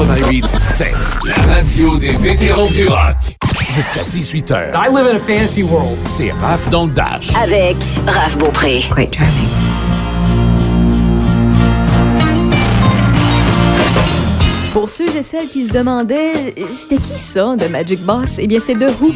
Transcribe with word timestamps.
88.7. 0.00 0.92
La 1.26 1.54
radio 1.54 1.98
des 1.98 2.12
vétérans 2.12 2.66
du 2.66 2.88
rock. 2.88 3.16
Jusqu'à 3.68 4.00
18h. 4.00 4.72
I 4.74 4.88
live 4.88 5.06
in 5.06 5.16
a 5.16 5.18
fantasy 5.18 5.62
world. 5.62 5.98
C'est 6.06 6.30
Raph 6.30 6.70
dans 6.70 6.86
le 6.86 6.92
Dash. 6.92 7.28
Avec 7.36 7.76
Raph 8.06 8.38
Beaupré. 8.38 8.82
Quite 8.96 9.14
charming. 9.14 9.48
Pour 14.72 14.88
ceux 14.88 15.14
et 15.14 15.22
celles 15.22 15.48
qui 15.48 15.66
se 15.66 15.72
demandaient, 15.72 16.54
c'était 16.70 16.96
qui 16.96 17.18
ça, 17.18 17.54
de 17.56 17.66
Magic 17.66 18.00
Boss? 18.00 18.38
Eh 18.38 18.46
bien, 18.46 18.58
c'est 18.58 18.76
The 18.76 18.90
Who? 19.00 19.12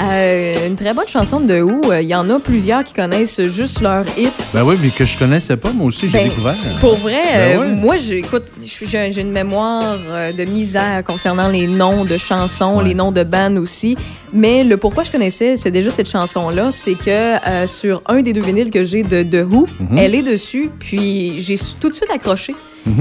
Euh, 0.00 0.66
une 0.68 0.76
très 0.76 0.94
bonne 0.94 1.08
chanson 1.08 1.40
de 1.40 1.60
Who. 1.60 1.92
Il 2.00 2.06
y 2.08 2.14
en 2.14 2.28
a 2.30 2.38
plusieurs 2.38 2.84
qui 2.84 2.94
connaissent 2.94 3.40
juste 3.48 3.80
leur 3.80 4.04
hit. 4.16 4.32
Ben 4.54 4.62
oui, 4.62 4.76
mais 4.80 4.90
que 4.90 5.04
je 5.04 5.18
connaissais 5.18 5.56
pas, 5.56 5.72
moi 5.72 5.86
aussi, 5.86 6.06
j'ai 6.08 6.18
Ben, 6.18 6.28
découvert. 6.28 6.56
Pour 6.80 6.94
vrai, 6.96 7.16
Ben 7.34 7.58
euh, 7.58 7.60
ouais. 7.60 7.74
moi, 7.74 7.96
j'écoute, 7.96 8.44
j'ai 8.64 9.20
une 9.20 9.32
mémoire 9.32 9.98
euh, 10.06 10.32
de 10.32 10.44
misère 10.44 11.02
concernant 11.04 11.48
les 11.48 11.66
noms 11.66 12.04
de 12.04 12.16
chansons, 12.16 12.78
Ouais. 12.78 12.84
les 12.84 12.94
noms 12.94 13.10
de 13.12 13.24
bandes 13.24 13.58
aussi. 13.58 13.96
Mais 14.32 14.62
le 14.62 14.76
pourquoi 14.76 15.04
je 15.04 15.10
connaissais, 15.10 15.56
c'est 15.56 15.70
déjà 15.70 15.90
cette 15.90 16.08
chanson-là, 16.10 16.70
c'est 16.70 16.94
que 16.94 17.08
euh, 17.48 17.66
sur 17.66 18.02
un 18.06 18.20
des 18.20 18.32
deux 18.34 18.42
vinyles 18.42 18.70
que 18.70 18.84
j'ai 18.84 19.02
de 19.02 19.22
The 19.22 19.44
Who, 19.50 19.66
Mhm. 19.80 19.98
elle 19.98 20.14
est 20.14 20.22
dessus, 20.22 20.70
puis 20.78 21.40
j'ai 21.40 21.56
tout 21.80 21.88
de 21.88 21.94
suite 21.94 22.10
accroché. 22.14 22.54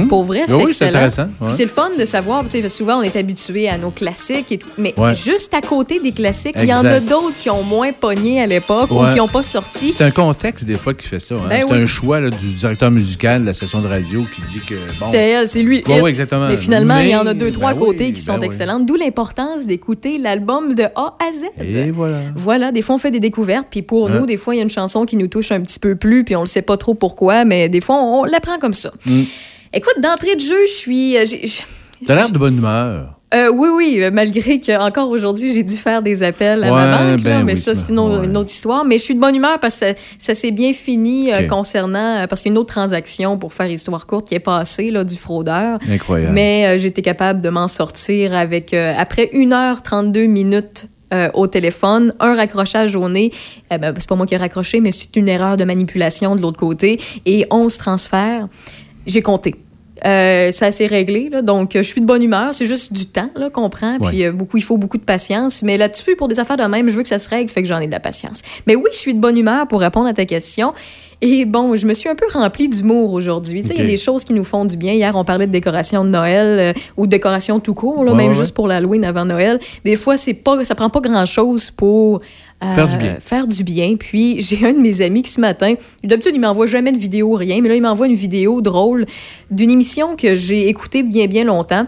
Pour 0.10 0.24
vrai, 0.26 0.42
c'est 0.46 0.52
Ben 0.52 0.58
oui, 0.58 0.74
c'est 0.74 0.86
excellent. 0.88 0.90
intéressant, 1.06 1.22
ouais. 1.24 1.48
Puis 1.48 1.56
C'est 1.56 1.64
le 1.64 1.70
fun 1.70 1.92
de 1.98 2.04
savoir, 2.04 2.44
souvent 2.68 3.00
on 3.00 3.04
est 3.04 3.16
habitué 3.16 3.70
à 3.70 3.78
nos 3.78 3.90
classiques 3.92 4.52
et 4.52 4.58
tout, 4.58 4.68
mais 4.78 4.94
juste 5.14 5.54
à 5.54 5.62
côté 5.62 6.02
des 6.02 6.12
classiques, 6.12 6.56
il 6.58 6.66
y 6.66 6.74
en 6.74 6.84
a 6.96 7.00
d'autres 7.00 7.38
qui 7.38 7.50
ont 7.50 7.64
moins 7.64 7.92
pogné 7.94 8.42
à 8.42 8.46
l'époque 8.48 8.90
ou 8.92 9.06
qui 9.12 9.18
n'ont 9.18 9.28
pas 9.28 9.44
sorti. 9.44 9.92
C'est 9.92 10.04
un 10.04 10.12
contexte, 10.12 10.66
des 10.66 10.76
fois, 10.76 10.94
qui 10.94 11.08
fait 11.08 11.20
ça. 11.20 11.36
hein. 11.36 11.48
Ben 11.50 11.62
c'est 11.68 11.74
oui. 11.74 11.82
un 11.82 11.86
choix 11.86 12.20
là, 12.20 12.30
du 12.30 12.48
directeur 12.54 12.92
musical 12.92 13.42
de 13.42 13.48
la 13.48 13.54
session 13.54 13.82
de 13.82 13.88
radio 13.88 14.26
qui 14.36 14.42
dit 14.42 14.60
que. 14.66 14.76
Bon, 15.00 15.06
C'était 15.06 15.30
elle, 15.30 15.48
c'est 15.48 15.62
lui. 15.64 15.84
Ouais, 15.88 16.08
exactement. 16.10 16.48
Mais 16.48 16.58
finalement, 16.58 16.98
il 17.00 17.10
y 17.10 17.16
en 17.16 17.26
a 17.28 17.34
deux, 17.34 17.52
trois 17.52 17.74
ben 17.74 17.82
à 17.82 17.86
côté 17.86 18.06
oui, 18.08 18.14
qui 18.14 18.22
sont 18.22 18.34
ben 18.34 18.40
oui. 18.42 18.46
excellentes. 18.46 18.86
D'où 18.86 18.96
l'importance 18.96 19.66
d'écouter 19.68 20.18
l'album 20.18 20.76
de 20.76 20.84
A 20.96 21.16
à 21.20 21.32
Z. 21.32 21.46
Et 21.62 21.90
voilà. 21.92 22.18
Voilà, 22.36 22.72
des 22.72 22.82
fois 22.82 22.96
on 22.96 23.00
fait 23.00 23.12
des 23.12 23.20
découvertes, 23.20 23.68
puis 23.70 23.82
pour 23.82 24.10
Hein? 24.10 24.20
nous, 24.20 24.26
des 24.26 24.38
fois 24.38 24.54
il 24.56 24.58
y 24.58 24.62
a 24.62 24.64
une 24.64 24.70
chanson 24.70 25.06
qui 25.06 25.18
nous 25.18 25.28
touche 25.28 25.52
un 25.52 25.62
petit 25.62 25.80
peu 25.80 25.96
plus, 25.96 26.24
puis 26.24 26.36
on 26.36 26.42
le 26.42 26.48
sait 26.48 26.62
pas 26.62 26.78
trop 26.78 26.94
pourquoi, 26.94 27.46
mais 27.46 27.70
des 27.70 27.82
fois 27.82 27.96
on, 28.02 28.22
on 28.22 28.24
l'apprend 28.24 28.58
comme 28.60 28.74
ça. 28.74 28.92
Mm. 29.06 29.22
Écoute, 29.74 29.96
d'entrée 30.02 30.36
de 30.36 30.42
jeu, 30.42 30.66
je 30.68 30.72
suis. 30.72 31.18
euh, 31.18 31.26
T'as 32.06 32.16
l'air 32.16 32.30
de 32.30 32.38
bonne 32.38 32.58
humeur. 32.58 33.17
Euh, 33.34 33.50
oui, 33.54 33.68
oui, 33.76 33.98
euh, 34.02 34.10
malgré 34.12 34.60
que 34.62 34.80
encore 34.80 35.10
aujourd'hui, 35.10 35.52
j'ai 35.52 35.64
dû 35.64 35.74
faire 35.76 36.02
des 36.02 36.24
appels 36.24 36.64
à 36.64 36.72
ma 36.72 36.76
Ouais, 36.76 36.92
banque, 36.92 37.24
là, 37.26 37.40
ben 37.40 37.44
mais 37.46 37.54
oui, 37.56 37.60
ça, 37.60 37.76
c'est 37.76 37.92
une, 37.92 38.00
autre- 38.00 38.20
ouais. 38.22 38.26
une 38.26 38.38
autre 38.38 38.50
histoire. 38.50 38.86
Mais 38.86 38.98
je 38.98 39.04
suis 39.04 39.16
de 39.16 39.20
bonne 39.20 39.36
humeur 39.36 39.60
parce 39.60 39.80
que 39.80 39.88
ça, 39.88 39.94
ça 40.18 40.34
s'est 40.34 40.52
bien 40.52 40.72
fini 40.72 41.34
euh, 41.34 41.44
concernant. 41.48 42.20
euh, 42.24 42.28
Parce 42.28 42.42
qu'il 42.42 42.50
y 42.50 42.54
a 42.54 42.56
une 42.56 42.58
autre 42.60 42.74
transaction, 42.74 43.38
pour 43.38 43.54
faire 43.54 43.70
histoire 43.70 44.08
courte, 44.08 44.28
qui 44.28 44.36
est 44.36 44.40
passée, 44.40 44.92
là, 44.92 45.04
du 45.04 45.16
fraudeur. 45.18 45.80
Incroyable. 45.92 46.34
Mais 46.34 46.68
euh, 46.68 46.78
j'étais 46.78 47.02
capable 47.02 47.42
de 47.42 47.50
m'en 47.50 47.68
sortir 47.68 48.34
avec, 48.34 48.74
après 48.74 49.30
1h32 49.34 50.28
minutes 50.28 50.88
euh, 51.14 51.30
au 51.34 51.48
téléphone, 51.48 52.14
un 52.20 52.36
raccrochage 52.36 52.96
au 52.96 53.08
nez. 53.10 53.32
Eh 53.72 53.78
ben, 53.78 53.94
c'est 53.98 54.08
pas 54.10 54.16
moi 54.16 54.26
qui 54.26 54.34
ai 54.36 54.38
raccroché, 54.38 54.80
mais 54.82 54.92
c'est 54.92 55.16
une 55.16 55.28
erreur 55.30 55.58
de 55.58 55.64
manipulation 55.64 56.36
de 56.36 56.42
l'autre 56.42 56.60
côté. 56.60 57.00
Et 57.26 57.46
11 57.50 57.78
transferts. 57.78 58.48
J'ai 59.06 59.22
compté. 59.22 59.56
Euh, 60.06 60.52
ça 60.52 60.72
s'est 60.72 60.88
réglé, 60.88 61.30
là, 61.30 61.42
donc 61.42 61.76
euh, 61.76 61.80
je 61.80 61.88
suis 61.88 62.02
de 62.02 62.06
bonne 62.06 62.24
humeur. 62.24 62.54
C'est 62.54 62.66
juste 62.66 62.94
du 62.94 63.06
temps 63.06 63.30
qu'on 63.54 63.70
prend, 63.70 63.98
puis 64.00 64.26
euh, 64.26 64.32
beaucoup, 64.32 64.58
il 64.58 64.64
faut 64.64 64.78
beaucoup 64.78 64.98
de 64.98 65.04
patience. 65.04 65.64
Mais 65.64 65.78
là-dessus, 65.78 66.16
pour 66.16 66.28
des 66.28 66.40
affaires 66.40 66.58
de 66.58 66.64
même, 66.64 66.90
je 66.90 66.96
veux 66.96 67.04
que 67.04 67.10
ça 67.10 67.20
se 67.20 67.30
règle, 67.30 67.50
fait 67.50 67.62
que 67.64 67.68
j'en 67.68 67.80
ai 67.80 67.88
de 67.88 67.92
la 67.92 68.00
patience. 68.00 68.42
Mais 68.68 68.76
oui, 68.76 68.90
je 68.92 68.98
suis 68.98 69.14
de 69.14 69.20
bonne 69.20 69.38
humeur 69.38 69.68
pour 69.68 69.82
répondre 69.82 70.08
à 70.08 70.14
ta 70.14 70.26
question. 70.26 70.74
Et 71.22 71.46
bon, 71.46 71.76
je 71.76 71.88
me 71.88 71.94
suis 71.94 72.10
un 72.10 72.16
peu 72.16 72.28
remplie 72.32 72.68
d'humour 72.68 73.14
aujourd'hui. 73.14 73.62
Tu 73.62 73.70
sais, 73.70 73.74
il 73.74 73.80
y 73.80 73.84
a 73.84 73.86
des 73.86 73.98
choses 73.98 74.24
qui 74.24 74.34
nous 74.34 74.44
font 74.44 74.66
du 74.66 74.78
bien. 74.78 74.94
Hier, 74.94 75.16
on 75.16 75.24
parlait 75.24 75.48
de 75.48 75.52
décoration 75.52 76.04
de 76.04 76.10
Noël 76.10 76.76
euh, 76.76 76.80
ou 76.96 77.08
de 77.08 77.12
décoration 77.12 77.60
tout 77.60 77.74
court, 77.74 78.04
là, 78.04 78.12
Ouais, 78.12 78.18
même 78.18 78.32
ouais, 78.32 78.38
juste 78.38 78.54
pour 78.54 78.68
l'Halloween 78.68 79.04
avant 79.04 79.26
Noël. 79.26 79.60
Des 79.84 79.96
fois, 79.96 80.16
c'est 80.16 80.36
pas, 80.36 80.64
ça 80.64 80.76
prend 80.76 80.90
pas 80.90 81.00
grand-chose 81.00 81.72
pour 81.72 82.22
Faire 82.74 82.88
du 82.88 82.98
bien. 82.98 83.18
faire 83.20 83.48
du 83.48 83.64
bien. 83.64 83.96
Puis 83.98 84.42
j'ai 84.42 84.66
un 84.66 84.74
de 84.74 84.80
mes 84.80 85.02
amis 85.02 85.22
qui 85.22 85.32
ce 85.32 85.40
matin, 85.40 85.76
d'habitude 86.04 86.32
il 86.34 86.42
m'envoie 86.42 86.66
jamais 86.66 86.92
de 86.92 86.98
vidéo 86.98 87.34
rien, 87.34 87.60
mais 87.62 87.70
là 87.70 87.76
il 87.76 87.82
m'envoie 87.82 88.08
une 88.08 88.16
vidéo 88.16 88.62
drôle 88.62 89.06
d'une 89.52 89.70
émission 89.70 90.16
que 90.16 90.34
j'ai 90.36 90.68
écoutée 90.68 91.04
bien 91.04 91.28
bien 91.28 91.44
longtemps 91.44 91.86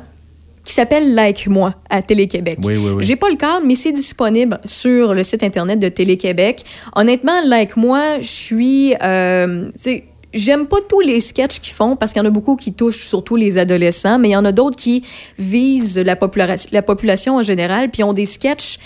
qui 0.64 0.74
s'appelle 0.76 1.16
Like 1.16 1.48
moi 1.48 1.74
à 1.90 2.04
Télé-Québec. 2.04 2.60
Oui, 2.64 2.76
oui, 2.78 2.92
oui. 2.98 3.04
J'ai 3.04 3.16
pas 3.16 3.30
le 3.32 3.36
cadre, 3.38 3.66
mais 3.66 3.74
c'est 3.74 3.92
disponible 3.92 4.60
sur 4.66 5.16
le 5.16 5.24
site 5.24 5.44
internet 5.44 5.80
de 5.80 5.90
Télé-Québec. 5.90 6.64
Honnêtement, 6.96 7.42
Like 7.44 7.76
moi, 7.76 8.20
je 8.22 8.28
suis 8.28 8.94
euh, 9.02 9.66
tu 9.68 9.72
sais, 9.76 10.04
J'aime 10.32 10.68
pas 10.68 10.78
tous 10.88 11.00
les 11.02 11.20
sketchs 11.22 11.60
qu'ils 11.60 11.74
font 11.74 11.96
parce 11.96 12.14
qu'il 12.14 12.22
y 12.22 12.24
en 12.24 12.28
a 12.28 12.32
beaucoup 12.32 12.56
qui 12.56 12.72
touchent 12.74 13.08
surtout 13.08 13.36
les 13.36 13.58
adolescents, 13.58 14.20
mais 14.20 14.30
il 14.30 14.34
y 14.34 14.36
en 14.36 14.46
a 14.46 14.52
d'autres 14.52 14.76
qui 14.76 15.04
visent 15.40 15.98
la, 15.98 16.14
popula- 16.16 16.68
la 16.72 16.82
population 16.84 17.38
en 17.38 17.42
général, 17.42 17.90
puis 17.90 18.04
ont 18.04 18.14
des 18.14 18.28
sketchs 18.28 18.78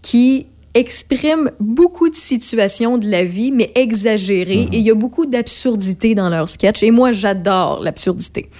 qui 0.00 0.46
expriment 0.76 1.50
beaucoup 1.58 2.10
de 2.10 2.14
situations 2.14 2.98
de 2.98 3.08
la 3.08 3.24
vie, 3.24 3.50
mais 3.50 3.72
exagérées. 3.74 4.68
Et 4.72 4.76
il 4.76 4.82
y 4.82 4.90
a 4.90 4.94
beaucoup 4.94 5.24
d'absurdité 5.24 6.14
dans 6.14 6.28
leurs 6.28 6.48
sketchs. 6.48 6.82
Et 6.82 6.90
moi, 6.90 7.12
j'adore 7.12 7.82
l'absurdité. 7.82 8.50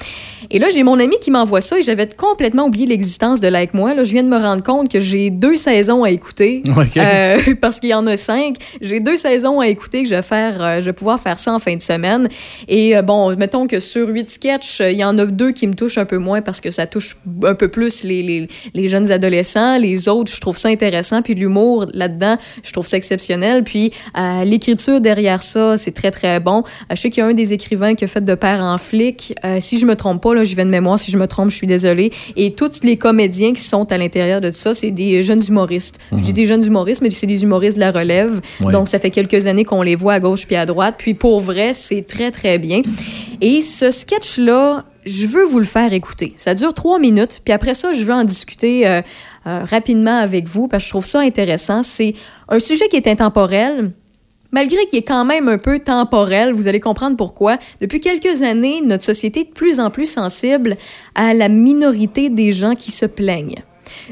Et 0.50 0.58
là, 0.58 0.68
j'ai 0.72 0.82
mon 0.82 0.98
ami 0.98 1.16
qui 1.20 1.30
m'envoie 1.30 1.60
ça 1.60 1.78
et 1.78 1.82
j'avais 1.82 2.06
complètement 2.06 2.66
oublié 2.66 2.86
l'existence 2.86 3.40
de 3.40 3.48
Like 3.48 3.74
Moi. 3.74 3.94
Là, 3.94 4.04
je 4.04 4.12
viens 4.12 4.22
de 4.22 4.28
me 4.28 4.36
rendre 4.36 4.62
compte 4.62 4.88
que 4.88 5.00
j'ai 5.00 5.30
deux 5.30 5.56
saisons 5.56 6.04
à 6.04 6.10
écouter. 6.10 6.62
OK. 6.76 6.96
Euh, 6.96 7.38
parce 7.60 7.80
qu'il 7.80 7.90
y 7.90 7.94
en 7.94 8.06
a 8.06 8.16
cinq. 8.16 8.56
J'ai 8.80 9.00
deux 9.00 9.16
saisons 9.16 9.60
à 9.60 9.68
écouter 9.68 10.02
que 10.02 10.08
je 10.08 10.14
vais 10.14 10.22
faire, 10.22 10.62
euh, 10.62 10.80
je 10.80 10.86
vais 10.86 10.92
pouvoir 10.92 11.20
faire 11.20 11.38
ça 11.38 11.52
en 11.52 11.58
fin 11.58 11.74
de 11.74 11.82
semaine. 11.82 12.28
Et 12.68 12.96
euh, 12.96 13.02
bon, 13.02 13.36
mettons 13.36 13.66
que 13.66 13.80
sur 13.80 14.08
huit 14.08 14.28
sketchs, 14.28 14.80
il 14.80 14.96
y 14.96 15.04
en 15.04 15.18
a 15.18 15.26
deux 15.26 15.52
qui 15.52 15.66
me 15.66 15.74
touchent 15.74 15.98
un 15.98 16.04
peu 16.04 16.18
moins 16.18 16.42
parce 16.42 16.60
que 16.60 16.70
ça 16.70 16.86
touche 16.86 17.16
un 17.44 17.54
peu 17.54 17.68
plus 17.68 18.04
les, 18.04 18.22
les, 18.22 18.48
les 18.72 18.88
jeunes 18.88 19.10
adolescents. 19.10 19.78
Les 19.78 20.08
autres, 20.08 20.32
je 20.32 20.40
trouve 20.40 20.56
ça 20.56 20.68
intéressant. 20.68 21.22
Puis 21.22 21.34
l'humour 21.34 21.86
là-dedans, 22.06 22.36
je 22.62 22.72
trouve 22.72 22.86
ça 22.86 22.96
exceptionnel. 22.96 23.64
Puis 23.64 23.92
euh, 24.16 24.44
l'écriture 24.44 25.00
derrière 25.00 25.42
ça, 25.42 25.76
c'est 25.76 25.92
très, 25.92 26.10
très 26.10 26.40
bon. 26.40 26.58
Euh, 26.58 26.94
je 26.94 27.00
sais 27.00 27.10
qu'il 27.10 27.22
y 27.22 27.26
a 27.26 27.28
un 27.28 27.34
des 27.34 27.52
écrivains 27.52 27.94
qui 27.94 28.04
a 28.04 28.08
fait 28.08 28.24
de 28.24 28.34
père 28.34 28.60
en 28.60 28.78
flic. 28.78 29.34
Euh, 29.44 29.58
si 29.60 29.78
je 29.78 29.86
me 29.86 29.96
trompe 29.96 30.22
pas, 30.22 30.34
là, 30.34 30.44
je 30.44 30.54
vais 30.54 30.64
de 30.64 30.70
mémoire. 30.70 30.98
Si 30.98 31.10
je 31.10 31.18
me 31.18 31.26
trompe, 31.26 31.50
je 31.50 31.56
suis 31.56 31.66
désolée. 31.66 32.12
Et 32.36 32.52
tous 32.52 32.82
les 32.82 32.96
comédiens 32.96 33.52
qui 33.52 33.62
sont 33.62 33.90
à 33.92 33.98
l'intérieur 33.98 34.40
de 34.40 34.48
tout 34.48 34.56
ça, 34.56 34.74
c'est 34.74 34.90
des 34.90 35.22
jeunes 35.22 35.42
humoristes. 35.46 35.98
Je 36.12 36.22
dis 36.22 36.32
des 36.32 36.46
jeunes 36.46 36.64
humoristes, 36.64 37.02
mais 37.02 37.10
c'est 37.10 37.26
des 37.26 37.42
humoristes 37.42 37.76
de 37.76 37.80
la 37.80 37.90
relève. 37.90 38.40
Ouais. 38.60 38.72
Donc, 38.72 38.88
ça 38.88 38.98
fait 38.98 39.10
quelques 39.10 39.46
années 39.46 39.64
qu'on 39.64 39.82
les 39.82 39.96
voit 39.96 40.14
à 40.14 40.20
gauche 40.20 40.46
puis 40.46 40.56
à 40.56 40.66
droite. 40.66 40.94
Puis, 40.98 41.14
pour 41.14 41.40
vrai, 41.40 41.72
c'est 41.74 42.06
très, 42.06 42.30
très 42.30 42.58
bien. 42.58 42.82
Et 43.40 43.60
ce 43.60 43.90
sketch-là, 43.90 44.84
je 45.06 45.26
veux 45.26 45.44
vous 45.44 45.58
le 45.58 45.64
faire 45.64 45.92
écouter. 45.92 46.34
Ça 46.36 46.54
dure 46.54 46.74
trois 46.74 46.98
minutes. 46.98 47.40
Puis 47.44 47.52
après 47.52 47.74
ça, 47.74 47.92
je 47.92 48.04
veux 48.04 48.12
en 48.12 48.24
discuter 48.24 48.86
euh, 48.86 49.00
euh, 49.46 49.60
rapidement 49.64 50.18
avec 50.18 50.46
vous 50.46 50.68
parce 50.68 50.84
que 50.84 50.86
je 50.86 50.90
trouve 50.90 51.04
ça 51.04 51.20
intéressant. 51.20 51.82
C'est 51.82 52.14
un 52.48 52.58
sujet 52.58 52.88
qui 52.88 52.96
est 52.96 53.06
intemporel. 53.06 53.92
Malgré 54.52 54.86
qu'il 54.86 55.00
est 55.00 55.02
quand 55.02 55.24
même 55.24 55.48
un 55.48 55.58
peu 55.58 55.80
temporel, 55.80 56.52
vous 56.52 56.68
allez 56.68 56.80
comprendre 56.80 57.16
pourquoi. 57.16 57.58
Depuis 57.80 58.00
quelques 58.00 58.42
années, 58.42 58.80
notre 58.82 59.04
société 59.04 59.40
est 59.40 59.44
de 59.44 59.52
plus 59.52 59.80
en 59.80 59.90
plus 59.90 60.06
sensible 60.10 60.76
à 61.14 61.34
la 61.34 61.48
minorité 61.48 62.30
des 62.30 62.52
gens 62.52 62.74
qui 62.74 62.90
se 62.90 63.06
plaignent. 63.06 63.62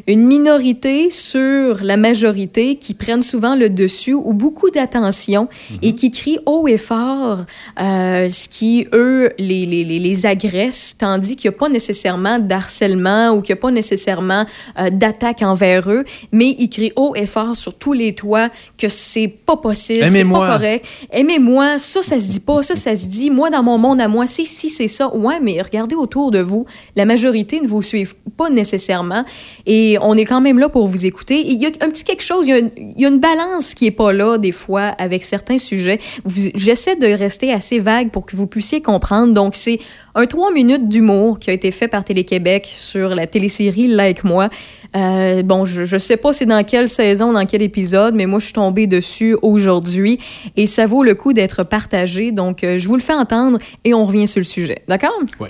Une 0.07 0.25
minorité 0.27 1.11
sur 1.11 1.83
la 1.83 1.97
majorité 1.97 2.77
qui 2.77 2.95
prennent 2.95 3.23
souvent 3.23 3.55
le 3.55 3.71
dessus 3.71 4.15
ou 4.15 4.33
beaucoup 4.33 4.71
d'attention 4.71 5.49
et 5.83 5.95
qui 5.95 6.11
crient 6.11 6.39
haut 6.47 6.67
et 6.69 6.77
fort 6.77 7.45
euh, 7.81 8.29
ce 8.29 8.49
qui, 8.49 8.87
eux, 8.93 9.31
les, 9.39 9.67
les, 9.67 9.85
les, 9.85 9.99
les 9.99 10.27
agresse, 10.27 10.97
tandis 10.99 11.37
qu'il 11.37 11.51
n'y 11.51 11.57
a 11.57 11.59
pas 11.59 11.69
nécessairement 11.69 12.39
d'harcèlement 12.39 13.31
ou 13.31 13.41
qu'il 13.41 13.55
n'y 13.55 13.59
a 13.59 13.63
pas 13.63 13.71
nécessairement 13.71 14.45
euh, 14.79 14.91
d'attaque 14.91 15.43
envers 15.43 15.91
eux, 15.91 16.05
mais 16.33 16.55
ils 16.59 16.69
crient 16.69 16.93
haut 16.97 17.15
et 17.15 17.27
fort 17.27 17.57
sur 17.57 17.75
tous 17.75 17.93
les 17.93 18.15
toits 18.15 18.51
que 18.79 18.89
c'est 18.89 19.29
pas 19.29 19.57
possible, 19.57 20.09
c'est 20.11 20.25
pas 20.25 20.59
correct. 20.59 20.87
Aimez-moi, 21.11 21.79
ça, 21.79 22.03
ça 22.03 22.19
se 22.19 22.31
dit 22.31 22.41
pas, 22.41 22.63
ça, 22.63 22.77
ça 22.77 22.95
se 22.97 23.07
dit. 23.07 23.31
Moi, 23.31 23.51
dans 23.51 23.63
mon 23.63 23.79
monde 23.79 24.01
à 24.01 24.09
moi, 24.09 24.27
si, 24.27 24.47
si, 24.47 24.69
c'est 24.69 24.89
ça. 24.89 25.15
Ouais, 25.15 25.41
mais 25.41 25.61
regardez 25.61 25.95
autour 25.95 26.31
de 26.31 26.41
vous. 26.41 26.67
La 26.97 27.05
majorité 27.05 27.61
ne 27.61 27.67
vous 27.67 27.83
suivent 27.83 28.15
pas 28.37 28.51
nécessairement. 28.51 29.25
Et 29.67 29.97
on 30.01 30.17
est 30.17 30.25
quand 30.25 30.41
même 30.41 30.59
là 30.59 30.69
pour 30.69 30.87
vous 30.87 31.07
écouter. 31.07 31.41
Il 31.41 31.61
y 31.61 31.67
a 31.67 31.71
un 31.81 31.89
petit 31.89 32.05
quelque 32.05 32.23
chose, 32.23 32.47
il 32.47 32.71
y 32.97 33.05
a 33.05 33.09
une, 33.09 33.19
balance 33.19 33.75
qui 33.75 33.87
est 33.87 33.91
pas 33.91 34.13
là, 34.13 34.37
des 34.37 34.53
fois, 34.53 34.83
avec 34.83 35.25
certains 35.25 35.59
sujets. 35.59 35.99
J'essaie 36.27 36.97
de 36.97 37.07
rester 37.07 37.53
assez 37.53 37.79
vague 37.79 38.11
pour 38.11 38.27
que 38.27 38.37
vous 38.37 38.47
puissiez 38.47 38.83
comprendre. 38.83 39.33
Donc, 39.33 39.55
c'est 39.55 39.79
un 40.15 40.27
trois 40.27 40.53
minutes 40.53 40.89
d'humour 40.89 41.39
qui 41.39 41.51
a 41.51 41.53
été 41.53 41.71
fait 41.71 41.89
par 41.89 42.05
Télé-Québec 42.05 42.67
sur 42.71 43.15
la 43.15 43.27
télésérie 43.27 43.89
Like 43.89 44.25
Moi. 44.25 44.49
Euh, 44.95 45.43
bon, 45.43 45.65
je, 45.65 45.85
je 45.85 45.97
sais 45.97 46.17
pas 46.17 46.33
c'est 46.33 46.47
dans 46.47 46.63
quelle 46.63 46.89
saison, 46.89 47.33
dans 47.33 47.47
quel 47.47 47.63
épisode, 47.63 48.15
mais 48.15 48.27
moi, 48.27 48.39
je 48.39 48.47
suis 48.47 48.55
tombée 48.55 48.87
dessus 48.87 49.37
aujourd'hui 49.43 50.19
et 50.57 50.67
ça 50.67 50.87
vaut 50.87 51.03
le 51.03 51.15
coup 51.15 51.33
d'être 51.33 51.65
partagé. 51.65 52.31
Donc, 52.31 52.63
euh, 52.63 52.79
je 52.79 52.87
vous 52.87 52.97
le 52.97 53.03
fais 53.03 53.15
entendre 53.15 53.59
et 53.85 53.95
on 53.95 54.05
revient 54.05 54.27
sur 54.27 54.41
le 54.41 54.45
sujet. 54.45 54.83
D'accord? 54.87 55.19
Oui. 55.41 55.49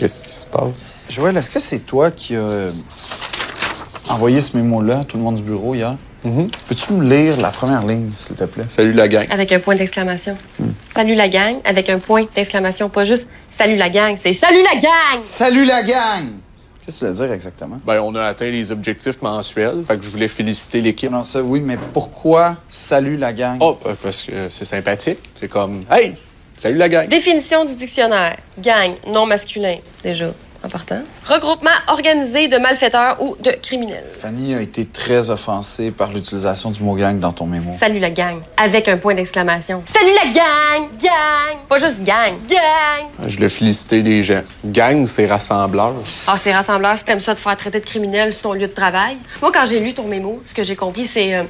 Qu'est-ce 0.00 0.24
qui 0.24 0.34
se 0.34 0.46
passe? 0.46 0.96
Joël, 1.10 1.36
est-ce 1.36 1.50
que 1.50 1.60
c'est 1.60 1.80
toi 1.80 2.10
qui 2.10 2.34
as 2.34 2.70
envoyé 4.08 4.40
ce 4.40 4.56
mémo-là 4.56 5.00
à 5.00 5.04
tout 5.04 5.18
le 5.18 5.22
monde 5.22 5.36
du 5.36 5.42
bureau 5.42 5.74
hier? 5.74 5.94
Mhm. 6.24 6.48
Peux-tu 6.66 6.94
me 6.94 7.06
lire 7.06 7.38
la 7.38 7.50
première 7.50 7.86
ligne, 7.86 8.10
s'il 8.16 8.34
te 8.34 8.44
plaît? 8.44 8.64
Salut 8.68 8.94
la 8.94 9.08
gang. 9.08 9.26
Avec 9.28 9.52
un 9.52 9.60
point 9.60 9.76
d'exclamation. 9.76 10.38
Ça 10.88 11.00
Salut 11.00 11.14
la 11.14 11.28
gang 11.28 11.56
avec 11.66 11.90
un 11.90 11.98
point 11.98 12.24
d'exclamation. 12.34 12.88
Pas 12.88 13.04
juste 13.04 13.28
Salut 13.50 13.76
la 13.76 13.90
gang, 13.90 14.16
c'est 14.16 14.32
Salut 14.32 14.62
la 14.62 14.80
gang! 14.80 15.18
Salut 15.18 15.64
la 15.66 15.82
gang! 15.82 16.28
Qu'est-ce 16.82 17.00
que 17.00 17.04
tu 17.04 17.12
veux 17.12 17.26
dire 17.26 17.34
exactement? 17.34 17.76
Ben, 17.84 18.00
on 18.00 18.14
a 18.14 18.24
atteint 18.24 18.48
les 18.48 18.72
objectifs 18.72 19.20
mensuels. 19.20 19.84
Fait 19.86 19.98
que 19.98 20.02
je 20.02 20.08
voulais 20.08 20.28
féliciter 20.28 20.80
l'équipe. 20.80 21.10
Non, 21.10 21.24
ça, 21.24 21.42
oui, 21.42 21.60
mais 21.60 21.76
pourquoi 21.92 22.56
salut 22.70 23.18
la 23.18 23.34
gang? 23.34 23.58
Oh, 23.60 23.78
euh, 23.84 23.92
parce 24.02 24.22
que 24.22 24.48
c'est 24.48 24.64
sympathique. 24.64 25.18
C'est 25.34 25.48
comme, 25.48 25.82
hey, 25.90 26.16
salut 26.60 26.76
la 26.76 26.88
gang. 26.90 27.08
Définition 27.08 27.64
du 27.64 27.74
dictionnaire. 27.74 28.36
Gang, 28.58 28.92
non 29.06 29.24
masculin, 29.24 29.76
déjà, 30.04 30.26
en 30.62 30.68
partant. 30.68 31.00
Regroupement 31.24 31.70
organisé 31.88 32.48
de 32.48 32.58
malfaiteurs 32.58 33.16
ou 33.22 33.34
de 33.40 33.50
criminels. 33.50 34.04
Fanny 34.12 34.54
a 34.54 34.60
été 34.60 34.84
très 34.84 35.30
offensée 35.30 35.90
par 35.90 36.12
l'utilisation 36.12 36.70
du 36.70 36.82
mot 36.82 36.94
gang 36.96 37.18
dans 37.18 37.32
ton 37.32 37.46
mémo. 37.46 37.72
Salut 37.72 37.98
la 37.98 38.10
gang, 38.10 38.40
avec 38.58 38.88
un 38.88 38.98
point 38.98 39.14
d'exclamation. 39.14 39.82
Salut 39.86 40.12
la 40.22 40.32
gang! 40.32 40.88
Gang! 41.02 41.58
Pas 41.66 41.78
juste 41.78 42.02
gang, 42.02 42.34
gang! 42.46 43.08
Je 43.26 43.36
voulais 43.36 43.48
féliciter 43.48 44.02
les 44.02 44.22
gens. 44.22 44.42
Gang, 44.62 45.06
c'est 45.06 45.26
rassembleur. 45.26 45.94
Ah, 46.26 46.36
c'est 46.36 46.52
rassembleur, 46.52 46.98
si 46.98 47.04
t'aimes 47.04 47.20
ça 47.20 47.34
de 47.34 47.40
faire 47.40 47.56
traiter 47.56 47.80
de 47.80 47.86
criminel 47.86 48.34
sur 48.34 48.42
ton 48.42 48.52
lieu 48.52 48.68
de 48.68 48.74
travail. 48.74 49.16
Moi, 49.40 49.50
quand 49.50 49.64
j'ai 49.64 49.80
lu 49.80 49.94
ton 49.94 50.04
mémo, 50.04 50.42
ce 50.44 50.52
que 50.52 50.62
j'ai 50.62 50.76
compris, 50.76 51.06
c'est 51.06 51.36
euh, 51.36 51.44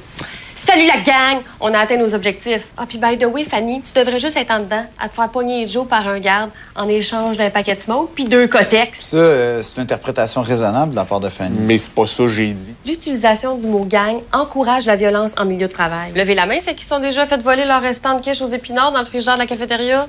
Salut 0.63 0.85
la 0.85 0.99
gang! 0.99 1.41
On 1.59 1.73
a 1.73 1.79
atteint 1.79 1.97
nos 1.97 2.13
objectifs. 2.13 2.67
Ah, 2.77 2.85
puis 2.87 2.99
by 2.99 3.17
the 3.17 3.25
way, 3.25 3.43
Fanny, 3.43 3.81
tu 3.81 3.99
devrais 3.99 4.19
juste 4.19 4.37
être 4.37 4.51
en 4.51 4.59
dedans 4.59 4.85
à 4.99 5.09
te 5.09 5.15
faire 5.15 5.27
pogner 5.29 5.67
Joe 5.67 5.87
par 5.87 6.07
un 6.07 6.19
garde 6.19 6.51
en 6.75 6.87
échange 6.87 7.35
d'un 7.35 7.49
paquet 7.49 7.73
de 7.73 7.79
smoke 7.79 8.11
puis 8.13 8.25
deux 8.25 8.47
cotex. 8.47 9.01
Ça, 9.01 9.17
euh, 9.17 9.63
c'est 9.63 9.77
une 9.77 9.83
interprétation 9.83 10.43
raisonnable 10.43 10.91
de 10.91 10.95
la 10.95 11.03
part 11.03 11.19
de 11.19 11.29
Fanny. 11.29 11.57
Mais 11.61 11.79
c'est 11.79 11.91
pas 11.91 12.05
ça 12.05 12.23
que 12.23 12.29
j'ai 12.29 12.53
dit. 12.53 12.75
L'utilisation 12.85 13.57
du 13.57 13.65
mot 13.65 13.85
gang 13.85 14.21
encourage 14.31 14.85
la 14.85 14.95
violence 14.95 15.31
en 15.35 15.45
milieu 15.45 15.67
de 15.67 15.73
travail. 15.73 16.11
Levez 16.13 16.35
la 16.35 16.45
main, 16.45 16.59
ceux 16.59 16.73
qui 16.73 16.85
sont 16.85 16.99
déjà 16.99 17.25
fait 17.25 17.41
voler 17.41 17.65
leur 17.65 17.81
restant 17.81 18.19
de 18.19 18.21
quiche 18.21 18.41
aux 18.41 18.45
épinards 18.45 18.91
dans 18.91 18.99
le 18.99 19.05
frigidaire 19.05 19.35
de 19.35 19.39
la 19.39 19.47
cafétéria. 19.47 20.07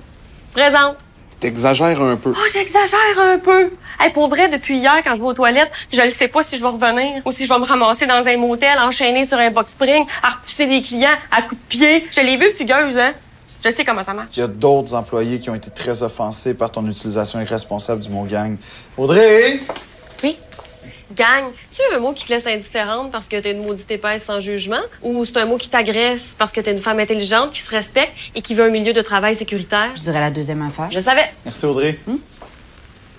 Présente. 0.52 0.96
T'exagères 1.42 2.00
un 2.00 2.14
peu. 2.14 2.32
Oh, 2.32 2.48
j'exagère 2.52 3.18
un 3.18 3.36
peu. 3.36 3.72
Hey, 3.98 4.12
pour 4.12 4.28
vrai, 4.28 4.48
depuis 4.48 4.78
hier, 4.78 5.02
quand 5.02 5.16
je 5.16 5.20
vais 5.20 5.26
aux 5.26 5.34
toilettes, 5.34 5.72
je 5.92 6.00
ne 6.00 6.08
sais 6.08 6.28
pas 6.28 6.44
si 6.44 6.56
je 6.56 6.62
vais 6.62 6.68
revenir 6.68 7.20
ou 7.24 7.32
si 7.32 7.46
je 7.46 7.52
vais 7.52 7.58
me 7.58 7.64
ramasser 7.64 8.06
dans 8.06 8.24
un 8.24 8.36
motel 8.36 8.78
enchaîné 8.78 9.24
sur 9.24 9.38
un 9.38 9.50
box 9.50 9.72
spring, 9.72 10.06
à 10.22 10.34
repousser 10.34 10.66
les 10.66 10.80
clients 10.80 11.18
à 11.32 11.42
coups 11.42 11.60
de 11.60 11.66
pied. 11.66 12.06
Je 12.12 12.20
l'ai 12.20 12.36
vu, 12.36 12.48
fugueuse, 12.56 12.96
hein? 12.96 13.12
Je 13.64 13.70
sais 13.70 13.84
comment 13.84 14.04
ça 14.04 14.14
marche. 14.14 14.28
Il 14.36 14.38
y 14.38 14.42
a 14.44 14.46
d'autres 14.46 14.94
employés 14.94 15.40
qui 15.40 15.50
ont 15.50 15.56
été 15.56 15.70
très 15.72 16.04
offensés 16.04 16.54
par 16.54 16.70
ton 16.70 16.88
utilisation 16.88 17.40
irresponsable 17.40 18.02
du 18.02 18.10
mot 18.10 18.24
gang. 18.24 18.56
Audrey! 18.96 19.58
Gang, 21.16 21.52
c'est-tu 21.60 21.94
un 21.94 21.98
mot 21.98 22.12
qui 22.12 22.24
te 22.24 22.32
laisse 22.32 22.46
indifférente 22.46 23.10
parce 23.10 23.28
que 23.28 23.36
t'es 23.36 23.52
une 23.52 23.62
maudite 23.62 23.90
épaisse 23.90 24.24
sans 24.24 24.40
jugement? 24.40 24.80
Ou 25.02 25.24
c'est 25.24 25.36
un 25.36 25.44
mot 25.44 25.58
qui 25.58 25.68
t'agresse 25.68 26.34
parce 26.38 26.52
que 26.52 26.60
t'es 26.60 26.72
une 26.72 26.78
femme 26.78 27.00
intelligente 27.00 27.52
qui 27.52 27.60
se 27.60 27.70
respecte 27.70 28.12
et 28.34 28.40
qui 28.40 28.54
veut 28.54 28.64
un 28.64 28.70
milieu 28.70 28.92
de 28.92 29.02
travail 29.02 29.34
sécuritaire? 29.34 29.90
Je 29.94 30.02
dirais 30.02 30.20
la 30.20 30.30
deuxième 30.30 30.62
affaire. 30.62 30.88
Je 30.90 31.00
savais. 31.00 31.30
Merci, 31.44 31.66
Audrey. 31.66 31.98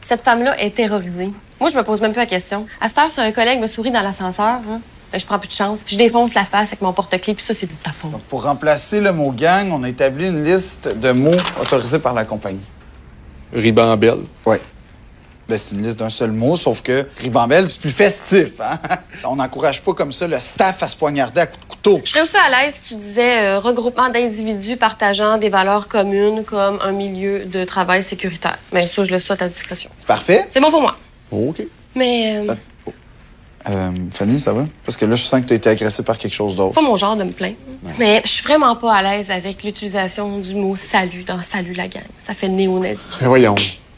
Cette 0.01 0.21
femme-là 0.21 0.59
est 0.59 0.71
terrorisée. 0.75 1.29
Moi, 1.59 1.69
je 1.69 1.77
me 1.77 1.83
pose 1.83 2.01
même 2.01 2.11
plus 2.11 2.19
la 2.19 2.25
question. 2.25 2.65
À 2.81 2.87
cette 2.87 2.97
heure, 2.97 3.11
si 3.11 3.21
un 3.21 3.31
collègue 3.31 3.59
me 3.59 3.67
sourit 3.67 3.91
dans 3.91 4.01
l'ascenseur, 4.01 4.45
hein, 4.45 4.81
ben, 5.11 5.19
je 5.19 5.25
prends 5.25 5.37
plus 5.37 5.47
de 5.47 5.53
chance. 5.53 5.83
Je 5.85 5.95
défonce 5.95 6.33
la 6.33 6.45
face 6.45 6.69
avec 6.69 6.81
mon 6.81 6.93
porte-clés, 6.93 7.35
puis 7.35 7.45
ça, 7.45 7.53
c'est 7.53 7.67
de 7.67 7.71
ta 7.83 7.91
faute. 7.91 8.11
Donc, 8.11 8.21
pour 8.23 8.43
remplacer 8.43 8.99
le 8.99 9.13
mot 9.13 9.31
gang, 9.31 9.71
on 9.71 9.83
a 9.83 9.89
établi 9.89 10.27
une 10.27 10.43
liste 10.43 10.97
de 10.97 11.11
mots 11.11 11.31
autorisés 11.61 11.99
par 11.99 12.13
la 12.13 12.25
compagnie. 12.25 12.65
Ribambelle. 13.53 14.23
Oui. 14.47 14.57
Ben, 15.53 15.59
c'est 15.59 15.75
une 15.75 15.83
liste 15.83 15.99
d'un 15.99 16.09
seul 16.09 16.31
mot, 16.31 16.55
sauf 16.55 16.81
que 16.81 17.05
ribambelle, 17.19 17.67
c'est 17.69 17.79
plus 17.79 17.91
festif. 17.91 18.53
Hein? 18.59 18.79
On 19.23 19.35
n'encourage 19.35 19.83
pas 19.83 19.93
comme 19.93 20.11
ça 20.11 20.27
le 20.27 20.39
staff 20.39 20.81
à 20.81 20.87
se 20.87 20.95
poignarder 20.95 21.41
à 21.41 21.45
coups 21.45 21.61
de 21.61 21.69
couteau. 21.69 22.01
Je 22.03 22.09
serais 22.09 22.21
aussi 22.23 22.37
à 22.37 22.49
l'aise 22.49 22.73
si 22.73 22.89
tu 22.89 22.95
disais 22.95 23.43
euh, 23.43 23.59
regroupement 23.59 24.09
d'individus 24.09 24.77
partageant 24.77 25.37
des 25.37 25.49
valeurs 25.49 25.87
communes 25.87 26.43
comme 26.43 26.79
un 26.81 26.91
milieu 26.91 27.45
de 27.45 27.65
travail 27.65 28.03
sécuritaire. 28.03 28.57
Mais 28.71 28.87
ça, 28.87 29.03
je 29.03 29.11
laisse 29.11 29.25
ça 29.25 29.35
à 29.35 29.37
ta 29.37 29.47
discrétion. 29.47 29.91
C'est 29.95 30.07
parfait. 30.07 30.43
C'est 30.49 30.59
bon 30.59 30.71
pour 30.71 30.81
moi. 30.81 30.97
OK. 31.31 31.61
Mais 31.93 32.37
euh, 32.37 32.55
Euh, 33.69 33.91
Fanny, 34.11 34.39
ça 34.39 34.53
va? 34.53 34.65
Parce 34.87 34.97
que 34.97 35.05
là, 35.05 35.13
je 35.15 35.21
sens 35.21 35.39
que 35.41 35.45
tu 35.45 35.53
as 35.53 35.55
été 35.57 35.69
agressée 35.69 36.01
par 36.01 36.17
quelque 36.17 36.33
chose 36.33 36.55
d'autre. 36.55 36.73
pas 36.73 36.81
mon 36.81 36.97
genre 36.97 37.15
de 37.15 37.25
me 37.25 37.31
plaindre. 37.31 37.55
Mais 37.99 38.21
je 38.25 38.29
suis 38.29 38.43
vraiment 38.43 38.75
pas 38.75 38.95
à 38.95 39.03
l'aise 39.03 39.29
avec 39.29 39.63
l'utilisation 39.63 40.39
du 40.39 40.55
mot 40.55 40.75
salut 40.75 41.23
dans 41.23 41.43
salut 41.43 41.73
la 41.73 41.87
gang. 41.87 42.03
Ça 42.17 42.33
fait 42.33 42.49
néo-nazi. 42.49 43.09
Voyons. 43.21 43.55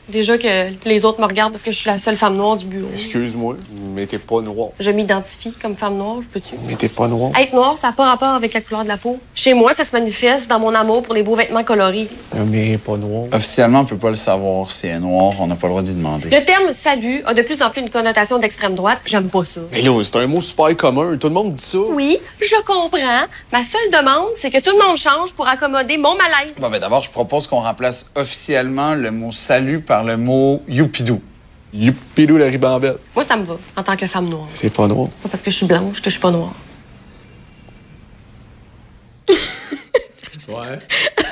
Déjà 0.10 0.38
que 0.38 0.88
les 0.88 1.06
autres 1.06 1.20
me 1.20 1.26
regardent 1.26 1.52
parce 1.52 1.64
que 1.64 1.72
je 1.72 1.78
suis 1.78 1.90
la 1.90 1.98
seule 1.98 2.16
femme 2.16 2.36
noire 2.36 2.58
du 2.58 2.66
bureau. 2.66 2.90
Excuse-moi, 2.94 3.58
mais 3.94 4.06
t'es 4.06 4.20
pas 4.20 4.42
noir. 4.42 4.70
Je 4.80 4.92
m'identifie 4.92 5.52
comme 5.60 5.76
femme 5.76 5.98
noire, 5.98 6.22
je 6.22 6.28
peux-tu? 6.28 6.56
Mais 6.68 6.76
t'es 6.76 6.90
pas 6.90 7.08
noir. 7.08 7.32
Être 7.40 7.54
noir, 7.54 7.78
ça 7.78 7.88
n'a 7.88 7.94
pas 7.94 8.10
rapport 8.10 8.30
avec 8.30 8.54
la 8.54 8.62
couleur 8.62 8.84
de 8.84 8.88
la 8.88 8.98
peau. 8.98 9.20
Chez 9.34 9.54
moi, 9.54 9.74
ça 9.74 9.84
se 9.84 9.92
manifeste 9.94 10.50
dans 10.50 10.60
mon 10.60 10.76
amour 10.76 11.02
pour 11.02 11.16
les 11.16 11.24
beaux 11.24 11.36
vêtements 11.36 11.64
colorés. 11.64 12.08
Mais 12.50 12.78
pas 12.78 12.98
noir. 12.98 13.30
Officiellement, 13.32 13.80
on 13.80 13.86
peut 13.86 13.98
pas 13.98 14.12
le 14.12 14.16
savoir 14.16 14.70
si 14.70 14.88
elle 14.88 14.98
est 14.98 15.00
noire. 15.00 15.34
On 15.40 15.48
n'a 15.48 15.56
pas 15.56 15.68
le 15.68 15.72
droit 15.72 15.82
d'y 15.82 15.94
demander. 15.94 16.30
Le 16.30 16.46
terme 16.46 16.72
salut 16.72 17.24
a 17.26 17.34
de 17.34 17.42
plus 17.42 17.62
en 17.62 17.70
plus 17.72 17.82
une 17.82 17.90
connotation 17.90 18.38
d'extrême 18.38 18.76
droite. 18.76 19.00
J'aime 19.06 19.30
pas 19.30 19.46
ça. 19.46 19.62
Mais 19.72 19.82
là, 19.82 20.04
c'est 20.04 20.18
un 20.18 20.28
mot 20.28 20.42
super 20.42 20.76
commun. 20.78 21.18
Tout 21.18 21.28
le 21.28 21.34
monde 21.34 21.56
dit 21.56 21.64
ça. 21.64 21.80
Oui, 21.80 22.20
je 22.40 22.56
comprends. 22.66 23.26
Ma 23.52 23.64
seule 23.64 23.90
demande, 23.92 24.30
c'est 24.36 24.52
que 24.52 24.60
tout 24.62 24.72
le 24.78 24.88
monde 24.88 24.98
change 24.98 25.34
pour 25.34 25.48
accommoder 25.48 25.98
mon 25.98 26.16
malaise. 26.16 26.54
Bon, 26.60 26.70
ben 26.70 26.80
d'abord, 26.80 27.04
je 27.04 27.10
propose 27.10 27.48
qu'on 27.48 27.62
remplace 27.62 28.12
officiellement 28.16 28.94
le 28.94 29.12
mot 29.12 29.32
salut 29.32 29.80
par 29.80 29.95
le 30.04 30.18
mot 30.18 30.62
youpidou. 30.68 31.22
Youpidou 31.74 32.38
la 32.38 32.48
ribambelle. 32.48 32.98
Moi, 33.14 33.24
ça 33.24 33.36
me 33.36 33.44
va, 33.44 33.58
en 33.76 33.84
tant 33.84 33.96
que 33.96 34.08
femme 34.08 34.30
noire. 34.30 34.48
C'est 34.56 34.74
pas 34.74 34.88
noir. 34.88 35.10
Pas 35.22 35.30
parce 35.30 35.44
que 35.44 35.52
je 35.52 35.58
suis 35.58 35.66
blanche 35.66 36.02
que 36.02 36.06
je 36.06 36.12
suis 36.12 36.22
pas 36.22 36.32
noire. 36.32 36.54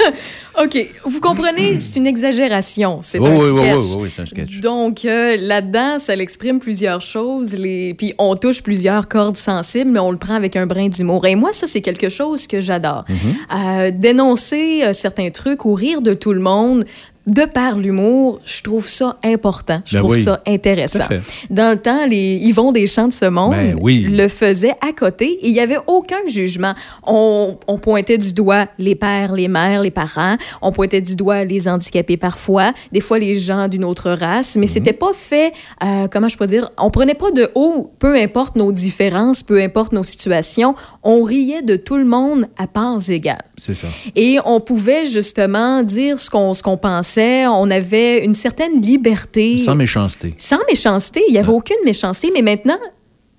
OK. 0.62 0.88
Vous 1.06 1.20
comprenez, 1.20 1.78
c'est 1.78 1.98
une 1.98 2.08
exagération. 2.08 3.00
C'est 3.02 3.20
un 3.20 3.36
oui, 3.36 3.52
oui, 3.52 3.60
sketch. 3.60 3.76
oui, 3.76 3.90
oui, 3.90 3.98
oui, 4.02 4.10
c'est 4.16 4.22
un 4.22 4.26
sketch. 4.26 4.60
Donc, 4.60 5.06
euh, 5.06 5.38
là-dedans, 5.40 5.98
ça 5.98 6.16
l'exprime 6.16 6.60
plusieurs 6.60 7.02
choses. 7.02 7.54
Les... 7.54 7.94
Puis, 7.94 8.14
on 8.18 8.36
touche 8.36 8.62
plusieurs 8.62 9.08
cordes 9.08 9.38
sensibles, 9.38 9.92
mais 9.92 10.00
on 10.00 10.12
le 10.12 10.18
prend 10.18 10.36
avec 10.36 10.56
un 10.56 10.66
brin 10.66 10.90
d'humour. 10.90 11.26
Et 11.26 11.36
moi, 11.36 11.52
ça, 11.52 11.68
c'est 11.68 11.82
quelque 11.82 12.10
chose 12.10 12.48
que 12.48 12.62
j'adore. 12.62 13.06
Euh, 13.54 13.92
dénoncer 13.92 14.84
euh, 14.84 14.94
certains 14.94 15.30
trucs 15.32 15.66
ou 15.66 15.74
rire 15.74 16.02
de 16.02 16.14
tout 16.14 16.34
le 16.34 16.42
monde, 16.42 16.86
de 17.26 17.46
par 17.46 17.78
l'humour, 17.78 18.42
je 18.44 18.62
trouve 18.64 18.86
ça 18.86 19.18
important. 19.24 19.82
Je 19.86 19.94
Ben 19.94 20.00
trouve 20.00 20.12
oui, 20.12 20.24
ça 20.24 20.42
intéressant. 20.46 21.06
Dans 21.50 21.72
le 21.72 21.78
temps, 21.82 22.06
les 22.06 22.36
Yvon 22.36 22.74
Deschamps 22.74 23.08
de 23.08 23.14
ce 23.14 23.26
monde 23.26 23.52
Ben 23.52 23.78
oui. 23.80 24.02
le 24.10 24.28
faisaient 24.28 24.76
à 24.82 24.92
côté 24.92 25.40
et 25.42 25.48
il 25.48 25.54
n'y 25.54 25.62
avait 25.62 25.78
aucun 25.88 26.18
jugement. 26.28 26.74
On, 27.08 27.58
on 27.68 27.78
pointait 27.78 28.18
du 28.18 28.34
doigt 28.34 28.66
les 28.78 28.96
pères, 28.96 29.34
les 29.34 29.48
mères, 29.48 29.82
les 29.82 29.92
parents. 29.92 30.36
On 30.62 30.74
pointait 30.74 31.00
du 31.00 31.16
doigt 31.16 31.46
les 31.46 31.68
handicapés 31.70 32.18
parfois, 32.18 32.74
des 32.92 33.00
fois 33.00 33.20
les 33.20 33.36
gens 33.36 33.70
d'une 33.70 33.86
autre 33.86 34.12
race, 34.12 34.58
mais 34.58 34.68
c'était 34.68 34.94
pas 34.94 35.14
fait, 35.14 35.54
euh, 35.84 36.08
comment 36.12 36.28
je 36.28 36.38
peux 36.38 36.48
dire, 36.48 36.72
on 36.78 36.90
prenait 36.92 37.14
pas 37.14 37.32
de 37.32 37.50
haut, 37.56 37.94
peu 38.00 38.16
importe 38.18 38.58
nos 38.58 38.72
différences, 38.74 39.44
peu 39.44 39.62
importe 39.62 39.94
nos 39.94 40.04
situations, 40.04 40.76
on 41.04 41.24
riait 41.24 41.62
de 41.62 41.78
tout 41.78 41.98
le 41.98 42.06
monde 42.06 42.48
à 42.58 42.68
parts 42.68 43.10
égales. 43.10 43.44
C'est 43.58 43.76
ça. 43.76 43.88
Et 44.16 44.40
on 44.46 44.60
pouvait 44.60 45.06
justement 45.06 45.84
dire 45.84 46.20
ce 46.20 46.30
qu'on 46.30 46.54
qu'on 46.64 46.78
On 47.18 47.70
avait 47.70 48.26
une 48.26 48.34
certaine 48.34 48.82
liberté. 48.82 49.58
Sans 49.58 49.76
méchanceté. 49.76 50.34
Sans 50.38 50.60
méchanceté. 50.68 51.24
Il 51.28 51.34
n'y 51.34 51.40
avait 51.40 51.50
aucune 51.50 51.78
méchanceté. 51.86 52.32
Mais 52.34 52.42
maintenant, 52.42 52.80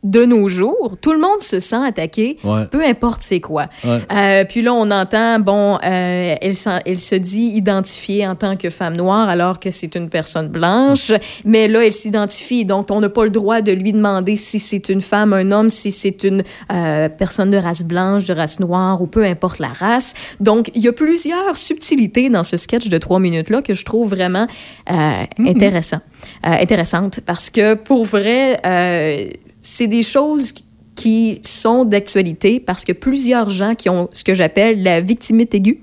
de 0.05 0.25
nos 0.27 0.49
jours, 0.49 0.97
tout 1.01 1.13
le 1.13 1.19
monde 1.19 1.41
se 1.41 1.59
sent 1.61 1.83
attaqué, 1.85 2.37
Ouais. 2.45 2.67
peu 2.67 2.85
importe 2.85 3.23
c'est 3.23 3.41
quoi. 3.41 3.69
Ouais. 3.85 4.01
Euh, 4.13 4.45
puis 4.45 4.61
là, 4.63 4.75
on 4.75 4.91
entend, 4.91 5.41
bon, 5.41 5.77
euh, 5.77 6.35
elle, 6.41 6.55
elle 6.85 6.99
se 6.99 7.15
dit 7.15 7.47
identifiée 7.55 8.27
en 8.27 8.35
tant 8.37 8.57
que 8.57 8.69
femme 8.71 8.97
noire 8.97 9.29
alors 9.31 9.59
que 9.59 9.71
c'est 9.71 9.95
une 9.95 10.11
personne 10.11 10.49
blanche. 10.49 11.11
Mais 11.47 11.69
là, 11.69 11.85
elle 11.85 11.95
s'identifie. 11.95 12.65
Donc, 12.67 12.91
on 12.91 13.01
n'a 13.01 13.09
pas 13.09 13.25
le 13.25 13.31
droit 13.31 13.63
de 13.63 13.73
lui 13.73 13.93
demander 13.95 14.37
si 14.37 14.59
c'est 14.59 14.91
une 14.91 15.01
femme, 15.01 15.33
un 15.33 15.51
homme, 15.53 15.71
si 15.71 15.91
c'est 15.91 16.23
une 16.23 16.43
euh, 16.71 17.09
personne 17.09 17.51
de 17.51 17.57
race 17.57 17.83
blanche, 17.85 18.27
de 18.27 18.35
race 18.35 18.61
noire 18.61 19.01
ou 19.01 19.07
peu 19.07 19.25
importe 19.25 19.59
la 19.59 19.69
race. 19.69 20.13
Donc, 20.39 20.71
il 20.75 20.83
y 20.83 20.89
a 20.89 20.93
plusieurs 20.93 21.57
subtilités 21.57 22.29
dans 22.29 22.43
ce 22.43 22.59
sketch 22.59 22.89
de 22.89 22.99
trois 22.99 23.21
minutes-là 23.21 23.63
que 23.63 23.73
je 23.73 23.85
trouve 23.87 24.11
vraiment 24.11 24.47
euh, 24.91 25.25
intéressant, 25.39 26.01
euh, 26.47 26.51
intéressante 26.51 27.21
parce 27.25 27.49
que 27.49 27.73
pour 27.75 28.05
vrai, 28.05 28.61
euh, 28.67 29.31
c'est 29.65 29.87
des 29.87 30.03
choses 30.03 30.53
qui 30.95 31.41
sont 31.43 31.85
d'actualité 31.85 32.61
parce 32.61 32.85
que 32.85 32.93
plusieurs 32.93 33.49
gens 33.49 33.75
qui 33.75 33.89
ont 33.89 34.09
ce 34.13 34.23
que 34.23 34.35
j'appelle 34.35 34.83
la 34.83 35.01
victimite 35.01 35.55
aiguë 35.55 35.81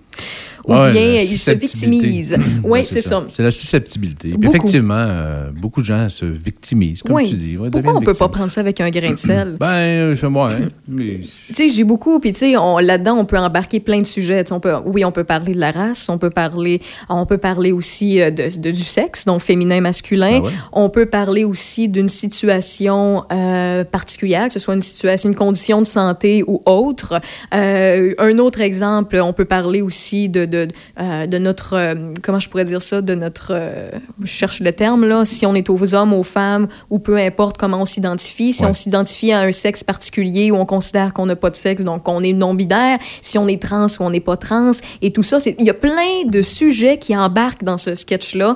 ou 0.65 0.74
bien 0.74 0.84
la 0.94 1.22
ils 1.24 1.27
se 1.38 1.51
victimisent. 1.51 2.38
Oui, 2.63 2.70
Ouais, 2.72 2.84
c'est 2.84 3.01
ça. 3.01 3.24
C'est 3.32 3.44
la 3.44 3.51
susceptibilité. 3.51 4.30
Beaucoup. 4.30 4.56
effectivement, 4.56 4.94
euh, 4.98 5.50
beaucoup 5.51 5.82
de 5.82 5.86
gens 5.86 6.08
se 6.10 6.25
victimisent, 6.25 7.03
comme 7.03 7.15
Oui. 7.15 7.30
tu 7.30 7.36
dis. 7.36 7.58
Ouais, 7.58 7.70
Pourquoi 7.70 7.96
on 7.98 8.01
peut 8.01 8.13
pas 8.13 8.30
prendre 8.30 8.50
ça 8.51 8.62
avec 8.62 8.80
un 8.82 8.89
grain 8.89 9.12
de 9.12 9.18
sel? 9.18 9.58
Ben, 9.60 9.68
euh, 9.68 10.15
c'est 10.15 10.27
moi, 10.30 10.51
hein. 10.53 10.70
Mais- 10.88 11.15
tu 11.48 11.53
sais, 11.53 11.70
j'ai 11.70 11.84
beaucoup, 11.84 12.20
puis 12.20 12.32
tu 12.32 12.39
sais, 12.39 12.53
là-dedans, 12.82 13.18
on 13.18 13.25
peut 13.25 13.38
embarquer 13.38 13.80
plein 13.80 14.00
de 14.01 14.06
sujets. 14.06 14.44
On 14.51 14.60
peut, 14.60 14.74
oui, 14.86 15.03
on 15.06 15.12
peut 15.12 15.24
parler 15.24 15.53
de 15.53 15.60
la 15.60 15.72
race, 15.72 16.08
on 16.10 16.18
peut 16.18 16.30
parler, 16.30 16.82
on 17.10 17.25
peut 17.25 17.38
parler 17.38 17.72
aussi 17.72 18.22
euh, 18.22 18.32
de, 18.32 18.44
de- 18.62 18.72
du 18.72 18.84
sexe, 18.84 19.25
donc 19.25 19.41
féminin, 19.41 19.82
masculin. 19.82 20.39
Ah 20.39 20.46
ouais? 20.46 20.51
On 20.74 20.89
peut 20.89 21.06
parler 21.06 21.44
aussi 21.44 21.88
d'une 21.89 22.08
situation 22.08 23.24
euh, 23.32 23.84
particulière, 23.84 24.48
que 24.48 24.53
ce 24.53 24.60
soit 24.60 24.74
une 24.74 24.82
situation, 24.82 25.30
une 25.30 25.36
condition 25.36 25.82
de 25.82 25.86
santé 25.86 26.44
ou 26.48 26.62
autre. 26.65 27.20
Euh, 27.53 28.13
un 28.18 28.38
autre 28.39 28.62
exemple, 28.62 29.20
on 29.22 29.34
peut 29.34 29.46
parler 29.46 29.82
aussi 29.82 30.30
de, 30.30 30.46
de, 30.51 30.67
euh, 31.00 31.25
de 31.25 31.38
notre, 31.39 31.74
euh, 31.75 32.12
comment 32.22 32.39
je 32.39 32.48
pourrais 32.50 32.65
dire 32.65 32.81
ça, 32.81 33.01
de 33.01 33.15
notre, 33.15 33.48
euh, 33.51 33.89
je 34.24 34.27
cherche 34.31 34.60
le 34.60 34.72
terme, 34.72 35.05
là, 35.05 35.25
si 35.25 35.46
on 35.48 35.55
est 35.55 35.67
aux 35.70 35.96
hommes, 35.96 36.13
aux 36.13 36.22
femmes, 36.24 36.67
ou 36.91 37.00
peu 37.00 37.17
importe 37.17 37.58
comment 37.58 37.81
on 37.81 37.86
s'identifie, 37.86 38.53
si 38.53 38.62
Ouais. 38.63 38.70
on 38.70 38.74
s'identifie 38.74 39.31
à 39.31 39.39
un 39.41 39.51
sexe 39.51 39.84
particulier 39.84 40.51
ou 40.51 40.55
on 40.58 40.65
considère 40.65 41.13
qu'on 41.13 41.25
n'a 41.25 41.36
pas 41.36 41.50
de 41.50 41.55
sexe, 41.55 41.84
donc 41.84 42.08
on 42.08 42.22
est 42.22 42.34
non-binaire, 42.34 43.00
si 43.22 43.38
on 43.39 43.48
est 43.48 43.60
trans 43.62 43.88
ou 43.88 44.03
on 44.03 44.10
n'est 44.12 44.20
pas 44.20 44.38
trans, 44.38 44.72
et 45.01 45.12
tout 45.12 45.24
ça, 45.24 45.39
c'est- 45.39 45.55
il 45.58 45.65
y 45.65 45.70
a 45.72 45.74
plein 45.74 46.25
de 46.27 46.41
sujets 46.43 46.98
qui 46.98 47.15
embarquent 47.17 47.63
dans 47.63 47.77
ce 47.77 47.96
sketch-là, 47.96 48.55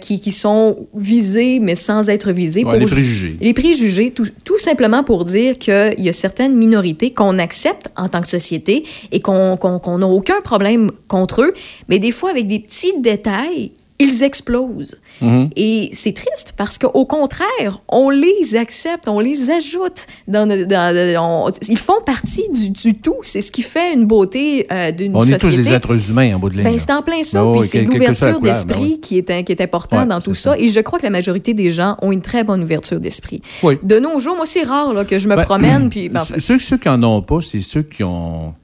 qui, 0.00 0.20
qui 0.20 0.30
sont 0.30 0.86
visés, 0.94 1.58
mais 1.58 1.74
sans 1.74 2.08
être 2.08 2.30
visés. 2.30 2.64
Ouais, 2.64 2.70
pour 2.70 2.80
les 2.80 2.86
ju- 2.86 2.94
préjugés. 2.94 3.36
les 3.40 3.54
préjugés, 3.54 4.10
tout, 4.12 4.28
tout 4.44 4.58
simplement 4.58 5.02
pour 5.02 5.24
dire 5.24 5.58
qu'il 5.58 5.94
y 5.98 6.08
a 6.08 6.12
certaines 6.12 6.54
minorités 6.54 7.10
qu'on 7.12 7.38
accepte 7.40 7.88
en 7.96 8.08
tant 8.08 8.20
que 8.20 8.28
société 8.28 8.84
et 9.10 9.20
qu'on 9.20 9.58
n'a 9.98 10.06
aucun 10.06 10.40
problème 10.42 10.90
contre 11.14 11.42
eux, 11.42 11.52
mais 11.88 11.98
des 11.98 12.10
fois, 12.12 12.30
avec 12.30 12.46
des 12.48 12.58
petits 12.60 12.92
détails, 13.00 13.72
ils 14.00 14.24
explosent. 14.24 15.00
Mhm. 15.20 15.50
Et 15.54 15.90
c'est 15.92 16.12
triste 16.12 16.54
parce 16.56 16.78
qu'au 16.78 17.04
contraire, 17.06 17.80
on 17.88 18.10
les 18.10 18.56
accepte, 18.56 19.06
on 19.06 19.20
les 19.20 19.50
ajoute. 19.52 20.06
Dans, 20.26 20.46
notre- 20.46 20.64
dans- 20.66 21.46
on- 21.46 21.52
ils 21.68 21.78
font 21.78 22.00
partie 22.04 22.42
du, 22.50 22.70
du 22.70 22.94
tout. 22.94 23.14
C'est 23.22 23.40
ce 23.40 23.52
qui 23.52 23.62
fait 23.62 23.94
une 23.94 24.04
beauté 24.06 24.66
euh, 24.72 24.90
d'une 24.90 25.14
On 25.14 25.22
société. 25.22 25.46
est 25.46 25.50
tous 25.50 25.56
des 25.56 25.72
êtres 25.72 26.10
humains 26.10 26.34
en 26.34 26.40
bout 26.40 26.50
de 26.50 26.54
ligne. 26.56 26.64
Ben, 26.64 26.76
c'est 26.76 26.90
en 26.92 27.02
plein 27.02 27.22
ça. 27.22 27.44
Ben 27.44 27.52
puis 27.52 27.68
c'est 27.68 27.82
l'ouverture 27.82 28.40
d'esprit 28.40 28.74
ben 28.74 28.82
oui. 28.82 29.00
qui, 29.00 29.18
est, 29.18 29.44
qui 29.44 29.52
est 29.52 29.60
important 29.60 30.00
Ouais, 30.00 30.06
dans 30.06 30.20
tout 30.20 30.34
ça. 30.34 30.50
ça. 30.54 30.58
Et 30.58 30.66
je 30.66 30.80
crois 30.80 30.98
que 30.98 31.04
la 31.04 31.10
majorité 31.10 31.54
des 31.54 31.70
gens 31.70 31.96
ont 32.02 32.10
une 32.10 32.20
très 32.22 32.42
bonne 32.42 32.64
ouverture 32.64 32.98
d'esprit. 32.98 33.40
Oui. 33.62 33.78
De 33.84 34.00
nos 34.00 34.18
jours, 34.18 34.34
moi, 34.34 34.44
c'est 34.44 34.64
rare 34.64 34.92
là, 34.92 35.04
que 35.04 35.18
je 35.20 35.28
me 35.28 35.36
Ben, 35.36 35.44
promène. 35.44 35.88
Puis, 35.94 36.08
ben, 36.08 36.20
en 36.20 36.24
fait, 36.24 36.40
Ceux, 36.40 36.58
ceux 36.58 36.78
qui 36.78 36.88
en 36.88 37.00
ont 37.04 37.22
pas, 37.22 37.38
c'est 37.42 37.60
ceux 37.60 37.82
qui 37.84 38.02
ont 38.02 38.54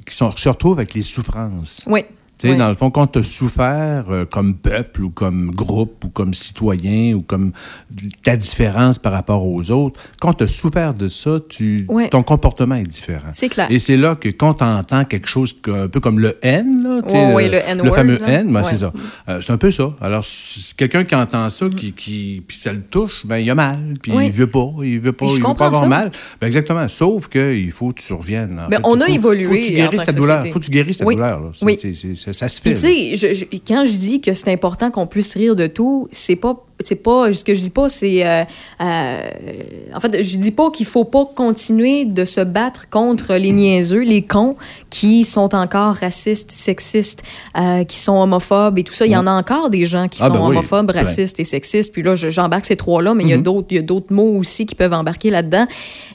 qui 0.00 0.14
se 0.16 0.48
retrouvent 0.48 0.78
avec 0.78 0.94
les 0.94 1.02
souffrances. 1.02 1.84
oui. 1.86 2.04
Tu 2.42 2.48
sais, 2.48 2.54
Oui. 2.54 2.58
dans 2.58 2.68
le 2.68 2.74
fond, 2.74 2.90
quand 2.90 3.06
tu 3.06 3.20
as 3.20 3.22
souffert 3.22 4.06
euh, 4.10 4.24
comme 4.24 4.56
peuple 4.56 5.02
ou 5.04 5.10
comme 5.10 5.52
groupe 5.52 6.04
ou 6.04 6.08
comme 6.08 6.34
citoyen 6.34 7.14
ou 7.14 7.22
comme 7.22 7.52
ta 8.24 8.36
différence 8.36 8.98
par 8.98 9.12
rapport 9.12 9.46
aux 9.46 9.70
autres, 9.70 10.00
quand 10.20 10.32
tu 10.34 10.42
as 10.42 10.46
souffert 10.48 10.92
de 10.92 11.06
ça, 11.06 11.38
tu, 11.48 11.86
ton 12.10 12.24
comportement 12.24 12.74
est 12.74 12.82
différent. 12.82 13.28
C'est 13.30 13.48
clair. 13.48 13.68
Et 13.70 13.78
c'est 13.78 13.96
là 13.96 14.16
que 14.16 14.28
quand 14.28 14.54
tu 14.54 14.64
entends 14.64 15.04
quelque 15.04 15.28
chose 15.28 15.52
que- 15.52 15.84
un 15.84 15.88
peu 15.88 16.00
comme 16.00 16.18
le 16.18 16.36
N, 16.42 16.82
là, 16.82 17.32
ouais, 17.32 17.48
le, 17.48 17.90
fameux 17.92 18.18
là. 18.18 18.28
N, 18.40 18.52
ben, 18.52 18.62
c'est 18.64 18.78
ça. 18.78 18.92
Euh, 19.28 19.40
c'est 19.40 19.52
un 19.52 19.56
peu 19.56 19.70
ça. 19.70 19.92
Alors, 20.00 20.24
quelqu'un 20.76 21.04
qui 21.04 21.14
entend 21.14 21.48
ça, 21.48 21.68
qui, 21.68 21.92
qui, 21.92 22.42
puis 22.46 22.56
ça 22.56 22.72
le 22.72 22.82
touche, 22.82 23.24
ben, 23.24 23.36
il 23.36 23.48
a 23.50 23.54
mal, 23.54 23.78
puis 24.02 24.12
il 24.20 24.32
veut 24.32 24.48
pas, 24.48 24.68
il 24.82 24.98
veut 24.98 25.12
pas, 25.12 25.26
il 25.28 25.36
veut 25.36 25.54
pas 25.54 25.66
avoir 25.66 25.82
ça. 25.82 25.86
mal. 25.88 26.10
Ben, 26.40 26.48
exactement. 26.48 26.88
Sauf 26.88 27.28
qu'il 27.28 27.70
faut 27.70 27.90
que 27.92 28.00
tu 28.02 28.12
reviennes. 28.12 28.58
en 28.58 28.68
Mais 28.68 28.76
fait. 28.76 28.82
on 28.84 29.00
a 29.00 29.06
faut- 29.06 29.12
évolué 29.12 29.44
Faut 29.44 29.52
que 29.52 29.66
tu 29.68 29.72
guérisses 29.74 30.04
ta 30.06 30.12
que 30.12 30.16
douleur. 30.18 30.36
société. 30.38 30.52
Faut 30.52 30.58
que 30.58 30.64
tu 30.64 30.70
guérisses 30.72 30.98
ta 30.98 31.04
douleur. 31.04 31.40
là. 31.40 31.50
Ça 32.32 32.48
se 32.48 32.60
Puis 32.60 32.76
fait. 32.76 33.14
tu 33.16 33.16
sais, 33.16 33.60
quand 33.66 33.84
je 33.84 33.92
dis 33.92 34.20
que 34.20 34.32
c'est 34.32 34.52
important 34.52 34.90
qu'on 34.90 35.06
puisse 35.06 35.34
rire 35.34 35.56
de 35.56 35.66
tout, 35.66 36.08
c'est 36.10 36.36
pas 36.36 36.66
c'est 36.84 36.96
pas 37.02 37.32
ce 37.32 37.44
que 37.44 37.54
je 37.54 37.60
dis 37.60 37.70
pas 37.70 37.88
c'est 37.88 38.26
euh, 38.26 38.44
euh, 38.80 39.30
en 39.94 40.00
fait 40.00 40.22
je 40.22 40.36
dis 40.38 40.50
pas 40.50 40.70
qu'il 40.70 40.86
faut 40.86 41.04
pas 41.04 41.24
continuer 41.34 42.04
de 42.04 42.24
se 42.24 42.40
battre 42.40 42.88
contre 42.88 43.34
les 43.34 43.52
niaiseux 43.52 44.00
les 44.02 44.22
cons 44.22 44.56
qui 44.90 45.24
sont 45.24 45.54
encore 45.54 45.94
racistes 45.96 46.50
sexistes 46.50 47.22
euh, 47.58 47.84
qui 47.84 47.96
sont 47.98 48.16
homophobes 48.20 48.78
et 48.78 48.82
tout 48.84 48.92
ça 48.92 49.06
il 49.06 49.12
y 49.12 49.16
en 49.16 49.26
a 49.26 49.32
encore 49.32 49.70
des 49.70 49.86
gens 49.86 50.08
qui 50.08 50.18
Ah, 50.22 50.26
sont 50.28 50.34
ben 50.34 50.40
oui, 50.40 50.46
homophobes 50.48 50.90
plein. 50.90 51.02
racistes 51.02 51.38
et 51.40 51.44
sexistes 51.44 51.92
puis 51.92 52.02
là 52.02 52.14
je- 52.14 52.30
j'embarque 52.30 52.64
ces 52.64 52.76
trois 52.76 53.02
là 53.02 53.14
mais 53.14 53.24
il 53.24 53.26
Mm-hmm. 53.26 53.30
y 53.30 53.34
a 53.34 53.38
d'autres 53.38 53.66
il 53.70 53.76
y 53.76 53.78
a 53.78 53.82
d'autres 53.82 54.12
mots 54.12 54.36
aussi 54.38 54.66
qui 54.66 54.74
peuvent 54.74 54.92
embarquer 54.92 55.30
là-dedans 55.30 55.66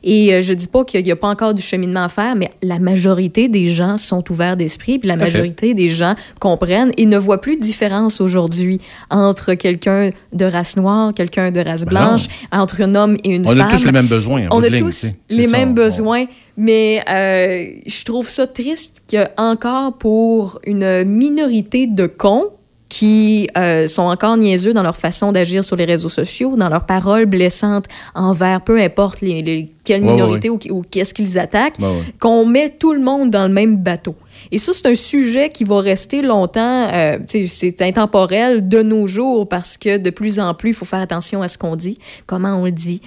et 0.04 0.34
euh, 0.36 0.42
je 0.42 0.54
dis 0.54 0.68
pas 0.68 0.84
qu'il 0.84 1.06
y 1.08 1.12
a 1.12 1.16
pas 1.16 1.30
encore 1.30 1.54
du 1.54 1.62
cheminement 1.62 2.04
à 2.04 2.10
faire 2.10 2.36
mais 2.36 2.52
la 2.62 2.80
majorité 2.80 3.48
des 3.50 3.68
gens 3.68 3.98
sont 3.98 4.24
ouverts 4.32 4.58
d'esprit 4.58 5.00
puis 5.00 5.08
la 5.08 5.16
majorité 5.16 5.74
des 5.74 5.90
gens 5.90 6.14
comprennent 6.40 6.92
et 6.98 7.06
ne 7.06 7.18
voient 7.18 7.42
plus 7.42 7.56
de 7.56 7.62
différence 7.62 8.22
aujourd'hui 8.22 8.80
entre 9.10 9.54
quelqu'un 9.54 10.12
de 10.34 10.46
race 10.58 10.76
noire, 10.78 11.14
quelqu'un 11.14 11.52
de 11.52 11.60
race 11.60 11.86
Ben 11.86 11.90
blanche, 11.92 12.26
entre 12.52 12.82
un 12.82 12.96
homme 12.96 13.16
et 13.24 13.36
une 13.36 13.46
On 13.48 13.50
femme. 13.50 13.62
a 13.62 13.70
tous 13.78 13.86
les 13.86 13.92
mêmes 13.92 14.08
besoins. 14.08 14.44
On 14.52 14.64
a 14.64 14.68
ligne, 14.70 14.80
tous 14.80 15.06
les 15.30 15.44
ça, 15.46 15.52
mêmes 15.58 15.70
on- 15.70 15.74
besoins, 15.74 16.26
mais 16.58 17.02
euh, 17.10 17.66
je 17.86 18.04
trouve 18.04 18.28
ça 18.28 18.48
triste 18.48 19.02
a 19.18 19.30
encore 19.38 19.98
pour 19.98 20.60
une 20.66 21.04
minorité 21.06 21.88
de 21.88 22.08
cons 22.08 22.46
qui 22.90 23.50
euh, 23.58 23.86
sont 23.86 24.04
encore 24.04 24.38
niaiseux 24.38 24.74
dans 24.74 24.82
leur 24.82 24.96
façon 24.96 25.34
d'agir 25.34 25.62
sur 25.62 25.76
les 25.76 25.84
réseaux 25.84 26.08
sociaux, 26.08 26.56
dans 26.56 26.70
leurs 26.70 26.86
paroles 26.86 27.26
blessantes 27.26 27.84
envers 28.16 28.62
peu 28.62 28.80
importe 28.80 29.20
les, 29.20 29.42
les- 29.42 29.70
quelle 29.84 30.02
Ouais, 30.04 30.08
ouais, 30.08 30.14
minorité 30.14 30.50
ou, 30.50 30.58
ou 30.72 30.84
qu'est-ce 30.90 31.14
qu'ils 31.14 31.38
attaquent, 31.38 31.76
qu'on 32.20 32.46
met 32.46 32.70
tout 32.70 32.94
le 32.94 33.02
monde 33.02 33.30
dans 33.30 33.46
le 33.48 33.54
même 33.54 33.76
bateau. 33.76 34.16
Et 34.51 34.58
ça, 34.58 34.72
c'est 34.74 34.88
un 34.88 34.96
sujet 34.96 35.50
qui 35.50 35.63
va 35.63 35.79
rester 35.79 36.22
longtemps, 36.22 36.88
euh, 36.94 37.17
c'est 37.25 37.82
intemporel 37.82 38.67
de 38.67 38.82
nos 38.82 39.08
jours 39.08 39.48
parce 39.48 39.77
que 39.77 39.98
de 39.98 40.10
plus 40.10 40.39
en 40.39 40.53
plus, 40.53 40.70
il 40.70 40.74
faut 40.74 40.86
faire 40.86 41.00
attention 41.00 41.41
à 41.41 41.48
ce 41.48 41.58
qu'on 41.58 41.75
dit, 41.75 41.98
comment 42.25 42.56
on 42.56 42.65
le 42.65 42.72
dit, 42.72 43.01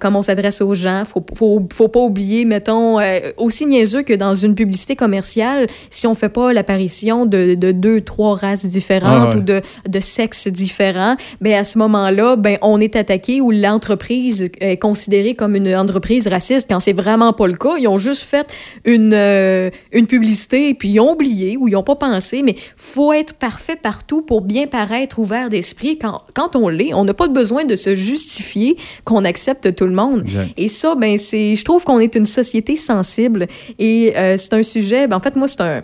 comment 0.00 0.20
on 0.20 0.22
s'adresse 0.22 0.60
aux 0.60 0.74
gens. 0.74 1.04
Faut, 1.06 1.24
faut, 1.34 1.66
faut 1.72 1.88
pas 1.88 2.00
oublier, 2.00 2.44
mettons, 2.44 2.98
euh, 2.98 3.18
aussi 3.36 3.66
niaiseux 3.66 4.02
que 4.02 4.12
dans 4.12 4.34
une 4.34 4.54
publicité 4.54 4.96
commerciale, 4.96 5.66
si 5.90 6.06
on 6.06 6.14
fait 6.14 6.28
pas 6.28 6.52
l'apparition 6.52 7.26
de, 7.26 7.54
de 7.54 7.72
deux, 7.72 8.00
trois 8.00 8.34
races 8.34 8.66
différentes 8.66 9.28
Ah 9.28 9.28
ouais. 9.30 9.36
ou 9.36 9.40
de, 9.40 9.62
de 9.88 10.00
sexes 10.00 10.48
différents, 10.48 11.16
ben 11.40 11.54
à 11.54 11.64
ce 11.64 11.78
moment-là, 11.78 12.36
ben 12.36 12.58
on 12.62 12.80
est 12.80 12.96
attaqué 12.96 13.40
ou 13.40 13.50
l'entreprise 13.50 14.50
est 14.60 14.76
considérée 14.78 15.34
comme 15.34 15.54
une 15.56 15.74
entreprise 15.74 16.26
raciste 16.28 16.68
quand 16.70 16.80
c'est 16.80 16.92
vraiment 16.92 17.32
pas 17.32 17.46
le 17.46 17.56
cas. 17.56 17.76
Ils 17.78 17.88
ont 17.88 17.98
juste 17.98 18.22
fait 18.22 18.46
une, 18.84 19.12
euh, 19.14 19.70
une 19.92 20.06
publicité 20.06 20.67
puis 20.74 20.90
ils 20.90 21.00
ont 21.00 21.12
oublié 21.12 21.56
ou 21.56 21.68
ils 21.68 21.76
ont 21.76 21.82
pas 21.82 21.96
pensé, 21.96 22.42
mais 22.42 22.56
faut 22.76 23.12
être 23.12 23.34
parfait 23.34 23.76
partout 23.76 24.22
pour 24.22 24.40
bien 24.42 24.66
paraître 24.66 25.18
ouvert 25.18 25.48
d'esprit. 25.48 25.98
Quand, 25.98 26.22
quand 26.34 26.56
on 26.56 26.68
l'est, 26.68 26.94
on 26.94 27.04
n'a 27.04 27.14
pas 27.14 27.28
besoin 27.28 27.64
de 27.64 27.76
se 27.76 27.94
justifier 27.94 28.76
qu'on 29.04 29.24
accepte 29.24 29.74
tout 29.74 29.86
le 29.86 29.94
monde. 29.94 30.22
Exact. 30.22 30.52
Et 30.56 30.68
ça, 30.68 30.94
ben 30.94 31.18
c'est, 31.18 31.56
je 31.56 31.64
trouve 31.64 31.84
qu'on 31.84 31.98
est 31.98 32.14
une 32.14 32.24
société 32.24 32.76
sensible 32.76 33.46
et 33.78 34.16
euh, 34.16 34.36
c'est 34.36 34.54
un 34.54 34.62
sujet. 34.62 35.06
Ben, 35.08 35.16
en 35.16 35.20
fait, 35.20 35.36
moi, 35.36 35.48
c'est 35.48 35.60
un 35.60 35.82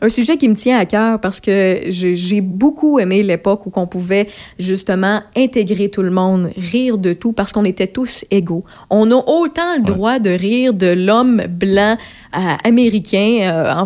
un 0.00 0.08
sujet 0.08 0.36
qui 0.36 0.48
me 0.48 0.54
tient 0.54 0.78
à 0.78 0.84
cœur 0.84 1.20
parce 1.20 1.40
que 1.40 1.80
j'ai 1.88 2.40
beaucoup 2.40 2.98
aimé 2.98 3.22
l'époque 3.22 3.64
où 3.66 3.70
qu'on 3.70 3.86
pouvait 3.86 4.26
justement 4.58 5.20
intégrer 5.36 5.88
tout 5.88 6.02
le 6.02 6.10
monde, 6.10 6.50
rire 6.58 6.98
de 6.98 7.12
tout 7.12 7.32
parce 7.32 7.52
qu'on 7.52 7.64
était 7.64 7.86
tous 7.86 8.24
égaux. 8.30 8.64
On 8.90 9.10
a 9.10 9.14
autant 9.14 9.76
le 9.76 9.82
droit 9.82 10.18
de 10.18 10.30
rire 10.30 10.74
de 10.74 10.88
l'homme 10.88 11.42
blanc 11.48 11.96
euh, 12.36 12.38
américain 12.64 13.38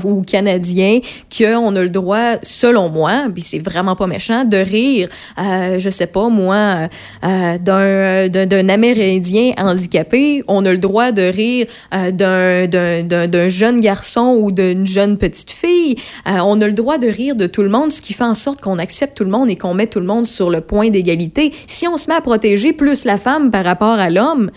euh, 0.04 0.08
ou 0.08 0.22
canadien 0.22 1.00
qu'on 1.36 1.76
a 1.76 1.82
le 1.82 1.90
droit, 1.90 2.36
selon 2.42 2.88
moi, 2.88 3.26
puis 3.32 3.42
c'est 3.42 3.58
vraiment 3.58 3.94
pas 3.94 4.06
méchant, 4.06 4.44
de 4.44 4.56
rire, 4.56 5.08
euh, 5.38 5.78
je 5.78 5.90
sais 5.90 6.06
pas 6.06 6.28
moi, 6.28 6.88
euh, 7.24 7.58
d'un- 7.58 8.68
Amérindien 8.68 9.52
handicapé. 9.56 10.42
On 10.48 10.64
a 10.64 10.72
le 10.72 10.78
droit 10.78 11.12
de 11.12 11.22
rire 11.22 11.66
d'un 12.12 13.48
jeune 13.48 13.80
garçon 13.80 14.38
ou 14.40 14.50
d'une 14.52 14.86
jeune 14.86 15.16
petite 15.16 15.52
fille. 15.52 15.96
Euh, 16.26 16.38
on 16.44 16.60
a 16.60 16.66
le 16.66 16.72
droit 16.72 16.98
de 16.98 17.08
rire 17.08 17.34
de 17.34 17.46
tout 17.46 17.62
le 17.62 17.68
monde, 17.68 17.90
ce 17.90 18.00
qui 18.00 18.12
fait 18.12 18.24
en 18.24 18.34
sorte 18.34 18.60
qu'on 18.60 18.78
accepte 18.78 19.16
tout 19.16 19.24
le 19.24 19.30
monde 19.30 19.50
et 19.50 19.56
qu'on 19.56 19.74
met 19.74 19.86
tout 19.86 20.00
le 20.00 20.06
monde 20.06 20.26
sur 20.26 20.50
le 20.50 20.60
point 20.60 20.90
d'égalité. 20.90 21.52
Si 21.66 21.86
on 21.86 21.96
se 21.96 22.08
met 22.08 22.16
à 22.16 22.20
protéger 22.20 22.72
plus 22.72 23.04
la 23.04 23.16
femme 23.16 23.50
par 23.50 23.64
rapport 23.64 23.98
à 23.98 24.10
l'homme, 24.10 24.50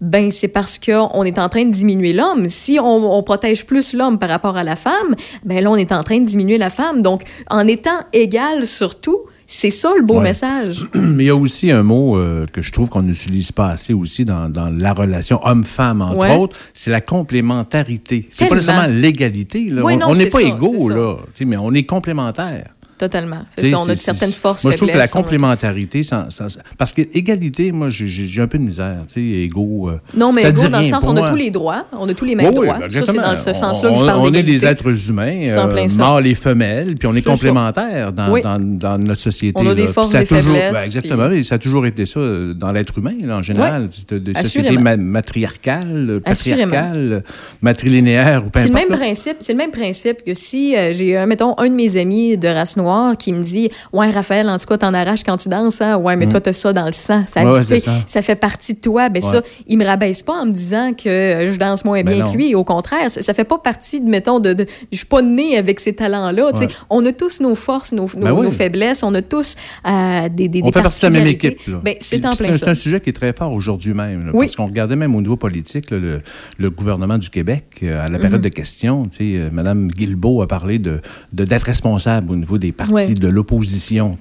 ben 0.00 0.30
c'est 0.30 0.48
parce 0.48 0.78
qu'on 0.78 1.22
est 1.22 1.38
en 1.38 1.48
train 1.48 1.64
de 1.64 1.70
diminuer 1.70 2.12
l'homme. 2.12 2.46
Si 2.48 2.78
on, 2.80 3.22
protège 3.22 3.64
plus 3.64 3.94
l'homme 3.94 4.18
par 4.18 4.28
rapport 4.28 4.56
à 4.56 4.64
la 4.64 4.76
femme, 4.76 5.14
ben 5.44 5.62
là 5.62 5.70
on 5.70 5.76
est 5.76 5.92
en 5.92 6.02
train 6.02 6.18
de 6.18 6.26
diminuer 6.26 6.58
la 6.58 6.70
femme. 6.70 7.00
Donc 7.00 7.22
en 7.48 7.66
étant 7.66 8.00
égal 8.12 8.66
sur 8.66 9.00
tout, 9.00 9.20
c'est 9.46 9.70
ça 9.70 9.92
le 9.96 10.02
beau 10.02 10.16
Ouais. 10.16 10.22
message. 10.24 10.86
Mais 10.94 11.24
il 11.24 11.26
y 11.26 11.30
a 11.30 11.36
aussi 11.36 11.70
un 11.70 11.82
mot 11.82 12.16
euh, 12.16 12.46
que 12.52 12.62
je 12.62 12.72
trouve 12.72 12.88
qu'on 12.90 13.02
n'utilise 13.02 13.52
pas 13.52 13.68
assez 13.68 13.92
aussi 13.94 14.24
dans, 14.24 14.48
dans 14.48 14.68
la 14.70 14.92
relation 14.92 15.40
homme-femme, 15.44 16.02
entre 16.02 16.18
Ouais. 16.18 16.36
autres, 16.36 16.56
c'est 16.72 16.90
la 16.90 17.00
complémentarité. 17.00 18.26
C'est 18.30 18.48
pas 18.48 18.54
nécessairement 18.54 18.88
l'égalité. 18.94 19.70
Oui, 19.82 19.98
on 20.06 20.14
n'est 20.14 20.26
pas 20.26 20.40
ça, 20.40 20.46
égaux, 20.48 20.88
là, 20.88 21.16
mais 21.46 21.56
on 21.58 21.72
est 21.72 21.84
complémentaires. 21.84 22.73
Totalement. 22.98 23.44
C'est 23.48 23.66
ça, 23.70 23.78
on 23.78 23.88
a 23.88 23.96
certaines 23.96 24.30
forces, 24.30 24.62
Moi, 24.64 24.70
je 24.72 24.76
trouve 24.76 24.90
que 24.90 24.96
la 24.96 25.08
complémentarité, 25.08 26.02
sans- 26.02 26.30
sans- 26.30 26.46
parce 26.78 26.92
que 26.92 27.02
égalité, 27.12 27.72
moi, 27.72 27.88
j'ai- 27.90 28.40
un 28.40 28.46
peu 28.46 28.58
de 28.58 28.62
misère, 28.64 28.98
tu 29.06 29.14
sais, 29.14 29.20
égaux. 29.20 29.88
euh, 29.90 30.00
Non, 30.16 30.32
mais 30.32 30.50
dit 30.52 30.68
dans 30.68 30.78
le 30.78 30.84
sens, 30.84 31.04
on 31.06 31.16
a 31.16 31.20
moi. 31.20 31.30
tous 31.30 31.36
les 31.36 31.50
droits, 31.50 31.86
on 31.92 32.08
a 32.08 32.14
tous 32.14 32.24
les 32.24 32.34
mêmes 32.36 32.50
Oui, 32.50 32.58
oui, 32.60 32.66
droits. 32.66 32.74
Ça, 32.80 32.86
c'est 32.90 32.98
exactement. 32.98 33.26
dans 33.28 33.36
ce 33.36 33.52
sens-là 33.52 33.90
que 33.90 33.96
je 33.98 34.04
parle 34.04 34.20
On 34.20 34.32
est 34.32 34.42
des 34.42 34.64
êtres 34.66 35.10
humains, 35.10 35.42
euh, 35.46 35.88
mâles 35.98 36.26
et 36.26 36.34
femelles, 36.34 36.94
puis 36.96 37.06
on 37.08 37.12
est, 37.12 37.16
C'est 37.16 37.24
ça. 37.24 37.30
complémentaires 37.30 38.12
dans, 38.12 38.30
Oui. 38.32 38.42
dans, 38.42 38.58
dans 38.60 38.98
notre 38.98 39.20
société. 39.20 39.58
On 39.60 39.66
a 39.66 39.74
des 39.74 39.86
là. 39.86 39.88
forces 39.88 40.10
Puis 40.12 40.22
et 40.22 40.26
toujours- 40.26 40.44
faiblesses, 40.44 40.72
ben, 40.72 40.82
exactement, 40.84 41.30
et 41.30 41.42
ça 41.42 41.54
a 41.56 41.58
toujours 41.58 41.86
été 41.86 42.06
ça 42.06 42.20
euh, 42.20 42.54
dans 42.54 42.70
l'être 42.72 42.96
humain, 42.98 43.14
là, 43.22 43.36
en 43.38 43.42
général. 43.42 43.88
C'est 43.92 44.14
des 44.14 44.34
sociétés 44.34 44.76
matriarcales, 44.78 46.20
Assurément. 46.24 46.70
patriarcales, 46.72 47.24
matrilinéaires 47.62 48.44
ou 48.46 48.50
peu 48.50 48.60
C'est 48.60 48.68
le 48.68 48.74
même 48.74 49.70
principe, 49.70 50.24
que 50.24 50.34
si 50.34 50.76
euh, 50.76 50.92
j'ai 50.92 51.24
mettons 51.26 51.54
un 51.58 51.68
de 51.68 51.74
mes 51.74 51.96
amis 51.96 52.36
de 52.36 52.48
race 52.48 52.76
noir 52.84 53.16
qui 53.16 53.32
me 53.32 53.42
dit 53.42 53.70
Ouais, 53.92 54.10
Raphaël, 54.10 54.48
en 54.48 54.56
tout 54.58 54.66
cas, 54.66 54.78
t'en 54.78 54.94
arraches 54.94 55.24
quand 55.24 55.36
tu 55.36 55.48
danses, 55.48 55.80
hein? 55.80 55.96
Ouais, 55.96 56.16
mais 56.16 56.28
toi, 56.28 56.40
t'as 56.40 56.52
ça 56.52 56.72
dans 56.72 56.86
le 56.86 56.92
sang. 56.92 57.24
Ça, 57.26 57.44
Mm. 57.44 57.50
Ouais, 57.50 57.62
c'est 57.62 57.80
ça. 57.80 57.92
ça 58.06 58.22
fait 58.22 58.36
partie 58.36 58.74
de 58.74 58.80
toi. 58.80 59.08
Ben, 59.08 59.20
ça, 59.20 59.42
il 59.66 59.76
me 59.78 59.84
rabaisse 59.84 60.22
pas 60.22 60.34
en 60.34 60.46
me 60.46 60.52
disant 60.52 60.92
que 60.92 61.08
euh, 61.08 61.50
je 61.50 61.58
danse 61.58 61.84
moins 61.84 62.02
Ben 62.02 62.14
bien 62.14 62.24
non. 62.24 62.32
que 62.32 62.36
lui. 62.36 62.54
Au 62.54 62.64
contraire, 62.64 63.10
ça, 63.10 63.20
ça 63.22 63.34
fait 63.34 63.44
pas 63.44 63.58
partie, 63.58 64.00
de, 64.00 64.08
mettons, 64.08 64.38
de. 64.40 64.52
de 64.52 64.66
je 64.92 64.96
suis 64.96 65.06
pas 65.06 65.22
née 65.22 65.56
avec 65.58 65.80
ces 65.80 65.92
talents-là. 65.94 66.50
Ouais. 66.54 66.68
On 66.90 67.04
a 67.06 67.12
tous 67.12 67.40
nos 67.40 67.54
forces, 67.54 67.92
nos, 67.92 68.06
nos, 68.16 68.36
Ben 68.36 68.42
nos 68.42 68.50
faiblesses. 68.50 69.02
On 69.02 69.14
a 69.14 69.22
tous 69.22 69.56
euh, 69.86 70.28
des, 70.28 70.48
des, 70.48 70.62
On 70.62 70.66
des 70.66 70.72
fait 70.72 70.82
partie 70.82 71.00
de 71.00 71.06
la 71.06 71.18
même 71.18 71.26
équipe. 71.26 71.58
Ben, 71.82 71.94
c'est 72.00 72.24
en 72.26 72.30
plein. 72.32 72.52
C'est 72.52 72.68
un 72.68 72.74
sujet 72.74 73.00
qui 73.00 73.10
est 73.10 73.14
très 73.14 73.32
fort 73.32 73.52
aujourd'hui 73.52 73.94
même. 73.94 74.26
là, 74.26 74.30
Oui. 74.34 74.46
Parce 74.46 74.56
qu'on 74.56 74.66
regardait 74.66 74.96
même 74.96 75.14
au 75.14 75.20
niveau 75.20 75.36
politique, 75.36 75.90
là, 75.90 75.98
le, 75.98 76.20
le 76.58 76.70
gouvernement 76.70 77.18
du 77.18 77.30
Québec, 77.30 77.64
euh, 77.82 78.04
à 78.04 78.08
la 78.08 78.18
période 78.18 78.40
Mhm. 78.40 78.44
de 78.50 78.54
questions, 78.54 79.08
Mme 79.52 79.88
Guilbeault 79.88 80.42
a 80.42 80.46
parlé 80.46 80.78
de 80.78 81.00
de- 81.32 81.44
d'être 81.44 81.64
responsable 81.64 82.30
au 82.30 82.36
niveau 82.36 82.58
des 82.58 82.72
partis 82.74 82.92
Ouais. 82.92 83.14
de 83.14 83.28
l'opposition, 83.28 84.16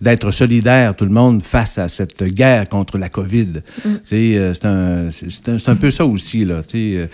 d'être 0.00 0.30
solidaire, 0.30 0.94
tout 0.94 1.04
le 1.04 1.10
monde, 1.10 1.42
face 1.42 1.78
à 1.78 1.88
cette 1.88 2.22
guerre 2.24 2.68
contre 2.68 2.98
la 2.98 3.08
COVID. 3.08 3.62
Mm. 3.84 3.88
Euh, 4.12 4.52
c'est 4.54 4.66
un, 4.66 5.08
un, 5.08 5.72
un 5.72 5.76
peu 5.76 5.90
ça 5.90 6.04
aussi. 6.06 6.44
Là, 6.44 6.62
euh, 6.74 7.06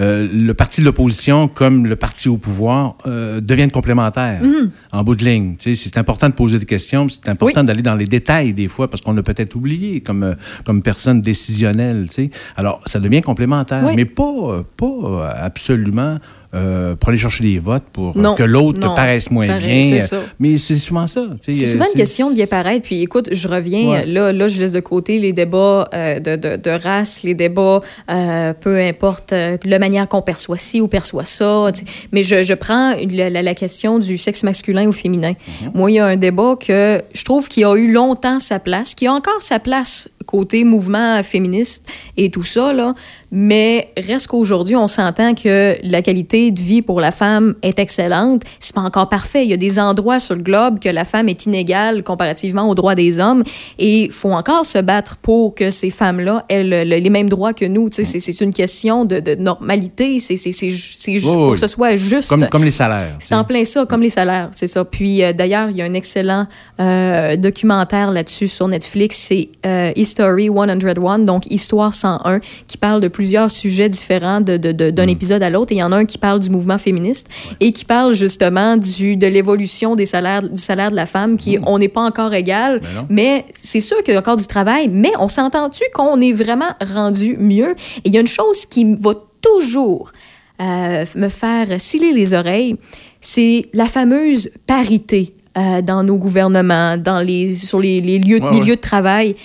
euh, 0.00 0.28
le 0.32 0.54
parti 0.54 0.80
de 0.80 0.86
l'opposition, 0.86 1.48
comme 1.48 1.86
le 1.86 1.96
parti 1.96 2.28
au 2.28 2.36
pouvoir, 2.36 2.96
euh, 3.06 3.40
deviennent 3.40 3.70
complémentaires 3.70 4.42
Mhm. 4.42 4.70
en 4.92 5.02
bout 5.04 5.16
de 5.16 5.24
ligne. 5.24 5.56
C'est 5.58 5.96
important 5.98 6.28
de 6.28 6.34
poser 6.34 6.58
des 6.58 6.66
questions, 6.66 7.08
c'est 7.08 7.28
important 7.28 7.64
d'aller 7.64 7.82
dans 7.82 7.94
les 7.96 8.06
détails 8.06 8.52
des 8.54 8.68
fois, 8.68 8.88
parce 8.88 9.00
qu'on 9.02 9.16
a 9.16 9.22
peut-être 9.22 9.54
oublié 9.56 10.00
comme, 10.00 10.22
euh, 10.22 10.34
comme 10.64 10.82
personne 10.82 11.20
décisionnelle. 11.20 12.06
Tu 12.08 12.14
sais. 12.14 12.30
Alors, 12.56 12.80
ça 12.86 12.98
devient 13.00 13.22
complémentaire, 13.22 13.82
Oui. 13.86 13.94
mais 13.96 14.04
pas, 14.04 14.64
pas 14.76 15.30
absolument 15.36 16.18
euh, 16.56 16.96
pour 16.96 17.08
aller 17.10 17.18
chercher 17.18 17.44
des 17.44 17.58
votes 17.58 17.84
pour 17.92 18.16
Non, 18.16 18.34
que 18.34 18.42
l'autre 18.42 18.94
paraisse 18.94 19.30
moins 19.30 19.46
Pareil, 19.46 19.88
bien. 19.90 20.00
c'est 20.00 20.06
ça. 20.06 20.22
Mais 20.40 20.58
c'est 20.58 20.76
souvent 20.76 21.06
ça. 21.06 21.26
C'est 21.40 21.52
euh, 21.52 21.72
souvent 21.72 21.84
une 21.92 21.98
question 22.00 22.30
de 22.30 22.34
bien 22.34 22.46
paraître. 22.46 22.82
Puis 22.86 23.02
écoute, 23.02 23.28
je 23.32 23.48
reviens, 23.48 23.90
Ouais. 23.90 24.06
là, 24.06 24.32
là, 24.32 24.48
je 24.48 24.60
laisse 24.60 24.72
de 24.72 24.80
côté 24.80 25.18
les 25.18 25.32
débats 25.32 25.88
euh, 25.94 26.18
de, 26.20 26.36
de, 26.36 26.56
de 26.56 26.70
race, 26.70 27.22
les 27.22 27.34
débats, 27.34 27.80
euh, 28.10 28.52
peu 28.60 28.78
importe 28.80 29.32
la 29.64 29.78
manière 29.78 30.08
qu'on 30.08 30.22
perçoit 30.22 30.56
ci 30.56 30.80
ou 30.80 30.88
perçoit 30.88 31.24
ça. 31.24 31.70
Mais 32.12 32.22
je, 32.22 32.42
je 32.42 32.54
prends 32.54 32.94
la, 33.10 33.30
la- 33.30 33.42
la 33.42 33.54
question 33.54 33.98
du 33.98 34.16
sexe 34.18 34.42
masculin 34.42 34.86
ou 34.86 34.92
féminin. 34.92 35.32
Mhm. 35.62 35.70
Moi, 35.74 35.90
il 35.90 35.94
y 35.94 35.98
a 35.98 36.06
un 36.06 36.16
débat 36.16 36.54
que 36.58 37.02
je 37.14 37.24
trouve 37.24 37.48
qui 37.48 37.64
a 37.64 37.74
eu 37.76 37.92
longtemps 37.92 38.38
sa 38.40 38.58
place, 38.58 38.94
qui 38.94 39.06
a 39.06 39.12
encore 39.12 39.40
sa 39.42 39.58
place 39.58 40.08
côté 40.26 40.64
mouvement 40.64 41.22
féministe 41.22 41.88
et 42.16 42.30
tout 42.30 42.42
ça, 42.42 42.72
là. 42.72 42.94
Mais 43.32 43.92
reste 43.96 44.28
qu'aujourd'hui, 44.28 44.76
on 44.76 44.86
s'entend 44.88 45.34
que 45.34 45.76
la 45.82 46.00
qualité 46.00 46.50
de 46.52 46.60
vie 46.60 46.80
pour 46.82 47.00
la 47.00 47.10
femme 47.10 47.54
est 47.62 47.78
excellente. 47.78 48.42
C'est 48.60 48.74
pas 48.74 48.82
encore 48.82 49.08
parfait. 49.08 49.44
Il 49.44 49.50
y 49.50 49.52
a 49.52 49.56
des 49.56 49.78
endroits 49.78 50.20
sur 50.20 50.36
le 50.36 50.42
globe 50.42 50.78
que 50.78 50.88
la 50.88 51.04
femme 51.04 51.28
est 51.28 51.44
inégale 51.46 52.02
comparativement 52.04 52.68
aux 52.68 52.74
droits 52.74 52.94
des 52.94 53.18
hommes. 53.18 53.42
Et 53.78 54.04
il 54.04 54.10
faut 54.12 54.30
encore 54.32 54.64
se 54.64 54.78
battre 54.78 55.16
pour 55.16 55.54
que 55.54 55.70
ces 55.70 55.90
femmes-là 55.90 56.44
aient 56.48 56.62
le- 56.62 56.84
le- 56.84 56.96
les 56.98 57.10
mêmes 57.10 57.28
droits 57.28 57.52
que 57.52 57.64
nous. 57.64 57.88
C'est 57.90 58.04
c'est 58.04 58.40
une 58.40 58.52
question 58.52 59.04
de, 59.04 59.18
de 59.20 59.34
normalité. 59.34 60.20
C'est 60.20 60.36
c'est- 60.36 60.52
c'est 60.52 60.70
c'est 60.70 61.18
ju- 61.18 61.26
pour 61.26 61.52
que 61.52 61.58
ce 61.58 61.66
soit 61.66 61.96
juste. 61.96 62.28
Comme, 62.28 62.48
comme 62.48 62.64
les 62.64 62.70
salaires. 62.70 63.16
C'est 63.18 63.34
en 63.34 63.44
plein 63.44 63.64
ça, 63.64 63.86
comme 63.86 64.02
les 64.02 64.10
salaires, 64.10 64.48
c'est 64.52 64.66
ça. 64.68 64.84
Puis 64.84 65.22
euh, 65.24 65.32
d'ailleurs, 65.32 65.70
il 65.70 65.76
y 65.76 65.82
a 65.82 65.84
un 65.84 65.94
excellent 65.94 66.46
euh, 66.80 67.36
documentaire 67.36 68.10
là-dessus 68.12 68.48
sur 68.48 68.68
Netflix, 68.68 69.16
c'est 69.16 69.48
euh, 69.66 69.90
History 69.96 70.48
101, 70.48 71.18
donc 71.20 71.46
Histoire 71.50 71.92
101, 71.92 72.40
qui 72.66 72.76
parle 72.78 73.00
de 73.00 73.08
plusieurs 73.16 73.50
sujets 73.50 73.88
différents 73.88 74.40
de- 74.42 74.58
de- 74.58 74.72
de- 74.72 74.88
Mm. 74.90 74.90
d'un 74.98 75.08
épisode 75.08 75.42
à 75.42 75.50
l'autre. 75.50 75.72
Et 75.72 75.76
il 75.76 75.78
y 75.78 75.82
en 75.82 75.92
a 75.92 75.96
un 75.96 76.04
qui 76.04 76.18
parle 76.18 76.40
du 76.40 76.50
mouvement 76.50 76.76
féministe 76.78 77.28
et 77.60 77.72
qui 77.72 77.84
parle 77.84 78.12
justement 78.14 78.76
du, 78.76 79.16
de 79.16 79.26
l'évolution 79.26 79.96
des 79.96 80.04
salaires, 80.06 80.42
du 80.58 80.60
salaire 80.60 80.90
de 80.90 80.96
la 80.96 81.06
femme, 81.06 81.36
qui 81.38 81.58
on 81.66 81.78
n'est 81.78 81.88
pas 81.98 82.02
encore 82.02 82.34
égal, 82.34 82.76
Mm. 82.76 82.86
Ben 82.86 83.06
mais 83.16 83.44
c'est 83.54 83.80
sûr 83.80 83.98
qu'il 84.02 84.12
y 84.14 84.16
a 84.16 84.20
encore 84.20 84.36
du 84.36 84.46
travail, 84.46 84.88
mais 84.92 85.12
on 85.18 85.28
s'entend-tu 85.28 85.82
qu'on 85.94 86.20
est 86.20 86.32
vraiment 86.44 86.72
rendu 86.94 87.36
mieux? 87.38 87.70
Et 88.04 88.06
il 88.08 88.12
y 88.14 88.18
a 88.18 88.20
une 88.20 88.26
chose 88.40 88.66
qui 88.66 88.84
va 89.06 89.14
toujours 89.40 90.12
euh, 90.60 91.04
me 91.14 91.28
faire 91.28 91.66
sciller 91.80 92.12
les 92.12 92.32
oreilles, 92.34 92.76
c'est 93.20 93.66
la 93.74 93.86
fameuse 93.88 94.50
parité 94.66 95.34
euh, 95.58 95.80
dans 95.82 96.02
nos 96.02 96.16
gouvernements, 96.16 96.96
dans 96.98 97.20
les, 97.20 97.46
sur 97.70 97.80
les, 97.80 98.00
les 98.00 98.18
lieux, 98.18 98.40
Ouais, 98.42 98.50
milieux 98.50 98.70
ouais. 98.70 98.76
de 98.76 98.80
travail. 98.92 99.36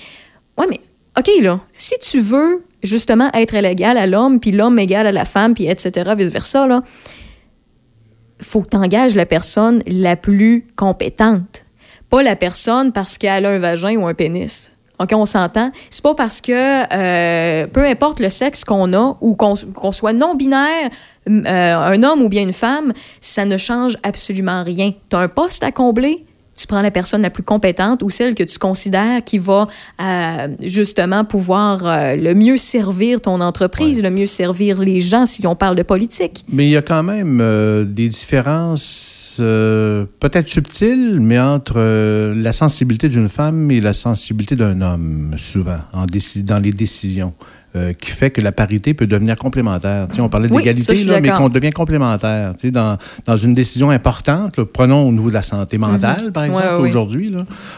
Ouais, 0.58 0.66
mais 0.70 0.80
OK, 1.20 1.30
là, 1.42 1.60
si 1.74 1.96
tu 2.02 2.20
veux 2.20 2.64
justement 2.84 3.30
être 3.34 3.56
égal 3.56 3.98
à 3.98 4.08
l'homme, 4.08 4.40
puis 4.40 4.52
l'homme 4.52 4.80
égal 4.80 5.08
à 5.08 5.12
la 5.12 5.26
femme, 5.26 5.54
puis 5.54 5.68
etc., 5.68 6.14
vice-versa, 6.18 6.68
là, 6.68 6.82
faut 8.42 8.62
que 8.62 8.70
tu 8.70 8.78
engages 8.78 9.16
la 9.16 9.26
personne 9.26 9.84
la 9.86 10.16
plus 10.16 10.68
compétente. 10.76 11.66
Pas 12.10 12.24
la 12.24 12.36
personne 12.36 12.92
parce 12.92 13.18
qu'elle 13.18 13.46
a 13.46 13.50
un 13.50 13.60
vagin 13.60 13.96
ou 13.96 14.08
un 14.08 14.14
pénis. 14.14 14.76
OK, 15.00 15.10
on 15.14 15.26
s'entend? 15.26 15.72
C'est 15.90 16.04
pas 16.04 16.14
parce 16.14 16.42
que, 16.42 16.52
euh, 16.52 17.68
peu 17.68 17.86
importe 17.86 18.20
le 18.20 18.30
sexe 18.30 18.64
qu'on 18.64 18.94
a 18.94 19.18
ou 19.22 19.36
qu'on 19.36 19.92
soit 19.92 20.14
non-binaire, 20.14 20.90
euh, 21.30 21.76
un 21.76 22.04
homme 22.04 22.22
ou 22.22 22.30
bien 22.30 22.44
une 22.44 22.54
femme, 22.54 22.94
ça 23.20 23.46
ne 23.46 23.58
change 23.58 23.98
absolument 24.04 24.64
rien. 24.64 24.92
Tu 25.10 25.16
as 25.16 25.20
un 25.20 25.28
poste 25.28 25.64
à 25.64 25.72
combler, 25.72 26.26
tu 26.62 26.68
prends 26.68 26.82
la 26.82 26.92
personne 26.92 27.22
la 27.24 27.30
plus 27.30 27.44
compétente 27.44 28.04
ou 28.04 28.10
celle 28.10 28.36
que 28.36 28.44
tu 28.44 28.60
considères 28.60 29.24
qui 29.24 29.40
va 29.40 29.68
euh, 30.02 30.48
justement 30.62 31.26
pouvoir 31.26 31.86
euh, 31.86 32.16
le 32.16 32.36
mieux 32.36 32.58
servir 32.58 33.20
ton 33.22 33.42
entreprise, 33.42 34.04
le 34.04 34.12
mieux 34.12 34.28
servir 34.28 34.80
les 34.80 35.02
gens 35.02 35.26
si 35.26 35.46
on 35.48 35.56
parle 35.56 35.76
de 35.76 35.84
politique. 35.84 36.46
Mais 36.52 36.68
il 36.68 36.72
y 36.72 36.78
a 36.78 36.82
quand 36.82 37.04
même 37.04 37.40
euh, 37.42 37.84
des 37.84 38.08
différences 38.08 39.36
peut-être 39.38 40.48
subtiles, 40.48 41.20
mais 41.20 41.40
entre 41.40 41.80
la 41.80 42.52
sensibilité 42.52 43.10
d'une 43.10 43.30
femme 43.30 43.72
et 43.72 43.82
la 43.82 43.94
sensibilité 43.94 44.56
d'un 44.56 44.82
homme, 44.82 45.32
souvent, 45.38 45.80
en 45.94 46.06
dans 46.06 46.62
les 46.62 46.72
décisions. 46.72 47.34
Euh, 47.76 47.94
qui 47.94 48.12
fait 48.12 48.32
que 48.32 48.42
la 48.42 48.52
parité 48.52 48.94
peut 48.94 49.08
devenir 49.08 49.38
complémentaire. 49.38 50.08
On 50.20 50.28
parlait 50.30 50.50
Oui, 50.52 50.58
d'égalité, 50.58 50.94
mais 51.22 51.30
qu'on 51.32 51.48
devient 51.50 51.72
complémentaire. 51.72 52.54
Dans, 52.66 52.98
dans 53.26 53.38
une 53.38 53.54
décision 53.54 53.90
importante, 53.92 54.58
là, 54.58 54.66
prenons 54.66 55.08
au 55.08 55.12
niveau 55.12 55.30
de 55.30 55.34
la 55.36 55.42
santé 55.42 55.78
mentale, 55.78 56.32
par 56.34 56.44
Mhm. 56.44 56.50
Ouais, 56.50 56.56
exemple, 56.58 56.76
ouais, 56.76 56.82
ouais. 56.84 56.90
aujourd'hui. 56.90 57.34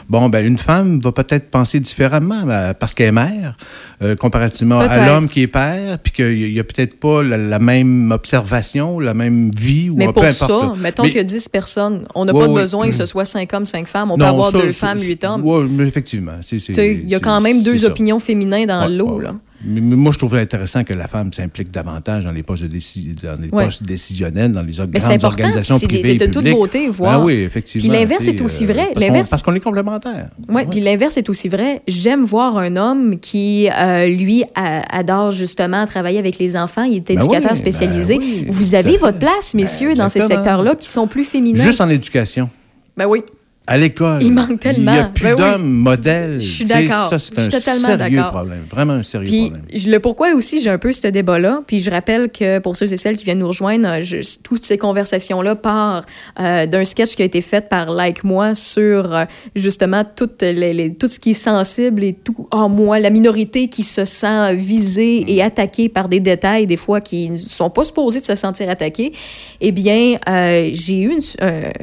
Bon, 0.09 0.29
ben, 0.29 0.45
une 0.45 0.57
femme 0.57 0.99
va 0.99 1.11
peut-être 1.11 1.51
penser 1.51 1.79
différemment 1.79 2.41
euh, 2.47 2.73
parce 2.73 2.93
qu'elle 2.93 3.07
est 3.09 3.11
mère, 3.11 3.55
euh, 4.01 4.15
comparativement 4.15 4.79
à 4.79 5.05
l'homme 5.05 5.27
qui 5.29 5.41
est 5.43 5.47
père, 5.47 5.99
puis 5.99 6.11
qu'il 6.11 6.51
n'y 6.53 6.59
a, 6.59 6.63
peut-être 6.63 6.99
pas 6.99 7.21
la, 7.23 7.37
la 7.37 7.59
même 7.59 8.11
observation, 8.11 8.99
la 8.99 9.13
même 9.13 9.51
vie. 9.55 9.89
Ou 9.89 9.95
Mais 9.97 10.05
un 10.07 10.11
pour 10.11 10.23
peu 10.23 10.27
importe. 10.29 10.51
ça, 10.51 10.73
mettons 10.81 11.03
Mais- 11.03 11.09
qu'il 11.09 11.17
y 11.17 11.21
a 11.21 11.23
10 11.25 11.49
personnes, 11.49 12.05
on 12.15 12.25
n'a 12.25 12.33
Ouais, 12.33 12.47
pas 12.47 12.53
besoin 12.53 12.87
que 12.87 12.93
ce 12.95 13.05
soit 13.05 13.25
5 13.25 13.53
hommes, 13.53 13.65
5 13.65 13.87
femmes. 13.87 14.11
On 14.11 14.17
peut 14.17 14.25
avoir 14.25 14.49
ça, 14.51 14.59
deux 14.61 14.69
femmes, 14.71 14.97
c'est- 14.97 15.05
8 15.07 15.23
hommes. 15.23 15.43
mais 15.71 15.85
effectivement. 15.87 16.33
Il 16.51 17.07
y 17.09 17.15
a 17.15 17.19
quand 17.19 17.39
même 17.41 17.61
deux 17.63 17.85
opinions 17.85 18.19
féminines 18.19 18.65
dans 18.65 18.87
l'eau. 18.87 19.19
là. 19.19 19.35
Ouais. 19.65 19.69
Mais, 19.73 19.81
mais 19.81 19.95
moi, 19.95 20.11
je 20.11 20.17
trouve 20.17 20.35
intéressant 20.35 20.83
que 20.83 20.93
la 20.93 21.07
femme 21.07 21.31
s'implique 21.33 21.71
davantage 21.71 22.25
dans 22.25 22.31
les 22.31 22.43
postes, 22.43 22.63
de 22.63 22.67
déci- 22.67 23.13
dans 23.23 23.39
les 23.41 23.49
Ouais. 23.49 23.65
postes 23.65 23.83
décisionnels, 23.83 24.51
dans 24.51 24.61
les 24.61 24.79
or- 24.79 24.87
Mais 24.93 24.99
grandes 24.99 25.23
organisations 25.23 25.79
privées 25.79 26.17
c'est 26.19 26.27
de 26.27 26.31
toute 26.33 26.49
beauté, 26.49 26.87
voir. 26.89 27.21
Ah 27.21 27.23
oui, 27.25 27.33
effectivement. 27.35 27.87
Puis 27.89 27.97
l'inverse 27.99 28.27
est 28.27 28.41
aussi 28.41 28.63
euh, 28.65 28.67
vrai. 28.67 28.89
parce 29.29 29.41
qu'on- 29.41 29.53
est 29.55 29.59
complémentaires. 29.59 30.29
Ouais, 30.49 30.65
puis 30.69 30.79
l'inverse 30.79 31.17
est 31.17 31.29
aussi 31.29 31.47
vrai. 31.49 31.81
J'aime 31.87 32.23
voir 32.23 32.57
un 32.57 32.75
homme 32.75 33.19
qui, 33.19 33.69
euh, 33.69 34.07
lui, 34.07 34.43
a- 34.55 34.97
adore 34.97 35.31
justement 35.31 35.85
travailler 35.85 36.19
avec 36.19 36.39
les 36.39 36.55
enfants. 36.57 36.83
Il 36.83 36.97
est 36.97 37.07
Ben 37.07 37.19
éducateur 37.19 37.51
oui, 37.51 37.57
spécialisé. 37.57 38.17
ben 38.17 38.23
oui, 38.23 38.45
Vous 38.49 38.75
avez 38.75 38.97
votre 38.97 39.19
place, 39.19 39.53
messieurs, 39.53 39.89
Ben, 39.89 39.97
dans 39.99 40.09
ces 40.09 40.21
secteurs-là 40.21 40.75
qui 40.75 40.87
sont 40.87 41.07
plus 41.07 41.23
féminins. 41.23 41.63
Juste 41.63 41.81
en 41.81 41.89
éducation. 41.89 42.49
Ben 42.97 43.05
oui. 43.07 43.21
À 43.65 43.77
l'école. 43.77 44.21
Il 44.21 44.33
manque 44.33 44.59
tellement. 44.59 44.91
Il 44.91 44.95
n'y 44.95 44.99
a 44.99 45.05
plus 45.05 45.23
Ben 45.23 45.31
oui. 45.35 45.37
d'hommes 45.39 45.69
modèles. 45.71 46.41
Je 46.41 46.45
suis 46.47 46.65
d'accord. 46.65 47.07
Ça, 47.09 47.17
c'est 47.17 47.39
un 47.39 47.47
totalement 47.47 47.87
sérieux 47.87 48.21
problème. 48.27 48.63
Vraiment 48.69 48.93
un 48.93 49.03
sérieux 49.03 49.25
Puis 49.27 49.49
problème. 49.51 49.65
le 49.85 49.99
pourquoi 49.99 50.33
aussi, 50.33 50.59
j'ai 50.61 50.69
un 50.69 50.77
peu 50.77 50.91
ce 50.91 51.07
débat-là. 51.07 51.61
Puis 51.65 51.79
je 51.79 51.89
rappelle 51.89 52.29
que 52.29 52.59
pour 52.59 52.75
ceux 52.75 52.91
et 52.91 52.97
celles 52.97 53.15
qui 53.15 53.23
viennent 53.23 53.39
nous 53.39 53.47
rejoindre, 53.47 53.87
euh, 53.87 54.01
je- 54.01 54.17
toutes 54.43 54.63
ces 54.63 54.77
conversations-là 54.77 55.55
partent 55.55 56.09
euh, 56.41 56.65
d'un 56.65 56.83
sketch 56.83 57.15
qui 57.15 57.21
a 57.21 57.25
été 57.25 57.39
fait 57.39 57.69
par 57.69 57.89
Like 57.89 58.25
Moi 58.25 58.53
sur 58.53 59.15
euh, 59.15 59.23
justement 59.55 60.03
tout, 60.13 60.29
les, 60.41 60.73
les- 60.73 60.93
tout 60.93 61.07
ce 61.07 61.17
qui 61.17 61.29
est 61.29 61.33
sensible 61.33 62.03
et 62.03 62.11
tout, 62.11 62.35
oh 62.51 62.67
moi, 62.67 62.99
la 62.99 63.11
minorité 63.11 63.69
qui 63.69 63.83
se 63.83 64.03
sent 64.03 64.55
visée 64.55 65.23
et 65.33 65.41
attaquée 65.41 65.87
par 65.87 66.09
des 66.09 66.19
détails, 66.19 66.67
des 66.67 66.75
fois 66.75 66.99
qui 66.99 67.29
ne 67.29 67.35
sont 67.37 67.69
pas 67.69 67.85
supposés 67.85 68.19
de 68.19 68.25
se 68.25 68.35
sentir 68.35 68.69
attaqués. 68.69 69.13
Eh 69.61 69.71
bien, 69.71 70.17
euh, 70.27 70.69
j'ai 70.73 70.99
eu 71.03 71.13
une, 71.13 71.21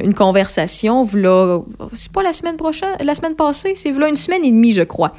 une 0.03 0.13
conversation, 0.13 1.03
v'là, 1.03 1.61
c'est 1.93 2.11
pas 2.11 2.23
la 2.23 2.33
semaine 2.33 2.57
prochaine, 2.57 2.95
la 3.03 3.15
semaine 3.15 3.35
passée, 3.35 3.73
c'est 3.75 3.91
v'là 3.91 4.09
une 4.09 4.15
semaine 4.15 4.43
et 4.43 4.51
demie, 4.51 4.71
je 4.71 4.81
crois, 4.83 5.13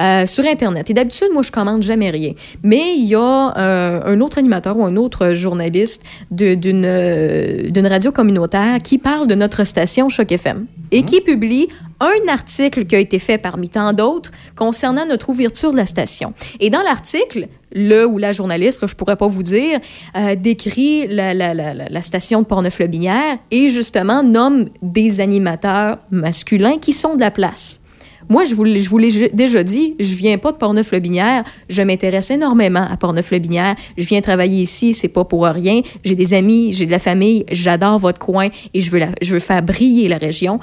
euh, 0.00 0.26
sur 0.26 0.44
Internet. 0.44 0.90
Et 0.90 0.94
d'habitude, 0.94 1.28
moi, 1.32 1.42
je 1.42 1.50
commande 1.50 1.82
jamais 1.82 2.10
rien. 2.10 2.32
Mais 2.62 2.94
il 2.96 3.04
y 3.04 3.14
a 3.14 3.56
euh, 3.56 4.00
un 4.04 4.20
autre 4.20 4.38
animateur 4.38 4.76
ou 4.76 4.84
un 4.84 4.96
autre 4.96 5.34
journaliste 5.34 6.04
d'une 6.30 6.84
euh, 6.86 7.70
d'une 7.70 7.86
radio 7.86 8.12
communautaire 8.12 8.78
qui 8.78 8.98
parle 8.98 9.26
de 9.26 9.34
notre 9.34 9.64
station 9.64 10.08
Choc 10.08 10.32
FM 10.32 10.66
et 10.90 11.02
qui 11.02 11.20
publie 11.20 11.68
un 12.02 12.28
article 12.28 12.84
qui 12.84 12.96
a 12.96 12.98
été 12.98 13.18
fait 13.18 13.38
parmi 13.38 13.68
tant 13.68 13.92
d'autres 13.92 14.30
concernant 14.56 15.06
notre 15.06 15.30
ouverture 15.30 15.72
de 15.72 15.76
la 15.76 15.86
station. 15.86 16.34
Et 16.60 16.68
dans 16.68 16.82
l'article, 16.82 17.48
le 17.74 18.06
ou 18.06 18.18
la 18.18 18.32
journaliste, 18.32 18.86
je 18.86 18.94
pourrais 18.94 19.16
pas 19.16 19.28
vous 19.28 19.42
dire, 19.42 19.80
euh, 20.16 20.34
décrit 20.34 21.06
la, 21.06 22.02
station 22.02 22.42
de 22.42 22.46
Portneuf-Lobinière 22.46 23.38
et 23.50 23.68
justement 23.68 24.22
nomme 24.22 24.66
des 24.82 25.20
animateurs 25.20 25.98
masculins 26.10 26.78
qui 26.78 26.92
sont 26.92 27.14
de 27.14 27.20
la 27.20 27.30
place. 27.30 27.82
Moi, 28.28 28.44
je 28.44 28.54
vous, 28.54 28.64
je 28.64 28.88
vous 28.88 28.98
l'ai 28.98 29.30
déjà 29.30 29.62
dit, 29.62 29.94
je 29.98 30.14
viens 30.14 30.38
pas 30.38 30.52
de 30.52 30.56
Portneuf-Lobinière. 30.56 31.44
Je 31.68 31.82
m'intéresse 31.82 32.30
énormément 32.30 32.86
à 32.88 32.96
Portneuf-Lobinière. 32.96 33.74
Je 33.98 34.06
viens 34.06 34.20
travailler 34.20 34.62
ici, 34.62 34.92
c'est 34.92 35.08
pas 35.08 35.24
pour 35.24 35.44
rien. 35.44 35.82
J'ai 36.04 36.14
des 36.14 36.32
amis, 36.32 36.72
j'ai 36.72 36.86
de 36.86 36.90
la 36.90 36.98
famille, 36.98 37.44
j'adore 37.50 37.98
votre 37.98 38.18
coin 38.18 38.48
et 38.72 38.80
je 38.80 38.90
veux, 38.90 39.00
je 39.20 39.32
veux 39.32 39.40
faire 39.40 39.62
briller 39.62 40.08
la 40.08 40.18
région. 40.18 40.60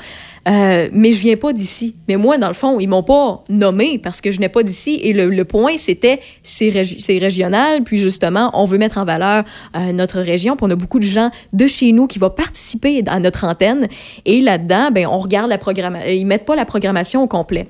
Euh, 0.48 0.88
mais 0.94 1.12
je 1.12 1.20
viens 1.22 1.36
pas 1.36 1.52
d'ici. 1.52 1.96
Mais 2.08 2.16
moi, 2.16 2.38
dans 2.38 2.48
le 2.48 2.54
fond, 2.54 2.80
ils 2.80 2.88
m'ont 2.88 3.04
pas 3.04 3.44
nommé 3.50 4.00
parce 4.00 4.22
que 4.22 4.32
je 4.32 4.40
n'ai 4.40 4.48
pas 4.50 4.64
d'ici. 4.64 5.00
Et 5.04 5.12
le, 5.14 5.30
le 5.30 5.46
point, 5.46 5.76
c'était 5.78 6.20
c'est 6.44 6.70
régi- 6.70 7.00
c'est 7.00 7.18
régional. 7.18 7.84
Puis 7.84 7.98
justement, 7.98 8.50
on 8.54 8.64
veut 8.66 8.78
mettre 8.78 8.98
en 8.98 9.06
valeur 9.06 9.44
euh, 9.76 9.92
notre 9.92 10.20
région. 10.22 10.56
Puis 10.56 10.66
on 10.66 10.72
a 10.72 10.76
beaucoup 10.76 11.00
de 11.00 11.04
gens 11.06 11.30
de 11.52 11.68
chez 11.68 11.92
nous 11.92 12.08
qui 12.08 12.20
vont 12.20 12.30
participer 12.30 13.04
à 13.08 13.20
notre 13.20 13.44
antenne. 13.46 13.88
Et 14.26 14.40
là-dedans, 14.40 14.92
ben, 14.92 15.08
on 15.08 15.18
regarde 15.20 15.50
la 15.50 15.58
programmation. 15.58 16.10
Ils 16.10 16.26
mettent 16.26 16.46
pas 16.46 16.56
la 16.56 16.66
programmation 16.66 17.22
au 17.22 17.28
complet. 17.28 17.68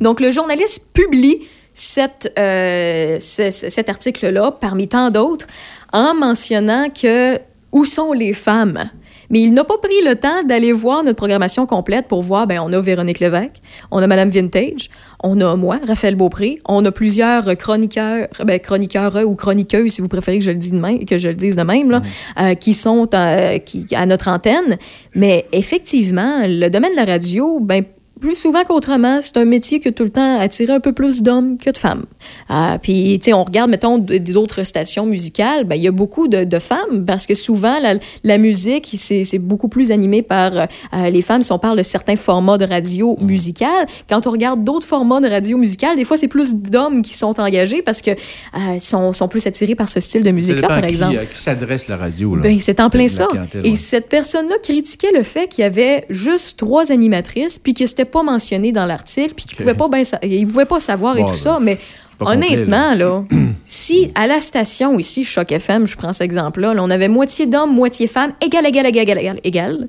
Donc, 0.00 0.20
le 0.20 0.30
journaliste 0.30 0.86
publie 0.92 1.38
cette, 1.74 2.32
euh, 2.38 3.18
ce- 3.20 3.50
ce- 3.50 3.68
cet 3.68 3.88
article-là, 3.88 4.50
parmi 4.60 4.88
tant 4.88 5.10
d'autres, 5.10 5.46
en 5.92 6.14
mentionnant 6.14 6.88
que 6.90 7.38
où 7.70 7.84
sont 7.84 8.12
les 8.12 8.32
femmes? 8.32 8.90
Mais 9.30 9.40
il 9.40 9.52
n'a 9.52 9.64
pas 9.64 9.78
pris 9.78 10.02
le 10.04 10.14
temps 10.14 10.42
d'aller 10.44 10.72
voir 10.72 11.04
notre 11.04 11.16
programmation 11.16 11.66
complète 11.66 12.08
pour 12.08 12.22
voir, 12.22 12.46
ben, 12.46 12.60
on 12.60 12.72
a 12.72 12.80
Véronique 12.80 13.20
Lévesque, 13.20 13.60
on 13.90 13.98
a 13.98 14.06
Madame 14.06 14.28
Vintage, 14.28 14.88
on 15.22 15.40
a 15.40 15.56
moi, 15.56 15.78
Raphaël 15.86 16.16
Beaupré, 16.16 16.58
on 16.66 16.84
a 16.84 16.92
plusieurs 16.92 17.56
chroniqueurs, 17.56 18.28
ben, 18.44 18.58
chroniqueurs 18.58 19.16
ou 19.26 19.34
chroniqueuses, 19.34 19.92
si 19.92 20.00
vous 20.00 20.08
préférez 20.08 20.38
que 20.38 20.44
je 20.44 20.50
le 20.50 20.58
dise 20.58 20.72
de 20.72 20.78
même, 20.78 21.04
que 21.04 21.18
je 21.18 21.28
le 21.28 21.34
dise 21.34 21.56
de 21.56 21.62
même, 21.62 21.90
là, 21.90 22.02
euh, 22.40 22.54
qui 22.54 22.74
sont 22.74 23.08
euh, 23.14 23.58
qui, 23.58 23.86
à 23.94 24.06
notre 24.06 24.28
antenne. 24.28 24.78
Mais 25.14 25.46
effectivement, 25.52 26.40
le 26.44 26.68
domaine 26.68 26.92
de 26.92 26.96
la 26.96 27.04
radio, 27.04 27.60
ben, 27.60 27.84
plus 28.20 28.34
souvent 28.34 28.64
qu'autrement, 28.64 29.20
c'est 29.20 29.36
un 29.36 29.44
métier 29.44 29.80
qui 29.80 29.88
a 29.88 29.92
tout 29.92 30.04
le 30.04 30.10
temps 30.10 30.38
attiré 30.40 30.72
un 30.72 30.80
peu 30.80 30.92
plus 30.92 31.22
d'hommes 31.22 31.58
que 31.58 31.70
de 31.70 31.76
femmes. 31.78 32.04
Euh, 32.50 32.78
puis, 32.82 33.18
tu 33.18 33.26
sais, 33.26 33.32
on 33.32 33.44
regarde, 33.44 33.70
mettons, 33.70 33.98
d'autres 33.98 34.62
stations 34.64 35.06
musicales, 35.06 35.64
ben, 35.64 35.76
il 35.76 35.82
y 35.82 35.88
a 35.88 35.92
beaucoup 35.92 36.28
de, 36.28 36.44
de 36.44 36.58
femmes 36.58 37.04
parce 37.06 37.26
que 37.26 37.34
souvent, 37.34 37.78
la, 37.80 37.94
la 38.24 38.38
musique, 38.38 38.88
c'est 38.96 39.38
beaucoup 39.38 39.68
plus 39.68 39.92
animé 39.92 40.22
par 40.22 40.56
euh, 40.56 40.66
euh, 40.94 41.10
les 41.10 41.22
femmes 41.22 41.42
si 41.42 41.52
on 41.52 41.58
parle 41.58 41.78
de 41.78 41.82
certains 41.82 42.16
formats 42.16 42.58
de 42.58 42.64
radio 42.64 43.16
musicale. 43.20 43.86
Quand 44.08 44.26
on 44.26 44.30
regarde 44.30 44.64
d'autres 44.64 44.86
formats 44.86 45.20
de 45.20 45.28
radio 45.28 45.56
musicale, 45.58 45.96
des 45.96 46.04
fois, 46.04 46.16
c'est 46.16 46.28
plus 46.28 46.54
d'hommes 46.54 47.02
qui 47.02 47.14
sont 47.14 47.38
engagés 47.40 47.82
parce 47.82 48.02
que 48.02 48.10
euh, 48.10 48.78
sont, 48.78 49.12
sont 49.12 49.28
plus 49.28 49.46
attirés 49.46 49.74
par 49.74 49.88
ce 49.88 50.00
style 50.00 50.22
de 50.22 50.30
musique-là, 50.30 50.68
par 50.68 50.78
à 50.78 50.82
qui- 50.82 50.88
exemple. 50.88 51.18
à 51.18 51.26
qui 51.26 51.40
s'adresse 51.40 51.88
la 51.88 51.96
radio. 51.96 52.36
Là. 52.36 52.42
Ben, 52.42 52.58
c'est 52.60 52.80
en 52.80 52.90
plein 52.90 53.08
ça. 53.08 53.26
Et 53.64 53.70
ouais. 53.70 53.76
cette 53.76 54.08
personne-là 54.08 54.56
critiquait 54.62 55.12
le 55.14 55.22
fait 55.22 55.46
qu'il 55.48 55.62
y 55.62 55.64
avait 55.64 56.04
juste 56.10 56.58
trois 56.58 56.90
animatrices, 56.92 57.58
puis 57.58 57.74
que 57.74 57.86
c'était 57.86 58.04
pas 58.08 58.22
mentionné 58.22 58.72
dans 58.72 58.86
l'article, 58.86 59.34
puis 59.34 59.44
qu'il 59.44 59.54
Ok. 59.54 59.58
pouvait 59.58 59.74
pas 59.74 59.88
ben, 59.88 60.66
pas 60.66 60.80
savoir 60.80 61.16
et 61.16 61.22
tout 61.22 61.28
ben, 61.28 61.34
ça. 61.34 61.58
Mais 61.60 61.78
honnêtement, 62.20 62.94
là, 62.94 63.24
si 63.64 64.10
à 64.14 64.26
la 64.26 64.40
station 64.40 64.98
ici, 64.98 65.24
Choc 65.24 65.52
FM, 65.52 65.86
je 65.86 65.96
prends 65.96 66.12
cet 66.12 66.22
exemple-là, 66.22 66.74
là, 66.74 66.82
on 66.82 66.90
avait 66.90 67.08
moitié 67.08 67.46
d'hommes, 67.46 67.74
moitié 67.74 68.06
femmes, 68.06 68.32
égal, 68.40 68.66
égal, 68.66 68.86
égal, 68.86 69.02
égal, 69.02 69.18
égal, 69.18 69.40
égal. 69.44 69.88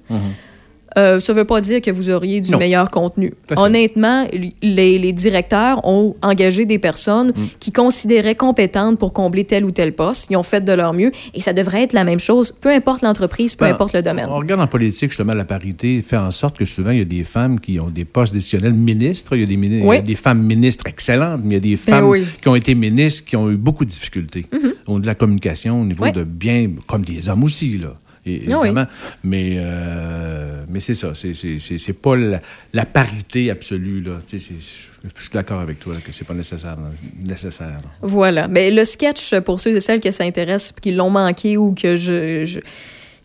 Euh, 0.97 1.19
ça 1.19 1.33
veut 1.33 1.45
pas 1.45 1.61
dire 1.61 1.81
que 1.81 1.91
vous 1.91 2.09
auriez 2.09 2.41
du. 2.41 2.51
Non. 2.51 2.57
meilleur 2.57 2.89
contenu. 2.89 3.33
Honnêtement, 3.55 4.25
les, 4.61 4.97
les 4.97 5.13
directeurs 5.13 5.85
ont 5.85 6.15
engagé 6.21 6.65
des 6.65 6.79
personnes 6.79 7.29
Mm. 7.29 7.33
qui 7.59 7.71
considéraient 7.71 8.35
compétentes 8.35 8.97
pour 8.97 9.13
combler 9.13 9.43
tel 9.43 9.65
ou 9.65 9.71
tel 9.71 9.93
poste. 9.93 10.27
Ils 10.29 10.37
ont 10.37 10.43
fait 10.43 10.61
de 10.65 10.71
leur 10.73 10.93
mieux 10.93 11.11
et 11.33 11.41
ça 11.41 11.53
devrait 11.53 11.83
être 11.83 11.93
la 11.93 12.03
même 12.03 12.19
chose, 12.19 12.51
peu 12.59 12.69
importe 12.69 13.01
l'entreprise, 13.03 13.55
peu 13.55 13.65
Ben, 13.65 13.73
importe 13.73 13.93
le 13.93 14.01
domaine. 14.01 14.25
On 14.29 14.37
regarde 14.37 14.61
en 14.61 14.67
politique, 14.67 15.11
justement, 15.11 15.33
la 15.33 15.45
parité 15.45 16.01
fait 16.01 16.17
en 16.17 16.31
sorte 16.31 16.57
que 16.57 16.65
souvent, 16.65 16.91
il 16.91 16.99
y 16.99 17.01
a 17.01 17.05
des 17.05 17.23
femmes 17.23 17.59
qui 17.59 17.79
ont 17.79 17.89
des 17.89 18.05
postes 18.05 18.33
décisionnels 18.33 18.73
ministres. 18.73 19.35
Il 19.35 19.41
y 19.41 19.43
a 19.43 19.47
des, 19.47 19.57
mini- 19.57 19.75
il 19.77 19.79
y 19.81 19.83
a 19.83 19.87
Oui. 19.87 20.01
des 20.01 20.15
femmes 20.15 20.41
ministres 20.43 20.85
excellentes, 20.87 21.41
mais 21.43 21.55
il 21.57 21.65
y 21.65 21.71
a 21.73 21.75
des 21.75 21.75
femmes 21.75 22.05
oui. 22.05 22.21
Mm-hmm. 22.21 22.41
qui 22.41 22.47
ont 22.49 22.55
été 22.55 22.75
ministres 22.75 23.25
qui 23.25 23.35
ont 23.35 23.49
eu 23.49 23.55
beaucoup 23.57 23.85
de 23.85 23.89
difficultés 23.91 24.45
au 24.87 24.93
niveau 24.93 24.99
de 25.01 25.07
la 25.07 25.15
communication, 25.15 25.81
au 25.81 25.85
niveau 25.85 26.03
Oui. 26.05 26.11
de 26.11 26.23
bien, 26.23 26.69
comme 26.87 27.03
des 27.03 27.29
hommes 27.29 27.43
aussi, 27.43 27.77
là. 27.77 27.93
Ah 28.25 28.29
oui. 28.29 28.41
Évidemment. 28.67 28.85
Mais, 29.23 29.53
euh, 29.57 30.63
mais 30.69 30.79
c'est 30.79 30.95
ça. 30.95 31.15
C'est- 31.15 31.33
c'est- 31.33 31.59
C'est 31.59 31.77
c'est 31.77 31.93
pas 31.93 32.15
la, 32.15 32.41
la 32.73 32.85
parité 32.85 33.49
absolue. 33.49 34.01
Là. 34.01 34.19
Je 34.31 34.37
suis 34.37 35.29
d'accord 35.33 35.59
avec 35.61 35.79
toi 35.79 35.93
là, 35.93 35.99
que 36.01 36.11
c'est 36.11 36.25
pas 36.25 36.33
nécessaire. 36.33 36.75
là, 36.75 36.91
nécessaire 37.23 37.67
là. 37.69 37.77
Voilà. 38.01 38.47
Mais 38.47 38.71
le 38.71 38.83
sketch, 38.85 39.33
pour 39.45 39.59
ceux 39.59 39.75
et 39.75 39.79
celles 39.79 39.99
que 40.01 40.11
ça 40.11 40.23
intéresse, 40.25 40.73
qui 40.81 40.91
l'ont 40.91 41.09
manqué 41.09 41.57
ou 41.57 41.73
que 41.73 41.95
je. 41.95 42.43
je- 42.45 42.59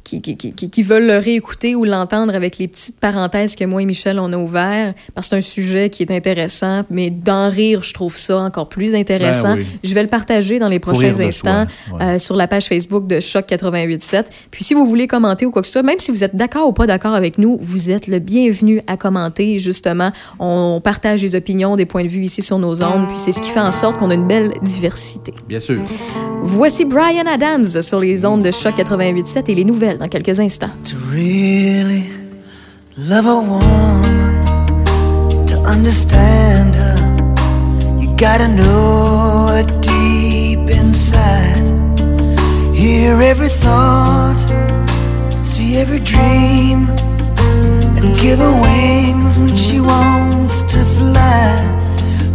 qui, 0.04 0.20
qui, 0.20 0.36
qui, 0.36 0.52
qui- 0.52 0.70
qui 0.70 0.82
veulent 0.82 1.06
le 1.06 1.16
réécouter 1.18 1.74
ou 1.74 1.84
l'entendre 1.84 2.34
avec 2.34 2.58
les 2.58 2.68
petites 2.68 3.00
parenthèses 3.00 3.56
que 3.56 3.64
moi 3.64 3.82
et 3.82 3.86
Michel 3.86 4.18
on 4.20 4.32
a 4.32 4.36
ouvert, 4.36 4.94
parce 5.14 5.26
que 5.26 5.30
c'est 5.30 5.36
un 5.38 5.40
sujet 5.40 5.88
qui 5.90 6.02
est 6.02 6.12
intéressant, 6.12 6.82
mais 6.90 7.10
d'en 7.10 7.48
rire, 7.48 7.82
je 7.82 7.92
trouve 7.94 8.14
ça 8.16 8.38
encore 8.40 8.68
plus 8.68 8.94
intéressant. 8.94 9.54
Ben 9.54 9.60
oui. 9.60 9.66
Je 9.82 9.94
vais 9.94 10.02
le 10.02 10.08
partager 10.08 10.58
dans 10.58 10.68
les 10.68 10.78
prochains 10.78 11.18
instants 11.20 11.64
ouais. 11.92 12.02
euh, 12.02 12.18
sur 12.18 12.36
la 12.36 12.46
page 12.46 12.66
Facebook 12.66 13.06
de 13.06 13.18
Choc 13.20 13.46
88.7. 13.48 14.24
Puis 14.50 14.62
si 14.64 14.74
vous 14.74 14.84
voulez 14.86 15.06
commenter 15.06 15.46
ou 15.46 15.50
quoi 15.50 15.62
que 15.62 15.66
ce 15.68 15.72
soit, 15.72 15.82
même 15.82 15.98
si 15.98 16.10
vous 16.10 16.22
êtes 16.22 16.36
d'accord 16.36 16.68
ou 16.68 16.72
pas 16.72 16.86
d'accord 16.86 17.14
avec 17.14 17.38
nous, 17.38 17.56
vous 17.60 17.90
êtes 17.90 18.06
le 18.06 18.18
bienvenu 18.18 18.80
à 18.86 18.96
commenter. 18.96 19.58
Justement, 19.58 20.10
on 20.38 20.80
partage 20.84 21.22
des 21.22 21.34
opinions, 21.34 21.76
des 21.76 21.86
points 21.86 22.04
de 22.04 22.08
vue 22.08 22.22
ici 22.24 22.42
sur 22.42 22.58
nos 22.58 22.82
ondes, 22.82 23.06
puis 23.08 23.16
c'est 23.16 23.32
ce 23.32 23.40
qui 23.40 23.50
fait 23.50 23.60
en 23.60 23.72
sorte 23.72 23.96
qu'on 23.96 24.10
a 24.10 24.14
une 24.14 24.28
belle 24.28 24.52
diversité. 24.62 25.32
Bien 25.48 25.60
sûr. 25.60 25.80
Voici 26.42 26.84
Brian 26.84 27.24
Adams 27.26 27.64
sur 27.80 28.00
les 28.00 28.26
ondes 28.26 28.42
de 28.42 28.50
Choc 28.52 28.76
88.7 28.76 29.50
et 29.50 29.54
les 29.54 29.64
nouvelles 29.64 29.93
dans 29.98 30.08
quelques 30.08 30.40
instants. 30.40 30.70
To 30.84 30.96
really 31.12 32.06
love 32.96 33.26
a 33.26 33.40
woman, 33.40 34.44
to 35.46 35.56
understand 35.64 36.74
her, 36.74 36.96
you 38.00 38.14
gotta 38.16 38.48
know 38.48 39.46
her 39.48 39.64
deep 39.80 40.70
inside. 40.70 41.64
Hear 42.74 43.20
every 43.22 43.48
thought, 43.48 44.38
see 45.42 45.76
every 45.76 46.00
dream, 46.00 46.88
and 47.96 48.14
give 48.20 48.38
her 48.38 48.52
wings 48.62 49.38
when 49.38 49.56
she 49.56 49.80
wants 49.80 50.62
to 50.72 50.84
fly. 50.98 51.74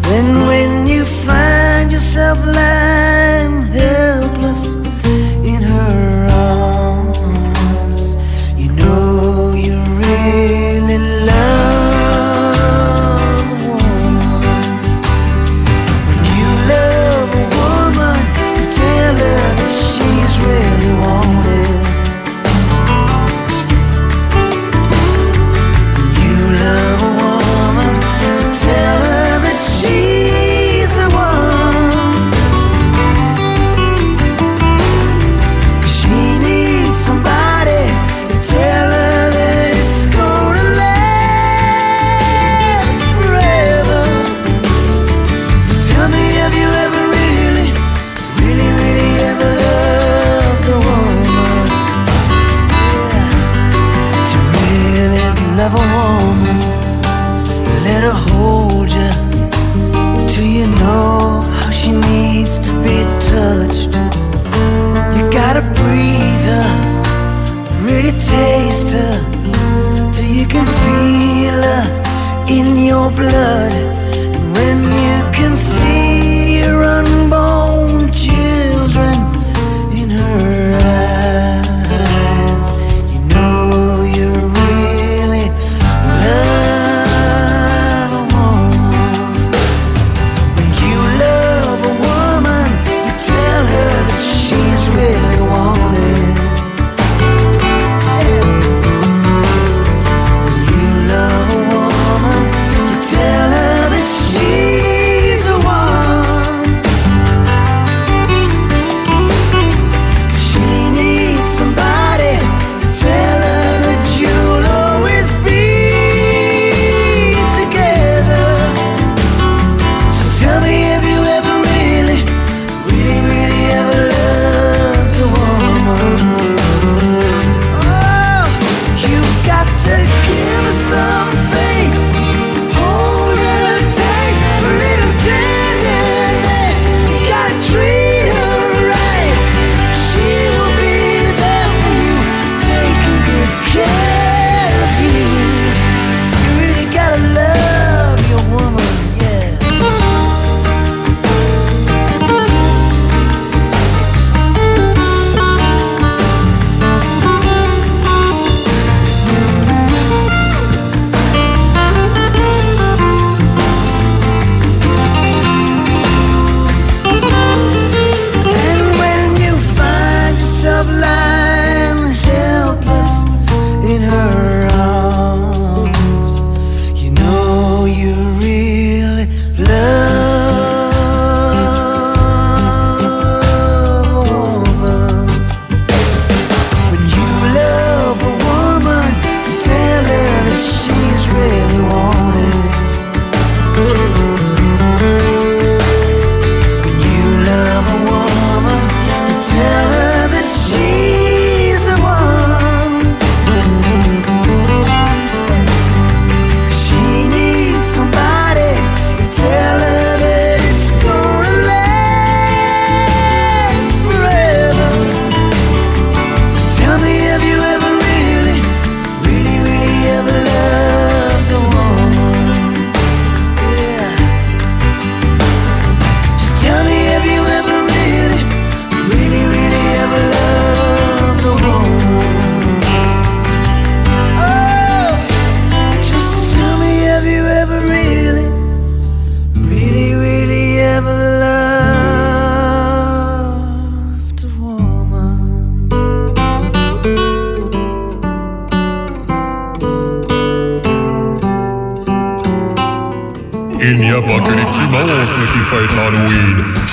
Then 0.02 0.48
when 0.48 0.88
you 0.88 1.06
find 1.06 1.92
yourself 1.92 2.40
lying 2.46 3.62
helpless 3.68 4.79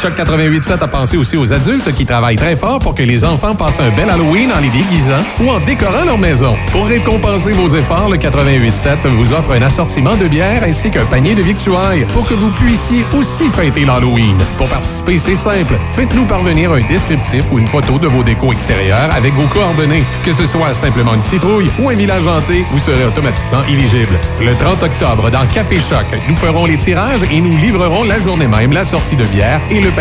Choc 0.07 0.16
88.7 0.19 0.85
a 0.85 0.87
pensé 0.87 1.16
aussi 1.16 1.37
aux 1.37 1.53
adultes 1.53 1.92
qui 1.92 2.07
travaillent 2.07 2.37
très 2.37 2.55
fort 2.55 2.79
pour 2.79 2.95
que 2.95 3.03
les 3.03 3.25
enfants 3.25 3.57
passent 3.57 3.81
un 3.81 3.90
bel 3.90 4.09
Halloween 4.09 4.53
en 4.53 4.61
les 4.61 4.69
déguisant 4.69 5.19
ou 5.40 5.51
en 5.51 5.59
décorant 5.59 6.05
leur 6.05 6.16
maison. 6.16 6.55
Pour 6.71 6.87
récompenser 6.87 7.51
vos 7.51 7.75
efforts, 7.75 8.09
le 8.09 8.16
88.7 8.16 9.09
vous 9.09 9.33
offre 9.33 9.51
un 9.51 9.62
assortiment 9.62 10.14
de 10.14 10.29
bières 10.29 10.62
ainsi 10.62 10.92
qu'un 10.92 11.07
panier 11.07 11.35
de 11.35 11.42
victuailles 11.42 12.07
pour 12.12 12.25
que 12.29 12.35
vous 12.35 12.53
puissiez 12.53 13.05
aussi 13.19 13.49
fêter 13.49 13.85
l'Halloween. 13.85 14.37
Pour 14.59 14.69
participer, 14.69 15.19
c'est 15.19 15.35
simple. 15.35 15.75
Faites-nous 15.90 16.25
parvenir 16.27 16.71
un 16.71 16.87
descriptif 16.87 17.42
ou 17.51 17.59
une 17.59 17.66
photo 17.66 17.99
de 17.99 18.07
vos 18.07 18.23
décos 18.23 18.53
extérieurs 18.53 19.11
avec 19.12 19.33
vos 19.35 19.49
coordonnées. 19.49 20.05
Que 20.25 20.33
ce 20.33 20.47
soit 20.47 20.73
simplement 20.73 21.14
une 21.14 21.23
citrouille 21.23 21.71
ou 21.81 21.90
un 21.90 21.95
village 21.95 22.29
hanté, 22.29 22.64
vous 22.71 22.79
serez 22.79 23.07
automatiquement 23.07 23.64
éligible. 23.69 24.21
Le 24.40 24.55
30 24.55 24.85
octobre, 24.85 25.31
dans 25.33 25.47
Café 25.49 25.77
Choc, 25.77 26.07
nous 26.29 26.37
ferons 26.37 26.66
les 26.66 26.77
tirages 26.77 27.25
et 27.33 27.40
nous 27.40 27.57
livrerons 27.57 28.05
la 28.05 28.21
journée 28.21 28.47
même 28.47 28.71
la 28.71 28.85
sortie 28.85 29.16
de 29.16 29.25
bière 29.25 29.61
et 29.73 29.81
le 29.81 29.96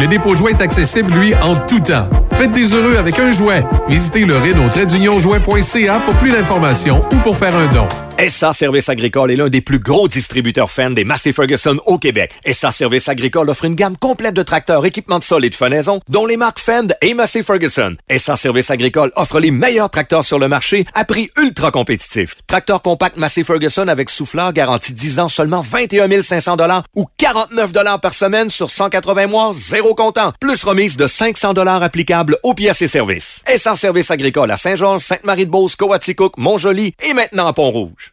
Le 0.00 0.06
dépôt 0.06 0.36
jouet 0.36 0.52
est 0.52 0.62
accessible, 0.62 1.12
lui, 1.14 1.34
en 1.34 1.56
tout 1.66 1.80
temps. 1.80 2.08
Faites 2.32 2.52
des 2.52 2.72
heureux 2.72 2.96
avec 2.98 3.18
un 3.18 3.32
jouet. 3.32 3.64
Visitez 3.88 4.24
le 4.24 4.36
Renault-jouet.ca 4.38 5.98
pour 6.04 6.14
plus 6.14 6.30
d'informations 6.30 7.00
ou 7.12 7.16
pour 7.16 7.36
faire 7.36 7.56
un 7.56 7.66
don. 7.74 7.88
SA 8.28 8.52
Service 8.52 8.88
Agricole 8.88 9.30
est 9.30 9.36
l'un 9.36 9.48
des 9.48 9.60
plus 9.60 9.78
gros 9.78 10.08
distributeurs 10.08 10.72
Fendt 10.72 10.94
des 10.94 11.04
Massey 11.04 11.32
Ferguson 11.32 11.78
au 11.86 11.98
Québec. 11.98 12.32
SA 12.50 12.72
Service 12.72 13.08
Agricole 13.08 13.48
offre 13.48 13.64
une 13.64 13.76
gamme 13.76 13.96
complète 13.96 14.34
de 14.34 14.42
tracteurs, 14.42 14.84
équipements 14.84 15.20
de 15.20 15.22
sol 15.22 15.44
et 15.44 15.50
de 15.50 15.54
fenaison, 15.54 16.00
dont 16.08 16.26
les 16.26 16.36
marques 16.36 16.58
Fend 16.58 16.88
et 17.00 17.14
Massey 17.14 17.44
Ferguson. 17.44 17.94
SA 18.16 18.34
Service 18.34 18.72
Agricole 18.72 19.12
offre 19.14 19.38
les 19.38 19.52
meilleurs 19.52 19.88
tracteurs 19.90 20.24
sur 20.24 20.40
le 20.40 20.48
marché 20.48 20.84
à 20.94 21.04
prix 21.04 21.30
ultra 21.38 21.70
compétitif. 21.70 22.34
Tracteur 22.48 22.82
compact 22.82 23.16
Massey 23.18 23.44
Ferguson 23.44 23.86
avec 23.86 24.10
souffleur 24.10 24.52
garanti 24.52 24.92
10 24.92 25.20
ans 25.20 25.28
seulement 25.28 25.60
21 25.60 26.20
500 26.20 26.56
ou 26.96 27.06
49 27.18 27.72
par 28.02 28.14
semaine 28.14 28.50
sur 28.50 28.68
180 28.68 29.28
mois, 29.28 29.52
zéro 29.54 29.87
comptant. 29.94 30.32
Plus 30.40 30.62
remise 30.64 30.96
de 30.96 31.06
500 31.06 31.54
applicables 31.56 32.36
aux 32.42 32.54
pièces 32.54 32.82
et 32.82 32.88
services. 32.88 33.42
SA 33.56 33.76
Service 33.76 34.10
Agricole 34.10 34.50
à 34.50 34.56
Saint-Georges, 34.56 35.02
Sainte-Marie-de-Beauce, 35.02 35.76
Coaticook, 35.76 36.36
Montjoli 36.36 36.94
et 37.08 37.14
maintenant 37.14 37.46
à 37.46 37.52
Pont-Rouge. 37.52 38.12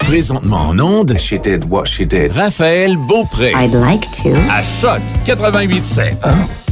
Présentement 0.00 0.68
en 0.68 0.78
onde, 0.78 1.18
she 1.18 1.40
did 1.40 1.64
what 1.68 1.86
she 1.86 2.02
did. 2.02 2.32
Raphaël 2.32 2.96
Beaupré. 2.96 3.52
I'd 3.56 3.74
like 3.74 4.10
to. 4.22 4.34
À 4.50 4.62
Choc 4.62 5.00
88.7. 5.24 6.63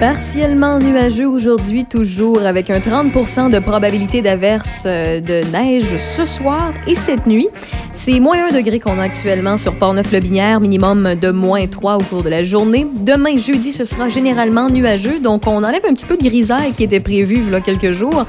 Partiellement 0.00 0.78
nuageux 0.80 1.26
aujourd'hui, 1.28 1.84
toujours 1.84 2.42
avec 2.42 2.68
un 2.68 2.78
30% 2.78 3.50
de 3.50 3.58
probabilité 3.60 4.22
d'averse 4.22 4.84
euh, 4.86 5.20
de 5.20 5.44
neige 5.52 5.96
ce 5.96 6.24
soir 6.24 6.72
et 6.86 6.94
cette 6.94 7.26
nuit. 7.26 7.48
C'est 7.92 8.18
moins 8.18 8.48
1 8.48 8.52
degré 8.52 8.80
qu'on 8.80 8.98
a 8.98 9.04
actuellement 9.04 9.56
sur 9.56 9.78
Portneuf-le-Binière, 9.78 10.60
minimum 10.60 11.14
de 11.14 11.30
moins 11.30 11.66
3 11.66 11.96
au 11.96 12.02
cours 12.02 12.22
de 12.22 12.28
la 12.28 12.42
journée. 12.42 12.86
Demain, 12.92 13.36
jeudi, 13.36 13.72
ce 13.72 13.84
sera 13.84 14.08
généralement 14.08 14.68
nuageux, 14.68 15.20
donc 15.20 15.46
on 15.46 15.62
enlève 15.62 15.84
un 15.88 15.94
petit 15.94 16.06
peu 16.06 16.16
de 16.16 16.24
grisaille 16.24 16.72
qui 16.72 16.82
était 16.82 17.00
prévu 17.00 17.42
il 17.46 17.52
y 17.52 17.54
a 17.54 17.60
quelques 17.60 17.92
jours. 17.92 18.26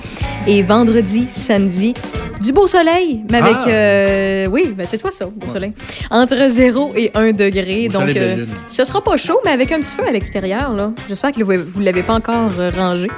Et 0.48 0.62
vendredi, 0.62 1.26
samedi, 1.28 1.96
du 2.42 2.54
beau 2.54 2.68
soleil, 2.68 3.24
mais 3.32 3.40
avec... 3.40 3.56
Ah! 3.56 3.70
euh, 3.70 4.48
oui, 4.48 4.74
ben 4.78 4.86
c'est 4.86 4.98
toi 4.98 5.12
ça, 5.12 5.26
beau 5.26 5.48
soleil. 5.48 5.74
Entre 6.12 6.36
0 6.50 6.94
et 6.96 7.12
1 7.16 7.32
degré, 7.32 7.90
donc 7.90 8.16
euh, 8.16 8.46
ce 8.68 8.84
sera 8.84 9.04
pas 9.04 9.18
chaud, 9.18 9.40
mais 9.44 9.52
avec 9.52 9.72
un 9.72 9.80
petit 9.80 9.96
feu 9.96 10.04
à 10.08 10.12
l'extérieur. 10.12 10.94
J'espère 11.10 11.32
que 11.32 11.40
vous 11.58 11.80
ne 11.80 11.86
l'avez 11.86 12.04
pas 12.04 12.14
encore 12.14 12.52
euh, 12.60 12.72
rangé? 12.76 13.10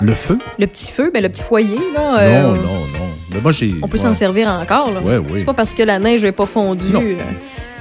Le 0.00 0.12
feu? 0.14 0.38
Le 0.58 0.66
petit 0.66 0.90
feu, 0.90 1.10
ben, 1.12 1.22
le 1.22 1.28
petit 1.28 1.42
foyer, 1.42 1.78
là. 1.94 2.18
euh, 2.18 2.42
Non, 2.42 2.48
non, 2.54 2.56
non. 2.56 3.08
Mais 3.32 3.40
moi, 3.40 3.52
j'ai. 3.52 3.74
On 3.82 3.88
peut 3.88 3.96
ouais. 3.96 4.02
s'en 4.02 4.12
servir 4.14 4.48
encore. 4.48 4.90
Là. 4.92 5.00
Ouais, 5.00 5.18
oui. 5.18 5.38
C'est 5.38 5.44
pas 5.44 5.54
parce 5.54 5.74
que 5.74 5.82
la 5.82 5.98
neige 5.98 6.22
n'est 6.24 6.32
pas 6.32 6.46
fondue 6.46 6.94
euh, 6.94 7.16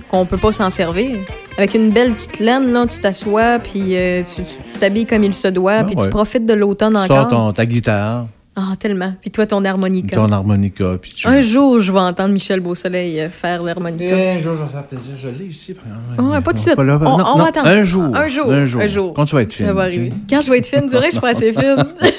qu'on 0.10 0.26
peut 0.26 0.38
pas 0.38 0.52
s'en 0.52 0.70
servir. 0.70 1.18
Avec 1.58 1.74
une 1.76 1.92
belle 1.92 2.14
petite 2.14 2.40
laine, 2.40 2.72
là, 2.72 2.86
tu 2.88 3.00
t'assois, 3.00 3.60
puis 3.60 3.96
euh, 3.96 4.24
tu 4.24 4.42
t'habilles 4.80 5.06
comme 5.06 5.24
il 5.24 5.34
se 5.36 5.48
doit, 5.48 5.74
Ah, 5.80 5.84
puis 5.84 5.96
ouais. 5.96 6.04
tu 6.06 6.10
profites 6.10 6.46
de 6.46 6.54
l'automne 6.54 6.98
Tu 7.02 7.08
sors 7.08 7.18
encore. 7.26 7.30
ton, 7.30 7.54
ta 7.54 7.66
guitare, 7.66 8.26
Ah, 8.56 8.76
tellement. 8.78 9.14
Puis 9.20 9.32
toi, 9.32 9.48
ton 9.48 9.66
harmonica. 9.66 10.16
ton 10.16 10.32
harmonica, 10.32 10.98
puis 11.02 11.14
tu. 11.14 11.28
Un 11.28 11.42
jour, 11.42 11.80
je 11.80 11.92
vais 11.92 12.00
entendre 12.00 12.34
Michel 12.34 12.60
Beausoleil 12.60 13.20
euh, 13.20 13.30
faire 13.30 13.64
l'harmonica. 13.64 14.16
Un 14.16 14.38
jour, 14.38 14.56
je 14.56 14.62
vais 14.62 14.68
faire 14.68 14.84
plaisir. 14.84 15.16
Je 15.18 15.30
l'ai 15.30 15.46
ici. 15.46 15.76
Ouais, 16.20 16.42
pas 16.42 16.52
tout 16.52 16.54
de 16.54 16.60
suite. 16.60 16.78
Là, 16.78 16.84
on, 16.84 17.00
non, 17.00 17.14
on 17.14 17.18
non, 17.18 17.38
va 17.38 17.46
attendre. 17.46 17.68
Un 17.68 17.84
jour. 17.84 18.16
Un 18.16 18.28
jour. 18.28 18.52
Un 18.52 18.66
jour. 18.66 18.82
Un 18.82 18.88
jour. 18.88 19.14
Quand 19.14 19.26
tu 19.26 19.36
vas 19.36 19.42
être 19.42 19.54
fine. 19.54 19.66
Ça 19.66 19.74
va 19.74 19.84
arriver. 19.84 20.10
Quand 20.30 20.42
je 20.42 20.52
vais 20.52 20.60
être 20.60 20.68
fine, 20.68 20.88
dirais 20.88 21.08
que 21.08 21.08
je 21.08 21.12
suis 21.12 21.20
pas 21.22 21.30
assez 21.30 21.52
fine. 21.52 21.84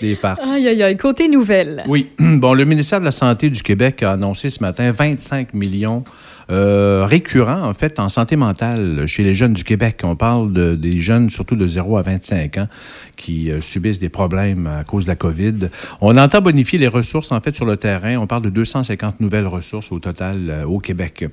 Des 0.00 0.16
farces. 0.16 0.46
aïe, 0.52 0.68
aïe, 0.68 0.82
aïe. 0.82 0.96
Côté 0.96 1.28
nouvelles. 1.28 1.84
Oui. 1.86 2.08
Bon, 2.38 2.54
le 2.54 2.64
ministère 2.64 3.00
de 3.00 3.04
la 3.04 3.10
Santé 3.10 3.50
du 3.50 3.62
Québec 3.62 4.02
a 4.02 4.12
annoncé 4.12 4.50
ce 4.50 4.62
matin 4.62 4.92
25 4.92 5.54
millions 5.54 6.04
euh, 6.50 7.04
récurrents, 7.06 7.62
en 7.62 7.74
fait, 7.74 7.98
en 7.98 8.08
santé 8.08 8.34
mentale 8.36 9.06
chez 9.06 9.22
les 9.22 9.34
jeunes 9.34 9.52
du 9.52 9.64
Québec. 9.64 10.00
On 10.02 10.16
parle 10.16 10.50
de, 10.50 10.74
des 10.74 10.98
jeunes, 10.98 11.28
surtout 11.28 11.56
de 11.56 11.66
0 11.66 11.98
à 11.98 12.02
25 12.02 12.56
ans, 12.56 12.68
qui 13.16 13.50
euh, 13.50 13.60
subissent 13.60 13.98
des 13.98 14.08
problèmes 14.08 14.66
à 14.66 14.82
cause 14.82 15.04
de 15.04 15.10
la 15.10 15.16
COVID. 15.16 15.68
On 16.00 16.16
entend 16.16 16.40
bonifier 16.40 16.78
les 16.78 16.88
ressources, 16.88 17.32
en 17.32 17.40
fait, 17.42 17.54
sur 17.54 17.66
le 17.66 17.76
terrain. 17.76 18.16
On 18.16 18.26
parle 18.26 18.42
de 18.42 18.48
250 18.48 19.20
nouvelles 19.20 19.46
ressources 19.46 19.92
au 19.92 19.98
total 19.98 20.48
euh, 20.48 20.64
au 20.64 20.78
Québec. 20.78 21.26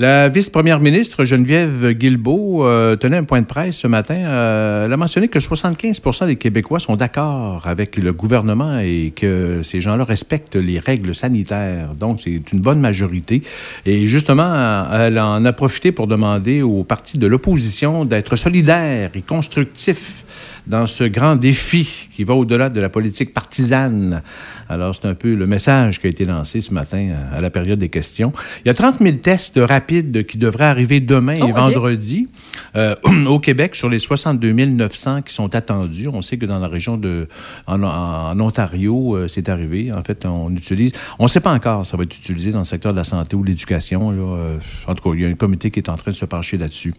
La 0.00 0.28
vice-première 0.28 0.78
ministre 0.78 1.24
Geneviève 1.24 1.90
Guilbeault 1.90 2.64
euh, 2.64 2.94
tenait 2.94 3.16
un 3.16 3.24
point 3.24 3.40
de 3.40 3.46
presse 3.46 3.78
ce 3.78 3.88
matin. 3.88 4.14
Euh, 4.14 4.86
elle 4.86 4.92
a 4.92 4.96
mentionné 4.96 5.26
que 5.26 5.40
75% 5.40 6.28
des 6.28 6.36
Québécois 6.36 6.78
sont 6.78 6.94
d'accord 6.94 7.66
avec 7.66 7.96
le 7.96 8.12
gouvernement 8.12 8.78
et 8.78 9.12
que 9.16 9.64
ces 9.64 9.80
gens-là 9.80 10.04
respectent 10.04 10.54
les 10.54 10.78
règles 10.78 11.16
sanitaires. 11.16 11.96
Donc, 11.98 12.20
c'est 12.20 12.52
une 12.52 12.60
bonne 12.60 12.78
majorité. 12.78 13.42
Et 13.86 14.06
justement, 14.06 14.86
elle 14.92 15.18
en 15.18 15.44
a 15.44 15.52
profité 15.52 15.90
pour 15.90 16.06
demander 16.06 16.62
aux 16.62 16.84
partis 16.84 17.18
de 17.18 17.26
l'opposition 17.26 18.04
d'être 18.04 18.36
solidaires 18.36 19.10
et 19.16 19.22
constructifs 19.22 20.22
dans 20.68 20.86
ce 20.86 21.04
grand 21.04 21.36
défi 21.36 22.08
qui 22.12 22.24
va 22.24 22.34
au-delà 22.34 22.68
de 22.68 22.80
la 22.80 22.88
politique 22.88 23.32
partisane. 23.32 24.22
Alors, 24.68 24.94
c'est 24.94 25.06
un 25.06 25.14
peu 25.14 25.34
le 25.34 25.46
message 25.46 25.98
qui 25.98 26.06
a 26.06 26.10
été 26.10 26.26
lancé 26.26 26.60
ce 26.60 26.74
matin 26.74 26.98
euh, 26.98 27.38
à 27.38 27.40
la 27.40 27.48
période 27.48 27.78
des 27.78 27.88
questions. 27.88 28.32
Il 28.64 28.68
y 28.68 28.70
a 28.70 28.74
30 28.74 28.98
000 28.98 29.16
tests 29.16 29.58
rapides 29.62 30.26
qui 30.26 30.36
devraient 30.36 30.66
arriver 30.66 31.00
demain 31.00 31.36
Oh, 31.40 31.46
et 31.46 31.50
ok. 31.50 31.56
vendredi 31.56 32.28
euh, 32.76 32.94
au 33.26 33.38
Québec 33.38 33.74
sur 33.74 33.88
les 33.88 33.98
62 33.98 34.52
900 34.52 35.22
qui 35.22 35.32
sont 35.32 35.54
attendus. 35.54 36.08
On 36.12 36.22
sait 36.22 36.36
que 36.36 36.46
dans 36.46 36.58
la 36.58 36.68
région 36.68 36.96
de... 36.96 37.28
En, 37.66 38.38
Ontario, 38.40 39.16
euh, 39.16 39.28
c'est 39.28 39.48
arrivé. 39.48 39.90
En 39.92 40.02
fait, 40.02 40.26
on 40.26 40.50
utilise... 40.54 40.92
On 41.18 41.24
ne 41.24 41.28
sait 41.28 41.40
pas 41.40 41.52
encore 41.52 41.84
si 41.84 41.90
ça 41.90 41.96
va 41.96 42.02
être 42.02 42.16
utilisé 42.16 42.52
dans 42.52 42.58
le 42.58 42.64
secteur 42.64 42.92
de 42.92 42.98
la 42.98 43.04
santé 43.04 43.36
ou 43.36 43.42
de 43.42 43.48
l'éducation. 43.48 44.10
Euh, 44.12 44.56
En 44.86 44.94
tout 44.94 45.08
cas, 45.08 45.16
il 45.16 45.22
y 45.22 45.26
a 45.26 45.28
un 45.28 45.34
comité 45.34 45.70
qui 45.70 45.80
est 45.80 45.88
en 45.88 45.94
train 45.94 46.10
de 46.10 46.16
se 46.16 46.24
pencher 46.24 46.58
là-dessus. 46.58 46.92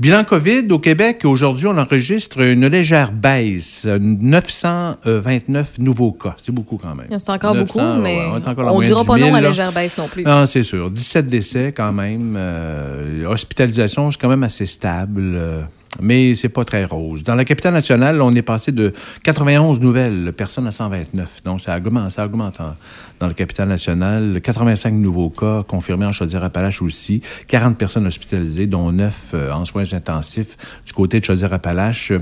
Bilan 0.00 0.24
COVID 0.24 0.68
au 0.70 0.78
Québec, 0.78 1.22
aujourd'hui, 1.24 1.66
on 1.66 1.76
enregistre 1.76 2.40
une 2.40 2.66
légère 2.66 3.01
baisse. 3.10 3.86
euh, 3.88 3.98
929 3.98 5.78
nouveaux 5.78 6.12
cas. 6.12 6.34
C'est 6.36 6.52
beaucoup 6.52 6.76
quand 6.76 6.94
même. 6.94 7.06
C'est 7.10 7.30
encore 7.30 7.54
900, 7.54 7.64
beaucoup, 7.64 8.02
mais 8.02 8.16
ouais, 8.18 8.40
on 8.58 8.62
moyenne 8.62 8.82
dira 8.82 9.04
pas 9.04 9.16
non 9.16 9.26
1000, 9.26 9.34
à 9.34 9.40
légère 9.40 9.72
baisse 9.72 9.98
non 9.98 10.06
plus. 10.06 10.22
Ah, 10.26 10.44
c'est 10.46 10.62
sûr. 10.62 10.90
17 10.90 11.26
décès 11.26 11.72
quand 11.76 11.92
même. 11.92 12.36
Euh, 12.38 13.26
hospitalisation, 13.26 14.10
c'est 14.10 14.20
quand 14.20 14.28
même 14.28 14.44
assez 14.44 14.66
stable. 14.66 15.66
Mais 16.00 16.34
c'est 16.34 16.48
pas 16.48 16.64
très 16.64 16.84
rose. 16.84 17.22
Dans 17.22 17.34
la 17.34 17.44
capitale 17.44 17.74
nationale, 17.74 18.20
on 18.22 18.34
est 18.34 18.42
passé 18.42 18.72
de 18.72 18.92
91 19.24 19.80
nouvelles 19.80 20.32
personnes 20.32 20.66
à 20.66 20.70
129. 20.70 21.42
Donc, 21.44 21.60
ça 21.60 21.76
augmente, 21.76 22.10
ça 22.10 22.24
augmente 22.24 22.60
en- 22.60 22.74
dans 23.20 23.26
la 23.28 23.34
capitale 23.34 23.68
nationale. 23.68 24.40
85 24.42 24.94
nouveaux 24.94 25.28
cas 25.30 25.62
confirmés 25.68 26.06
en 26.06 26.12
Chaudière-Appalaches 26.12 26.80
aussi. 26.82 27.20
40 27.46 27.76
personnes 27.76 28.06
hospitalisées, 28.06 28.66
dont 28.66 28.90
9 28.90 29.14
euh, 29.34 29.52
en 29.52 29.64
soins 29.64 29.92
intensifs 29.92 30.56
du 30.86 30.92
côté 30.92 31.20
de 31.20 31.24
Chaudière-Appalaches. 31.26 32.12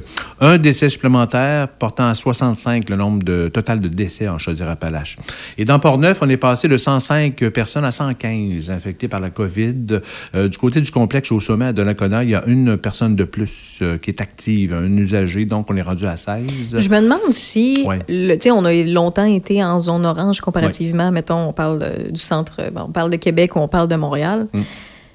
Un 0.41 0.59
décès 0.59 0.89
supplémentaire 0.91 1.69
portant 1.69 2.09
à 2.09 2.15
65 2.15 2.89
le 2.91 2.97
nombre 2.97 3.49
total 3.49 3.81
de 3.81 3.89
décès 3.89 4.29
en 4.29 4.39
Chaudière-Appalaches. 4.39 5.17
Et 5.59 5.65
dans 5.65 5.79
Port-Neuf, 5.79 6.19
on 6.23 6.29
est 6.29 6.37
passé 6.37 6.67
de 6.69 6.77
105 6.77 7.37
personnes 7.51 7.85
à 7.85 7.93
115 7.93 8.71
infectées 8.71 9.09
par 9.09 9.21
la 9.21 9.31
COVID. 9.31 10.01
Euh, 10.35 10.49
du 10.49 10.59
côté 10.59 10.81
du 10.81 10.91
complexe 10.91 11.31
au 11.31 11.39
sommet 11.41 11.67
à 11.67 11.73
Donnacona, 11.73 12.25
il 12.25 12.31
y 12.31 12.35
a 12.35 12.43
une 12.47 12.77
personne 12.77 13.15
de 13.17 13.25
plus 13.25 13.60
qui 14.03 14.11
est 14.11 14.21
active, 14.21 14.75
un 14.75 14.97
usager, 14.97 15.45
donc 15.45 15.67
on 15.71 15.77
est 15.77 15.83
rendu 15.83 16.07
à 16.07 16.17
16. 16.17 16.79
Je 16.79 16.89
me 16.89 17.01
demande 17.01 17.21
si, 17.31 17.85
Ouais. 17.87 17.99
le- 18.09 18.35
tu 18.37 18.43
sais, 18.43 18.51
on 18.51 18.65
a 18.65 18.73
longtemps 18.85 19.25
été 19.25 19.63
en 19.65 19.81
zone 19.81 20.07
orange 20.07 20.41
comparativement, 20.41 21.11
mettons, 21.11 21.49
on 21.49 21.53
parle 21.53 21.83
euh, 21.83 22.11
du 22.11 22.21
centre, 22.21 22.55
euh, 22.61 22.71
on 22.77 22.91
parle 22.93 23.11
de 23.11 23.17
Québec 23.17 23.57
ou 23.57 23.59
on 23.61 23.69
parle 23.69 23.89
de 23.89 23.97
Montréal. 23.97 24.47
Mm. 24.53 24.61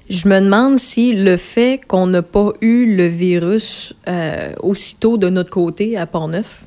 Je 0.08 0.28
me 0.28 0.40
demande 0.40 0.78
si 0.78 1.12
le 1.14 1.36
fait 1.36 1.80
qu'on 1.88 2.06
n'a 2.06 2.22
pas 2.22 2.52
eu 2.60 2.94
le 2.96 3.06
virus 3.08 3.92
euh, 4.08 4.52
aussitôt 4.62 5.16
de 5.18 5.28
notre 5.30 5.50
côté 5.50 5.96
à 5.96 6.06
Port-Neuf, 6.06 6.65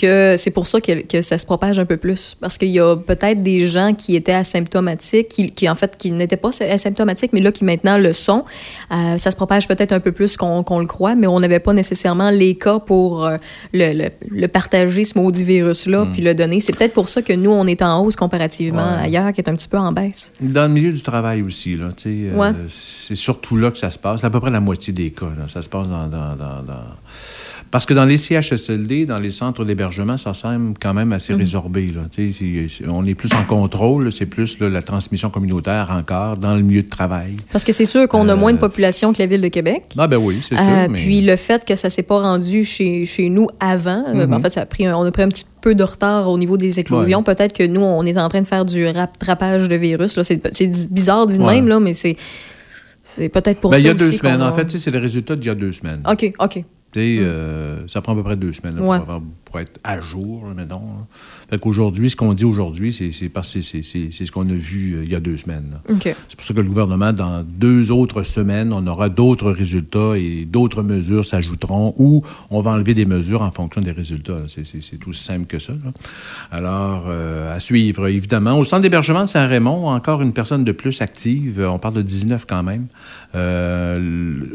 que 0.00 0.36
c'est 0.36 0.50
pour 0.50 0.66
ça 0.66 0.80
que, 0.80 1.02
que 1.06 1.22
ça 1.22 1.38
se 1.38 1.46
propage 1.46 1.78
un 1.78 1.84
peu 1.86 1.96
plus. 1.96 2.36
Parce 2.40 2.58
qu'il 2.58 2.68
y 2.68 2.78
a 2.80 2.94
peut-être 2.96 3.42
des 3.42 3.66
gens 3.66 3.94
qui 3.94 4.14
étaient 4.14 4.32
asymptomatiques, 4.32 5.28
qui, 5.28 5.50
qui, 5.50 5.68
en 5.68 5.74
fait, 5.74 5.96
qui 5.96 6.12
n'étaient 6.12 6.36
pas 6.36 6.50
asymptomatiques, 6.60 7.32
mais 7.32 7.40
là, 7.40 7.50
qui 7.52 7.64
maintenant 7.64 7.98
le 7.98 8.12
sont. 8.12 8.44
Euh, 8.92 9.16
ça 9.16 9.30
se 9.30 9.36
propage 9.36 9.66
peut-être 9.66 9.92
un 9.92 10.00
peu 10.00 10.12
plus 10.12 10.36
qu'on 10.36 10.62
qu'on 10.62 10.78
le 10.80 10.86
croit, 10.86 11.14
mais 11.14 11.26
on 11.26 11.40
n'avait 11.40 11.60
pas 11.60 11.72
nécessairement 11.72 12.30
les 12.30 12.54
cas 12.56 12.78
pour 12.78 13.24
euh, 13.24 13.36
le, 13.72 13.92
le, 13.92 14.08
le 14.30 14.48
partager, 14.48 15.04
ce 15.04 15.18
maudit 15.18 15.44
virus-là, 15.44 16.04
Mm. 16.04 16.12
puis 16.12 16.22
le 16.22 16.34
donner. 16.34 16.60
C'est 16.60 16.76
peut-être 16.76 16.92
pour 16.94 17.08
ça 17.08 17.22
que 17.22 17.32
nous, 17.32 17.50
on 17.50 17.66
est 17.66 17.80
en 17.82 18.02
hausse 18.04 18.16
comparativement 18.16 18.76
Ouais. 18.96 19.04
ailleurs, 19.06 19.32
qui 19.32 19.40
est 19.40 19.48
un 19.48 19.54
petit 19.54 19.68
peu 19.68 19.78
en 19.78 19.92
baisse. 19.92 20.32
Dans 20.40 20.62
le 20.64 20.68
milieu 20.68 20.92
du 20.92 21.02
travail 21.02 21.42
aussi, 21.42 21.76
là, 21.76 21.88
tu 21.96 22.02
sais, 22.02 22.30
euh, 22.38 22.52
c'est 22.68 23.14
surtout 23.16 23.56
là 23.56 23.70
que 23.70 23.78
ça 23.78 23.90
se 23.90 23.98
passe. 23.98 24.24
À 24.24 24.30
peu 24.30 24.40
près 24.40 24.50
la 24.50 24.60
moitié 24.60 24.92
des 24.92 25.10
cas, 25.10 25.26
là, 25.38 25.48
ça 25.48 25.62
se 25.62 25.68
passe 25.68 25.88
dans, 25.88 26.06
dans- 26.06 26.36
dans- 26.36 26.62
dans- 26.66 26.74
Parce 27.70 27.84
que 27.84 27.94
dans 27.94 28.04
les 28.04 28.16
CHSLD, 28.16 29.06
dans 29.06 29.18
les 29.18 29.30
centres 29.30 29.64
d'hébergement, 29.64 30.16
ça 30.16 30.32
semble 30.34 30.74
quand 30.80 30.94
même 30.94 31.12
assez 31.12 31.32
Mhm. 31.32 31.38
résorbé. 31.40 31.86
Là, 31.94 32.02
on 32.90 33.04
est 33.04 33.14
plus 33.14 33.32
en 33.34 33.44
contrôle, 33.44 34.12
c'est 34.12 34.26
plus 34.26 34.58
là, 34.60 34.68
la 34.68 34.82
transmission 34.82 35.30
communautaire 35.30 35.88
encore 35.90 36.36
dans 36.36 36.54
le 36.54 36.62
milieu 36.62 36.82
de 36.82 36.88
travail. 36.88 37.36
Parce 37.52 37.64
que 37.64 37.72
c'est 37.72 37.84
sûr 37.84 38.06
qu'on 38.08 38.28
a 38.28 38.32
Euh, 38.32 38.36
moins 38.36 38.52
de 38.52 38.58
population 38.58 39.12
que 39.12 39.18
la 39.18 39.26
ville 39.26 39.40
de 39.40 39.48
Québec. 39.48 39.84
Ah 39.98 40.06
ben 40.06 40.16
oui, 40.16 40.38
c'est 40.42 40.56
sûr. 40.56 40.64
Euh, 40.66 40.86
mais... 40.90 40.98
Puis 40.98 41.20
le 41.22 41.36
fait 41.36 41.64
que 41.64 41.74
ça 41.74 41.90
s'est 41.90 42.02
pas 42.04 42.20
rendu 42.20 42.64
chez, 42.64 43.04
chez 43.04 43.28
nous 43.28 43.48
avant, 43.60 44.04
euh, 44.08 44.26
Mhm. 44.26 44.32
en 44.34 44.40
fait, 44.40 44.50
ça 44.50 44.60
a 44.62 44.66
pris 44.66 44.86
un- 44.86 44.96
on 44.96 45.04
a 45.04 45.10
pris 45.10 45.22
un 45.22 45.28
petit 45.28 45.44
peu 45.60 45.74
de 45.74 45.82
retard 45.82 46.28
au 46.30 46.38
niveau 46.38 46.56
des 46.56 46.78
éclosions. 46.78 47.22
Peut-être 47.22 47.52
que 47.52 47.66
nous, 47.66 47.80
on 47.80 48.04
est 48.04 48.16
en 48.18 48.28
train 48.28 48.40
de 48.42 48.46
faire 48.46 48.64
du 48.64 48.86
rattrapage 48.86 49.68
de 49.68 49.76
virus. 49.76 50.18
C'est 50.22 50.90
bizarre 50.92 51.26
dit 51.26 51.38
de 51.38 51.42
Ouais. 51.42 51.56
même, 51.56 51.68
là, 51.68 51.80
mais 51.80 51.94
c'est 51.94 52.16
c'est 53.08 53.28
peut-être 53.28 53.60
pour 53.60 53.70
Ben, 53.70 53.76
ça 53.76 53.80
il 53.82 53.86
y 53.86 53.90
a 53.90 53.94
deux 53.94 54.10
semaines. 54.12 54.42
En 54.42 54.52
fait, 54.52 54.68
c'est 54.70 54.90
le 54.90 54.98
résultat 54.98 55.36
d'il 55.36 55.46
y 55.46 55.50
a 55.50 55.54
deux 55.54 55.72
semaines. 55.72 56.02
OK, 56.10 56.32
OK. 56.40 56.64
Tu 56.92 57.00
sais, 57.00 57.16
euh, 57.20 57.86
ça 57.88 58.00
prend 58.00 58.12
à 58.12 58.16
peu 58.16 58.22
près 58.22 58.36
deux 58.36 58.52
semaines 58.52 58.76
là, 58.76 58.82
pour, 59.00 59.10
avoir- 59.10 59.20
pour 59.44 59.60
être 59.60 59.78
à 59.84 60.00
jour, 60.00 60.44
mettons. 60.54 60.80
là. 60.80 61.06
Fait 61.48 61.58
qu'aujourd'hui, 61.60 62.10
ce 62.10 62.16
qu'on 62.16 62.32
dit 62.32 62.44
aujourd'hui, 62.44 62.92
c'est 62.92 63.28
parce 63.28 63.54
que 63.54 63.60
c'est- 63.60 63.82
ce 63.82 64.32
qu'on 64.32 64.48
a 64.50 64.52
vu 64.54 64.94
euh, 64.96 65.04
il 65.04 65.10
y 65.10 65.14
a 65.14 65.20
deux 65.20 65.36
semaines. 65.36 65.78
C'est 66.28 66.36
pour 66.36 66.44
ça 66.44 66.54
que 66.54 66.60
le 66.60 66.66
gouvernement, 66.68 67.12
dans 67.12 67.44
deux 67.44 67.92
autres 67.92 68.24
semaines, 68.24 68.72
on 68.72 68.84
aura 68.88 69.08
d'autres 69.08 69.52
résultats 69.52 70.14
et 70.16 70.44
d'autres 70.44 70.82
mesures 70.82 71.24
s'ajouteront 71.24 71.94
ou 71.98 72.22
on 72.50 72.60
va 72.60 72.72
enlever 72.72 72.94
des 72.94 73.04
mesures 73.06 73.42
en 73.42 73.52
fonction 73.52 73.80
des 73.80 73.92
résultats. 73.92 74.38
C'est- 74.48 74.64
aussi 75.06 75.22
simple 75.22 75.46
que 75.46 75.60
ça. 75.60 75.72
là. 75.74 75.92
Alors, 76.50 77.04
euh, 77.06 77.54
à 77.54 77.60
suivre, 77.60 78.08
évidemment. 78.08 78.58
Au 78.58 78.64
centre 78.64 78.82
d'hébergement 78.82 79.20
de 79.22 79.26
Saint-Raymond, 79.28 79.86
encore 79.88 80.22
une 80.22 80.32
personne 80.32 80.64
de 80.64 80.72
plus 80.72 81.00
active. 81.00 81.64
On 81.70 81.78
parle 81.78 81.94
de 81.94 82.02
19 82.02 82.44
quand 82.48 82.64
même. 82.64 82.86
Euh, 83.36 83.96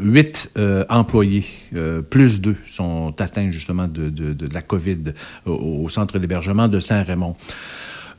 Huit 0.02 0.52
euh, 0.58 0.84
employés, 0.90 1.46
euh, 1.76 2.02
plus 2.02 2.42
deux, 2.42 2.56
sont 2.66 3.14
atteints 3.20 3.52
justement 3.52 3.88
de, 3.88 4.10
de- 4.10 4.34
de 4.34 4.54
la 4.54 4.62
COVID 4.62 4.98
au, 5.46 5.52
au 5.86 5.90
centre 5.90 6.20
d'hébergement 6.20 6.68
de 6.68 6.80
Saint-Raymond. 6.82 7.36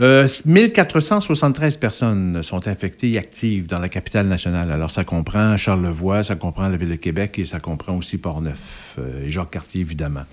Euh, 0.01 0.27
1473 0.47 1.77
personnes 1.77 2.43
sont 2.43 2.67
infectées 2.67 3.13
et 3.13 3.19
actives 3.19 3.67
dans 3.67 3.79
la 3.79 3.89
capitale 3.89 4.27
nationale. 4.27 4.73
Alors, 4.73 4.91
ça 4.91 5.05
comprend 5.05 5.57
Charlevoix, 5.57 6.25
ça 6.25 6.35
comprend 6.35 6.69
la 6.69 6.77
ville 6.77 6.89
de 6.89 6.97
Québec 6.97 7.39
et 7.39 7.45
ça 7.45 7.61
comprend 7.61 7.97
aussi 7.97 8.19
Portneuf 8.19 8.97
euh, 8.99 9.27
et 9.27 9.31
Jacques-Cartier, 9.31 9.83
évidemment. 9.83 10.25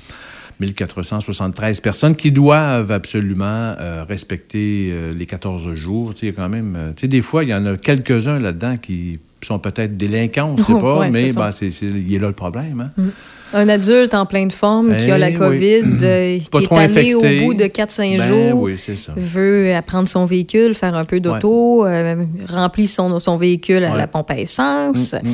1473 0.60 1.80
personnes 1.80 2.16
qui 2.16 2.32
doivent 2.32 2.92
absolument 2.92 3.46
euh, 3.80 4.04
respecter 4.08 4.90
euh, 4.92 5.14
les 5.14 5.26
14 5.26 5.74
jours. 5.74 6.14
Tu 6.14 6.28
sais, 6.28 6.34
quand 6.34 6.50
même... 6.50 6.76
euh, 6.76 6.92
tu 6.94 7.02
sais, 7.02 7.08
des 7.08 7.22
fois, 7.22 7.44
il 7.44 7.50
y 7.50 7.54
en 7.54 7.66
a 7.66 7.78
quelques-uns 7.78 8.40
là-dedans 8.40 8.78
qui 8.78 9.20
sont 9.48 9.60
peut-être 9.60 9.96
délinquants, 9.98 10.50
on 10.52 10.56
ne 10.56 10.62
sait 10.62 10.74
pas, 10.82 11.00
Ouais, 11.00 11.10
mais 11.12 11.32
ben, 11.34 11.52
c'est, 11.52 11.70
il 11.82 12.14
est 12.16 12.20
là 12.20 12.28
le 12.28 12.34
problème. 12.34 12.92
hein. 12.98 13.04
Un 13.52 13.68
adulte 13.68 14.14
en 14.14 14.28
pleine 14.28 14.52
forme 14.52 14.96
qui 14.96 15.10
a 15.10 15.16
Eh 15.16 15.20
la 15.20 15.30
oui. 15.30 15.34
COVID, 15.34 15.84
euh, 16.04 16.38
Pas 16.52 16.60
qui 16.60 16.66
est 16.66 16.68
tanné 16.68 17.16
au 17.16 17.22
bout 17.46 17.54
de 17.56 17.64
4-5 17.64 18.18
Ben 18.18 18.28
jours, 18.28 18.62
oui, 18.62 18.76
veut 19.18 19.70
euh, 19.74 19.82
prendre 19.82 20.08
son 20.08 20.26
véhicule, 20.26 20.76
faire 20.76 20.94
un 20.94 21.04
peu 21.06 21.20
d'auto, 21.20 21.86
euh, 21.88 22.26
remplit 22.48 22.86
son, 22.86 23.18
son 23.18 23.38
véhicule 23.38 23.84
à 23.86 23.92
Ouais. 23.94 23.98
la 23.98 24.06
pompe 24.08 24.30
à 24.30 24.38
essence. 24.38 25.16
Mm, 25.24 25.30
mm. 25.30 25.34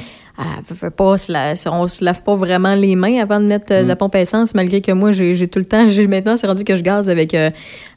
Veut 0.70 0.90
pas 0.90 1.16
on 1.72 1.88
se 1.88 2.04
lave 2.04 2.24
pas 2.24 2.36
vraiment 2.36 2.76
les 2.76 2.96
mains 2.96 3.22
avant 3.22 3.40
de 3.40 3.46
mettre 3.46 3.72
euh, 3.72 3.84
Mm. 3.84 3.88
la 3.88 3.96
pompe 3.96 4.16
à 4.16 4.20
essence, 4.22 4.54
malgré 4.54 4.82
que 4.82 4.92
moi, 4.92 5.12
j'ai 5.12 5.48
tout 5.48 5.60
le 5.60 5.66
temps, 5.66 5.88
j'ai 5.90 6.08
maintenant, 6.08 6.36
c'est 6.36 6.48
rendu 6.48 6.64
que 6.66 6.76
je 6.76 6.82
gaze 6.82 7.10
avec, 7.10 7.34
euh, 7.34 7.50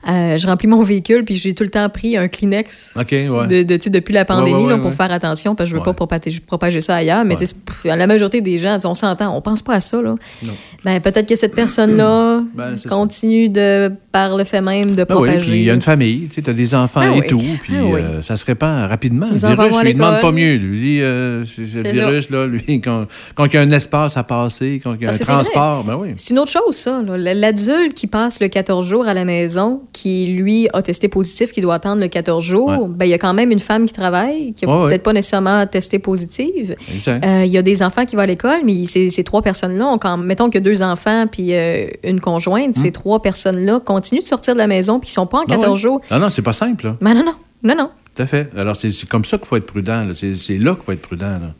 euh, 0.08 0.36
je 0.38 0.46
remplis 0.46 0.68
mon 0.68 0.82
véhicule, 0.82 1.24
puis 1.24 1.34
j'ai 1.34 1.52
tout 1.54 1.64
le 1.64 1.70
temps 1.70 1.88
pris 1.88 2.16
un 2.16 2.28
Kleenex. 2.28 2.94
OK, 2.96 3.08
ouais. 3.10 3.28
De, 3.48 3.62
de- 3.64 3.76
tu 3.76 3.84
sais, 3.84 3.90
depuis 3.90 4.12
la 4.14 4.24
pandémie, 4.24 4.54
Ouais, 4.54 4.62
ouais, 4.64 4.70
là, 4.70 4.78
pour 4.78 4.92
faire 4.92 5.10
attention, 5.10 5.54
parce 5.56 5.68
que 5.70 5.74
je 5.74 5.78
veux 5.78 5.84
pas 5.84 5.94
propager, 5.94 6.38
propager 6.46 6.80
ça 6.80 6.96
ailleurs. 6.96 7.24
Mais 7.24 7.34
Ouais. 7.34 7.40
tu 7.40 7.46
sais, 7.46 7.54
pff, 7.54 7.84
la 7.84 8.06
majorité 8.06 8.40
des 8.40 8.56
gens, 8.58 8.74
tu 8.76 8.82
sais, 8.82 8.86
on 8.88 8.94
s'entend, 8.94 9.36
on 9.36 9.40
pense 9.40 9.62
pas 9.62 9.74
à 9.74 9.80
ça. 9.80 10.00
Là. 10.00 10.14
Non. 10.44 10.52
Ben, 10.84 11.00
peut-être 11.00 11.28
que 11.28 11.34
cette 11.36 11.54
personne-là 11.56 12.42
Ben, 12.54 12.76
ça. 12.76 12.88
continue 12.88 13.48
de, 13.48 13.90
par 14.12 14.36
le 14.36 14.44
fait 14.44 14.60
même, 14.60 14.90
de 14.92 14.96
Ben 15.04 15.06
propager. 15.06 15.50
puis 15.50 15.58
il 15.60 15.64
y 15.64 15.70
a 15.70 15.74
une 15.74 15.80
famille, 15.82 16.28
tu 16.28 16.42
as 16.48 16.52
des 16.52 16.74
enfants 16.74 17.00
Ah 17.02 17.16
et 17.16 17.20
oui. 17.20 17.26
tout, 17.26 17.42
puis 17.62 17.74
Ah 17.76 17.84
oui. 17.84 18.00
euh, 18.00 18.22
ça 18.22 18.36
se 18.36 18.44
répand 18.44 18.88
rapidement. 18.88 19.26
Les 19.26 19.40
le 19.40 19.48
virus, 19.48 19.76
il 19.84 19.94
demande 19.94 20.20
pas 20.20 20.32
mieux. 20.32 20.54
Lui, 20.54 21.02
euh, 21.02 21.44
c'est- 21.44 21.62
le 21.62 22.20
C'est 22.22 22.27
là, 22.30 22.46
lui, 22.46 22.80
quand, 22.84 23.06
quand 23.34 23.46
il 23.46 23.54
y 23.54 23.56
a 23.56 23.60
un 23.60 23.70
espace 23.70 24.16
à 24.16 24.22
passer, 24.24 24.80
quand 24.82 24.94
il 24.94 25.02
y 25.02 25.04
a 25.04 25.08
Parce 25.10 25.20
un 25.22 25.24
transport, 25.24 25.84
ben 25.84 25.96
oui. 25.96 26.08
C'est 26.16 26.30
une 26.34 26.38
autre 26.40 26.50
chose, 26.52 26.76
ça. 26.76 27.02
L'adulte 27.04 27.94
qui 27.94 28.06
passe 28.06 28.40
le 28.40 28.48
14 28.48 28.86
jours 28.86 29.06
à 29.06 29.14
la 29.14 29.24
maison, 29.24 29.82
qui, 29.92 30.26
lui, 30.26 30.68
a 30.72 30.82
testé 30.82 31.08
positif, 31.08 31.52
qui 31.52 31.60
doit 31.60 31.74
attendre 31.74 32.00
le 32.00 32.08
14 32.08 32.44
jours, 32.44 32.68
Ouais. 32.68 32.78
ben, 32.88 33.04
il 33.06 33.10
y 33.10 33.14
a 33.14 33.18
quand 33.18 33.34
même 33.34 33.50
une 33.50 33.60
femme 33.60 33.86
qui 33.86 33.92
travaille, 33.92 34.52
qui 34.54 34.64
a 34.64 34.68
Ouais, 34.68 34.82
ouais. 34.82 34.88
peut-être 34.88 35.02
pas 35.02 35.12
nécessairement 35.12 35.66
testé 35.66 35.98
positive. 35.98 36.74
Euh, 37.08 37.42
Il 37.44 37.50
y 37.50 37.58
a 37.58 37.62
des 37.62 37.82
enfants 37.82 38.04
qui 38.04 38.16
vont 38.16 38.22
à 38.22 38.26
l'école, 38.26 38.60
mais 38.64 38.84
ces, 38.84 39.08
ces 39.10 39.24
trois 39.24 39.42
personnes-là, 39.42 39.86
ont 39.86 39.98
quand, 39.98 40.16
mettons 40.18 40.50
que 40.50 40.58
deux 40.58 40.82
enfants 40.82 41.26
puis 41.30 41.54
euh, 41.54 41.86
une 42.04 42.20
conjointe, 42.20 42.74
ces 42.74 42.92
trois 42.92 43.20
personnes-là 43.22 43.80
continuent 43.80 44.20
de 44.20 44.24
sortir 44.24 44.54
de 44.54 44.58
la 44.58 44.66
maison 44.66 44.98
puis 45.00 45.08
ils 45.08 45.12
sont 45.12 45.26
pas 45.26 45.38
en 45.38 45.42
Hmm. 45.42 45.50
Ah 45.52 45.54
14 45.56 45.70
ouais. 45.70 45.76
jours. 45.82 46.00
Ah 46.10 46.18
non, 46.18 46.28
c'est 46.30 46.42
pas 46.42 46.52
simple, 46.52 46.86
là. 46.86 46.96
Mais 47.00 47.14
non, 47.14 47.24
non, 47.24 47.34
non, 47.62 47.74
non. 47.76 47.90
Tout 48.14 48.22
à 48.22 48.26
fait. 48.26 48.50
Alors, 48.56 48.74
c'est 48.76 48.90
comme 49.08 49.24
ça 49.24 49.38
qu'il 49.38 49.46
faut 49.46 49.56
être 49.56 49.66
prudent. 49.66 50.04
C'est 50.14 50.34
c'est 50.34 50.58
là 50.58 50.74
qu'il 50.74 50.84
faut 50.84 50.92
être 50.92 51.02
prudent. 51.02 51.26
Là. 51.26 51.52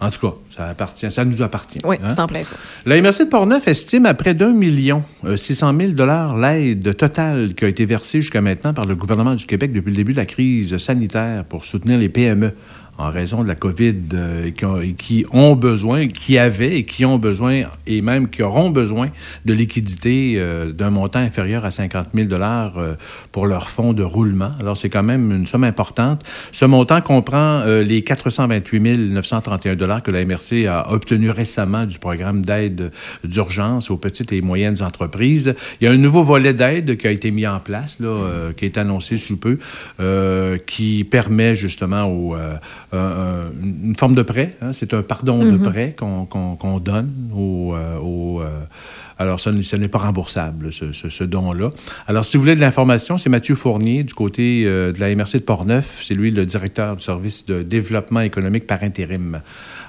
En 0.00 0.10
tout 0.10 0.26
cas, 0.26 0.34
ça 0.48 0.66
appartient, 0.66 1.10
ça 1.10 1.24
nous 1.24 1.42
appartient. 1.42 1.80
Oui, 1.84 1.96
hein? 2.02 2.08
c'est 2.08 2.20
en 2.20 2.26
plein 2.26 2.42
ça. 2.42 2.56
La 2.86 3.00
MRC 3.00 3.24
de 3.24 3.28
Portneuf 3.28 3.68
estime 3.68 4.06
à 4.06 4.14
près 4.14 4.34
d'un 4.34 4.52
million 4.52 5.02
euh, 5.24 5.36
600 5.36 5.74
000 5.78 5.92
dollars 5.92 6.38
l'aide 6.38 6.96
totale 6.96 7.54
qui 7.54 7.64
a 7.66 7.68
été 7.68 7.84
versée 7.84 8.22
jusqu'à 8.22 8.40
maintenant 8.40 8.72
par 8.72 8.86
le 8.86 8.96
gouvernement 8.96 9.34
du 9.34 9.44
Québec 9.44 9.72
depuis 9.72 9.90
le 9.90 9.96
début 9.96 10.12
de 10.12 10.18
la 10.18 10.26
crise 10.26 10.78
sanitaire 10.78 11.44
pour 11.44 11.64
soutenir 11.64 11.98
les 11.98 12.08
PME 12.08 12.52
en 13.00 13.10
raison 13.10 13.42
de 13.42 13.48
la 13.48 13.54
COVID 13.54 13.94
euh, 14.12 14.50
qui, 14.98 15.24
ont, 15.32 15.56
besoin, 15.56 16.06
qui 16.06 16.36
avaient 16.36 16.76
et 16.76 16.84
qui 16.84 17.06
ont 17.06 17.18
besoin 17.18 17.62
et 17.86 18.02
même 18.02 18.28
qui 18.28 18.42
auront 18.42 18.68
besoin 18.70 19.08
de 19.46 19.54
liquidités 19.54 20.34
euh, 20.36 20.70
d'un 20.72 20.90
montant 20.90 21.20
inférieur 21.20 21.64
à 21.64 21.70
50 21.70 22.08
000 22.14 22.28
dollars 22.28 22.76
euh, 22.76 22.94
pour 23.32 23.46
leur 23.46 23.70
fonds 23.70 23.94
de 23.94 24.02
roulement. 24.02 24.52
Alors 24.60 24.76
c'est 24.76 24.90
quand 24.90 25.02
même 25.02 25.32
une 25.32 25.46
somme 25.46 25.64
importante. 25.64 26.24
Ce 26.52 26.66
montant 26.66 27.00
comprend 27.00 27.64
les 27.64 28.02
428 28.02 29.12
931 29.12 29.76
dollars 29.76 30.02
que 30.02 30.10
la 30.10 30.24
MRC 30.24 30.66
a 30.66 30.92
obtenu 30.92 31.30
récemment 31.30 31.86
du 31.86 31.98
programme 31.98 32.42
d'aide 32.42 32.92
d'urgence 33.24 33.90
aux 33.90 33.96
petites 33.96 34.32
et 34.32 34.42
moyennes 34.42 34.82
entreprises. 34.82 35.54
Il 35.80 35.84
y 35.84 35.86
a 35.86 35.92
un 35.92 35.96
nouveau 35.96 36.22
volet 36.22 36.52
d'aide 36.52 36.98
qui 36.98 37.06
a 37.06 37.10
été 37.10 37.30
mis 37.30 37.46
en 37.46 37.60
place, 37.60 38.00
là, 38.00 38.50
qui 38.56 38.64
est 38.66 38.76
annoncé 38.78 39.16
sous 39.16 39.38
peu, 39.38 39.58
qui 40.66 41.04
permet 41.04 41.54
justement 41.54 42.04
aux, 42.04 42.36
euh, 42.94 42.98
un- 42.98 43.48
un- 43.62 43.74
une 43.88 43.96
forme 43.96 44.14
de 44.14 44.22
prêt. 44.22 44.56
hein. 44.62 44.72
C'est 44.72 44.94
un 44.94 45.02
pardon 45.02 45.44
de 45.44 45.52
Mhm. 45.52 45.62
prêt 45.62 45.94
qu'on 45.98 46.78
donne 46.78 47.10
aux, 47.34 47.74
euh, 47.74 47.98
euh, 48.42 48.48
Alors, 49.18 49.38
ce 49.38 49.50
n'est 49.76 49.88
pas 49.88 49.98
remboursable, 49.98 50.72
ce, 50.72 50.92
ce- 50.92 51.10
ce 51.10 51.24
don-là. 51.24 51.72
Alors, 52.08 52.24
si 52.24 52.38
vous 52.38 52.40
voulez 52.42 52.56
de 52.56 52.60
l'information, 52.60 53.18
c'est 53.18 53.28
Mathieu 53.28 53.54
Fournier 53.54 54.02
du 54.02 54.14
côté 54.14 54.62
euh, 54.64 54.92
de 54.92 55.00
la 55.00 55.10
MRC 55.14 55.34
de 55.40 55.44
Portneuf. 55.44 56.00
C'est 56.02 56.14
lui 56.14 56.30
le 56.30 56.46
directeur 56.46 56.96
du 56.96 57.04
service 57.04 57.44
de 57.44 57.62
développement 57.62 58.20
économique 58.20 58.66
par 58.66 58.82
intérim. 58.82 59.40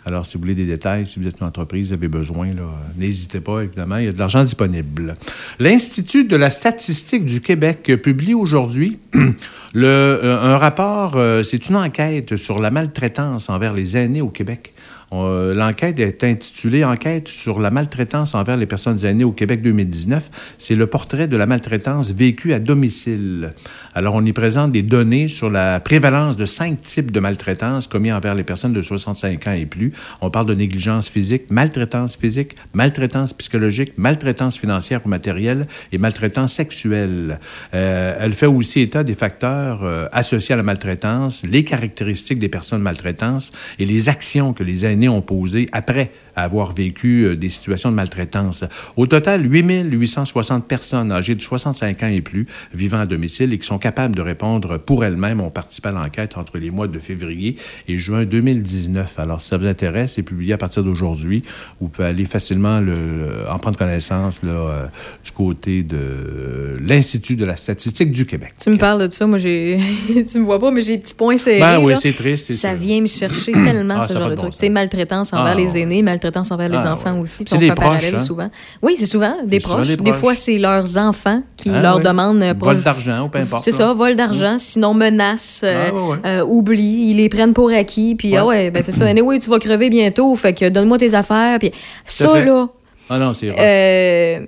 Alors, 0.06 0.26
si 0.26 0.36
vous 0.36 0.42
voulez 0.42 0.56
des 0.56 0.66
détails, 0.66 1.06
si 1.06 1.20
vous 1.20 1.28
êtes 1.28 1.40
une 1.40 1.48
entreprise, 1.48 1.94
avez 1.94 2.08
besoin, 2.08 2.50
n'hésitez 2.98 3.40
pas, 3.40 3.62
évidemment, 3.62 3.98
il 3.98 4.06
y 4.06 4.08
a 4.08 4.12
de 4.12 4.18
l'argent 4.18 4.42
disponible. 4.42 5.16
L'Institut 5.60 6.26
de 6.26 6.36
la 6.36 6.50
statistique 6.50 7.24
du 7.24 7.40
Québec 7.40 7.92
publie 8.02 8.34
aujourd'hui 8.34 8.98
euh, 9.76 10.40
un 10.42 10.58
rapport, 10.58 11.18
euh, 11.18 11.44
c'est 11.44 11.70
une 11.70 11.76
enquête 11.76 12.36
sur 12.36 12.60
la 12.60 12.72
maltraitance 12.72 13.50
envers 13.50 13.74
les 13.74 13.96
aînés 13.96 14.22
au 14.22 14.30
Québec. 14.30 14.74
On- 15.12 15.42
L'enquête 15.54 16.00
est 16.00 16.24
intitulée 16.24 16.84
Enquête 16.86 17.28
sur 17.28 17.60
la 17.60 17.70
maltraitance 17.70 18.34
envers 18.36 18.56
les 18.58 18.66
personnes 18.66 19.04
aînées 19.06 19.24
au 19.26 19.32
Québec 19.32 19.62
2019. 19.62 20.56
C'est 20.58 20.76
le 20.76 20.88
portrait 20.88 21.28
de 21.28 21.36
la 21.38 21.46
maltraitance 21.46 22.12
vécue 22.12 22.54
à 22.54 22.60
domicile. 22.60 23.54
Alors, 23.94 24.16
on 24.16 24.24
y 24.26 24.32
présente 24.34 24.72
des 24.72 24.82
données 24.84 25.28
sur 25.28 25.50
la 25.50 25.80
prévalence 25.80 26.38
de 26.38 26.46
cinq 26.46 26.82
types 26.82 27.12
de 27.12 27.20
maltraitance 27.20 27.88
commis 27.88 28.12
envers 28.12 28.36
les 28.36 28.44
personnes 28.44 28.74
de 28.74 28.82
65 28.82 29.48
ans 29.48 29.52
et 29.54 29.66
plus. 29.66 29.92
On 30.22 30.30
parle 30.30 30.46
de 30.46 30.54
négligence 30.54 31.10
physique, 31.10 31.44
maltraitance 31.52 32.16
physique, 32.16 32.56
maltraitance 32.74 33.34
psychologique, 33.34 33.94
maltraitance 33.98 34.58
financière 34.58 35.02
ou 35.06 35.10
matérielle 35.10 35.68
et 35.92 35.98
maltraitance 35.98 36.54
sexuelle. 36.54 37.40
Euh, 37.74 38.16
elle 38.20 38.34
fait 38.34 38.46
aussi 38.46 38.80
état 38.80 39.04
des 39.04 39.14
facteurs 39.14 39.84
euh, 39.84 40.08
associés 40.14 40.54
à 40.54 40.58
la 40.58 40.64
maltraitance, 40.64 41.46
les 41.46 41.64
caractéristiques 41.64 42.40
des 42.40 42.50
personnes 42.50 42.82
maltraitantes 42.82 43.52
et 43.80 43.86
les 43.86 44.08
actions 44.10 44.54
que 44.54 44.64
les 44.64 44.86
aînés 44.86 45.01
ont 45.10 45.22
posées 45.22 45.68
après 45.72 46.12
avoir 46.36 46.74
vécu 46.74 47.24
euh, 47.26 47.36
des 47.36 47.50
situations 47.50 47.90
de 47.92 47.96
maltraitance. 47.96 48.64
Au 48.98 49.06
total, 49.08 49.46
8860 49.46 50.68
personnes 50.68 51.12
âgées 51.12 51.36
de 51.36 51.42
65 51.42 52.04
ans 52.04 52.08
et 52.08 52.22
plus 52.22 52.46
vivant 52.74 53.00
à 53.00 53.06
domicile 53.06 53.54
et 53.54 53.60
qui 53.60 53.68
sont 53.68 53.78
capables 53.78 54.16
de 54.16 54.22
répondre 54.22 54.78
pour 54.78 55.04
elles-mêmes 55.06 55.42
ont 55.42 55.50
participé 55.50 55.90
à 55.90 55.92
l'enquête 55.92 56.38
entre 56.38 56.58
les 56.58 56.70
mois 56.70 56.88
de 56.88 57.00
février 57.00 57.56
et 57.88 57.98
juin 57.98 58.26
2019. 58.26 59.20
Alors, 59.20 59.42
si 59.42 59.50
ça 59.50 59.58
vous 59.58 59.68
intéresse, 59.68 60.14
c'est 60.16 60.24
publié 60.24 60.54
à 60.54 60.58
partir 60.58 60.84
d'aujourd'hui. 60.84 61.42
Vous 61.80 61.88
pouvez 61.88 62.08
aller 62.08 62.26
facilement 62.26 62.80
le- 62.80 63.46
en 63.50 63.58
prendre 63.58 63.78
connaissance 63.78 64.44
là, 64.44 64.50
euh, 64.52 64.86
du 65.24 65.32
côté 65.32 65.84
de 65.84 65.98
euh, 65.98 66.78
l'Institut 66.82 67.36
de 67.36 67.46
la 67.46 67.56
statistique 67.56 68.12
du 68.12 68.26
Québec. 68.26 68.54
Tu 68.62 68.70
me 68.70 68.78
parles 68.78 69.08
de 69.08 69.12
ça, 69.14 69.28
moi 69.28 69.38
j'ai. 69.38 69.80
tu 70.32 70.40
me 70.40 70.44
vois 70.46 70.60
pas, 70.60 70.72
mais 70.72 70.82
j'ai 70.82 70.98
des 70.98 71.04
petits 71.04 71.16
points 71.16 71.38
serrés. 71.38 71.60
Ben 71.60 71.80
oui, 71.80 71.94
c'est 72.00 72.14
triste, 72.14 72.48
c'est 72.48 72.54
Ça 72.54 72.70
sûr. 72.70 72.78
vient 72.80 73.02
me 73.02 73.08
chercher 73.08 73.52
tellement 73.52 73.98
Ah, 74.00 74.08
ce 74.08 74.14
genre 74.14 74.26
de 74.26 74.32
de 74.32 74.36
bon 74.36 74.42
truc. 74.44 74.54
sais, 74.56 74.70
maltraitance 74.70 75.34
envers 75.34 75.54
Ah, 75.54 75.56
les 75.56 75.78
aînés, 75.78 76.02
maltraitance 76.02 76.21
envers 76.52 76.70
les 76.70 76.78
Ah, 76.78 76.94
enfants 76.94 77.14
ouais. 77.16 77.20
aussi. 77.22 77.44
C'est 77.48 77.56
On 77.56 77.60
des 77.60 77.68
fait 77.70 77.76
proches, 77.76 77.88
parallèle 77.88 78.16
hein? 78.16 78.20
souvent. 78.20 78.50
Oui, 78.82 78.96
c'est 78.98 79.06
souvent 79.06 79.36
des 79.46 79.60
proches. 79.60 79.88
des 79.90 79.98
proches. 79.98 80.16
fois, 80.16 80.36
c'est 80.36 80.58
leurs 80.58 80.98
enfants 80.98 81.42
qui 81.58 81.70
Ah, 81.74 81.82
leur 81.82 82.00
demandent. 82.00 82.42
euh, 82.44 82.54
Vol 82.60 82.82
d'argent 82.82 83.26
ou 83.26 83.30
peu 83.30 83.40
importe. 83.40 83.64
C'est 83.64 83.72
ça, 83.72 83.94
vol 83.94 84.16
d'argent, 84.16 84.56
sinon 84.58 84.94
menace, 84.94 85.62
euh, 85.64 85.90
Ah, 85.90 85.94
ouais, 85.94 86.02
ouais. 86.12 86.18
euh, 86.26 86.44
oublie, 86.46 87.10
ils 87.12 87.18
les 87.18 87.30
prennent 87.30 87.54
pour 87.54 87.70
acquis, 87.72 88.16
puis 88.16 88.36
ah 88.38 88.46
ouais, 88.46 88.72
ben 88.72 88.82
c'est 88.82 88.92
ça, 88.92 89.06
anyway, 89.08 89.40
tu 89.40 89.50
vas 89.50 89.60
crever 89.60 89.90
bientôt, 89.90 90.34
fait 90.36 90.54
que 90.54 90.70
donne-moi 90.70 90.98
tes 90.98 91.14
affaires, 91.14 91.60
puis 91.60 91.72
ça 92.06 92.30
fait. 92.30 92.46
là, 92.46 92.68
Ah 93.10 93.18
non, 93.20 93.34
c'est 93.34 93.50
vrai. 93.50 94.40
euh, 94.40 94.46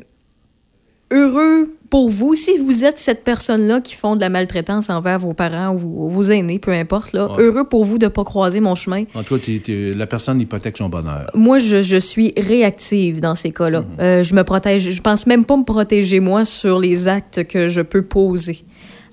heureux 1.12 1.76
pour 1.94 2.10
vous, 2.10 2.34
si 2.34 2.58
vous 2.58 2.84
êtes 2.86 2.98
cette 2.98 3.24
personne-là 3.24 3.80
qui 3.80 3.94
font 3.94 4.16
de 4.16 4.22
la 4.22 4.30
maltraitance 4.30 4.90
envers 4.90 5.20
vos 5.20 5.36
parents 5.36 5.76
ou 5.76 6.10
vos, 6.10 6.24
aînés, 6.24 6.58
peu 6.58 6.72
importe, 6.72 7.14
là, 7.14 7.32
Ouais. 7.32 7.44
heureux 7.44 7.66
pour 7.66 7.84
vous 7.86 8.00
de 8.00 8.06
ne 8.06 8.10
pas 8.10 8.24
croiser 8.24 8.62
mon 8.62 8.74
chemin. 8.74 9.04
En 9.14 9.22
tout 9.22 9.36
cas, 9.38 9.44
t'es- 9.46 9.60
t'es- 9.60 9.94
la 9.94 10.08
personne 10.08 10.42
hypothèque 10.42 10.76
son 10.76 10.90
bonheur. 10.90 11.30
Moi, 11.36 11.60
je, 11.60 11.84
je 11.84 11.98
suis 11.98 12.34
réactive 12.36 13.20
dans 13.22 13.36
ces 13.36 13.52
cas-là. 13.52 13.82
Mhm. 13.82 13.88
Euh, 14.00 14.24
je 14.24 14.34
me 14.34 14.44
protège. 14.44 14.90
Je 14.90 15.02
pense 15.04 15.28
même 15.28 15.46
pas 15.46 15.56
me 15.56 15.64
protéger 15.66 16.20
moi 16.20 16.46
sur 16.46 16.80
les 16.80 17.08
actes 17.08 17.44
que 17.48 17.68
je 17.68 17.82
peux 17.82 18.02
poser. 18.02 18.66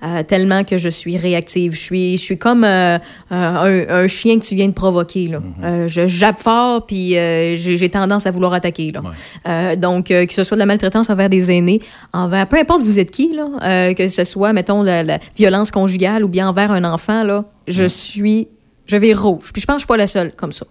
Euh, 0.02 0.22
tellement 0.22 0.64
que 0.64 0.78
je 0.78 0.88
suis 0.88 1.18
réactive. 1.18 1.74
Je 1.74 1.80
suis, 1.80 2.16
je 2.16 2.22
suis 2.22 2.38
comme 2.38 2.64
euh, 2.64 2.98
un, 3.30 3.84
un 3.88 4.06
chien 4.06 4.38
que 4.38 4.44
tu 4.44 4.54
viens 4.54 4.68
de 4.68 4.72
provoquer. 4.72 5.28
Là. 5.28 5.40
Mhm. 5.40 5.54
Euh, 5.62 5.88
je 5.88 6.06
jappe 6.06 6.38
fort, 6.38 6.86
puis 6.86 7.18
euh, 7.18 7.54
j'ai 7.56 7.88
tendance 7.90 8.26
à 8.26 8.30
vouloir 8.30 8.54
attaquer. 8.54 8.92
Là. 8.92 9.02
Euh, 9.46 9.76
donc, 9.76 10.10
euh, 10.10 10.24
que 10.24 10.32
ce 10.32 10.42
soit 10.42 10.56
de 10.56 10.60
la 10.60 10.66
maltraitance 10.66 11.10
envers 11.10 11.28
des 11.28 11.50
aînés, 11.50 11.80
envers 12.14 12.46
peu 12.46 12.58
importe 12.58 12.80
vous 12.80 12.98
êtes 12.98 13.10
qui, 13.10 13.34
là, 13.34 13.48
euh, 13.62 13.92
que 13.92 14.08
ce 14.08 14.24
soit, 14.24 14.54
mettons, 14.54 14.82
la, 14.82 15.02
la 15.02 15.18
violence 15.36 15.70
conjugale 15.70 16.24
ou 16.24 16.28
bien 16.28 16.48
envers 16.48 16.72
un 16.72 16.84
enfant, 16.84 17.22
là, 17.22 17.44
je 17.68 17.84
suis... 17.84 18.48
Je 18.86 18.96
vais 18.96 19.12
rouge. 19.12 19.52
Puis 19.52 19.62
je 19.62 19.66
pense 19.66 19.76
que 19.76 19.80
je 19.80 19.84
suis 19.84 19.86
pas 19.86 19.96
la 19.96 20.08
seule 20.08 20.32
comme 20.32 20.50
ça. 20.50 20.66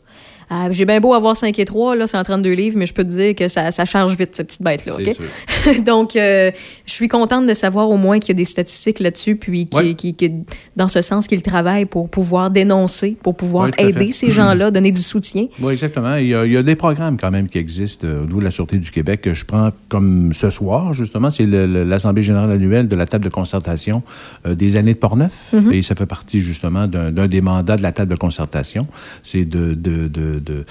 Euh, 0.51 0.69
J'ai 0.71 0.85
bien 0.85 0.99
beau 0.99 1.13
avoir 1.13 1.35
5 1.35 1.57
et 1.59 1.65
3, 1.65 1.95
là, 1.95 2.07
c'est 2.07 2.17
en 2.17 2.23
32 2.23 2.51
livres, 2.53 2.77
mais 2.77 2.85
je 2.85 2.93
peux 2.93 3.03
te 3.03 3.09
dire 3.09 3.35
que 3.35 3.47
ça, 3.47 3.69
ça 3.71 3.85
charge 3.85 4.15
vite, 4.17 4.35
cette 4.35 4.47
petite 4.47 4.63
bête-là. 4.63 4.93
C'est 4.97 5.71
OK? 5.79 5.83
Donc, 5.85 6.15
euh, 6.15 6.49
je 6.85 6.91
suis 6.93 7.07
contente 7.07 7.45
de 7.45 7.53
savoir 7.53 7.89
au 7.89 7.97
moins 7.97 8.19
qu'il 8.19 8.29
y 8.29 8.31
a 8.31 8.35
des 8.37 8.45
statistiques 8.45 8.99
là-dessus, 8.99 9.35
puis 9.35 9.67
qui, 9.67 9.77
Ouais. 9.77 9.93
qui- 9.93 10.15
qui- 10.15 10.33
dans 10.75 10.87
ce 10.87 11.01
sens 11.01 11.27
qu'ils 11.27 11.41
travaillent 11.41 11.85
pour 11.85 12.09
pouvoir 12.09 12.49
dénoncer, 12.51 13.17
pour 13.21 13.35
pouvoir 13.35 13.69
Ouais, 13.77 13.89
aider 13.89 14.11
ces 14.11 14.31
gens-là, 14.31 14.71
donner 14.71 14.91
du 14.91 15.01
soutien. 15.01 15.45
Oui, 15.59 15.73
exactement. 15.73 16.15
Il 16.15 16.27
y, 16.27 16.35
a, 16.35 16.45
il 16.45 16.51
y 16.51 16.57
a 16.57 16.63
des 16.63 16.75
programmes 16.75 17.17
quand 17.17 17.31
même 17.31 17.47
qui 17.47 17.57
existent 17.59 18.07
euh, 18.07 18.21
au 18.21 18.25
niveau 18.25 18.39
de 18.39 18.45
la 18.45 18.51
Sûreté 18.51 18.77
du 18.77 18.89
Québec 18.91 19.21
que 19.21 19.33
je 19.33 19.45
prends 19.45 19.69
comme 19.87 20.33
ce 20.33 20.49
soir, 20.49 20.93
justement. 20.93 21.29
C'est 21.29 21.45
l'Assemblée 21.45 22.21
générale 22.21 22.51
annuelle 22.51 22.87
de 22.87 22.95
la 22.95 23.05
table 23.05 23.23
de 23.25 23.29
concertation 23.29 24.01
euh, 24.45 24.55
des 24.55 24.75
années 24.77 24.93
de 24.93 24.99
Portneuf. 24.99 25.31
Mhm. 25.53 25.73
Et 25.73 25.81
ça 25.81 25.95
fait 25.95 26.05
partie, 26.05 26.39
justement, 26.41 26.87
d'un 26.87 27.11
d'un 27.11 27.27
des 27.27 27.41
mandats 27.41 27.77
de 27.77 27.83
la 27.83 27.91
table 27.91 28.11
de 28.11 28.17
concertation. 28.17 28.87
C'est 29.23 29.45
de, 29.45 29.73
de, 29.73 30.07
de, 30.07 30.38
de- 30.39 30.65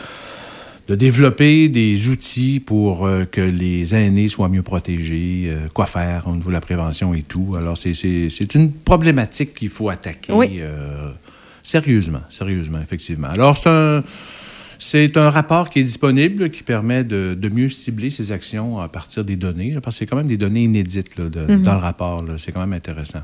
de 0.88 0.94
développer 0.94 1.68
des 1.68 2.08
outils 2.08 2.60
pour 2.60 3.06
euh, 3.06 3.24
que 3.26 3.42
les 3.42 3.94
aînés 3.94 4.28
soient 4.28 4.48
mieux 4.48 4.62
protégés, 4.62 5.44
euh, 5.48 5.68
quoi 5.74 5.84
faire 5.84 6.26
au 6.28 6.34
niveau 6.34 6.48
de 6.48 6.54
la 6.54 6.62
prévention 6.62 7.12
et 7.12 7.22
tout. 7.22 7.54
Alors, 7.58 7.76
c'est- 7.76 7.92
une 8.54 8.72
problématique 8.72 9.54
qu'il 9.54 9.68
faut 9.68 9.90
attaquer 9.90 10.32
Oui. 10.32 10.54
euh, 10.60 11.10
sérieusement, 11.62 12.22
sérieusement, 12.30 12.78
effectivement. 12.82 13.28
Alors, 13.28 13.56
c'est 13.56 13.68
un... 13.68 14.02
C'est 14.80 15.16
un 15.16 15.28
rapport 15.28 15.70
qui 15.70 15.80
est 15.80 15.82
disponible 15.82 16.50
qui 16.50 16.62
permet 16.62 17.02
de, 17.02 17.36
de 17.36 17.48
mieux 17.48 17.68
cibler 17.68 18.10
ses 18.10 18.30
actions 18.30 18.78
à 18.78 18.86
partir 18.88 19.24
des 19.24 19.34
données. 19.34 19.74
Parce 19.82 19.96
que 19.96 19.98
c'est 19.98 20.06
quand 20.06 20.14
même 20.16 20.28
des 20.28 20.36
données 20.36 20.62
inédites 20.62 21.18
là, 21.18 21.28
de- 21.28 21.52
Mhm. 21.52 21.62
dans 21.64 21.72
le 21.74 21.80
rapport. 21.80 22.24
C'est 22.36 22.52
quand 22.52 22.60
même 22.60 22.72
intéressant. 22.74 23.18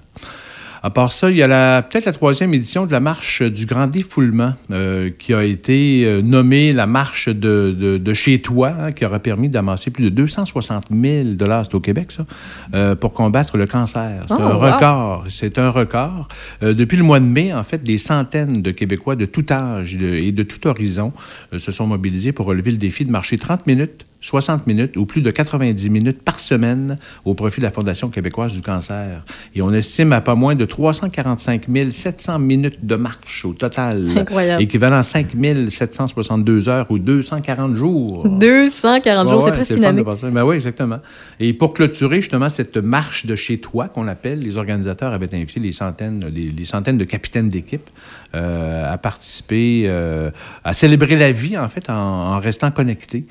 À 0.87 0.91
part 0.91 1.11
ça, 1.13 1.31
il 1.31 1.39
y 1.39 1.43
a 1.43 1.49
la- 1.49 1.81
peut-être 1.81 2.05
la 2.05 2.13
troisième 2.13 2.53
édition 2.53 2.85
de 2.85 2.93
la 2.93 3.01
marche 3.01 3.41
du 3.41 3.65
Grand 3.65 3.87
Défoulement 3.87 4.53
euh, 4.71 5.09
qui 5.19 5.33
a 5.33 5.43
été 5.43 6.05
euh, 6.05 6.21
nommée 6.21 6.75
la 6.75 6.87
marche 6.87 7.31
de, 7.31 7.75
de- 7.75 7.97
de 7.97 8.13
chez 8.13 8.43
toi, 8.43 8.71
hein, 8.79 8.93
qui 8.93 9.07
aura 9.07 9.19
permis 9.19 9.49
d'amasser 9.49 9.91
plus 9.91 10.05
de 10.05 10.09
260 10.11 10.89
000 10.91 11.25
c'est 11.39 11.75
au 11.75 11.81
Québec, 11.81 12.13
ça, 12.13 12.27
euh, 12.75 12.95
pour 12.95 13.15
combattre 13.15 13.57
le 13.57 13.65
cancer. 13.65 14.25
C'est 14.29 14.35
Oh, 14.39 14.43
un 14.43 14.55
wow. 14.57 14.59
record. 14.75 15.25
C'est 15.29 15.59
un 15.59 15.71
record. 15.71 16.29
Euh, 16.63 16.75
depuis 16.75 16.99
le 16.99 17.03
mois 17.03 17.19
de 17.19 17.25
mai, 17.25 17.55
en 17.55 17.63
fait, 17.63 17.83
des 17.83 17.97
centaines 17.97 18.61
de 18.61 18.71
Québécois 18.71 19.17
de 19.17 19.25
tout 19.25 19.47
âge 19.51 19.95
et 19.95 19.99
de, 19.99 20.07
et 20.17 20.33
de 20.33 20.43
tout 20.43 20.67
horizon 20.67 21.15
se 21.57 21.73
sont 21.73 21.87
mobilisés 21.87 22.33
pour 22.33 22.45
relever 22.45 22.71
le 22.73 22.77
défi 22.77 23.05
de 23.05 23.11
marcher 23.11 23.39
30 23.39 23.67
minutes 23.67 24.05
60 24.25 24.67
minutes 24.67 24.97
ou 24.97 25.05
plus 25.05 25.21
de 25.21 25.31
90 25.31 25.91
minutes 25.91 26.23
par 26.23 26.41
semaine 26.41 26.97
au 27.27 27.35
profit 27.35 27.61
de 27.61 27.67
la 27.67 27.71
Fondation 27.71 28.09
québécoise 28.09 28.55
du 28.55 28.63
cancer. 28.63 29.23
Et 29.55 29.61
on 29.61 29.71
estime 29.73 30.15
à 30.15 30.23
pas 30.23 30.35
moins 30.35 30.55
de 30.55 30.65
345 30.65 31.67
700 31.91 32.39
minutes 32.39 32.87
de 32.87 32.97
marche 32.97 33.45
au 33.45 33.53
total. 33.53 34.09
Incroyable. 34.17 34.63
Équivalent 34.63 34.97
à 34.97 35.03
5 35.03 35.27
762 35.69 36.71
heures 36.71 36.87
ou 36.91 36.99
240 36.99 37.77
jours. 37.77 38.27
240 38.27 39.29
jours, 39.29 39.35
Ouais, 39.35 39.41
c'est 39.41 39.45
ouais, 39.47 39.53
presque 39.53 39.77
une 39.77 39.85
année. 39.85 40.03
Ben 40.03 40.45
oui, 40.45 40.55
exactement. 40.55 41.01
Et 41.39 41.53
pour 41.53 41.75
clôturer 41.75 42.23
justement 42.23 42.49
cette 42.49 42.79
marche 42.79 43.27
de 43.27 43.37
chez 43.37 43.59
toi 43.59 43.89
qu'on 43.89 44.09
appelle, 44.09 44.41
les 44.41 44.57
organisateurs 44.57 45.13
avaient 45.13 45.35
invité 45.35 45.61
les 45.61 45.73
centaines, 45.73 46.25
les, 46.35 46.49
les 46.49 46.65
centaines 46.65 46.97
de 46.97 47.05
capitaines 47.05 47.51
d'équipe 47.51 47.91
euh, 48.35 48.91
à 48.91 48.97
participer, 48.97 49.83
euh, 49.87 50.31
à 50.65 50.73
célébrer 50.73 51.17
la 51.17 51.31
vie 51.31 51.59
en 51.59 51.69
fait 51.69 51.91
en, 51.91 51.95
en 51.95 52.41
restant 52.41 52.71
connectés 52.71 53.27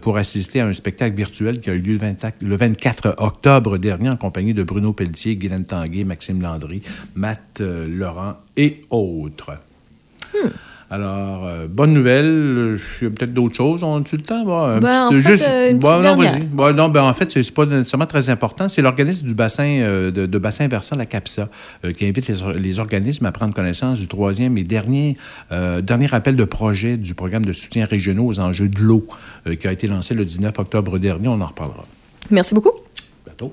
pour 0.00 0.16
assister 0.16 0.60
à 0.60 0.66
un 0.66 0.72
spectacle 0.72 1.14
virtuel 1.14 1.60
qui 1.60 1.70
a 1.70 1.74
eu 1.74 1.78
lieu 1.78 1.92
le 1.92 1.98
24, 1.98 2.42
le 2.42 2.56
24 2.56 3.14
octobre 3.18 3.78
dernier 3.78 4.10
en 4.10 4.16
compagnie 4.16 4.54
de 4.54 4.62
Bruno 4.62 4.92
Pelletier, 4.92 5.36
Guylaine 5.36 5.64
Tanguay, 5.64 6.04
Maxime 6.04 6.42
Landry, 6.42 6.82
Matt 7.14 7.60
euh, 7.60 7.86
Laurent 7.88 8.34
et 8.56 8.82
autres. 8.90 9.52
Alors, 10.88 11.44
euh, 11.46 11.66
bonne 11.68 11.92
nouvelle. 11.92 12.78
Il 13.00 13.04
y 13.04 13.06
a 13.08 13.10
peut-être 13.10 13.34
d'autres 13.34 13.56
choses. 13.56 13.82
On 13.82 13.96
a-tu 13.98 14.16
le 14.16 14.22
temps? 14.22 14.64
Un 14.64 14.78
Ben, 14.78 15.08
petit- 15.10 15.18
en 15.18 15.22
fait, 15.36 15.50
euh, 15.50 15.70
une 15.72 15.78
petite 15.80 15.90
non, 16.54 16.72
non, 16.72 16.88
ben, 16.88 17.02
en 17.02 17.12
fait, 17.12 17.30
c'est 17.32 17.52
pas 17.54 17.66
nécessairement 17.66 18.06
très 18.06 18.30
important. 18.30 18.68
C'est 18.68 18.82
l'organisme 18.82 19.26
du 19.26 19.34
bassin 19.34 19.64
euh, 19.80 20.10
de, 20.12 20.26
de 20.26 20.38
bassin 20.38 20.68
versant, 20.68 20.94
la 20.94 21.06
CAPSA, 21.06 21.48
euh, 21.84 21.90
qui 21.90 22.06
invite 22.06 22.28
les, 22.28 22.42
or- 22.42 22.52
les 22.52 22.78
organismes 22.78 23.26
à 23.26 23.32
prendre 23.32 23.52
connaissance 23.52 23.98
du 23.98 24.06
troisième 24.06 24.56
et 24.58 24.62
dernier, 24.64 25.16
dernier 25.82 26.14
appel 26.14 26.36
de 26.36 26.44
projet 26.44 26.96
du 26.96 27.14
programme 27.14 27.44
de 27.44 27.52
soutien 27.52 27.84
régionaux 27.84 28.26
aux 28.26 28.38
enjeux 28.38 28.68
de 28.68 28.78
l'eau, 28.80 29.06
qui 29.60 29.66
a 29.66 29.72
été 29.72 29.88
lancé 29.88 30.14
le 30.14 30.24
19 30.24 30.56
octobre 30.58 30.98
dernier. 30.98 31.28
On 31.28 31.40
en 31.40 31.46
reparlera. 31.46 31.84
Merci 32.30 32.54
beaucoup. 32.54 32.72
Bientôt. 33.26 33.52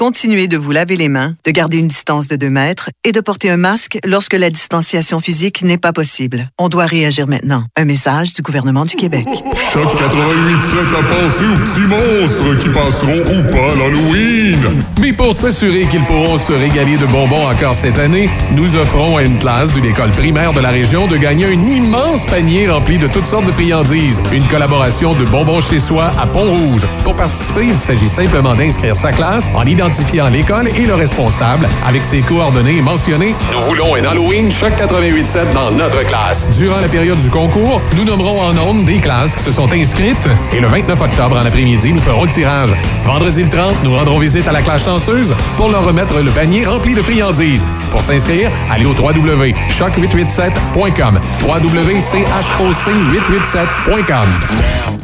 Continuez 0.00 0.48
de 0.48 0.56
vous 0.56 0.70
laver 0.70 0.96
les 0.96 1.10
mains, 1.10 1.34
de 1.44 1.50
garder 1.50 1.76
une 1.76 1.88
distance 1.88 2.26
de 2.26 2.34
2 2.34 2.48
mètres 2.48 2.88
et 3.04 3.12
de 3.12 3.20
porter 3.20 3.50
un 3.50 3.58
masque 3.58 3.98
lorsque 4.06 4.32
la 4.32 4.48
distanciation 4.48 5.20
physique 5.20 5.62
n'est 5.62 5.76
pas 5.76 5.92
possible. 5.92 6.48
On 6.58 6.70
doit 6.70 6.86
réagir 6.86 7.26
maintenant. 7.26 7.64
Un 7.76 7.84
message 7.84 8.32
du 8.32 8.40
gouvernement 8.40 8.86
du 8.86 8.96
Québec. 8.96 9.26
Choc 9.26 9.84
88.7 9.84 10.96
a 10.96 11.02
pensé 11.02 11.44
aux 11.44 11.58
petits 11.58 11.86
monstres 11.86 12.62
qui 12.62 12.70
passeront 12.70 13.12
ou 13.12 13.42
pas 13.52 13.74
l'Halloween? 13.76 14.82
Mais 15.02 15.12
pour 15.12 15.34
s'assurer 15.34 15.84
qu'ils 15.84 16.06
pourront 16.06 16.38
se 16.38 16.54
régaler 16.54 16.96
de 16.96 17.04
bonbons 17.04 17.50
encore 17.50 17.74
cette 17.74 17.98
année, 17.98 18.30
nous 18.52 18.76
offrons 18.76 19.18
à 19.18 19.22
une 19.22 19.38
classe 19.38 19.70
d'une 19.74 19.84
école 19.84 20.12
primaire 20.12 20.54
de 20.54 20.60
la 20.60 20.70
région 20.70 21.08
de 21.08 21.18
gagner 21.18 21.44
un 21.44 21.66
immense 21.66 22.24
panier 22.24 22.70
rempli 22.70 22.96
de 22.96 23.06
toutes 23.06 23.26
sortes 23.26 23.44
de 23.44 23.52
friandises. 23.52 24.22
Une 24.32 24.48
collaboration 24.48 25.12
de 25.12 25.26
Bonbons 25.26 25.60
chez 25.60 25.78
soi 25.78 26.10
à 26.18 26.26
Pont-Rouge. 26.26 26.86
Pour 27.04 27.16
participer, 27.16 27.66
il 27.66 27.76
s'agit 27.76 28.08
simplement 28.08 28.54
d'inscrire 28.54 28.96
sa 28.96 29.12
classe 29.12 29.50
en 29.54 29.66
identifiant 29.66 29.89
identifiant 29.90 30.28
l'école 30.28 30.68
et 30.68 30.86
le 30.86 30.94
responsable 30.94 31.68
avec 31.84 32.04
ses 32.04 32.22
coordonnées 32.22 32.80
mentionnées. 32.80 33.34
Nous 33.52 33.58
voulons 33.62 33.96
un 33.96 34.04
Halloween 34.04 34.52
choc 34.52 34.72
88.7 34.78 35.52
dans 35.52 35.72
notre 35.72 36.06
classe. 36.06 36.46
Durant 36.56 36.78
la 36.78 36.86
période 36.86 37.18
du 37.18 37.28
concours, 37.28 37.82
nous 37.96 38.04
nommerons 38.04 38.40
en 38.40 38.56
ondes 38.56 38.84
des 38.84 38.98
classes 38.98 39.34
qui 39.34 39.42
se 39.42 39.50
sont 39.50 39.72
inscrites 39.72 40.28
et 40.52 40.60
le 40.60 40.68
29 40.68 41.00
octobre 41.00 41.36
en 41.36 41.44
après-midi, 41.44 41.92
nous 41.92 42.00
ferons 42.00 42.22
le 42.22 42.30
tirage. 42.30 42.72
Vendredi 43.04 43.42
le 43.42 43.48
30, 43.48 43.82
nous 43.82 43.92
rendrons 43.92 44.20
visite 44.20 44.46
à 44.46 44.52
la 44.52 44.62
classe 44.62 44.84
chanceuse 44.84 45.34
pour 45.56 45.72
leur 45.72 45.84
remettre 45.84 46.20
le 46.22 46.30
panier 46.30 46.64
rempli 46.64 46.94
de 46.94 47.02
friandises. 47.02 47.66
Pour 47.90 48.00
s'inscrire, 48.00 48.48
allez 48.70 48.86
au 48.86 48.92
www.choc887.com. 48.92 51.18
www.choc887.com. 51.42 54.26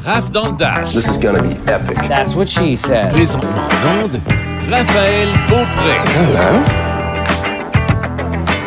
Raph 0.04 0.30
dans 0.30 0.52
le 0.52 0.56
Dash. 0.56 0.92
This 0.92 1.08
is 1.08 1.18
gonna 1.18 1.42
be 1.42 1.56
epic. 1.66 1.98
That's 2.08 2.36
what 2.36 2.46
she 2.46 2.76
said. 2.76 3.10
Présentement 3.12 3.50
en 3.50 4.04
onde, 4.04 4.20
Raphaël 4.70 5.28
Beaupré. 5.48 5.94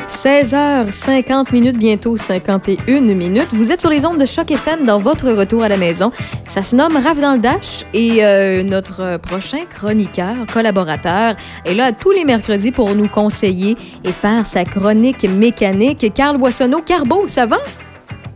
16h50 0.08 1.52
minutes, 1.52 1.78
bientôt 1.78 2.16
51 2.16 3.02
minutes. 3.02 3.50
Vous 3.52 3.74
êtes 3.74 3.82
sur 3.82 3.90
les 3.90 4.06
ondes 4.06 4.18
de 4.18 4.26
Choc 4.26 4.50
FM 4.50 4.86
dans 4.86 5.00
votre 5.00 5.30
retour 5.32 5.62
à 5.64 5.68
la 5.68 5.76
maison. 5.76 6.14
Ça 6.46 6.62
se 6.62 6.74
nomme 6.74 6.96
Raph 6.96 7.20
dans 7.20 7.34
le 7.34 7.40
Dash 7.40 7.84
et 7.94 8.24
euh, 8.24 8.64
notre 8.64 9.18
prochain 9.18 9.66
chroniqueur, 9.70 10.36
collaborateur, 10.54 11.36
est 11.66 11.74
là 11.74 11.92
tous 11.92 12.12
les 12.12 12.24
mercredis 12.24 12.72
pour 12.72 12.96
nous 12.96 13.10
conseiller 13.10 13.76
et 14.06 14.14
faire 14.14 14.46
sa 14.46 14.64
chronique 14.64 15.24
mécanique. 15.30 16.14
Carl 16.14 16.38
Boissonneau, 16.38 16.82
Carbo, 16.82 17.28
ça 17.28 17.46
va? 17.46 17.58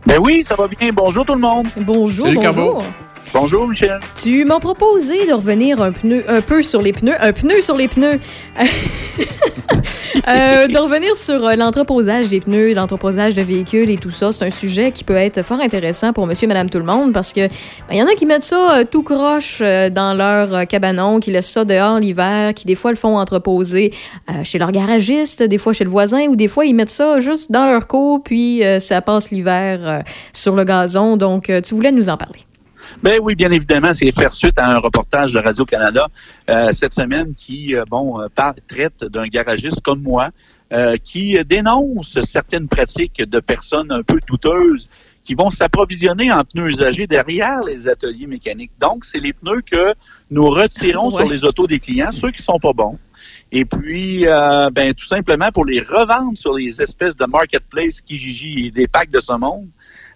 Ben 0.06 0.18
oui, 0.20 0.44
ça 0.44 0.54
va 0.54 0.68
bien. 0.68 0.90
Bonjour 0.92 1.24
tout 1.24 1.34
le 1.34 1.40
monde. 1.40 1.66
Bonjour, 1.78 2.26
Salut, 2.26 2.36
bonjour. 2.36 2.78
Carbo. 2.82 3.03
Bonjour 3.34 3.66
Michel. 3.66 3.98
Tu 4.22 4.44
m'as 4.44 4.60
proposé 4.60 5.26
de 5.26 5.32
revenir 5.32 5.82
un, 5.82 5.90
pneu, 5.90 6.22
un 6.28 6.40
peu 6.40 6.62
sur 6.62 6.80
les 6.80 6.92
pneus, 6.92 7.16
un 7.18 7.32
pneu 7.32 7.60
sur 7.60 7.76
les 7.76 7.88
pneus, 7.88 8.20
Euh, 10.28 10.68
de 10.68 10.78
revenir 10.78 11.14
sur 11.16 11.44
euh, 11.44 11.54
l'entreposage 11.54 12.28
des 12.28 12.40
pneus, 12.40 12.72
l'entreposage 12.72 13.34
de 13.34 13.42
véhicules 13.42 13.90
et 13.90 13.96
tout 13.96 14.10
ça. 14.10 14.32
C'est 14.32 14.46
un 14.46 14.50
sujet 14.50 14.90
qui 14.92 15.04
peut 15.04 15.16
être 15.16 15.42
fort 15.42 15.60
intéressant 15.60 16.12
pour 16.12 16.26
monsieur, 16.26 16.46
madame, 16.46 16.70
tout 16.70 16.78
le 16.78 16.84
monde 16.84 17.12
parce 17.12 17.32
que 17.32 17.46
ben, 17.48 17.92
il 17.92 17.98
y 17.98 18.02
en 18.02 18.06
a 18.06 18.14
qui 18.14 18.24
mettent 18.24 18.42
ça 18.42 18.78
euh, 18.78 18.84
tout 18.90 19.02
croche 19.02 19.60
dans 19.60 20.16
leur 20.16 20.66
cabanon, 20.66 21.20
qui 21.20 21.30
laissent 21.30 21.50
ça 21.50 21.64
dehors 21.64 21.98
l'hiver, 21.98 22.54
qui 22.54 22.64
des 22.64 22.74
fois 22.74 22.90
le 22.90 22.96
font 22.96 23.18
entreposer 23.18 23.92
chez 24.44 24.58
leur 24.58 24.72
garagiste, 24.72 25.42
des 25.42 25.58
fois 25.58 25.72
chez 25.72 25.84
le 25.84 25.90
voisin 25.90 26.26
ou 26.28 26.36
des 26.36 26.48
fois 26.48 26.64
ils 26.64 26.74
mettent 26.74 26.88
ça 26.88 27.18
juste 27.18 27.50
dans 27.50 27.66
leur 27.66 27.86
cour 27.86 28.22
puis 28.22 28.62
ça 28.78 29.02
passe 29.02 29.30
l'hiver 29.30 30.02
sur 30.32 30.54
le 30.54 30.64
gazon. 30.64 31.16
Donc, 31.16 31.52
tu 31.62 31.74
voulais 31.74 31.92
nous 31.92 32.08
en 32.08 32.16
parler. 32.16 32.40
Ben 33.04 33.20
oui, 33.22 33.34
bien 33.34 33.50
évidemment, 33.50 33.92
c'est 33.92 34.10
faire 34.12 34.32
suite 34.32 34.58
à 34.58 34.66
un 34.76 34.78
reportage 34.78 35.34
de 35.34 35.38
Radio-Canada 35.38 36.08
euh, 36.48 36.72
cette 36.72 36.94
semaine 36.94 37.34
qui, 37.34 37.76
euh, 37.76 37.84
bon, 37.86 38.18
euh, 38.18 38.28
parle, 38.34 38.54
traite 38.66 39.04
d'un 39.04 39.26
garagiste 39.26 39.82
comme 39.82 40.00
moi 40.00 40.30
euh, 40.72 40.96
qui 40.96 41.36
dénonce 41.44 42.18
certaines 42.22 42.66
pratiques 42.66 43.20
de 43.22 43.40
personnes 43.40 43.92
un 43.92 44.02
peu 44.02 44.18
douteuses 44.26 44.88
qui 45.22 45.34
vont 45.34 45.50
s'approvisionner 45.50 46.32
en 46.32 46.44
pneus 46.44 46.68
usagés 46.68 47.06
derrière 47.06 47.62
les 47.62 47.88
ateliers 47.88 48.26
mécaniques. 48.26 48.72
Donc, 48.80 49.04
c'est 49.04 49.20
les 49.20 49.34
pneus 49.34 49.60
que 49.60 49.92
nous 50.30 50.48
retirons 50.48 51.10
Ouais. 51.10 51.24
sur 51.24 51.30
les 51.30 51.44
autos 51.44 51.66
des 51.66 51.80
clients, 51.80 52.10
ceux 52.10 52.30
qui 52.30 52.42
sont 52.42 52.58
pas 52.58 52.72
bons. 52.72 52.98
Et 53.52 53.66
puis, 53.66 54.26
euh, 54.26 54.70
ben, 54.70 54.94
tout 54.94 55.04
simplement 55.04 55.50
pour 55.52 55.66
les 55.66 55.80
revendre 55.80 56.36
sur 56.38 56.54
les 56.54 56.80
espèces 56.80 57.16
de 57.16 57.26
marketplace 57.26 58.00
Kijiji 58.00 58.66
et 58.66 58.70
des 58.70 58.86
packs 58.88 59.10
de 59.10 59.20
ce 59.20 59.34
monde 59.34 59.68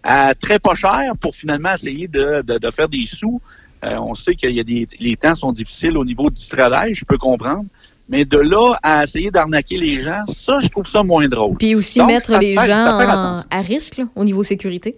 à 0.03 0.35
très 0.35 0.59
pas 0.59 0.75
cher 0.75 1.13
pour 1.21 1.35
finalement 1.35 1.75
essayer 1.75 2.09
de, 2.09 2.43
de, 2.43 2.59
de 2.59 2.71
faire 2.71 2.89
des 2.89 3.07
sous. 3.07 3.41
Euh, 3.85 3.97
on 4.01 4.15
sait 4.15 4.35
qu'il 4.35 4.51
y 4.53 4.61
a 4.61 4.65
des 4.65 4.89
les 4.99 5.17
temps 5.17 5.35
sont 5.35 5.53
difficiles 5.53 5.97
au 5.97 6.05
niveau 6.05 6.31
du 6.31 6.49
travail, 6.49 6.95
je 6.95 7.05
peux 7.05 7.19
comprendre. 7.19 7.65
Mais 8.09 8.25
de 8.25 8.39
là 8.39 8.75
à 8.83 9.05
essayer 9.05 9.31
d'arnaquer 9.31 9.77
les 9.77 10.01
gens, 10.01 10.25
ça, 10.27 10.61
je 10.61 10.69
trouve 10.69 10.87
ça 10.87 11.03
moins 11.03 11.29
drôle. 11.29 11.57
Puis 11.59 11.75
aussi 11.75 11.99
Donc, 11.99 12.09
mettre 12.09 12.39
les 12.39 12.55
faire- 12.55 12.65
gens 12.65 13.43
à 13.51 13.61
risque 13.61 13.99
là, 13.99 14.05
au 14.17 14.25
niveau 14.25 14.43
sécurité. 14.43 14.97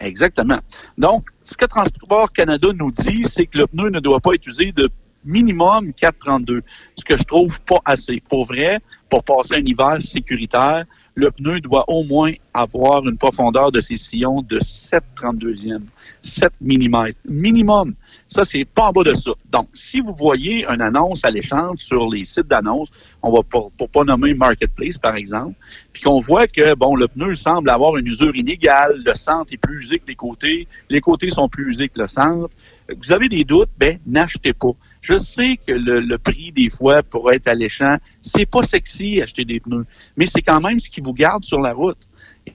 Exactement. 0.00 0.58
Donc, 0.96 1.28
ce 1.44 1.56
que 1.56 1.64
Transport 1.66 2.30
Canada 2.32 2.68
nous 2.74 2.90
dit, 2.92 3.22
c'est 3.24 3.46
que 3.46 3.58
le 3.58 3.66
pneu 3.66 3.90
ne 3.90 4.00
doit 4.00 4.20
pas 4.20 4.32
être 4.34 4.46
usé 4.46 4.72
de 4.72 4.88
minimum 5.24 5.92
4,32, 5.92 6.60
ce 6.96 7.04
que 7.04 7.16
je 7.16 7.22
trouve 7.24 7.60
pas 7.62 7.80
assez. 7.84 8.22
Pour 8.28 8.44
vrai, 8.46 8.80
pour 9.08 9.24
passer 9.24 9.54
un 9.54 9.64
hiver 9.64 9.96
sécuritaire, 10.00 10.84
le 11.18 11.32
pneu 11.32 11.58
doit 11.58 11.84
au 11.88 12.04
moins 12.04 12.32
avoir 12.54 13.04
une 13.04 13.18
profondeur 13.18 13.72
de 13.72 13.80
ses 13.80 13.96
sillons 13.96 14.40
de 14.40 14.60
7,32e, 14.60 15.80
7 16.22 16.52
mm. 16.60 17.12
Minimum. 17.28 17.94
Ça, 18.28 18.44
c'est 18.44 18.64
pas 18.64 18.90
en 18.90 18.92
bas 18.92 19.02
de 19.02 19.14
ça. 19.14 19.32
Donc, 19.50 19.66
si 19.72 20.00
vous 20.00 20.14
voyez 20.14 20.64
une 20.66 20.80
annonce 20.80 21.24
alléchante 21.24 21.80
sur 21.80 22.08
les 22.08 22.24
sites 22.24 22.46
d'annonces, 22.46 22.90
on 23.20 23.32
va 23.32 23.42
pour 23.42 23.72
pas 23.72 24.04
nommer 24.04 24.32
Marketplace, 24.32 24.96
par 24.96 25.16
exemple, 25.16 25.54
puis 25.92 26.02
qu'on 26.04 26.20
voit 26.20 26.46
que, 26.46 26.74
bon, 26.76 26.94
le 26.94 27.08
pneu 27.08 27.34
semble 27.34 27.68
avoir 27.70 27.96
une 27.96 28.06
usure 28.06 28.36
inégale, 28.36 29.02
le 29.04 29.14
centre 29.14 29.52
est 29.52 29.56
plus 29.56 29.80
usé 29.80 29.98
que 29.98 30.06
les 30.06 30.14
côtés, 30.14 30.68
les 30.88 31.00
côtés 31.00 31.30
sont 31.30 31.48
plus 31.48 31.68
usés 31.68 31.88
que 31.88 31.98
le 31.98 32.06
centre. 32.06 32.48
Vous 32.96 33.12
avez 33.12 33.28
des 33.28 33.44
doutes, 33.44 33.68
ben, 33.76 33.98
n'achetez 34.06 34.54
pas. 34.54 34.70
Je 35.02 35.18
sais 35.18 35.58
que 35.66 35.72
le, 35.72 36.00
le 36.00 36.18
prix, 36.18 36.52
des 36.52 36.70
fois, 36.70 37.02
pourrait 37.02 37.36
être 37.36 37.48
alléchant. 37.48 37.96
C'est 38.22 38.46
pas 38.46 38.62
sexy, 38.62 39.20
acheter 39.20 39.44
des 39.44 39.60
pneus. 39.60 39.84
Mais 40.16 40.26
c'est 40.26 40.40
quand 40.40 40.60
même 40.60 40.80
ce 40.80 40.88
qui 40.88 41.02
vous 41.02 41.12
garde 41.12 41.44
sur 41.44 41.60
la 41.60 41.72
route. 41.74 41.98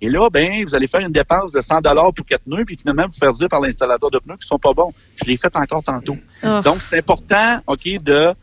Et 0.01 0.09
là, 0.09 0.29
ben, 0.31 0.65
vous 0.65 0.73
allez 0.73 0.87
faire 0.87 1.01
une 1.01 1.11
dépense 1.11 1.51
de 1.51 1.61
100 1.61 1.81
dollars 1.81 2.11
pour 2.13 2.25
quatre 2.25 2.43
pneus, 2.45 2.65
puis 2.65 2.75
finalement, 2.75 3.05
vous 3.05 3.13
faire 3.13 3.31
dire 3.31 3.47
par 3.47 3.61
l'installateur 3.61 4.09
de 4.09 4.17
pneus 4.17 4.37
qui 4.37 4.47
sont 4.47 4.57
pas 4.57 4.73
bons. 4.73 4.91
Je 5.23 5.25
l'ai 5.29 5.37
fait 5.37 5.55
encore 5.55 5.83
tantôt. 5.83 6.17
Ah. 6.41 6.61
Donc, 6.65 6.81
c'est 6.81 6.97
important, 6.97 7.59
OK, 7.67 7.87
de 8.01 8.33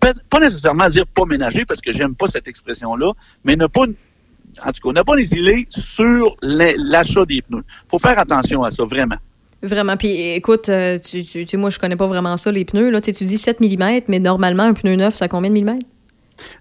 pas, 0.00 0.40
nécessairement 0.40 0.88
dire 0.88 1.06
pas 1.06 1.24
ménager, 1.24 1.64
parce 1.64 1.80
que 1.80 1.92
j'aime 1.92 2.14
pas 2.14 2.28
cette 2.28 2.48
expression-là, 2.48 3.12
mais 3.44 3.56
ne 3.56 3.66
pas, 3.66 3.82
en 3.82 4.72
tout 4.72 4.88
cas, 4.88 4.98
ne 4.98 5.02
pas 5.02 5.14
les 5.16 5.66
sur 5.70 6.36
la- 6.42 6.74
l'achat 6.76 7.24
des 7.24 7.42
pneus. 7.42 7.64
faut 7.88 7.98
faire 7.98 8.18
attention 8.18 8.62
à 8.64 8.70
ça, 8.70 8.84
vraiment. 8.84 9.16
Vraiment. 9.62 9.96
Puis 9.96 10.08
écoute, 10.08 10.68
euh, 10.68 10.98
tu, 10.98 11.24
tu, 11.24 11.56
moi, 11.56 11.70
je 11.70 11.78
connais 11.78 11.96
pas 11.96 12.06
vraiment 12.06 12.36
ça, 12.36 12.52
les 12.52 12.64
pneus. 12.64 12.90
Là. 12.90 13.00
Tu 13.00 13.06
sais, 13.06 13.12
tu 13.12 13.24
dis 13.24 13.38
7 13.38 13.60
mm, 13.60 14.02
mais 14.08 14.20
normalement, 14.20 14.62
un 14.62 14.74
pneu 14.74 14.94
neuf, 14.94 15.14
ça 15.14 15.24
a 15.24 15.28
combien 15.28 15.50
de 15.50 15.54
millimètres? 15.54 15.86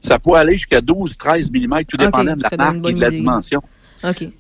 Ça 0.02 0.18
peut 0.18 0.34
aller 0.34 0.54
jusqu'à 0.54 0.82
12, 0.82 1.18
13 1.18 1.52
mm, 1.52 1.84
tout 1.88 1.98
Ok, 1.98 2.06
dépendant 2.06 2.36
de 2.36 2.43
la 2.50 2.58
marque 2.58 2.89
et 2.89 2.93
de 2.93 3.02
la 3.02 3.12
dimension. 3.12 3.62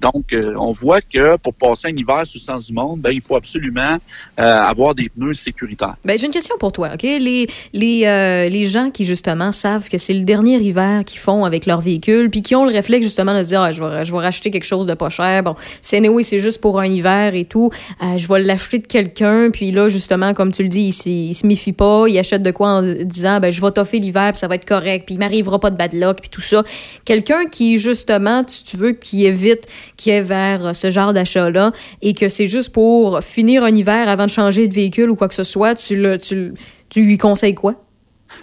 Donc, 0.01 0.33
euh, 0.33 0.55
on 0.57 0.71
voit 0.71 1.01
que 1.01 1.37
pour 1.37 1.53
passer 1.53 1.87
un 1.87 1.95
hiver 1.95 2.25
sous 2.25 2.37
le 2.37 2.43
sens 2.43 2.67
du 2.67 2.73
monde, 2.73 2.99
ben, 2.99 3.11
il 3.11 3.21
faut 3.21 3.35
absolument 3.35 3.97
euh, 4.39 4.43
avoir 4.43 4.95
des 4.95 5.09
pneus 5.09 5.33
sécuritaires. 5.33 5.95
Ben, 6.05 6.17
j'ai 6.17 6.25
une 6.25 6.31
question 6.31 6.55
pour 6.59 6.71
toi, 6.71 6.91
OK? 6.93 7.03
Les, 7.03 7.47
les, 7.73 8.05
euh, 8.05 8.49
les 8.49 8.65
gens 8.65 8.89
qui, 8.89 9.05
justement, 9.05 9.51
savent 9.51 9.89
que 9.89 9.97
c'est 9.97 10.13
le 10.13 10.23
dernier 10.23 10.57
hiver 10.57 11.03
qu'ils 11.05 11.19
font 11.19 11.45
avec 11.45 11.65
leur 11.65 11.81
véhicule, 11.81 12.29
puis 12.29 12.41
qui 12.41 12.55
ont 12.55 12.65
le 12.65 12.71
réflexe, 12.71 13.05
justement, 13.05 13.37
de 13.37 13.43
se 13.43 13.49
dire, 13.49 13.61
ah, 13.61 13.71
je, 13.71 13.83
vais, 13.83 14.05
je 14.05 14.11
vais 14.11 14.19
racheter 14.19 14.51
quelque 14.51 14.63
chose 14.63 14.87
de 14.87 14.93
pas 14.93 15.09
cher. 15.09 15.43
Bon, 15.43 15.55
c'est 15.81 15.97
anyway, 15.97 16.23
c'est 16.23 16.39
juste 16.39 16.61
pour 16.61 16.79
un 16.79 16.85
hiver 16.85 17.35
et 17.35 17.45
tout. 17.45 17.71
Je 18.01 18.27
vais 18.27 18.41
l'acheter 18.41 18.79
de 18.79 18.87
quelqu'un, 18.87 19.49
puis 19.51 19.71
là, 19.71 19.89
justement, 19.89 20.33
comme 20.33 20.51
tu 20.51 20.63
le 20.63 20.69
dis, 20.69 20.95
il, 21.05 21.27
il 21.29 21.33
se 21.33 21.45
méfie 21.45 21.73
pas, 21.73 22.05
il 22.07 22.17
achète 22.17 22.43
de 22.43 22.51
quoi 22.51 22.69
en 22.69 22.81
disant, 22.81 23.39
ben, 23.39 23.51
je 23.51 23.61
vais 23.61 23.71
toffer 23.71 23.99
l'hiver, 23.99 24.31
puis 24.31 24.39
ça 24.39 24.47
va 24.47 24.55
être 24.55 24.65
correct, 24.65 25.05
puis 25.05 25.15
il 25.15 25.19
m'arrivera 25.19 25.59
pas 25.59 25.71
de 25.71 25.77
bad 25.77 25.93
luck, 25.93 26.17
puis 26.21 26.29
tout 26.29 26.41
ça. 26.41 26.63
Quelqu'un 27.05 27.45
qui, 27.45 27.79
justement, 27.79 28.43
tu, 28.43 28.63
tu 28.63 28.77
veux, 28.77 28.91
qui 28.91 29.25
évite, 29.25 29.46
qui 29.95 30.09
est 30.09 30.21
vers 30.21 30.65
euh, 30.67 30.73
ce 30.73 30.91
genre 30.91 31.13
d'achat-là, 31.13 31.71
et 32.01 32.13
que 32.13 32.29
c'est 32.29 32.47
juste 32.47 32.69
pour 32.71 33.21
finir 33.23 33.63
un 33.63 33.73
hiver 33.73 34.09
avant 34.09 34.25
de 34.25 34.29
changer 34.29 34.67
de 34.67 34.73
véhicule 34.73 35.09
ou 35.09 35.15
quoi 35.15 35.27
que 35.27 35.35
ce 35.35 35.43
soit, 35.43 35.75
tu, 35.75 35.95
le, 35.95 36.17
tu, 36.17 36.35
le- 36.35 36.53
tu 36.89 37.01
lui 37.03 37.17
conseilles 37.17 37.55
quoi? 37.55 37.75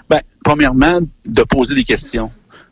Ben, 0.08 0.20
premièrement, 0.44 1.00
de 1.26 1.42
poser 1.42 1.74
des 1.74 1.84
questions. 1.84 2.30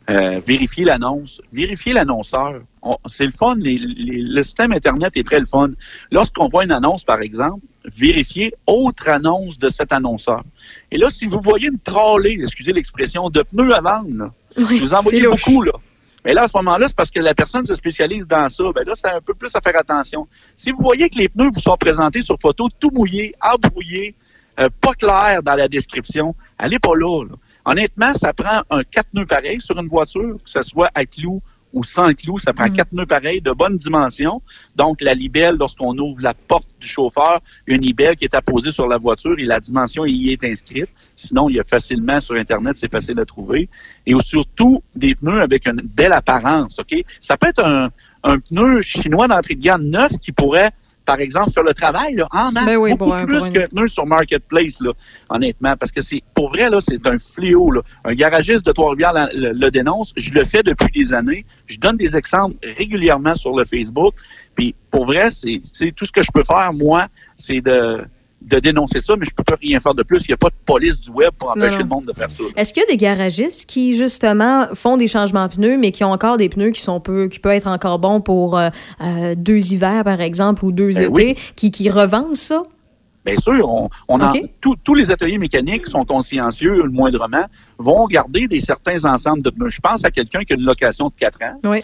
Euh, 0.09 0.37
vérifier 0.45 0.83
l'annonce, 0.83 1.39
vérifier 1.53 1.93
l'annonceur. 1.93 2.61
On- 2.81 2.97
C'est 3.07 3.25
le 3.25 3.31
fun, 3.31 3.55
les- 3.57 3.77
les- 3.77 4.21
le 4.21 4.43
système 4.43 4.73
Internet 4.73 5.15
est 5.15 5.23
très 5.25 5.39
le 5.39 5.45
fun. 5.45 5.69
Lorsqu'on 6.11 6.47
voit 6.49 6.65
une 6.65 6.73
annonce, 6.73 7.05
par 7.05 7.21
exemple, 7.21 7.61
vérifier 7.85 8.53
autre 8.67 9.07
annonce 9.07 9.57
de 9.57 9.69
cet 9.69 9.93
annonceur. 9.93 10.43
Et 10.91 10.97
là, 10.97 11.09
si 11.09 11.25
vous 11.25 11.39
voyez 11.41 11.67
une 11.67 11.79
trollée, 11.79 12.37
excusez 12.41 12.73
l'expression, 12.73 13.29
de 13.29 13.43
pneus 13.43 13.73
à 13.73 13.79
vendre, 13.79 14.09
là, 14.17 14.31
Oui, 14.57 14.79
vous 14.79 14.93
en 14.93 15.01
voyez 15.01 15.21
beaucoup, 15.25 15.61
là. 15.61 15.71
Mais 16.25 16.33
là, 16.33 16.43
à 16.43 16.47
ce 16.47 16.55
moment-là, 16.57 16.87
c'est 16.87 16.95
parce 16.95 17.11
que 17.11 17.19
la 17.19 17.33
personne 17.33 17.65
se 17.65 17.75
spécialise 17.75 18.27
dans 18.27 18.49
ça. 18.49 18.63
Ben 18.73 18.85
là, 18.85 18.93
c'est 18.95 19.09
un 19.09 19.21
peu 19.21 19.33
plus 19.33 19.53
à 19.55 19.61
faire 19.61 19.77
attention. 19.77 20.27
Si 20.55 20.71
vous 20.71 20.81
voyez 20.81 21.09
que 21.09 21.17
les 21.17 21.29
pneus 21.29 21.49
vous 21.53 21.59
sont 21.59 21.77
présentés 21.77 22.21
sur 22.21 22.37
photo 22.41 22.69
tout 22.79 22.91
mouillés, 22.91 23.35
embrouillés, 23.41 24.15
euh, 24.59 24.69
pas 24.81 24.93
clairs 24.93 25.41
dans 25.43 25.55
la 25.55 25.67
description, 25.67 26.35
allez 26.57 26.79
pas 26.79 26.95
là, 26.95 27.23
là. 27.23 27.35
Honnêtement, 27.65 28.13
ça 28.13 28.33
prend 28.33 28.61
un 28.69 28.83
quatre 28.83 29.13
nœuds 29.13 29.25
pareil 29.25 29.59
sur 29.61 29.77
une 29.79 29.87
voiture, 29.87 30.37
que 30.43 30.49
ce 30.49 30.61
soit 30.63 30.89
à 30.93 31.05
clous 31.05 31.41
ou 31.73 31.83
sans 31.83 32.13
clous, 32.13 32.37
ça 32.37 32.53
prend 32.53 32.69
quatre 32.69 32.93
nœuds 32.93 33.05
pareils 33.05 33.41
de 33.41 33.51
bonne 33.51 33.77
dimension. 33.77 34.41
Donc, 34.75 35.01
la 35.01 35.13
libelle, 35.13 35.55
lorsqu'on 35.59 35.97
ouvre 35.97 36.21
la 36.21 36.33
porte 36.33 36.67
du 36.79 36.87
chauffeur, 36.87 37.41
une 37.67 37.81
libelle 37.81 38.15
qui 38.15 38.25
est 38.25 38.35
apposée 38.35 38.71
sur 38.71 38.87
la 38.87 38.97
voiture 38.97 39.35
et 39.37 39.43
la 39.45 39.59
dimension 39.59 40.05
y 40.05 40.31
est 40.31 40.43
inscrite. 40.43 40.89
Sinon, 41.15 41.49
il 41.49 41.55
y 41.55 41.59
a 41.59 41.63
facilement 41.63 42.21
sur 42.21 42.35
Internet, 42.35 42.77
c'est 42.77 42.91
facile 42.91 43.19
à 43.19 43.25
trouver. 43.25 43.67
Et 44.05 44.13
surtout, 44.23 44.83
des 44.95 45.15
pneus 45.15 45.41
avec 45.41 45.67
une 45.67 45.81
belle 45.81 46.13
apparence, 46.13 46.79
OK? 46.79 47.03
Ça 47.19 47.37
peut 47.37 47.47
être 47.47 47.65
un, 47.65 47.89
un 48.23 48.39
pneu 48.39 48.81
chinois 48.81 49.27
d'entrée 49.27 49.55
de 49.55 49.61
gamme 49.61 49.83
neuf 49.83 50.17
qui 50.19 50.31
pourrait 50.31 50.71
par 51.05 51.19
exemple, 51.19 51.51
sur 51.51 51.63
le 51.63 51.73
travail, 51.73 52.15
là, 52.15 52.27
en 52.31 52.51
masse, 52.51 52.65
Ben 52.65 52.77
oui, 52.77 52.95
beaucoup 52.95 53.13
un- 53.13 53.25
plus 53.25 53.49
qu'un 53.49 53.63
pneu 53.65 53.87
sur 53.87 54.05
Marketplace, 54.05 54.79
là, 54.79 54.91
honnêtement. 55.29 55.75
Parce 55.77 55.91
que 55.91 56.01
c'est, 56.01 56.21
pour 56.33 56.49
vrai, 56.49 56.69
là, 56.69 56.79
c'est 56.81 57.05
un 57.07 57.17
fléau, 57.17 57.71
là. 57.71 57.81
Un 58.05 58.13
garagiste 58.13 58.65
de 58.65 58.71
Trois-Rivières 58.71 59.13
le, 59.33 59.51
le 59.51 59.71
dénonce. 59.71 60.13
Je 60.15 60.33
le 60.33 60.45
fais 60.45 60.63
depuis 60.63 60.91
des 60.93 61.13
années. 61.13 61.45
Je 61.65 61.77
donne 61.77 61.97
des 61.97 62.15
exemples 62.15 62.55
régulièrement 62.77 63.35
sur 63.35 63.55
le 63.55 63.65
Facebook. 63.65 64.13
Puis, 64.55 64.75
pour 64.91 65.05
vrai, 65.05 65.29
c'est, 65.31 65.59
c'est 65.71 65.91
tout 65.91 66.05
ce 66.05 66.11
que 66.11 66.21
je 66.21 66.31
peux 66.33 66.43
faire, 66.43 66.71
moi, 66.73 67.07
c'est 67.37 67.61
de, 67.61 68.05
de 68.43 68.59
dénoncer 68.59 68.99
ça, 69.01 69.15
mais 69.17 69.25
je 69.25 69.33
peux 69.33 69.43
pas 69.43 69.55
rien 69.61 69.79
faire 69.79 69.93
de 69.93 70.03
plus. 70.03 70.25
Il 70.25 70.31
n'y 70.31 70.33
a 70.33 70.37
pas 70.37 70.49
de 70.49 70.55
police 70.65 70.99
du 71.01 71.11
web 71.11 71.31
pour 71.37 71.49
empêcher 71.51 71.77
non. 71.77 71.83
le 71.83 71.85
monde 71.89 72.05
de 72.05 72.13
faire 72.13 72.29
ça. 72.29 72.43
Est-ce 72.55 72.73
qu'il 72.73 72.81
y 72.81 72.85
a 72.85 72.89
des 72.89 72.97
garagistes 72.97 73.69
qui, 73.69 73.95
justement, 73.95 74.67
font 74.73 74.97
des 74.97 75.07
changements 75.07 75.47
de 75.47 75.53
pneus, 75.53 75.77
mais 75.77 75.91
qui 75.91 76.03
ont 76.03 76.11
encore 76.11 76.37
des 76.37 76.49
pneus 76.49 76.71
qui 76.71 76.81
sont 76.81 76.99
peu, 76.99 77.27
qui 77.29 77.39
peuvent 77.39 77.53
être 77.53 77.67
encore 77.67 77.99
bons 77.99 78.21
pour 78.21 78.57
euh, 78.57 78.69
euh, 79.01 79.35
deux 79.37 79.71
hivers, 79.73 80.03
par 80.03 80.19
exemple, 80.21 80.65
ou 80.65 80.71
deux 80.71 80.91
Ben 80.91 81.03
étés, 81.09 81.35
oui. 81.37 81.53
qui, 81.55 81.71
qui 81.71 81.89
revendent 81.89 82.35
ça? 82.35 82.63
Bien 83.25 83.37
sûr, 83.37 83.69
on, 83.69 83.89
on 84.09 84.19
en- 84.19 84.33
tous- 84.59 84.75
tous 84.83 84.95
les 84.95 85.09
ateliers 85.09 85.37
mécaniques 85.37 85.87
sont 85.87 86.03
consciencieux, 86.03 86.75
le 86.83 86.89
moindrement, 86.89 87.45
vont 87.77 88.05
garder 88.07 88.49
des 88.49 88.59
certains 88.59 89.05
ensembles 89.05 89.41
de 89.41 89.49
pneus. 89.49 89.69
Je 89.69 89.79
pense 89.79 90.03
à 90.03 90.11
quelqu'un 90.11 90.41
qui 90.43 90.51
a 90.51 90.57
une 90.57 90.63
location 90.65 91.07
de 91.07 91.13
4 91.17 91.39
ans. 91.43 91.59
Oui. 91.63 91.79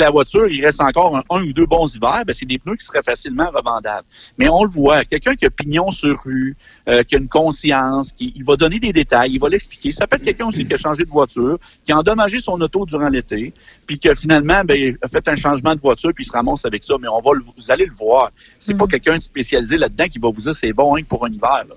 La 0.00 0.10
voiture, 0.10 0.46
il 0.46 0.64
reste 0.64 0.80
encore 0.80 1.16
un, 1.16 1.24
un 1.28 1.42
ou 1.42 1.52
deux 1.52 1.66
bons 1.66 1.92
hivers, 1.92 2.22
ben, 2.24 2.32
c'est 2.32 2.46
des 2.46 2.58
pneus 2.60 2.76
qui 2.76 2.84
seraient 2.84 3.02
facilement 3.02 3.50
revendables. 3.50 4.06
Mais 4.38 4.48
on 4.48 4.62
le 4.62 4.70
voit, 4.70 5.04
quelqu'un 5.04 5.34
qui 5.34 5.44
a 5.44 5.50
pignon 5.50 5.90
sur 5.90 6.16
rue, 6.22 6.56
euh, 6.88 7.02
qui 7.02 7.16
a 7.16 7.18
une 7.18 7.26
conscience, 7.26 8.12
qui 8.12 8.32
il 8.36 8.44
va 8.44 8.54
donner 8.54 8.78
des 8.78 8.92
détails, 8.92 9.32
il 9.32 9.40
va 9.40 9.48
l'expliquer. 9.48 9.90
Ça 9.90 10.06
peut 10.06 10.14
être 10.14 10.22
quelqu'un 10.24 10.46
aussi 10.46 10.64
qui 10.64 10.72
a 10.72 10.76
changé 10.76 11.04
de 11.04 11.10
voiture, 11.10 11.58
qui 11.84 11.90
a 11.90 11.98
endommagé 11.98 12.38
son 12.38 12.60
auto 12.60 12.86
durant 12.86 13.08
l'été, 13.08 13.52
puis 13.88 13.98
qui 13.98 14.08
finalement 14.14 14.62
ben, 14.64 14.96
a 15.02 15.08
fait 15.08 15.26
un 15.26 15.34
changement 15.34 15.74
de 15.74 15.80
voiture, 15.80 16.12
puis 16.14 16.22
il 16.22 16.28
se 16.28 16.32
ramasse 16.32 16.64
avec 16.64 16.84
ça. 16.84 16.94
Mais 17.00 17.08
on 17.08 17.20
va 17.20 17.32
le- 17.34 17.40
vous 17.42 17.70
allez 17.72 17.86
le 17.86 17.92
voir. 17.94 18.30
C'est 18.60 18.74
pas 18.74 18.86
quelqu'un 18.86 19.16
de 19.16 19.22
spécialisé 19.22 19.78
là-dedans 19.78 20.06
qui 20.06 20.20
va 20.20 20.28
vous 20.30 20.40
dire 20.40 20.54
c'est 20.54 20.72
bon 20.72 20.96
hein, 20.96 21.02
pour 21.08 21.26
un 21.26 21.30
hiver. 21.30 21.64
là. 21.68 21.74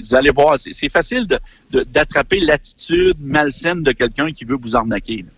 Vous 0.00 0.14
allez 0.14 0.30
voir, 0.30 0.56
c'est 0.60 0.88
facile 0.88 1.26
de- 1.26 1.40
de- 1.72 1.82
d'attraper 1.82 2.38
l'attitude 2.38 3.16
malsaine 3.20 3.82
de 3.82 3.90
quelqu'un 3.90 4.30
qui 4.30 4.44
veut 4.44 4.56
vous 4.56 4.76
arnaquer. 4.76 5.16
là. 5.26 5.30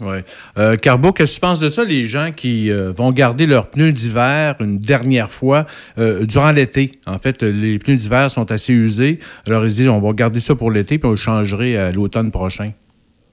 Oui. 0.00 0.18
Euh, 0.58 0.76
Carbo, 0.76 1.12
qu'est-ce 1.12 1.32
que 1.32 1.34
tu 1.36 1.40
penses 1.40 1.60
de 1.60 1.70
ça, 1.70 1.84
les 1.84 2.06
gens 2.06 2.30
qui 2.34 2.70
euh, 2.70 2.90
vont 2.90 3.10
garder 3.10 3.46
leurs 3.46 3.68
pneus 3.68 3.92
d'hiver 3.92 4.56
une 4.60 4.78
dernière 4.78 5.30
fois 5.30 5.66
euh, 5.98 6.24
durant 6.24 6.52
l'été? 6.52 6.92
En 7.06 7.18
fait, 7.18 7.42
les 7.42 7.78
pneus 7.78 7.96
d'hiver 7.96 8.30
sont 8.30 8.50
assez 8.50 8.72
usés. 8.72 9.18
Alors, 9.46 9.64
ils 9.64 9.72
disent, 9.72 9.88
on 9.88 10.00
va 10.00 10.12
garder 10.12 10.40
ça 10.40 10.54
pour 10.54 10.70
l'été, 10.70 10.98
puis 10.98 11.06
on 11.06 11.12
le 11.12 11.16
changerait 11.16 11.76
à 11.76 11.90
l'automne 11.90 12.30
prochain. 12.30 12.70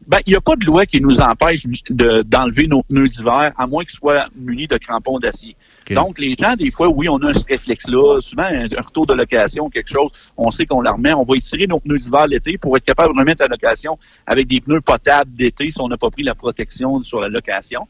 Ben, 0.08 0.20
il 0.26 0.30
n'y 0.30 0.36
a 0.38 0.42
pas 0.42 0.56
de 0.56 0.66
loi 0.66 0.86
qui 0.86 1.02
nous 1.02 1.20
empêche 1.20 1.64
de- 1.90 2.22
d'enlever 2.22 2.68
nos 2.68 2.82
pneus 2.84 3.10
d'hiver, 3.10 3.52
à 3.58 3.68
moins 3.68 3.84
qu'ils 3.84 3.98
soient 3.98 4.28
munis 4.38 4.68
de 4.68 4.78
crampons 4.78 5.20
d'acier. 5.20 5.56
Donc, 5.96 6.20
les 6.20 6.36
gens, 6.40 6.56
des 6.56 6.72
fois, 6.72 6.88
oui, 6.90 7.08
on 7.10 7.18
a 7.18 7.34
ce 7.34 7.46
réflexe-là. 7.46 8.20
Souvent, 8.22 8.44
un, 8.44 8.66
un 8.66 8.82
retour 8.82 9.06
de 9.06 9.14
location, 9.14 9.70
quelque 9.70 9.90
chose, 9.90 10.12
on 10.36 10.52
sait 10.52 10.66
qu'on 10.66 10.82
la 10.82 10.92
remet. 10.92 11.14
On 11.14 11.24
va 11.24 11.36
étirer 11.36 11.68
nos 11.68 11.80
pneus 11.80 11.98
d'hiver 11.98 12.28
l'été 12.28 12.58
pour 12.58 12.76
être 12.78 12.86
capable 12.86 13.14
de 13.14 13.20
remettre 13.20 13.44
à 13.44 13.48
location 13.48 13.98
avec 14.26 14.48
des 14.48 14.62
pneus 14.62 14.82
potables 14.82 15.36
d'été 15.36 15.72
si 15.72 15.82
on 15.82 15.88
n'a 15.88 15.98
pas 15.98 16.10
pris 16.10 16.24
la 16.24 16.36
protection 16.36 17.02
sur 17.04 17.20
la 17.20 17.30
location. 17.30 17.88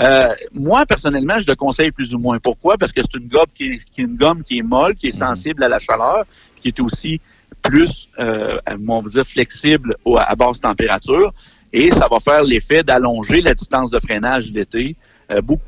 Euh, 0.00 0.32
moi, 0.52 0.86
personnellement, 0.86 1.38
je 1.38 1.46
le 1.46 1.56
conseille 1.56 1.90
plus 1.90 2.14
ou 2.14 2.18
moins. 2.18 2.38
Pourquoi? 2.38 2.76
Parce 2.78 2.92
que 2.92 3.00
c'est 3.00 3.18
une 3.18 3.28
gomme 3.28 3.50
qui 3.54 3.64
est, 3.72 3.84
qui 3.92 4.02
est 4.02 4.04
une 4.04 4.16
gomme 4.16 4.42
qui 4.42 4.58
est 4.58 4.62
molle, 4.62 4.94
qui 4.94 5.08
est 5.08 5.18
sensible 5.26 5.62
à 5.64 5.68
la 5.68 5.78
chaleur, 5.78 6.24
qui 6.60 6.68
est 6.68 6.80
aussi 6.80 7.20
plus, 7.62 8.08
euh, 8.18 8.58
on 8.86 9.00
va 9.00 9.08
dire, 9.10 9.24
flexible 9.24 9.96
à 10.16 10.34
basse 10.36 10.60
température. 10.60 11.32
Et 11.72 11.90
ça 11.90 12.06
va 12.10 12.20
faire 12.20 12.42
l'effet 12.44 12.82
d'allonger 12.82 13.40
la 13.40 13.54
distance 13.54 13.90
de 13.90 13.98
freinage 13.98 14.52
l'été. 14.52 14.96
Euh, 15.32 15.42
beaucoup, 15.42 15.62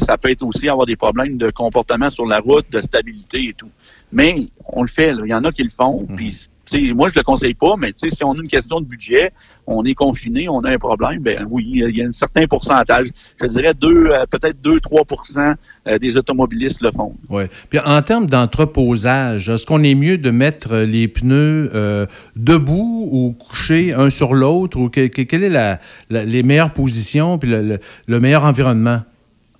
ça 0.00 0.16
peut 0.16 0.30
être 0.30 0.42
aussi 0.42 0.68
avoir 0.68 0.86
des 0.86 0.96
problèmes 0.96 1.36
de 1.36 1.50
comportement 1.50 2.10
sur 2.10 2.26
la 2.26 2.38
route, 2.40 2.66
de 2.70 2.80
stabilité 2.80 3.48
et 3.48 3.54
tout. 3.54 3.70
Mais 4.12 4.48
on 4.68 4.82
le 4.82 4.88
fait. 4.88 5.12
Il 5.24 5.28
y 5.30 5.34
en 5.34 5.44
a 5.44 5.52
qui 5.52 5.62
le 5.62 5.70
font. 5.70 6.06
Puis, 6.16 6.46
sais, 6.64 6.80
moi, 6.94 7.08
je 7.08 7.14
le 7.18 7.22
conseille 7.22 7.54
pas, 7.54 7.74
mais 7.78 7.92
si 7.94 8.08
on 8.24 8.32
a 8.32 8.36
une 8.36 8.48
question 8.48 8.80
de 8.80 8.86
budget, 8.86 9.30
on 9.68 9.84
est 9.84 9.94
confiné, 9.94 10.48
on 10.48 10.60
a 10.60 10.70
un 10.72 10.78
problème, 10.78 11.20
ben 11.20 11.46
oui, 11.50 11.64
il 11.86 11.96
y 11.96 12.02
a 12.02 12.06
un 12.06 12.12
certain 12.12 12.46
pourcentage. 12.46 13.06
Je 13.40 13.46
dirais 13.46 13.74
deux, 13.74 14.06
euh, 14.10 14.24
peut-être 14.30 14.56
2-3% 14.62 15.54
euh, 15.88 15.98
des 15.98 16.16
automobilistes 16.16 16.80
le 16.82 16.90
font. 16.92 17.14
Oui. 17.28 17.44
Puis 17.70 17.78
en 17.80 18.00
termes 18.02 18.26
d'entreposage, 18.26 19.48
est-ce 19.48 19.64
qu'on 19.66 19.82
est 19.82 19.94
mieux 19.94 20.18
de 20.18 20.30
mettre 20.30 20.76
les 20.76 21.08
pneus 21.08 21.68
euh, 21.74 22.06
debout 22.36 23.08
ou 23.10 23.32
couchés 23.32 23.92
un 23.94 24.10
sur 24.10 24.34
l'autre? 24.34 24.78
Ou 24.80 24.88
que- 24.88 25.06
que- 25.08 25.22
quelle 25.22 25.44
est 25.44 25.48
la, 25.48 25.80
la- 26.10 26.24
les 26.24 26.42
meilleures 26.42 26.72
positions 26.72 27.38
puis 27.38 27.48
le, 27.50 27.62
le- 27.62 27.78
le 28.08 28.20
meilleur 28.20 28.44
environnement? 28.44 29.02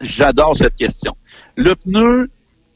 J'adore 0.00 0.56
cette 0.56 0.76
question. 0.76 1.16
Le 1.56 1.74
pneu 1.74 2.30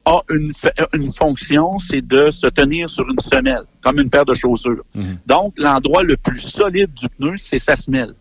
a 0.05 0.21
une, 0.31 0.53
une 0.95 1.13
fonction, 1.13 1.79
c'est 1.79 2.01
de 2.07 2.31
se 2.31 2.47
tenir 2.47 2.89
sur 2.89 3.09
une 3.09 3.21
semelle, 3.21 3.65
comme 3.83 3.99
une 4.01 4.09
paire 4.09 4.25
de 4.25 4.35
chaussures. 4.35 4.85
Donc, 5.27 5.55
l'endroit 5.59 6.03
le 6.03 6.17
plus 6.17 6.41
solide 6.41 6.93
du 6.95 7.09
pneu, 7.09 7.35
c'est 7.37 7.59
sa 7.59 7.77
semelle. 7.77 8.15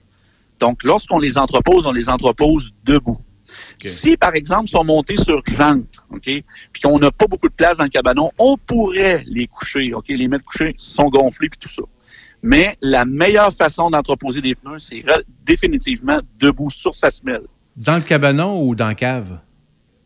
Donc, 0.59 0.83
lorsqu'on 0.83 1.19
les 1.19 1.37
entrepose, 1.37 1.85
on 1.85 1.91
les 1.91 2.09
entrepose 2.09 2.71
debout. 2.83 3.17
Si, 3.83 4.17
par 4.17 4.35
exemple, 4.35 4.67
sont 4.67 4.83
montés 4.83 5.17
sur 5.17 5.41
jante, 5.47 6.03
OK, 6.11 6.23
puis 6.23 6.81
qu'on 6.83 6.99
n'a 6.99 7.11
pas 7.11 7.27
beaucoup 7.27 7.47
de 7.47 7.53
place 7.53 7.77
dans 7.77 7.85
le 7.85 7.89
cabanon, 7.89 8.31
on 8.37 8.57
pourrait 8.57 9.23
les 9.25 9.47
coucher, 9.47 9.93
OK, 9.93 10.09
les 10.09 10.27
mettre 10.27 10.43
couchés, 10.43 10.75
ils 10.77 10.83
sont 10.83 11.09
gonflés, 11.09 11.49
puis 11.49 11.59
tout 11.59 11.69
ça. 11.69 11.83
Mais 12.41 12.77
la 12.81 13.05
meilleure 13.05 13.53
façon 13.53 13.89
d'entreposer 13.89 14.41
des 14.41 14.55
pneus, 14.55 14.79
c'est 14.79 15.03
définitivement 15.45 16.19
debout 16.39 16.69
sur 16.69 16.93
sa 16.93 17.09
semelle. 17.09 17.47
Dans 17.75 17.95
le 17.95 18.01
cabanon 18.01 18.61
ou 18.61 18.75
dans 18.75 18.87
la 18.87 18.95
cave? 18.95 19.39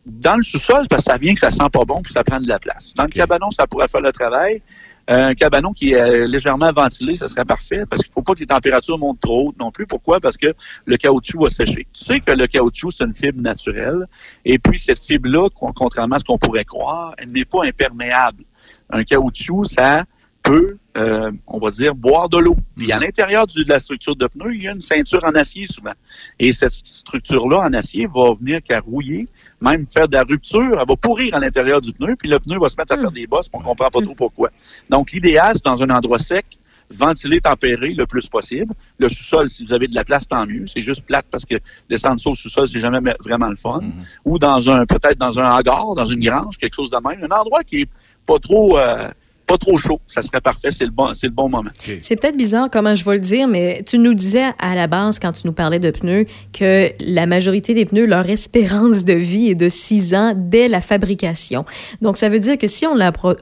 Dans 0.06 0.36
le 0.36 0.42
sous-sol, 0.42 0.84
parce 0.88 1.04
que 1.04 1.10
ça 1.12 1.18
vient 1.18 1.32
que 1.32 1.40
ça 1.40 1.50
sent 1.50 1.70
pas 1.72 1.84
bon 1.84 2.02
puis 2.02 2.12
ça 2.12 2.22
prend 2.22 2.40
de 2.40 2.46
la 2.46 2.58
place. 2.58 2.92
Dans 2.94 3.04
le 3.04 3.10
cabanon, 3.10 3.50
ça 3.50 3.66
pourrait 3.66 3.88
faire 3.88 4.02
le 4.02 4.12
travail. 4.12 4.62
Euh, 5.10 5.28
un 5.28 5.34
cabanon 5.34 5.72
qui 5.72 5.92
est 5.92 6.00
euh, 6.00 6.26
légèrement 6.26 6.72
ventilé, 6.72 7.14
ça 7.14 7.28
serait 7.28 7.44
parfait 7.44 7.84
parce 7.88 8.02
qu'il 8.02 8.12
faut 8.12 8.22
pas 8.22 8.32
que 8.34 8.40
les 8.40 8.46
températures 8.46 8.98
montent 8.98 9.20
trop 9.20 9.48
hautes 9.48 9.58
non 9.58 9.70
plus. 9.70 9.86
Pourquoi? 9.86 10.18
Parce 10.20 10.36
que 10.38 10.54
le 10.86 10.96
caoutchouc 10.96 11.42
va 11.42 11.50
sécher. 11.50 11.86
Tu 11.92 12.04
sais 12.04 12.20
que 12.20 12.32
le 12.32 12.46
caoutchouc, 12.46 12.90
c'est 12.90 13.04
une 13.04 13.14
fibre 13.14 13.42
naturelle. 13.42 14.06
Et 14.46 14.58
puis, 14.58 14.78
cette 14.78 15.02
fibre-là, 15.04 15.48
con- 15.50 15.72
contrairement 15.74 16.16
à 16.16 16.18
ce 16.20 16.24
qu'on 16.24 16.38
pourrait 16.38 16.64
croire, 16.64 17.14
elle 17.18 17.32
n'est 17.32 17.44
pas 17.44 17.64
imperméable. 17.64 18.44
Un 18.90 19.04
caoutchouc, 19.04 19.64
ça 19.64 20.04
peut, 20.42 20.78
euh, 20.96 21.30
on 21.46 21.58
va 21.58 21.70
dire, 21.70 21.94
boire 21.94 22.28
de 22.28 22.38
l'eau. 22.38 22.56
Puis 22.76 22.92
à 22.92 22.98
l'intérieur 22.98 23.46
du- 23.46 23.64
de 23.64 23.68
la 23.68 23.80
structure 23.80 24.14
de 24.16 24.26
pneu, 24.26 24.54
il 24.54 24.62
y 24.62 24.68
a 24.68 24.72
une 24.72 24.80
ceinture 24.80 25.24
en 25.24 25.34
acier 25.34 25.66
souvent. 25.66 25.92
Et 26.38 26.52
cette 26.52 26.70
structure-là 26.72 27.58
en 27.60 27.72
acier 27.72 28.06
va 28.06 28.34
venir 28.38 28.62
qu'à 28.62 28.80
rouiller, 28.80 29.26
même 29.60 29.86
faire 29.92 30.08
de 30.08 30.14
la 30.16 30.22
rupture, 30.22 30.78
elle 30.80 30.86
va 30.86 30.96
pourrir 30.96 31.34
à 31.34 31.40
l'intérieur 31.40 31.80
du 31.80 31.92
pneu, 31.92 32.14
puis 32.16 32.28
le 32.28 32.38
pneu 32.38 32.58
va 32.60 32.68
se 32.68 32.76
mettre 32.78 32.94
à 32.94 32.98
faire 32.98 33.10
des 33.10 33.26
bosses, 33.26 33.48
puis 33.48 33.58
on 33.60 33.64
comprend 33.64 33.90
pas 33.90 34.00
trop 34.02 34.14
pourquoi. 34.14 34.50
Donc 34.90 35.10
l'idéal, 35.12 35.52
c'est 35.54 35.64
dans 35.64 35.82
un 35.82 35.90
endroit 35.90 36.18
sec, 36.18 36.44
ventilé, 36.90 37.40
tempéré 37.40 37.94
le 37.94 38.06
plus 38.06 38.28
possible. 38.28 38.72
Le 38.98 39.08
sous-sol, 39.08 39.48
si 39.48 39.64
vous 39.64 39.72
avez 39.72 39.88
de 39.88 39.94
la 39.94 40.04
place, 40.04 40.28
tant 40.28 40.46
mieux. 40.46 40.66
C'est 40.66 40.82
juste 40.82 41.04
plate 41.06 41.24
parce 41.30 41.44
que 41.46 41.56
descendre 41.88 42.20
ça 42.20 42.30
au 42.30 42.34
sous-sol, 42.34 42.68
c'est 42.68 42.78
jamais 42.78 42.98
vraiment 43.24 43.48
le 43.48 43.56
fun. 43.56 43.80
Ou 44.26 44.38
dans 44.38 44.68
un, 44.70 44.84
peut-être 44.84 45.18
dans 45.18 45.38
un 45.38 45.50
hangar, 45.50 45.94
dans 45.94 46.04
une 46.04 46.20
grange, 46.20 46.58
quelque 46.58 46.74
chose 46.74 46.90
de 46.90 46.98
même. 47.08 47.24
Un 47.24 47.34
endroit 47.34 47.64
qui 47.64 47.80
est 47.82 47.88
pas 48.26 48.38
trop, 48.38 48.78
euh, 48.78 49.08
pas 49.46 49.58
trop 49.58 49.76
chaud. 49.76 50.00
Ça 50.06 50.22
serait 50.22 50.40
parfait. 50.40 50.70
C'est 50.70 50.84
le 50.84 50.90
bon, 50.90 51.08
c'est 51.14 51.26
le 51.26 51.32
bon 51.32 51.48
moment. 51.48 51.70
C'est 52.00 52.16
peut-être 52.20 52.36
bizarre 52.36 52.68
comment 52.72 52.94
je 52.94 53.04
vais 53.04 53.12
le 53.14 53.18
dire, 53.20 53.46
mais 53.46 53.82
tu 53.86 53.98
nous 53.98 54.14
disais 54.14 54.44
à 54.58 54.74
la 54.74 54.86
base, 54.86 55.18
quand 55.18 55.32
tu 55.32 55.46
nous 55.46 55.52
parlais 55.52 55.78
de 55.78 55.90
pneus, 55.90 56.24
que 56.52 56.88
la 57.00 57.26
majorité 57.26 57.74
des 57.74 57.84
pneus, 57.84 58.06
leur 58.06 58.28
espérance 58.28 59.04
de 59.04 59.12
vie 59.12 59.50
est 59.50 59.54
de 59.54 59.68
6 59.68 60.14
ans 60.14 60.32
dès 60.34 60.68
la 60.68 60.80
fabrication. 60.80 61.64
Donc, 62.00 62.16
ça 62.16 62.28
veut 62.28 62.38
dire 62.38 62.56
que 62.58 62.66
si 62.66 62.86
on 62.86 62.94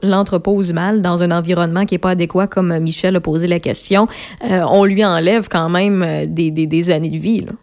l'entrepose 0.03 0.73
mal 0.73 1.01
dans 1.01 1.23
un 1.23 1.31
environnement 1.31 1.85
qui 1.85 1.93
n'est 1.95 1.99
pas 1.99 2.11
adéquat, 2.11 2.47
comme 2.47 2.77
Michel 2.79 3.15
a 3.15 3.21
posé 3.21 3.47
la 3.47 3.59
question, 3.59 4.07
euh, 4.49 4.61
on 4.69 4.85
lui 4.85 5.03
enlève 5.05 5.47
quand 5.49 5.69
même 5.69 6.01
euh, 6.03 6.25
des, 6.27 6.51
des- 6.51 6.67
des 6.67 6.89
années 6.89 7.09
de 7.09 7.17
vie. 7.17 7.41
Là. 7.41 7.53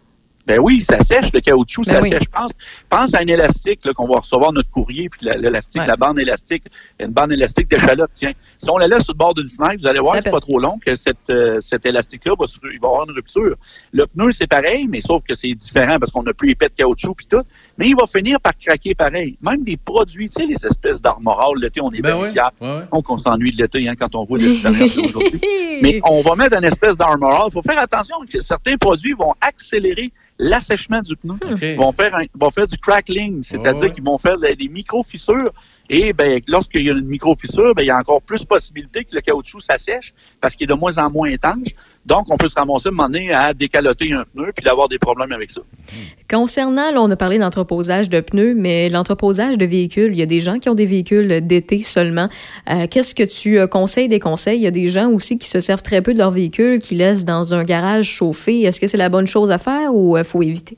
Ben 0.47 0.59
oui, 0.59 0.81
ça 0.81 1.01
sèche, 1.01 1.31
le 1.33 1.39
caoutchouc, 1.39 1.83
Ben 1.85 1.93
ça 1.95 2.01
oui. 2.01 2.09
sèche. 2.09 2.27
Pense, 2.29 2.51
pense 2.89 3.13
à 3.13 3.19
un 3.19 3.27
élastique 3.27 3.91
qu'on 3.93 4.07
va 4.07 4.19
recevoir 4.19 4.51
notre 4.53 4.69
courrier, 4.69 5.07
puis 5.09 5.25
la- 5.27 5.37
l'élastique, 5.37 5.81
Ouais. 5.81 5.87
la 5.87 5.95
bande 5.95 6.19
élastique, 6.19 6.63
une 6.99 7.11
bande 7.11 7.31
élastique 7.31 7.69
d'échalote, 7.69 8.09
tiens. 8.13 8.33
Si 8.57 8.69
on 8.69 8.77
la 8.77 8.87
laisse 8.87 9.03
sur 9.03 9.13
le 9.13 9.17
bord 9.17 9.33
d'une 9.33 9.47
fenêtre, 9.47 9.75
vous 9.79 9.87
allez 9.87 9.99
voir, 9.99 10.15
c'est 10.21 10.31
pas 10.31 10.39
trop 10.39 10.59
long 10.59 10.79
que 10.83 10.95
cette, 10.95 11.29
euh, 11.29 11.59
cet 11.61 11.85
élastique-là 11.85 12.33
va, 12.37 12.45
va 12.81 12.87
avoir 12.87 13.03
une 13.07 13.15
rupture. 13.15 13.55
Le 13.93 14.05
pneu, 14.07 14.31
c'est 14.31 14.47
pareil, 14.47 14.87
mais 14.89 15.01
sauf 15.01 15.23
que 15.23 15.35
c'est 15.35 15.53
différent 15.53 15.97
parce 15.99 16.11
qu'on 16.11 16.23
n'a 16.23 16.33
plus 16.33 16.51
épais 16.51 16.69
de 16.69 16.73
caoutchouc 16.73 17.13
puis 17.15 17.27
tout. 17.27 17.43
Mais 17.77 17.87
il 17.89 17.95
va 17.95 18.05
finir 18.05 18.39
par 18.39 18.53
craquer 18.57 18.93
pareil. 18.93 19.37
Même 19.41 19.63
des 19.63 19.77
produits, 19.77 20.29
tu 20.29 20.41
sais, 20.41 20.45
les 20.47 20.65
espèces 20.65 21.01
d'armorales, 21.01 21.53
l'été, 21.61 21.81
on 21.81 21.89
est 21.91 22.01
Ben 22.01 22.13
bien 22.15 22.23
oui, 22.23 22.31
fiers. 22.31 22.41
ouais. 22.67 22.81
Donc, 22.91 23.09
on 23.09 23.17
s'ennuie 23.17 23.51
de 23.53 23.57
l'été 23.61 23.87
hein, 23.87 23.95
quand 23.97 24.13
on 24.15 24.23
voit 24.23 24.37
l'expérience 24.37 24.97
aujourd'hui. 24.97 25.39
Mais 25.81 25.99
on 26.07 26.21
va 26.21 26.35
mettre 26.35 26.57
une 26.57 26.63
espèce 26.65 26.95
d'armor 26.97 27.45
Il 27.49 27.53
faut 27.53 27.61
faire 27.61 27.79
attention 27.79 28.17
que 28.31 28.39
certains 28.39 28.77
produits 28.77 29.13
vont 29.13 29.33
accélérer 29.41 30.11
l'assèchement 30.37 31.01
du 31.01 31.15
pneu. 31.15 31.35
Ils 31.61 31.75
vont 31.75 31.91
faire, 31.91 32.13
un- 32.15 32.25
vont 32.35 32.51
faire 32.51 32.67
du 32.67 32.77
crackling, 32.77 33.41
c'est-à-dire 33.43 33.85
ouais. 33.85 33.91
qu'ils 33.93 34.03
vont 34.03 34.17
faire 34.17 34.37
des, 34.37 34.55
des 34.55 34.67
micro-fissures. 34.67 35.51
Et 35.89 36.13
ben, 36.13 36.39
lorsqu'il 36.47 36.83
y 36.85 36.89
a 36.89 36.93
une 36.93 37.05
micro-fissure, 37.07 37.73
ben, 37.75 37.83
il 37.83 37.87
y 37.87 37.91
a 37.91 37.97
encore 37.97 38.21
plus 38.21 38.45
possibilité 38.45 39.03
que 39.03 39.15
le 39.15 39.21
caoutchouc 39.21 39.59
s'assèche 39.59 40.13
parce 40.39 40.55
qu'il 40.55 40.65
est 40.65 40.73
de 40.73 40.73
moins 40.79 40.97
en 40.97 41.09
moins 41.09 41.29
étanche. 41.29 41.69
Donc, 42.05 42.31
on 42.31 42.37
peut 42.37 42.47
se 42.47 42.55
ramasser 42.55 42.87
à 42.87 42.91
un 42.91 42.95
moment 42.95 43.09
à 43.33 43.53
décaloter 43.53 44.11
un 44.11 44.23
pneu 44.33 44.51
puis 44.55 44.63
d'avoir 44.63 44.89
des 44.89 44.97
problèmes 44.97 45.31
avec 45.31 45.51
ça. 45.51 45.61
Concernant, 46.29 46.91
là, 46.91 47.01
on 47.01 47.11
a 47.11 47.15
parlé 47.15 47.37
d'entreposage 47.37 48.09
de 48.09 48.21
pneus, 48.21 48.55
mais 48.55 48.89
l'entreposage 48.89 49.57
de 49.57 49.65
véhicules, 49.65 50.11
il 50.11 50.17
y 50.17 50.21
a 50.23 50.25
des 50.25 50.39
gens 50.39 50.57
qui 50.57 50.69
ont 50.69 50.73
des 50.73 50.85
véhicules 50.85 51.45
d'été 51.45 51.83
seulement. 51.83 52.27
Euh, 52.69 52.87
Qu'est-ce 52.89 53.13
que 53.13 53.23
tu 53.23 53.59
euh, 53.59 53.67
conseilles 53.67 54.07
des 54.07 54.19
conseils? 54.19 54.57
Il 54.57 54.63
y 54.63 54.67
a 54.67 54.71
des 54.71 54.87
gens 54.87 55.11
aussi 55.11 55.37
qui 55.37 55.47
se 55.47 55.59
servent 55.59 55.83
très 55.83 56.01
peu 56.01 56.13
de 56.13 56.17
leur 56.17 56.31
véhicule, 56.31 56.79
qui 56.79 56.95
laissent 56.95 57.25
dans 57.25 57.53
un 57.53 57.63
garage 57.63 58.05
chauffé. 58.05 58.61
Est-ce 58.61 58.81
que 58.81 58.87
c'est 58.87 58.97
la 58.97 59.09
bonne 59.09 59.27
chose 59.27 59.51
à 59.51 59.59
faire 59.59 59.93
ou 59.93 60.17
il 60.17 60.23
faut 60.23 60.41
éviter? 60.41 60.77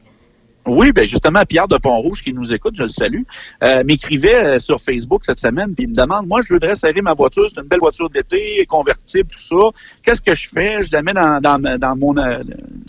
Oui, 0.66 0.94
ben 0.94 1.06
justement, 1.06 1.44
Pierre 1.48 1.68
de 1.68 1.78
Pont-Rouge, 1.78 2.24
qui 2.24 2.34
nous 2.34 2.54
écoute, 2.54 2.76
je 2.78 2.84
le 2.84 2.90
salue, 2.90 3.24
euh, 3.64 3.84
m'écrivait 3.84 4.46
euh, 4.46 4.60
sur 4.60 4.80
Facebook 4.80 5.24
cette 5.26 5.40
semaine, 5.40 5.76
puis 5.76 5.84
il 5.84 5.90
me 5.90 5.96
demande, 5.96 6.26
moi, 6.26 6.42
je 6.42 6.54
voudrais 6.54 6.76
serrer 6.76 7.02
ma 7.02 7.14
voiture, 7.14 7.46
c'est 7.50 7.60
une 7.60 7.68
belle 7.68 7.82
voiture 7.82 8.10
d'été, 8.10 8.66
convertible, 8.66 9.30
tout 9.30 9.40
ça. 9.40 9.70
Qu'est-ce 10.02 10.22
que 10.22 10.34
je 10.34 10.48
fais? 10.48 10.82
Je 10.84 10.92
la 10.94 11.02
mets 11.02 11.14
dans, 11.14 11.42
dans, 11.42 11.96
mon... 11.98 12.18
euh, 12.18 12.44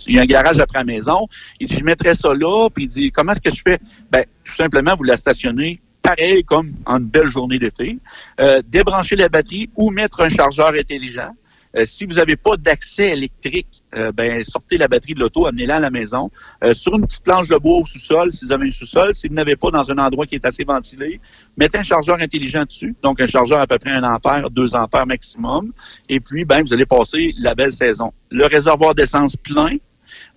il 0.07 0.15
y 0.15 0.19
a 0.19 0.23
un 0.23 0.27
garage 0.27 0.61
après 0.61 0.79
la 0.79 0.85
maison. 0.85 1.27
Il 1.59 1.67
dit, 1.67 1.77
je 1.77 1.85
mettrais 1.85 2.15
ça 2.15 2.33
là, 2.33 2.69
puis 2.73 2.85
il 2.85 2.89
dit, 2.89 3.11
comment 3.11 3.33
est-ce 3.33 3.41
que 3.41 3.51
je 3.51 3.63
fais? 3.63 3.81
Ben, 4.11 4.25
tout 4.45 4.55
simplement, 4.55 4.95
vous 4.97 5.05
la 5.05 5.17
stationnez 5.17 5.81
pareil 6.05 6.45
comme 6.45 6.75
en 6.87 6.99
une 6.99 7.09
belle 7.09 7.27
journée 7.27 7.59
d'été. 7.59 7.99
Euh, 8.41 8.63
débrancher 8.69 9.17
la 9.17 9.29
batterie 9.29 9.71
ou 9.75 9.91
mettre 9.91 10.21
un 10.21 10.29
chargeur 10.29 10.69
intelligent. 10.69 11.31
Euh, 11.77 11.85
si 11.85 12.05
vous 12.05 12.15
n'avez 12.15 12.37
pas 12.37 12.57
d'accès 12.57 13.11
électrique, 13.11 13.83
euh, 13.95 14.13
ben, 14.13 14.45
sortez 14.45 14.77
la 14.77 14.89
batterie 14.89 15.15
de 15.15 15.21
l'auto, 15.21 15.47
amenez-la 15.47 15.77
à 15.77 15.81
la 15.81 15.91
maison. 15.91 16.31
Euh, 16.63 16.73
sur 16.75 16.95
une 16.95 17.07
petite 17.07 17.25
planche 17.25 17.49
de 17.49 17.57
bois 17.57 17.79
au 17.79 17.85
sous-sol, 17.85 18.33
si 18.33 18.45
vous 18.45 18.53
avez 18.53 18.69
un 18.69 18.71
sous-sol, 18.71 19.15
si 19.15 19.29
vous 19.29 19.35
n'avez 19.35 19.57
pas 19.57 19.71
dans 19.71 19.91
un 19.91 19.99
endroit 19.99 20.27
qui 20.27 20.35
est 20.35 20.45
assez 20.45 20.65
ventilé, 20.65 21.21
mettez 21.57 21.79
un 21.79 21.83
chargeur 21.83 22.21
intelligent 22.21 22.65
dessus, 22.65 22.95
donc 23.03 23.21
un 23.21 23.27
chargeur 23.27 23.59
à 23.59 23.67
peu 23.67 23.79
près 23.79 23.91
1 23.91 24.03
ampère, 24.05 24.51
2 24.51 24.75
ampères 24.75 25.07
maximum, 25.07 25.73
et 26.09 26.21
puis 26.21 26.45
ben, 26.45 26.63
vous 26.63 26.73
allez 26.73 26.87
passer 26.87 27.35
la 27.39 27.55
belle 27.55 27.73
saison. 27.73 28.13
Le 28.31 28.47
réservoir 28.47 28.95
d'essence 28.95 29.37
plein, 29.37 29.77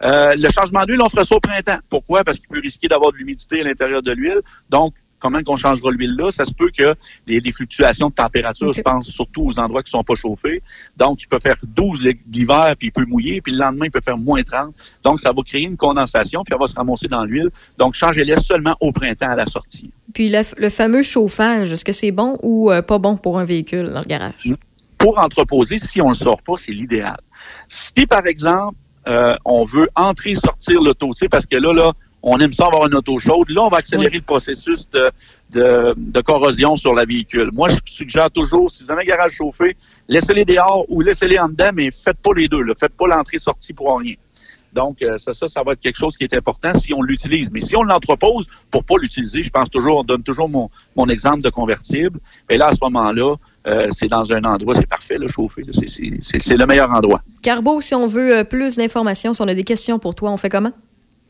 le 0.02 0.50
changement 0.50 0.86
d'huile, 0.86 1.02
on 1.02 1.10
fera 1.10 1.24
ça 1.24 1.36
au 1.36 1.40
printemps. 1.40 1.80
Pourquoi? 1.90 2.24
Parce 2.24 2.40
qu'il 2.40 2.48
peut 2.48 2.60
risquer 2.60 2.88
d'avoir 2.88 3.12
de 3.12 3.18
l'humidité 3.18 3.62
à 3.62 3.64
l'intérieur 3.64 4.02
de 4.02 4.12
l'huile. 4.12 4.42
Donc, 4.70 4.94
comment 5.20 5.42
qu'on 5.44 5.56
changera 5.56 5.92
l'huile 5.92 6.16
là? 6.16 6.32
Ça 6.32 6.46
se 6.46 6.54
peut 6.54 6.70
que 6.76 6.94
les, 7.26 7.40
les 7.40 7.52
fluctuations 7.52 8.10
de 8.10 8.14
température, 8.14 8.72
je 8.74 8.82
pense 8.82 9.08
surtout 9.08 9.44
aux 9.46 9.60
endroits 9.60 9.84
qui 9.84 9.92
sont 9.92 10.04
pas 10.04 10.16
chauffés. 10.16 10.62
Donc, 10.96 11.22
il 11.22 11.28
peut 11.28 11.40
faire 11.40 11.56
12 11.64 12.08
l'hiver, 12.32 12.76
puis 12.78 12.88
il 12.88 12.92
peut 12.92 13.06
mouiller, 13.06 13.42
puis 13.42 13.54
le 13.54 13.60
lendemain, 13.60 13.86
il 13.86 13.92
peut 13.92 14.02
faire 14.02 14.18
moins 14.18 14.44
30. 14.44 14.74
Donc, 15.04 15.20
ça 15.20 15.32
va 15.32 15.42
créer 15.44 15.64
une 15.64 15.78
condensation, 15.78 16.44
puis 16.44 16.54
elle 16.54 16.60
va 16.60 16.68
se 16.68 16.76
ramasser 16.76 17.08
dans 17.08 17.24
l'huile. 17.26 17.50
Donc, 17.78 17.94
changez-les 17.94 18.38
seulement 18.40 18.76
au 18.80 18.92
printemps 18.92 19.30
à 19.30 19.36
la 19.36 19.46
sortie. 19.46 19.92
Puis 20.14 20.30
le, 20.30 20.42
le 20.58 20.70
fameux 20.70 21.04
chauffage, 21.04 21.72
est-ce 21.72 21.86
que 21.86 21.92
c'est 21.92 22.12
bon 22.12 22.38
ou 22.44 22.72
euh, 22.72 22.82
pas 22.82 23.00
bon 23.00 23.18
pour 23.18 23.40
un 23.40 23.46
véhicule 23.46 23.92
dans 23.92 24.02
le 24.02 24.08
garage? 24.08 24.52
Pour 24.98 25.20
entreposer, 25.20 25.80
si 25.80 26.02
on 26.02 26.10
le 26.10 26.16
sort 26.16 26.42
pas, 26.42 26.54
c'est 26.58 26.72
l'idéal. 26.72 27.20
Si, 27.68 28.06
par 28.08 28.26
exemple, 28.26 28.76
euh, 29.08 29.36
on 29.46 29.64
veut 29.64 29.90
entrer 29.96 30.32
et 30.32 30.36
sortir 30.36 30.82
l'auto, 30.82 31.08
tu 31.08 31.20
sais, 31.20 31.30
parce 31.30 31.46
que 31.46 31.56
là, 31.56 31.74
là, 31.74 31.94
on 32.24 32.40
aime 32.40 32.52
ça 32.54 32.66
avoir 32.66 32.88
une 32.88 32.96
auto 32.96 33.18
chaude. 33.20 33.50
Là, 33.50 33.62
on 33.64 33.70
va 33.70 33.78
accélérer 33.78 34.18
le 34.18 34.22
processus 34.22 34.90
de, 34.90 35.12
de, 35.52 35.94
de 35.98 36.22
corrosion 36.22 36.76
sur 36.76 36.94
la 36.94 37.06
véhicule. 37.06 37.50
Moi, 37.54 37.70
je 37.70 37.76
suggère 37.86 38.30
toujours, 38.32 38.70
si 38.72 38.84
vous 38.84 38.92
avez 38.92 39.04
un 39.04 39.06
garage 39.06 39.34
chauffé, 39.34 39.78
laissez-les 40.08 40.46
dehors 40.46 40.86
ou 40.90 41.02
laissez-les 41.02 41.40
en 41.40 41.50
dedans, 41.50 41.70
mais 41.74 41.90
faites 41.92 42.18
pas 42.18 42.32
les 42.36 42.48
deux. 42.48 42.62
Là. 42.62 42.74
Faites 42.80 42.94
pas 42.94 43.08
l'entrée-sortie 43.08 43.74
pour 43.74 43.98
rien. 44.00 44.16
Donc, 44.74 45.02
euh, 45.02 45.18
ça, 45.18 45.34
ça, 45.34 45.48
ça 45.48 45.64
va 45.64 45.72
être 45.74 45.80
quelque 45.80 45.98
chose 45.98 46.18
qui 46.18 46.26
est 46.26 46.34
important 46.36 46.74
si 46.74 46.94
on 46.94 47.02
l'utilise. 47.02 47.50
Mais 47.52 47.62
si 47.62 47.76
on 47.76 47.84
l'entrepose 47.84 48.46
pour 48.70 48.84
pas 48.84 48.96
l'utiliser, 49.00 49.42
je 49.42 49.50
pense 49.50 49.70
toujours, 49.70 50.00
on 50.00 50.04
donne 50.04 50.24
toujours 50.24 50.50
mon, 50.50 50.70
mon 50.96 51.08
exemple 51.08 51.42
de 51.42 51.50
convertible. 51.50 52.20
Et 52.50 52.58
là, 52.58 52.68
à 52.68 52.74
ce 52.74 52.80
moment-là, 52.82 53.36
euh, 53.68 53.88
c'est 53.92 54.10
dans 54.10 54.34
un 54.34 54.44
endroit, 54.44 54.76
c'est 54.76 54.86
parfait, 54.86 55.18
le. 55.18 55.28
C'est- 55.30 55.88
c'est- 56.22 56.40
c'est 56.42 56.58
le 56.58 56.66
meilleur 56.66 56.92
endroit. 56.92 57.22
Carbo, 57.42 57.80
si 57.82 57.96
on 57.96 58.08
veut 58.08 58.40
euh, 58.40 58.44
plus 58.44 58.76
d'informations, 58.76 59.34
si 59.34 59.42
on 59.42 59.48
a 59.48 59.56
des 59.56 59.64
questions 59.64 60.00
pour 60.00 60.14
toi, 60.16 60.32
on 60.32 60.38
fait 60.38 60.50
comment? 60.50 60.74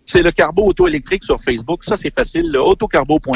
C'est 0.09 0.21
le 0.21 0.31
Carbo 0.31 0.65
auto-électrique 0.65 1.25
sur 1.25 1.37
Facebook. 1.37 1.83
Ça, 1.83 1.97
c'est 1.97 2.13
facile. 2.15 2.49
Le 2.49 2.61
autocarbo.com. 2.61 3.35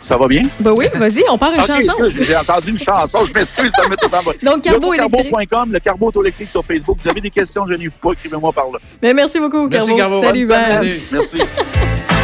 Ça 0.00 0.16
va 0.16 0.26
bien? 0.26 0.42
Ben 0.58 0.72
oui, 0.76 0.86
vas-y, 0.94 1.22
on 1.30 1.36
part 1.36 1.52
une 1.52 1.60
chanson. 1.66 1.92
J'ai 2.08 2.34
entendu 2.34 2.70
une 2.70 2.78
chanson, 2.78 3.24
je 3.26 3.32
m'excuse, 3.32 3.70
ça 3.72 3.84
me 3.84 3.90
met 3.90 3.96
tout 3.96 4.06
en 4.06 4.22
bas. 4.22 4.32
Donc, 4.42 4.62
Carbo 4.62 4.94
électrique. 4.94 5.30
Carbo.com, 5.30 5.72
le 5.72 5.80
Carbo 5.80 6.06
auto-électrique 6.06 6.48
sur 6.48 6.64
Facebook. 6.64 6.96
Vous 7.00 7.08
avez 7.10 7.20
des 7.20 7.30
questions, 7.30 7.66
je 7.68 7.74
n'y 7.74 7.88
pas, 7.90 8.12
écrivez-moi 8.12 8.52
par 8.52 8.64
là. 8.72 8.78
Mais 9.02 9.12
merci 9.12 9.38
beaucoup, 9.38 9.68
Merci, 9.68 9.94
Carbo. 9.94 10.20
Carbo. 10.20 10.26
Salut, 10.26 10.44
semaine. 10.44 11.00
Merci. 11.12 11.38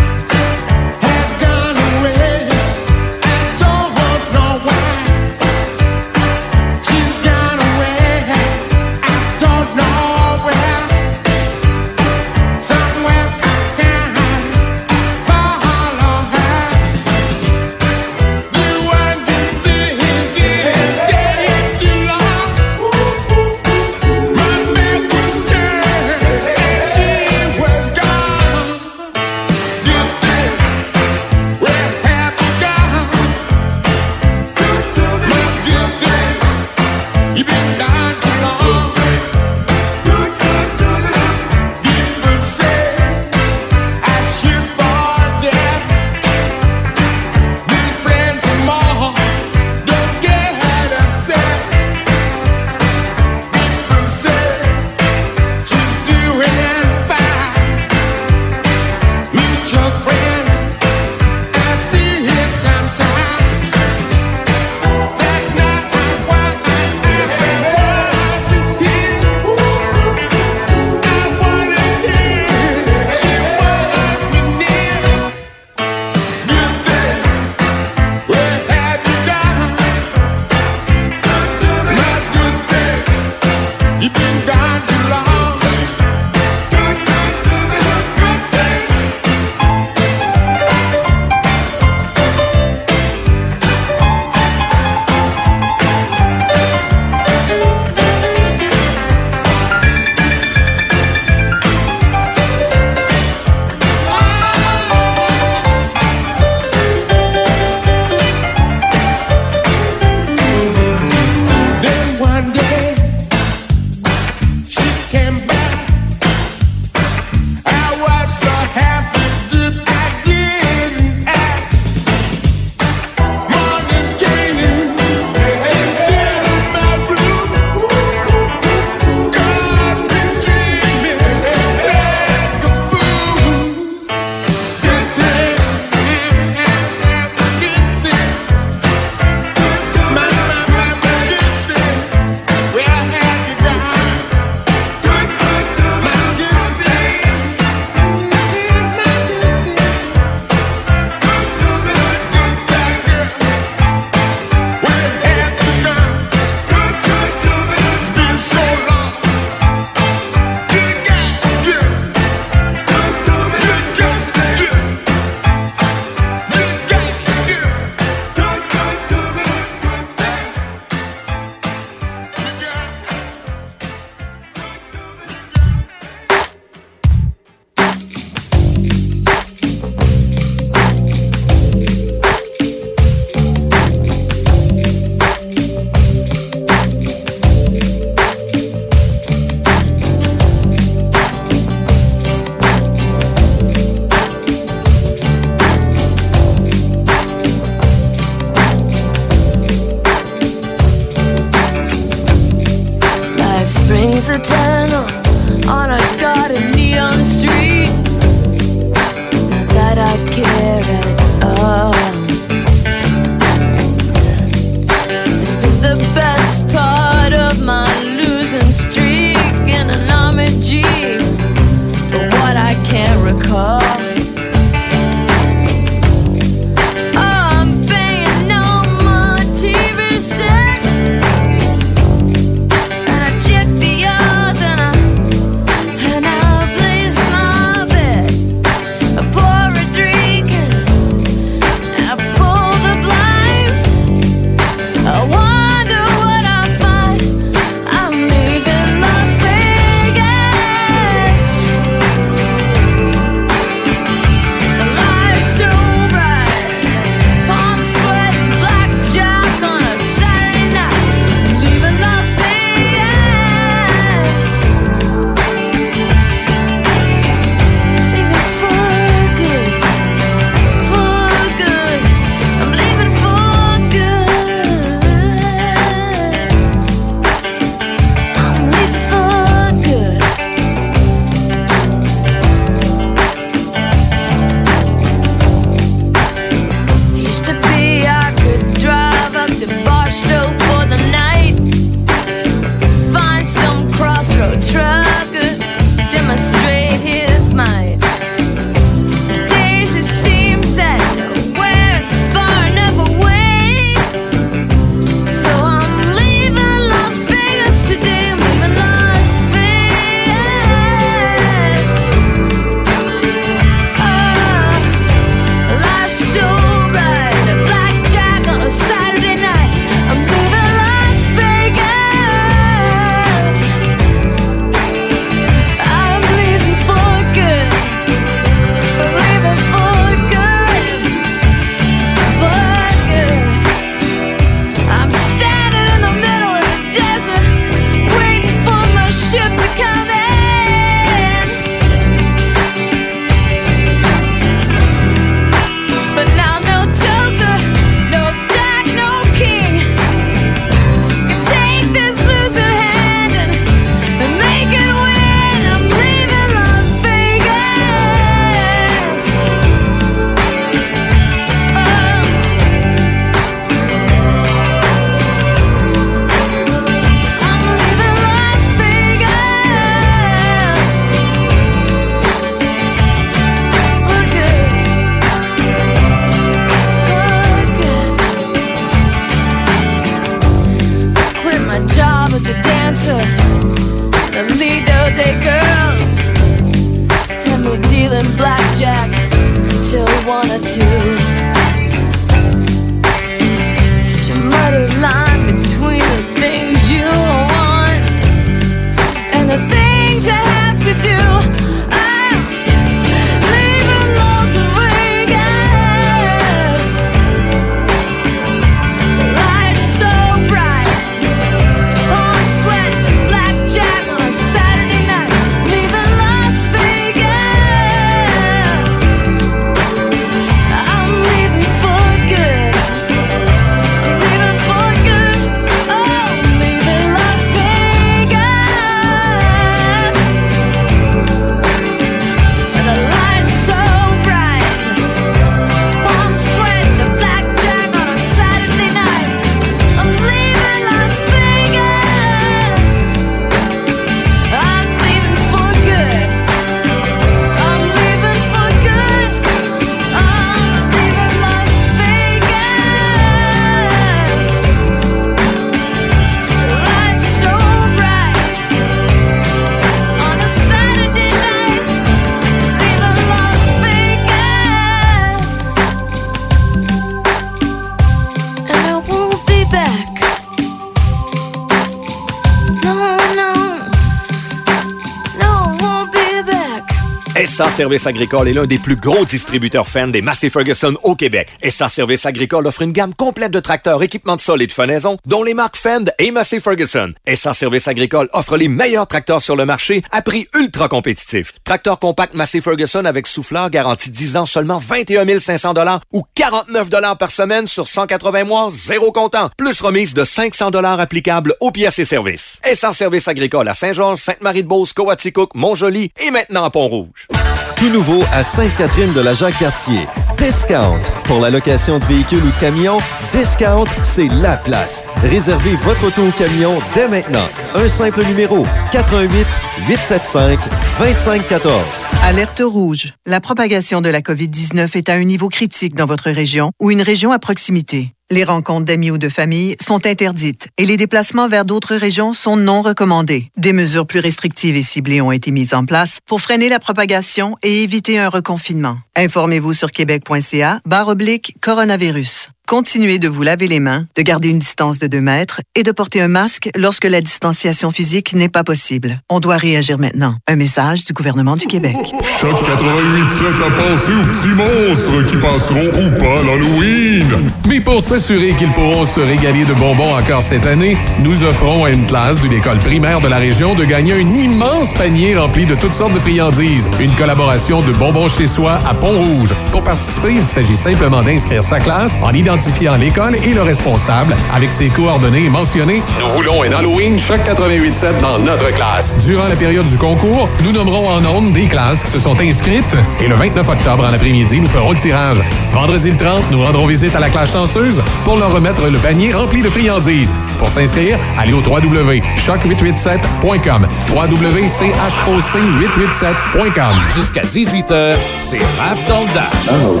Service 477.78 478.08
Agricole 478.08 478.48
est 478.48 478.54
l'un 478.54 478.66
des 478.66 478.78
plus 478.78 478.96
gros 478.96 479.24
distributeurs 479.24 479.86
fans 479.86 480.08
des 480.08 480.20
Massey 480.20 480.50
Ferguson 480.50 480.96
au 481.04 481.14
Québec. 481.14 481.48
SA 481.70 481.88
Service 481.88 482.26
Agricole 482.26 482.66
offre 482.66 482.82
une 482.82 482.90
gamme 482.90 483.14
complète 483.14 483.52
de 483.52 483.60
tracteurs, 483.60 484.02
équipements 484.02 484.34
de 484.34 484.40
sol 484.40 484.60
et 484.62 484.66
de 484.66 484.72
fenaison, 484.72 485.16
dont 485.26 485.44
les 485.44 485.54
marques 485.54 485.76
Fend 485.76 486.06
et 486.18 486.32
Massey 486.32 486.58
Ferguson. 486.58 487.12
SA 487.32 487.52
Service 487.52 487.86
Agricole 487.86 488.28
offre 488.32 488.56
les 488.56 488.66
meilleurs 488.66 489.06
tracteurs 489.06 489.40
sur 489.40 489.54
le 489.54 489.64
marché 489.64 490.02
à 490.10 490.22
prix 490.22 490.48
ultra 490.56 490.88
compétitif. 490.88 491.52
Tracteur 491.62 492.00
compact 492.00 492.34
Massey 492.34 492.60
Ferguson 492.60 493.04
avec 493.04 493.28
souffleur 493.28 493.70
garanti 493.70 494.10
10 494.10 494.38
ans 494.38 494.46
seulement 494.46 494.78
21 494.78 495.38
500 495.38 495.74
ou 496.12 496.24
49 496.34 496.88
par 497.16 497.30
semaine 497.30 497.68
sur 497.68 497.86
180 497.86 498.42
mois, 498.42 498.70
zéro 498.72 499.12
comptant. 499.12 499.50
Plus 499.56 499.80
remise 499.80 500.14
de 500.14 500.24
500 500.24 500.72
applicable 500.74 501.54
aux 501.60 501.70
pièces 501.70 502.00
et 502.00 502.04
services. 502.04 502.60
SA 502.74 502.92
Service 502.92 503.28
Agricole 503.28 503.68
à 503.68 503.74
Saint-Georges, 503.74 504.18
Sainte-Marie-de-Beauce, 504.18 504.94
Coaticook, 504.94 505.54
Montjoli 505.54 506.10
et 506.20 506.32
maintenant 506.32 506.64
à 506.64 506.70
Pont-Rouge. 506.70 507.28
Tout 507.76 507.90
nouveau 507.90 508.22
à 508.32 508.42
Sainte-Catherine 508.42 509.12
de 509.12 509.20
la 509.20 509.34
Jacques-Cartier. 509.34 510.06
Discount. 510.38 511.00
Pour 511.24 511.40
la 511.40 511.50
location 511.50 511.98
de 511.98 512.04
véhicules 512.04 512.42
ou 512.42 512.46
de 512.46 512.60
camions, 512.60 513.00
Discount, 513.32 513.86
c'est 514.02 514.28
la 514.28 514.56
place. 514.56 515.04
Réservez 515.22 515.74
votre 515.82 516.06
auto 516.06 516.22
ou 516.22 516.30
camion 516.30 516.78
dès 516.94 517.08
maintenant. 517.08 517.48
Un 517.74 517.88
simple 517.88 518.24
numéro 518.24 518.64
88 518.92 519.46
875 519.88 520.58
2514. 520.98 522.08
Alerte 522.22 522.62
rouge. 522.64 523.12
La 523.26 523.40
propagation 523.40 524.00
de 524.00 524.08
la 524.08 524.20
COVID-19 524.20 524.96
est 524.96 525.08
à 525.08 525.14
un 525.14 525.24
niveau 525.24 525.48
critique 525.48 525.96
dans 525.96 526.06
votre 526.06 526.30
région 526.30 526.70
ou 526.80 526.92
une 526.92 527.02
région 527.02 527.32
à 527.32 527.40
proximité. 527.40 528.14
Les 528.30 528.44
rencontres 528.44 528.84
d'amis 528.84 529.10
ou 529.10 529.16
de 529.16 529.30
famille 529.30 529.74
sont 529.80 530.04
interdites 530.04 530.68
et 530.76 530.84
les 530.84 530.98
déplacements 530.98 531.48
vers 531.48 531.64
d'autres 531.64 531.96
régions 531.96 532.34
sont 532.34 532.56
non 532.56 532.82
recommandés. 532.82 533.50
Des 533.56 533.72
mesures 533.72 534.06
plus 534.06 534.20
restrictives 534.20 534.76
et 534.76 534.82
ciblées 534.82 535.22
ont 535.22 535.32
été 535.32 535.50
mises 535.50 535.72
en 535.72 535.86
place 535.86 536.18
pour 536.26 536.42
freiner 536.42 536.68
la 536.68 536.78
propagation 536.78 537.56
et 537.62 537.82
éviter 537.82 538.18
un 538.18 538.28
reconfinement. 538.28 538.98
Informez-vous 539.18 539.74
sur 539.74 539.90
québec.ca 539.90 540.80
barre 540.86 541.08
oblique 541.08 541.56
coronavirus. 541.60 542.52
Continuez 542.68 543.18
de 543.18 543.28
vous 543.28 543.42
laver 543.42 543.66
les 543.66 543.80
mains, 543.80 544.04
de 544.14 544.20
garder 544.20 544.50
une 544.50 544.58
distance 544.58 544.98
de 544.98 545.06
2 545.06 545.22
mètres 545.22 545.62
et 545.74 545.82
de 545.82 545.90
porter 545.90 546.20
un 546.20 546.28
masque 546.28 546.68
lorsque 546.76 547.06
la 547.06 547.22
distanciation 547.22 547.90
physique 547.90 548.34
n'est 548.34 548.50
pas 548.50 548.62
possible. 548.62 549.22
On 549.30 549.40
doit 549.40 549.56
réagir 549.56 549.98
maintenant. 549.98 550.34
Un 550.46 550.56
message 550.56 551.06
du 551.06 551.14
gouvernement 551.14 551.56
du 551.56 551.66
Québec. 551.66 551.96
Choc 552.40 552.52
88.7 552.52 553.64
a 553.64 553.70
pensé 553.70 554.12
aux 554.12 554.22
petits 554.22 554.54
monstres 554.54 555.30
qui 555.30 555.36
passeront 555.38 555.78
ou 555.80 556.18
pas 556.18 556.42
l'Halloween. 556.42 557.50
Mais 557.66 557.80
pour 557.80 558.02
s'assurer 558.02 558.52
qu'ils 558.52 558.72
pourront 558.74 559.06
se 559.06 559.20
régaler 559.20 559.64
de 559.64 559.72
bonbons 559.72 560.18
encore 560.18 560.42
cette 560.42 560.66
année, 560.66 560.98
nous 561.20 561.44
offrons 561.44 561.86
à 561.86 561.90
une 561.90 562.04
classe 562.04 562.38
d'une 562.38 562.52
école 562.52 562.80
primaire 562.80 563.22
de 563.22 563.28
la 563.28 563.38
région 563.38 563.74
de 563.76 563.86
gagner 563.86 564.12
un 564.12 564.34
immense 564.34 564.92
panier 564.92 565.38
rempli 565.38 565.64
de 565.64 565.74
toutes 565.74 565.94
sortes 565.94 566.12
de 566.12 566.20
friandises. 566.20 566.90
Une 567.00 567.14
collaboration 567.14 567.80
de 567.80 567.92
bonbons 567.92 568.28
chez 568.28 568.46
soi 568.46 568.78
à 568.86 568.92
Pont-Rouge. 568.92 569.54
Pour 569.72 569.82
participer, 569.82 570.32
il 570.32 570.44
s'agit 570.44 570.76
simplement 570.76 571.22
d'inscrire 571.22 571.64
sa 571.64 571.80
classe 571.80 572.18
en 572.20 572.30
identifiant 572.58 572.96
l'école 572.96 573.36
et 573.36 573.54
le 573.54 573.62
responsable 573.62 574.34
avec 574.52 574.72
ses 574.72 574.88
coordonnées 574.88 575.48
mentionnées. 575.48 576.02
Nous 576.18 576.26
voulons 576.26 576.64
un 576.64 576.72
Halloween 576.72 577.16
Choc 577.16 577.38
88.7 577.46 578.20
dans 578.20 578.40
notre 578.40 578.74
classe. 578.74 579.14
Durant 579.24 579.46
la 579.46 579.54
période 579.54 579.86
du 579.86 579.96
concours, 579.96 580.48
nous 580.64 580.72
nommerons 580.72 581.08
en 581.08 581.24
ondes 581.24 581.52
des 581.52 581.68
classes 581.68 582.02
qui 582.02 582.10
se 582.10 582.18
sont 582.18 582.36
inscrites 582.40 582.96
et 583.20 583.28
le 583.28 583.36
29 583.36 583.68
octobre 583.68 584.02
en 584.04 584.12
après-midi, 584.12 584.60
nous 584.60 584.66
ferons 584.66 584.90
le 584.90 584.96
tirage. 584.96 585.40
Vendredi 585.72 586.10
le 586.10 586.16
30, 586.16 586.50
nous 586.50 586.60
rendrons 586.60 586.86
visite 586.86 587.14
à 587.14 587.20
la 587.20 587.30
classe 587.30 587.52
chanceuse 587.52 588.02
pour 588.24 588.38
leur 588.38 588.52
remettre 588.52 588.88
le 588.90 588.98
panier 588.98 589.32
rempli 589.32 589.62
de 589.62 589.70
friandises. 589.70 590.34
Pour 590.58 590.68
s'inscrire, 590.68 591.16
allez 591.38 591.52
au 591.52 591.60
www.choc887.com. 591.60 593.86
www.choc887.com. 594.10 596.92
Jusqu'à 597.14 597.42
18h, 597.42 598.16
c'est 598.40 598.58
Raph 598.80 599.04
dans 599.04 599.20
le 599.20 599.28
Dash. 599.32 599.68
Oh, 599.70 600.00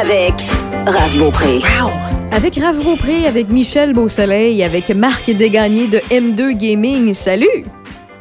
Avec 0.00 0.34
Raph 0.86 1.16
Beaupré. 1.16 1.60
Avec 2.30 2.56
Raph 2.56 2.82
Beaupré, 2.84 3.26
avec 3.26 3.48
Michel 3.48 3.94
Beausoleil, 3.94 4.62
avec 4.62 4.90
Marc 4.90 5.30
Desgagnés 5.30 5.86
de 5.86 5.98
M2 6.10 6.52
Gaming. 6.58 7.12
Salut! 7.14 7.64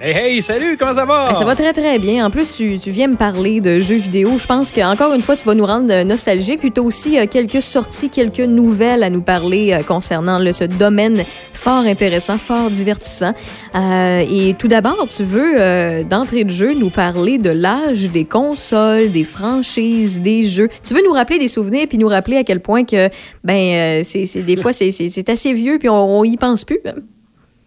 Hey, 0.06 0.12
hey, 0.36 0.42
salut, 0.44 0.76
comment 0.78 0.92
ça 0.94 1.06
va? 1.06 1.34
Ça 1.34 1.46
va 1.46 1.56
très, 1.56 1.72
très 1.72 1.98
bien. 1.98 2.26
En 2.26 2.30
plus, 2.30 2.58
tu, 2.58 2.78
tu 2.78 2.90
viens 2.90 3.08
me 3.08 3.16
parler 3.16 3.62
de 3.62 3.80
jeux 3.80 3.96
vidéo. 3.96 4.32
Je 4.38 4.46
pense 4.46 4.70
qu'encore 4.74 5.14
une 5.14 5.22
fois, 5.22 5.38
tu 5.38 5.46
vas 5.46 5.56
nous 5.56 5.66
rendre 5.66 5.94
euh, 5.94 6.04
nostalgiques. 6.04 6.60
Puis 6.60 6.74
tu 6.74 6.82
as 6.82 6.84
aussi 6.84 7.18
euh, 7.18 7.26
quelques 7.26 7.62
sorties, 7.62 8.10
quelques 8.10 8.42
nouvelles 8.42 9.02
à 9.04 9.10
nous 9.10 9.22
parler 9.22 9.72
euh, 9.72 9.82
concernant 9.82 10.40
ce 10.52 10.66
domaine 10.66 11.24
fort 11.54 11.86
intéressant, 11.86 12.38
fort 12.38 12.70
divertissant. 12.70 13.32
Euh, 13.76 14.26
et 14.30 14.56
tout 14.60 14.68
d'abord, 14.68 15.08
tu 15.08 15.24
veux, 15.24 15.56
euh, 15.58 16.04
d'entrée 16.04 16.44
de 16.44 16.50
jeu, 16.50 16.74
nous 16.74 16.90
parler 16.90 17.38
de 17.38 17.52
l'âge 17.52 18.10
des 18.12 18.26
consoles, 18.26 19.10
des 19.10 19.24
franchises, 19.24 20.20
des 20.20 20.44
jeux. 20.44 20.68
Tu 20.86 20.94
veux 20.94 21.02
nous 21.06 21.14
rappeler 21.14 21.40
des 21.40 21.48
souvenirs 21.48 21.86
puis 21.88 21.98
nous 21.98 22.10
rappeler 22.10 22.36
à 22.36 22.44
quel 22.44 22.60
point 22.60 22.84
que, 22.84 23.08
ben, 23.46 24.02
euh, 24.02 24.04
c'est 24.04 24.42
des 24.42 24.58
fois, 24.58 24.74
c'est- 24.74 25.30
assez 25.30 25.54
vieux 25.54 25.78
puis 25.80 25.88
on, 25.88 26.20
on 26.20 26.26
y 26.26 26.36
pense 26.36 26.66
plus. 26.66 26.80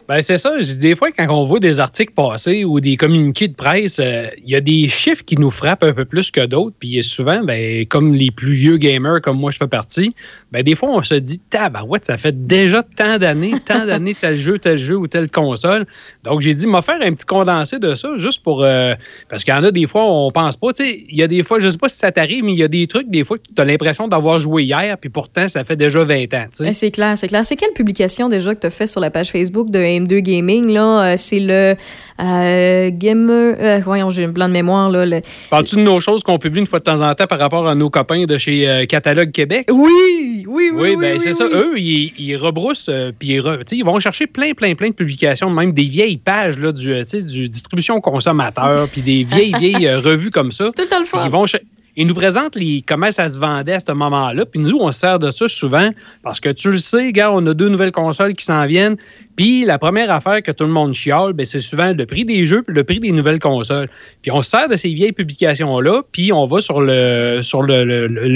Ben, 0.09 0.23
c'est 0.23 0.39
ça. 0.39 0.53
Des 0.79 0.95
fois, 0.95 1.11
quand 1.11 1.27
on 1.31 1.45
voit 1.45 1.59
des 1.59 1.81
articles 1.81 2.13
passer 2.13 2.65
ou 2.65 2.81
des 2.81 2.97
communiqués 2.97 3.49
de 3.49 3.55
presse, 3.55 3.99
euh, 3.99 4.29
il 4.45 4.51
y 4.51 4.55
a 4.55 4.61
des 4.61 4.87
chiffres 4.89 5.25
qui 5.25 5.37
nous 5.37 5.51
frappent 5.51 5.83
un 5.83 5.93
peu 5.93 6.05
plus 6.05 6.31
que 6.31 6.47
d'autres. 6.47 6.77
Puis 6.79 7.03
souvent, 7.03 7.43
ben, 7.43 7.85
comme 7.87 8.15
les 8.15 8.31
plus 8.31 8.53
vieux 8.53 8.77
gamers, 8.77 9.21
comme 9.21 9.39
moi 9.39 9.51
je 9.51 9.57
fais 9.57 9.67
partie, 9.67 10.15
ben, 10.53 10.63
des 10.63 10.77
fois, 10.77 10.91
on 10.91 11.03
se 11.03 11.15
dit, 11.15 11.41
tabarouette, 11.51 12.07
ça 12.07 12.19
fait 12.19 12.47
déjà 12.47 12.85
tant 12.85 13.19
d'années, 13.19 13.55
tant 13.67 13.85
d'années 13.85 14.15
tel 14.15 14.39
jeu, 14.39 14.59
tel 14.59 14.79
jeu 14.79 14.97
ou 14.97 15.09
telle 15.09 15.31
console. 15.31 15.87
Donc, 16.23 16.41
j'ai 16.41 16.55
dit, 16.55 16.67
m'a 16.67 16.83
faire 16.83 17.01
un 17.03 17.13
petit 17.13 17.27
condensé 17.27 17.79
de 17.79 17.95
ça, 17.97 18.11
juste 18.17 18.43
pour. 18.45 18.63
euh, 18.63 18.95
parce 19.29 19.43
qu'il 19.43 19.53
y 19.53 19.57
en 19.57 19.65
a 19.65 19.73
des 19.73 19.87
fois, 19.89 20.05
on 20.05 20.31
pense 20.31 20.57
pas. 20.57 20.73
Tu 20.73 20.85
sais, 20.85 21.05
il 21.09 21.17
y 21.17 21.23
a 21.23 21.27
des 21.27 21.43
fois, 21.43 21.59
je 21.59 21.69
sais 21.69 21.79
pas 21.79 21.89
si 21.89 21.99
ça 21.99 22.13
t'arrive, 22.13 22.45
mais 22.45 22.53
il 22.53 22.59
y 22.59 22.63
a 22.63 22.69
des 22.69 22.87
trucs, 22.87 23.11
des 23.11 23.25
fois, 23.25 23.39
tu 23.39 23.61
as 23.61 23.65
l'impression 23.65 24.07
d'avoir 24.07 24.39
joué 24.39 24.63
hier, 24.63 24.97
puis 24.99 25.11
pourtant, 25.11 25.49
ça 25.49 25.65
fait 25.65 25.77
déjà 25.77 26.05
20 26.05 26.35
ans. 26.35 26.47
c'est 26.73 26.91
clair, 26.93 27.19
c'est 27.19 27.29
clair. 27.29 27.45
C'est 27.45 27.57
quelle 27.57 27.73
publication 27.73 28.29
déjà 28.29 28.55
que 28.55 28.61
tu 28.61 28.67
as 28.67 28.71
fait 28.71 28.87
sur 28.87 29.01
la 29.01 29.11
page 29.11 29.31
Facebook 29.31 29.71
de 29.71 29.96
M2 30.01 30.21
Gaming? 30.21 30.71
là? 30.73 31.13
Euh, 31.13 31.15
C'est 31.17 31.41
le 31.41 31.75
euh, 32.21 32.91
Gamer. 32.93 33.55
euh, 33.61 33.81
voyons, 33.85 34.11
j'ai 34.11 34.25
un 34.25 34.29
blanc 34.29 34.49
de 34.49 34.53
mémoire. 34.55 34.91
Là, 34.91 35.05
le- 35.07 35.21
Parles-tu 35.51 35.77
de 35.77 35.83
nos 35.83 36.01
choses 36.01 36.23
qu'on 36.23 36.39
publie 36.39 36.61
une 36.61 36.67
fois 36.67 36.79
de 36.79 36.85
temps 36.85 37.03
en 37.03 37.15
temps 37.15 37.27
par 37.27 37.39
rapport 37.39 37.67
à 37.69 37.75
nos 37.75 37.91
copains 37.91 38.25
de 38.25 38.39
chez 38.39 38.69
euh, 38.69 38.87
Catalogue 38.87 39.31
Québec? 39.33 39.69
Oui, 39.71 40.45
oui, 40.47 40.71
oui. 40.71 40.71
Oui, 40.75 40.97
ben 40.97 41.15
oui, 41.15 41.21
c'est 41.21 41.31
oui, 41.31 41.35
ça. 41.37 41.45
Eux, 41.53 41.75
ils, 41.79 42.13
ils 42.19 42.37
rebroussent, 42.37 42.91
puis 43.19 43.29
ils, 43.35 43.41
re- 43.41 43.85
vont 43.85 44.01
chercher 44.01 44.27
plein, 44.27 44.53
plein, 44.53 44.75
plein 44.75 44.89
de 44.91 44.95
publications, 44.95 45.51
même 45.51 45.73
des 45.73 45.85
vieilles 45.85 46.17
pages 46.17 46.59
là, 46.59 46.73
du, 46.73 46.95
du 47.23 47.49
distribution 47.49 48.01
consommateur, 48.01 48.89
puis 48.89 49.03
des 49.03 49.25
vieilles, 49.25 49.53
vieilles 49.59 49.95
revues 49.95 50.31
comme 50.31 50.53
ça. 50.53 50.67
C'est 50.67 50.73
tout 50.77 50.83
le 50.83 50.89
temps 50.89 50.99
le 51.01 51.05
fun. 51.05 51.23
Ils 51.25 51.31
vont 51.31 51.47
ils 51.97 52.07
nous 52.07 52.15
présentent 52.15 52.57
les, 52.57 52.85
comment 52.87 53.11
ça 53.11 53.29
se 53.29 53.39
vendait 53.39 53.73
à 53.73 53.81
ce 53.81 53.91
moment-là. 53.93 54.45
Puis 54.45 54.61
nous, 54.61 54.77
on 54.79 54.93
se 54.93 55.01
sert 55.01 55.19
de 55.19 55.31
ça 55.31 55.49
souvent 55.49 55.91
parce 56.23 56.41
que 56.41 56.51
tu 56.51 56.71
le 56.71 56.79
sais, 56.79 57.11
gars, 57.13 57.33
on 57.33 57.47
a 57.47 57.55
deux 57.55 57.69
nouvelles 57.69 57.93
consoles 57.93 58.35
qui 58.35 58.45
s'en 58.45 58.67
viennent. 58.67 58.97
Puis 59.37 59.65
la 59.65 59.79
première 59.79 60.11
affaire 60.11 60.43
que 60.43 60.51
tout 60.53 60.65
le 60.65 60.71
monde 60.71 60.93
chiale, 60.93 61.33
ben, 61.33 61.45
c'est 61.47 61.61
souvent 61.61 61.93
le 61.93 62.07
prix 62.07 62.25
des 62.25 62.45
jeux 62.45 62.63
puis 62.63 62.75
le 62.75 62.85
prix 62.85 63.01
des 63.01 63.13
nouvelles 63.13 63.39
consoles. 63.39 63.89
Puis 64.23 64.31
on 64.31 64.43
se 64.43 64.51
sert 64.51 64.69
de 64.69 64.77
ces 64.77 64.93
vieilles 64.93 65.13
publications-là, 65.13 66.03
puis 66.13 66.33
on 66.33 66.47
va 66.47 66.61
sur 66.61 66.81
le 66.81 67.41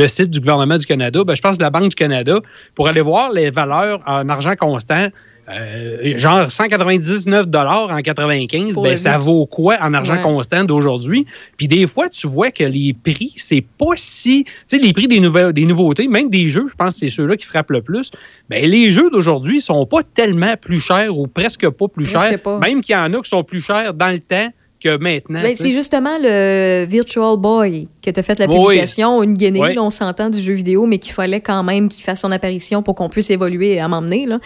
site 0.08 0.30
du 0.30 0.40
gouvernement 0.40 0.78
du 0.78 0.86
Canada, 0.86 1.22
ben, 1.24 1.34
je 1.34 1.42
pense 1.42 1.58
de 1.58 1.62
la 1.62 1.70
Banque 1.70 1.90
du 1.90 1.96
Canada, 1.96 2.40
pour 2.74 2.88
aller 2.88 3.00
voir 3.02 3.30
les 3.32 3.50
valeurs 3.50 4.00
en 4.06 4.28
argent 4.28 4.56
constant. 4.56 5.08
Euh, 5.52 6.16
genre 6.16 6.50
199 6.50 7.46
dollars 7.48 7.90
en 7.90 8.00
95, 8.00 8.74
Pour 8.74 8.84
ben, 8.84 8.96
ça 8.96 9.18
vaut 9.18 9.46
quoi 9.46 9.78
en 9.80 9.92
argent 9.94 10.14
Ouais. 10.14 10.22
constant 10.22 10.64
d'aujourd'hui? 10.64 11.26
Puis 11.56 11.66
des 11.68 11.86
fois, 11.86 12.08
tu 12.08 12.26
vois 12.26 12.50
que 12.50 12.64
les 12.64 12.92
prix, 12.92 13.32
c'est 13.36 13.60
pas 13.78 13.92
si. 13.96 14.44
Tu 14.44 14.50
sais, 14.68 14.78
les 14.78 14.92
prix 14.92 15.08
des, 15.08 15.20
nouvelles, 15.20 15.52
des 15.52 15.64
nouveautés, 15.64 16.08
même 16.08 16.30
des 16.30 16.48
jeux, 16.50 16.66
je 16.68 16.74
pense 16.74 16.94
que 16.94 17.00
c'est 17.00 17.10
ceux-là 17.10 17.36
qui 17.36 17.46
frappent 17.46 17.70
le 17.70 17.82
plus. 17.82 18.10
Ben, 18.48 18.64
les 18.64 18.90
jeux 18.90 19.10
d'aujourd'hui 19.10 19.60
sont 19.60 19.86
pas 19.86 20.02
tellement 20.14 20.54
plus 20.56 20.80
chers 20.80 21.16
ou 21.16 21.26
presque 21.26 21.68
pas 21.68 21.88
plus 21.88 22.10
Presque 22.12 22.28
chers. 22.28 22.42
pas. 22.42 22.58
Même 22.58 22.80
qu'il 22.80 22.94
y 22.94 22.98
en 22.98 23.12
a 23.12 23.20
qui 23.20 23.28
sont 23.28 23.44
plus 23.44 23.60
chers 23.64 23.94
dans 23.94 24.08
le 24.08 24.20
temps 24.20 24.48
que 24.82 24.96
maintenant. 24.96 25.42
Ben, 25.42 25.54
c'est 25.54 25.72
justement 25.72 26.16
le 26.20 26.84
Virtual 26.86 27.36
Boy 27.36 27.88
que 28.04 28.10
tu 28.10 28.18
as 28.18 28.22
fait 28.22 28.38
la 28.38 28.46
Oui. 28.46 28.56
publication, 28.58 29.22
une 29.22 29.34
Oui. 29.68 29.74
là, 29.74 29.82
on 29.82 29.90
s'entend 29.90 30.30
du 30.30 30.40
jeu 30.40 30.54
vidéo, 30.54 30.86
mais 30.86 30.98
qu'il 30.98 31.12
fallait 31.12 31.40
quand 31.40 31.62
même 31.62 31.88
qu'il 31.88 32.02
fasse 32.02 32.20
son 32.20 32.32
apparition 32.32 32.82
pour 32.82 32.94
qu'on 32.94 33.08
puisse 33.08 33.30
évoluer 33.30 33.78
à 33.78 33.88
m'emmener. 33.88 34.26
là. 34.26 34.38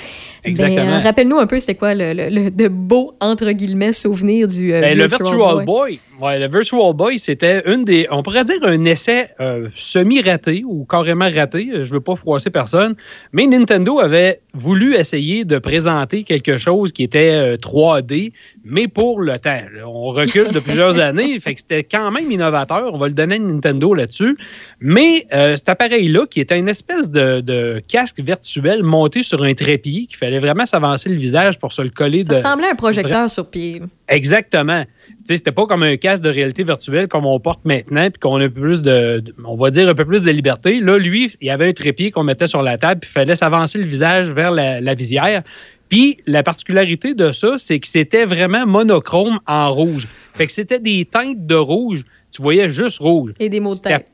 Exactement. 0.45 0.85
Ben, 0.87 0.93
euh, 0.93 0.99
Rappelle-nous 1.01 1.39
un 1.39 1.47
peu, 1.47 1.59
c'était 1.59 1.75
quoi 1.77 1.95
le, 1.95 2.13
le- 2.13 2.29
le- 2.29 2.51
de 2.51 2.69
beau, 2.69 3.15
entre 3.21 3.51
guillemets, 3.53 3.93
souvenir 3.93 4.49
du 4.49 4.73
euh, 4.75 4.81
Ben, 4.81 4.99
le 4.99 5.07
Virtual, 5.07 5.29
Virtual 5.29 5.55
Boy? 5.55 5.65
Boy, 5.65 6.01
ouais, 6.21 6.39
le 6.39 6.49
Virtual 6.49 6.93
Boy, 6.95 7.19
c'était 7.19 7.63
une 7.67 7.85
des, 7.85 8.07
on 8.11 8.23
pourrait 8.23 8.45
dire 8.45 8.59
un 8.63 8.85
essai 8.85 9.29
euh, 9.41 9.69
semi-raté 9.75 10.63
ou 10.67 10.85
carrément 10.85 11.29
raté. 11.31 11.69
euh, 11.73 11.85
Je 11.85 11.93
veux 11.93 12.01
pas 12.01 12.17
froisser 12.17 12.51
personne, 12.51 12.95
mais 13.33 13.47
Nintendo 13.47 14.01
avait 14.01 14.41
voulu 14.55 14.95
essayer 14.95 15.45
de 15.45 15.59
présenter 15.59 16.23
quelque 16.25 16.57
chose 16.59 16.93
qui 16.93 17.03
était 17.03 17.33
euh, 17.35 17.57
3D, 17.57 18.33
mais 18.65 18.89
pour 18.89 19.21
le 19.21 19.39
temps. 19.39 19.61
On 19.87 20.11
recule 20.13 20.49
de 20.53 20.61
plusieurs 20.61 20.99
années, 21.01 21.39
fait 21.41 21.55
que 21.55 21.61
c'était 21.61 21.85
quand 21.85 22.11
même 22.11 22.31
innovateur. 22.31 22.93
On 22.95 22.99
va 22.99 23.09
le 23.09 23.15
donner 23.15 23.37
à 23.37 23.39
Nintendo 23.41 23.95
là-dessus. 23.95 24.37
Mais 24.81 25.27
euh, 25.33 25.57
cet 25.57 25.69
appareil-là, 25.69 26.27
qui 26.27 26.41
était 26.41 26.59
une 26.59 26.69
espèce 26.69 27.11
de, 27.11 27.41
de 27.41 27.83
casque 27.89 28.21
virtuel 28.21 28.83
monté 28.83 29.23
sur 29.23 29.43
un 29.43 29.55
trépied, 29.55 30.07
qu'il 30.07 30.17
fallait 30.17 30.39
vraiment 30.41 30.67
s'avancer 30.67 31.09
le 31.09 31.17
visage 31.17 31.59
pour 31.59 31.73
se 31.73 31.83
le 31.83 31.91
coller 31.91 32.23
Ça 32.23 32.29
de, 32.31 32.35
ressemblait 32.37 32.69
à 32.69 32.73
un 32.73 32.77
projecteur 32.77 33.29
sur 33.31 33.49
pied. 33.51 33.83
Exactement. 34.09 34.85
Sais, 35.25 35.37
c'était 35.37 35.53
pas 35.53 35.67
comme 35.67 35.83
un 35.83 35.97
casque 35.97 36.23
de 36.23 36.29
réalité 36.31 36.65
virtuelle 36.65 37.09
comme 37.09 37.25
on 37.27 37.39
porte 37.41 37.65
maintenant, 37.65 38.11
puis 38.11 38.19
qu'on 38.21 38.37
a 38.37 38.45
un 38.45 38.49
peu 38.49 38.61
plus 38.61 38.83
de, 38.83 39.21
de- 39.21 39.35
on 39.47 39.57
va 39.57 39.71
dire 39.71 39.89
un 39.89 39.95
peu 39.95 40.05
plus 40.05 40.23
de 40.23 40.31
liberté. 40.31 40.81
Là, 40.81 40.99
lui, 40.99 41.33
il 41.41 41.47
y 41.47 41.51
avait 41.51 41.69
un 41.69 41.73
trépied 41.73 42.11
qu'on 42.11 42.23
mettait 42.25 42.47
sur 42.47 42.63
la 42.63 42.79
table, 42.79 43.01
puis 43.01 43.11
il 43.11 43.15
fallait 43.15 43.37
s'avancer 43.37 43.79
le 43.79 43.85
visage 43.87 44.29
vers 44.35 44.51
la, 44.51 44.81
la 44.81 44.95
visière. 44.95 45.43
Puis 45.89 46.17
la 46.27 46.43
particularité 46.43 47.15
de 47.15 47.31
ça, 47.31 47.55
c'est 47.59 47.79
que 47.79 47.87
c'était 47.87 48.25
vraiment 48.25 48.67
monochrome 48.67 49.39
en 49.47 49.73
rouge. 49.73 50.09
Fait 50.35 50.47
que 50.47 50.53
c'était 50.53 50.79
des 50.81 51.05
teintes 51.05 51.47
de 51.47 51.55
rouge. 51.55 52.05
Tu 52.33 52.43
voyais 52.43 52.69
juste 52.71 52.99
rouge. 52.99 53.33
Et 53.39 53.49
des 53.49 53.61
mots 53.61 53.75
de 53.75 53.81
tête. 53.81 54.09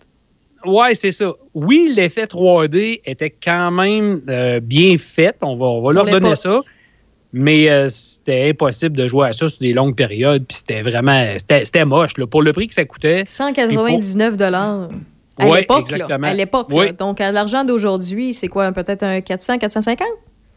Ouais, 0.66 0.95
c'est 0.95 1.12
ça. 1.12 1.32
Oui, 1.55 1.91
l'effet 1.97 2.24
3D 2.27 3.01
était 3.07 3.31
quand 3.31 3.70
même 3.70 4.20
euh, 4.28 4.61
bien 4.61 4.99
fait. 4.99 5.35
On 5.41 5.57
va, 5.57 5.66
on 5.66 5.81
va 5.82 5.93
leur 5.95 6.05
donner 6.20 6.37
ça. 6.37 6.61
Mais 7.32 7.70
euh, 7.70 7.89
c'était 7.89 8.51
impossible 8.51 8.97
de 8.97 9.07
jouer 9.07 9.28
à 9.28 9.32
ça 9.32 9.48
sur 9.48 9.59
des 9.61 9.73
longues 9.73 9.94
périodes. 9.94 10.44
Puis 10.47 10.57
c'était 10.59 10.82
vraiment. 10.82 11.24
C'était 11.39 11.65
c'était 11.65 11.85
moche. 11.85 12.16
Là. 12.19 12.27
Pour 12.27 12.43
le 12.43 12.52
prix 12.52 12.66
que 12.69 12.74
ça 12.74 12.85
coûtait. 12.85 13.23
199 13.27 14.36
dollars. 14.36 14.89
À 15.39 15.48
Ouais, 15.48 15.61
l'époque. 15.61 15.93
À 15.93 16.35
l'époque, 16.35 16.66
Oui. 16.70 16.93
Donc, 16.93 17.20
à 17.20 17.32
l'argent 17.32 17.65
d'aujourd'hui, 17.65 18.32
c'est 18.32 18.48
quoi? 18.48 18.73
Peut-être 18.73 19.02
un 19.05 19.20
400, 19.20 19.59
450? 19.59 20.07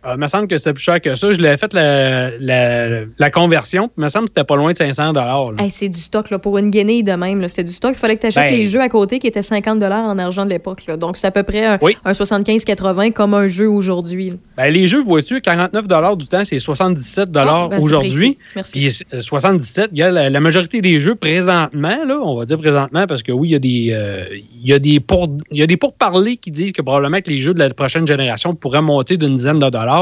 Euh, 0.05 0.13
il 0.15 0.19
me 0.19 0.27
semble 0.27 0.47
que 0.47 0.57
c'était 0.57 0.73
plus 0.73 0.83
cher 0.83 0.99
que 0.99 1.15
ça. 1.15 1.31
Je 1.31 1.39
l'avais 1.41 1.57
fait 1.57 1.73
la, 1.73 2.31
la, 2.37 3.01
la 3.17 3.29
conversion. 3.29 3.89
Il 3.97 4.03
me 4.03 4.09
semble 4.09 4.25
que 4.25 4.31
c'était 4.35 4.43
pas 4.43 4.55
loin 4.55 4.71
de 4.73 4.77
500 4.77 5.13
là. 5.13 5.45
Hey, 5.59 5.69
c'est 5.69 5.89
du 5.89 5.99
stock 5.99 6.29
là, 6.29 6.39
pour 6.39 6.57
une 6.57 6.69
guenille 6.69 7.03
de 7.03 7.13
même. 7.13 7.47
C'était 7.47 7.63
du 7.63 7.71
stock. 7.71 7.91
Il 7.95 7.97
fallait 7.99 8.15
que 8.15 8.21
tu 8.21 8.27
achètes 8.27 8.51
Ben- 8.51 8.57
les 8.57 8.65
jeux 8.65 8.81
à 8.81 8.89
côté 8.89 9.19
qui 9.19 9.27
étaient 9.27 9.41
50 9.41 9.81
en 9.83 10.17
argent 10.19 10.45
de 10.45 10.49
l'époque. 10.49 10.83
Donc, 10.99 11.17
c'est 11.17 11.27
à 11.27 11.31
peu 11.31 11.43
près 11.43 11.65
un, 11.65 11.77
Oui. 11.81 11.95
un 12.03 12.11
75-80 12.13 13.11
comme 13.11 13.33
un 13.33 13.47
jeu 13.47 13.69
aujourd'hui. 13.69 14.33
Ben, 14.57 14.67
les 14.67 14.87
jeux, 14.87 15.01
vois-tu, 15.01 15.39
49 15.41 15.87
du 16.17 16.27
temps, 16.27 16.43
c'est 16.43 16.59
77 16.59 17.29
Ah, 17.35 17.67
ben, 17.69 17.77
c'est 17.77 17.83
aujourd'hui. 17.85 18.37
Merci. 18.55 18.71
Puis 18.73 19.17
euh, 19.17 19.21
77, 19.21 19.89
il 19.93 19.99
y 19.99 20.03
a 20.03 20.11
la, 20.11 20.29
la 20.29 20.39
majorité 20.39 20.81
des 20.81 20.99
jeux 20.99 21.15
présentement, 21.15 22.03
là, 22.05 22.19
on 22.21 22.37
va 22.37 22.45
dire 22.45 22.57
présentement, 22.59 23.05
parce 23.07 23.23
que 23.23 23.31
oui, 23.31 23.49
il 23.49 23.51
y 23.51 23.55
a 23.55 23.59
des, 23.59 23.89
euh, 23.93 24.25
il 24.61 24.67
y 24.69 24.73
a 24.73 24.79
des, 24.79 24.99
pour, 24.99 25.27
il 25.51 25.57
y 25.59 25.63
a 25.63 25.67
des 25.67 25.77
pourparlers 25.77 26.37
qui 26.37 26.51
disent 26.51 26.71
que 26.71 26.81
probablement 26.81 27.19
que 27.21 27.29
les 27.29 27.39
jeux 27.41 27.53
de 27.53 27.59
la 27.59 27.69
prochaine 27.69 28.07
génération 28.07 28.53
pourraient 28.55 28.81
monter 28.81 29.17
d'une 29.17 29.35
dizaine 29.35 29.59
de 29.59 29.69
dollars. 29.69 29.92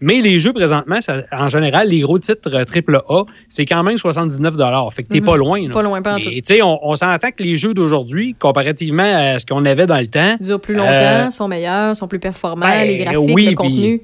Mais 0.00 0.20
les 0.20 0.38
jeux 0.38 0.52
présentement, 0.52 1.00
ça- 1.00 1.22
en 1.32 1.48
général, 1.48 1.88
les 1.88 2.00
gros 2.00 2.18
titres 2.18 2.50
euh, 2.54 2.64
AAA, 2.64 3.24
c'est 3.48 3.64
quand 3.66 3.82
même 3.82 3.98
79 3.98 4.54
Fait 4.92 5.02
que 5.02 5.08
t'es 5.08 5.20
Mhm. 5.20 5.26
pas 5.26 5.36
loin. 5.36 5.62
là. 5.66 5.72
Pas 5.74 5.82
loin, 5.82 6.02
pas 6.02 6.14
en 6.14 6.16
Et, 6.18 6.20
tout. 6.22 6.30
tu 6.30 6.40
sais, 6.44 6.62
on, 6.62 6.78
on 6.88 6.94
s'entend 6.96 7.30
que 7.30 7.42
les 7.42 7.56
jeux 7.56 7.74
d'aujourd'hui, 7.74 8.34
comparativement 8.38 9.02
à 9.04 9.38
ce 9.38 9.46
qu'on 9.46 9.64
avait 9.64 9.86
dans 9.86 9.98
le 9.98 10.06
temps, 10.06 10.36
Ils 10.40 10.46
durent 10.46 10.60
plus 10.60 10.74
longtemps, 10.74 10.90
euh, 10.92 11.30
sont 11.30 11.48
meilleurs, 11.48 11.94
sont 11.96 12.08
plus 12.08 12.18
performants, 12.18 12.66
ben, 12.66 12.86
les 12.86 12.98
graphiques, 12.98 13.34
oui, 13.34 13.46
le 13.50 13.54
contenu. 13.54 14.02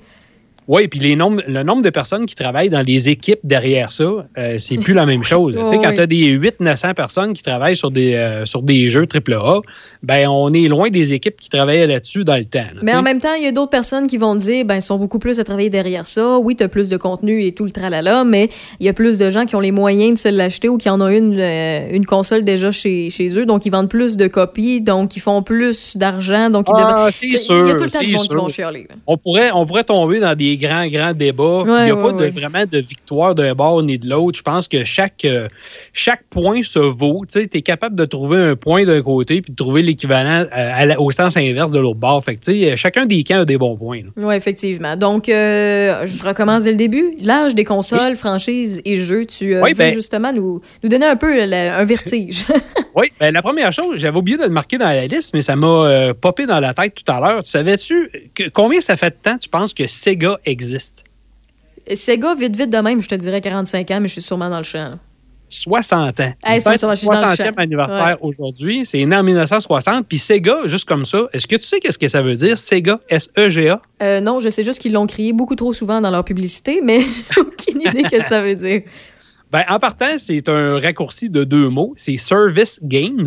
Oui, 0.68 0.86
puis 0.86 1.00
les 1.00 1.16
nombres, 1.16 1.42
le 1.46 1.62
nombre 1.64 1.82
de 1.82 1.90
personnes 1.90 2.24
qui 2.26 2.36
travaillent 2.36 2.70
dans 2.70 2.86
les 2.86 3.08
équipes 3.08 3.40
derrière 3.42 3.90
ça, 3.90 4.04
euh, 4.38 4.56
c'est 4.58 4.76
plus 4.78 4.94
la 4.94 5.06
même 5.06 5.24
chose. 5.24 5.56
Oh, 5.58 5.64
tu 5.64 5.76
sais, 5.76 5.82
quand 5.82 5.92
tu 5.92 6.00
as 6.00 6.06
des 6.06 6.38
800-900 6.38 6.94
personnes 6.94 7.32
qui 7.32 7.42
travaillent 7.42 7.76
sur 7.76 7.90
des, 7.90 8.14
euh, 8.14 8.46
sur 8.46 8.62
des 8.62 8.86
jeux 8.86 9.06
AAA, 9.12 9.60
ben 10.02 10.28
on 10.28 10.52
est 10.52 10.68
loin 10.68 10.88
des 10.90 11.12
équipes 11.12 11.40
qui 11.40 11.48
travaillaient 11.48 11.88
là-dessus 11.88 12.24
dans 12.24 12.36
le 12.36 12.44
temps. 12.44 12.60
là, 12.60 12.80
Mais 12.82 12.94
en 12.94 13.02
même 13.02 13.20
temps, 13.20 13.34
il 13.36 13.42
y 13.42 13.46
a 13.46 13.52
d'autres 13.52 13.70
personnes 13.70 14.06
qui 14.06 14.18
vont 14.18 14.36
dire, 14.36 14.64
ben, 14.64 14.76
ils 14.76 14.82
sont 14.82 14.98
beaucoup 14.98 15.18
plus 15.18 15.40
à 15.40 15.44
travailler 15.44 15.70
derrière 15.70 16.06
ça. 16.06 16.38
Oui, 16.38 16.54
tu 16.54 16.62
as 16.62 16.68
plus 16.68 16.88
de 16.88 16.96
contenu 16.96 17.44
et 17.44 17.52
tout 17.52 17.64
le 17.64 17.72
tralala, 17.72 18.24
mais 18.24 18.48
il 18.78 18.86
y 18.86 18.88
a 18.88 18.92
plus 18.92 19.18
de 19.18 19.30
gens 19.30 19.46
qui 19.46 19.56
ont 19.56 19.60
les 19.60 19.72
moyens 19.72 20.14
de 20.14 20.18
se 20.18 20.28
l'acheter 20.28 20.68
ou 20.68 20.78
qui 20.78 20.88
en 20.88 21.00
ont 21.00 21.08
une, 21.08 21.40
euh, 21.40 21.90
une 21.90 22.06
console 22.06 22.44
déjà 22.44 22.70
chez, 22.70 23.10
chez 23.10 23.36
eux. 23.36 23.46
Donc, 23.46 23.66
ils 23.66 23.70
vendent 23.70 23.90
plus 23.90 24.16
de 24.16 24.28
copies, 24.28 24.80
donc 24.80 25.16
ils 25.16 25.20
font 25.20 25.42
plus 25.42 25.96
d'argent. 25.96 26.50
Donc, 26.50 26.66
ils 26.68 26.74
Ah, 26.76 27.08
Il 27.22 27.32
y 27.32 27.36
a 27.36 27.74
tout 27.74 27.84
le 27.84 27.90
temps 27.90 28.00
du 28.00 28.12
monde 28.12 28.28
qui 28.28 28.34
vont 28.34 28.48
chialer. 28.48 28.86
on 29.06 29.16
pourrait, 29.16 29.50
on 29.52 29.66
pourrait 29.66 29.84
tomber 29.84 30.20
dans 30.20 30.34
des 30.36 30.51
grands, 30.56 30.86
grands 30.88 31.12
débats. 31.12 31.62
Il 31.66 31.84
n'y 31.84 31.90
a 31.90 31.94
Ouais, 31.94 32.02
pas 32.02 32.06
ouais, 32.08 32.12
de, 32.12 32.18
ouais. 32.18 32.30
vraiment 32.30 32.64
de 32.70 32.78
victoire 32.78 33.34
d'un 33.34 33.54
bord 33.54 33.82
ni 33.82 33.98
de 33.98 34.08
l'autre. 34.08 34.38
Je 34.38 34.42
pense 34.42 34.68
que 34.68 34.84
chaque, 34.84 35.24
euh, 35.24 35.48
chaque 35.92 36.24
point 36.30 36.62
se 36.62 36.78
vaut. 36.78 37.22
Tu 37.30 37.38
es 37.52 37.62
capable 37.62 37.96
de 37.96 38.04
trouver 38.04 38.38
un 38.38 38.56
point 38.56 38.84
d'un 38.84 39.02
côté 39.02 39.42
puis 39.42 39.52
de 39.52 39.56
trouver 39.56 39.82
l'équivalent 39.82 40.44
euh, 40.56 40.94
au 40.98 41.10
sens 41.10 41.36
inverse 41.36 41.70
de 41.70 41.78
l'autre 41.78 41.98
bord. 42.00 42.24
Fait 42.24 42.36
que, 42.36 42.76
chacun 42.76 43.06
des 43.06 43.24
camps 43.24 43.40
a 43.40 43.44
des 43.44 43.58
bons 43.58 43.76
points. 43.76 44.00
Oui, 44.16 44.34
effectivement. 44.34 44.96
Donc, 44.96 45.28
euh, 45.28 46.04
je 46.06 46.24
recommence 46.24 46.64
dès 46.64 46.70
le 46.72 46.76
début. 46.76 47.14
L'âge 47.20 47.54
des 47.54 47.64
consoles, 47.64 48.16
franchises 48.16 48.80
et 48.84 48.96
jeux, 48.96 49.26
tu 49.26 49.54
euh, 49.54 49.62
Oui, 49.62 49.70
veux 49.72 49.76
ben- 49.78 49.92
justement 49.92 50.32
nous, 50.32 50.60
nous 50.82 50.88
donner 50.88 51.06
un 51.06 51.16
peu 51.16 51.40
un 51.40 51.84
vertige. 51.84 52.44
Oui, 52.94 53.06
ben, 53.18 53.32
la 53.32 53.40
première 53.40 53.72
chose, 53.72 53.96
j'avais 53.96 54.18
oublié 54.18 54.36
de 54.36 54.42
le 54.42 54.50
marquer 54.50 54.76
dans 54.76 54.84
la 54.84 55.06
liste, 55.06 55.32
mais 55.32 55.40
ça 55.40 55.56
m'a 55.56 56.12
popé 56.20 56.44
dans 56.44 56.60
la 56.60 56.74
tête 56.74 56.94
tout 56.94 57.10
à 57.10 57.20
l'heure. 57.20 57.42
Tu 57.42 57.50
savais-tu 57.50 58.10
combien 58.52 58.82
ça 58.82 58.98
fait 58.98 59.08
de 59.08 59.16
temps 59.30 59.38
tu 59.38 59.48
penses 59.48 59.72
que 59.72 59.86
Sega 59.86 60.38
existe? 60.44 61.04
Sega, 61.94 62.34
vite, 62.34 62.56
vite 62.56 62.70
de 62.70 62.78
même, 62.78 63.00
je 63.02 63.08
te 63.08 63.14
dirais 63.14 63.40
45 63.40 63.90
ans, 63.90 64.00
mais 64.00 64.08
je 64.08 64.12
suis 64.14 64.22
sûrement 64.22 64.48
dans 64.48 64.58
le 64.58 64.64
champ. 64.64 64.90
là. 64.90 64.98
60 65.48 66.20
ans. 66.20 66.32
Hey, 66.42 66.56
Il 66.58 66.60
ça, 66.62 66.70
fête 66.70 66.80
ça 66.80 66.86
va, 66.86 66.94
je 66.94 67.00
son 67.00 67.12
suis 67.12 67.20
dans 67.20 67.26
le 67.30 67.36
60e 67.36 67.44
champ. 67.44 67.52
anniversaire 67.58 68.06
Ouais. 68.06 68.16
aujourd'hui. 68.22 68.86
C'est 68.86 69.04
né 69.04 69.14
en 69.14 69.22
1960. 69.22 70.06
Puis 70.08 70.16
Sega, 70.18 70.60
juste 70.66 70.86
comme 70.88 71.04
ça, 71.04 71.26
est-ce 71.34 71.46
que 71.46 71.56
tu 71.56 71.66
sais 71.66 71.78
qu'est-ce 71.78 71.98
que 71.98 72.08
ça 72.08 72.22
veut 72.22 72.34
dire? 72.34 72.56
Sega, 72.56 73.00
S-E-G-A? 73.10 73.78
Euh, 74.02 74.20
non, 74.20 74.40
je 74.40 74.48
sais 74.48 74.64
juste 74.64 74.78
qu'ils 74.80 74.92
l'ont 74.94 75.06
crié 75.06 75.34
beaucoup 75.34 75.54
trop 75.54 75.74
souvent 75.74 76.00
dans 76.00 76.10
leur 76.10 76.24
publicité, 76.24 76.80
mais 76.82 77.00
j'ai 77.34 77.40
aucune 77.40 77.82
idée 77.82 78.02
que 78.04 78.22
ça 78.22 78.40
veut 78.42 78.54
dire. 78.54 78.80
Ben, 79.52 79.64
en 79.68 79.78
partant, 79.78 80.16
c'est 80.16 80.48
un 80.48 80.80
raccourci 80.80 81.28
de 81.28 81.44
deux 81.44 81.68
mots. 81.68 81.92
C'est 81.96 82.16
Service 82.16 82.80
Games. 82.82 83.26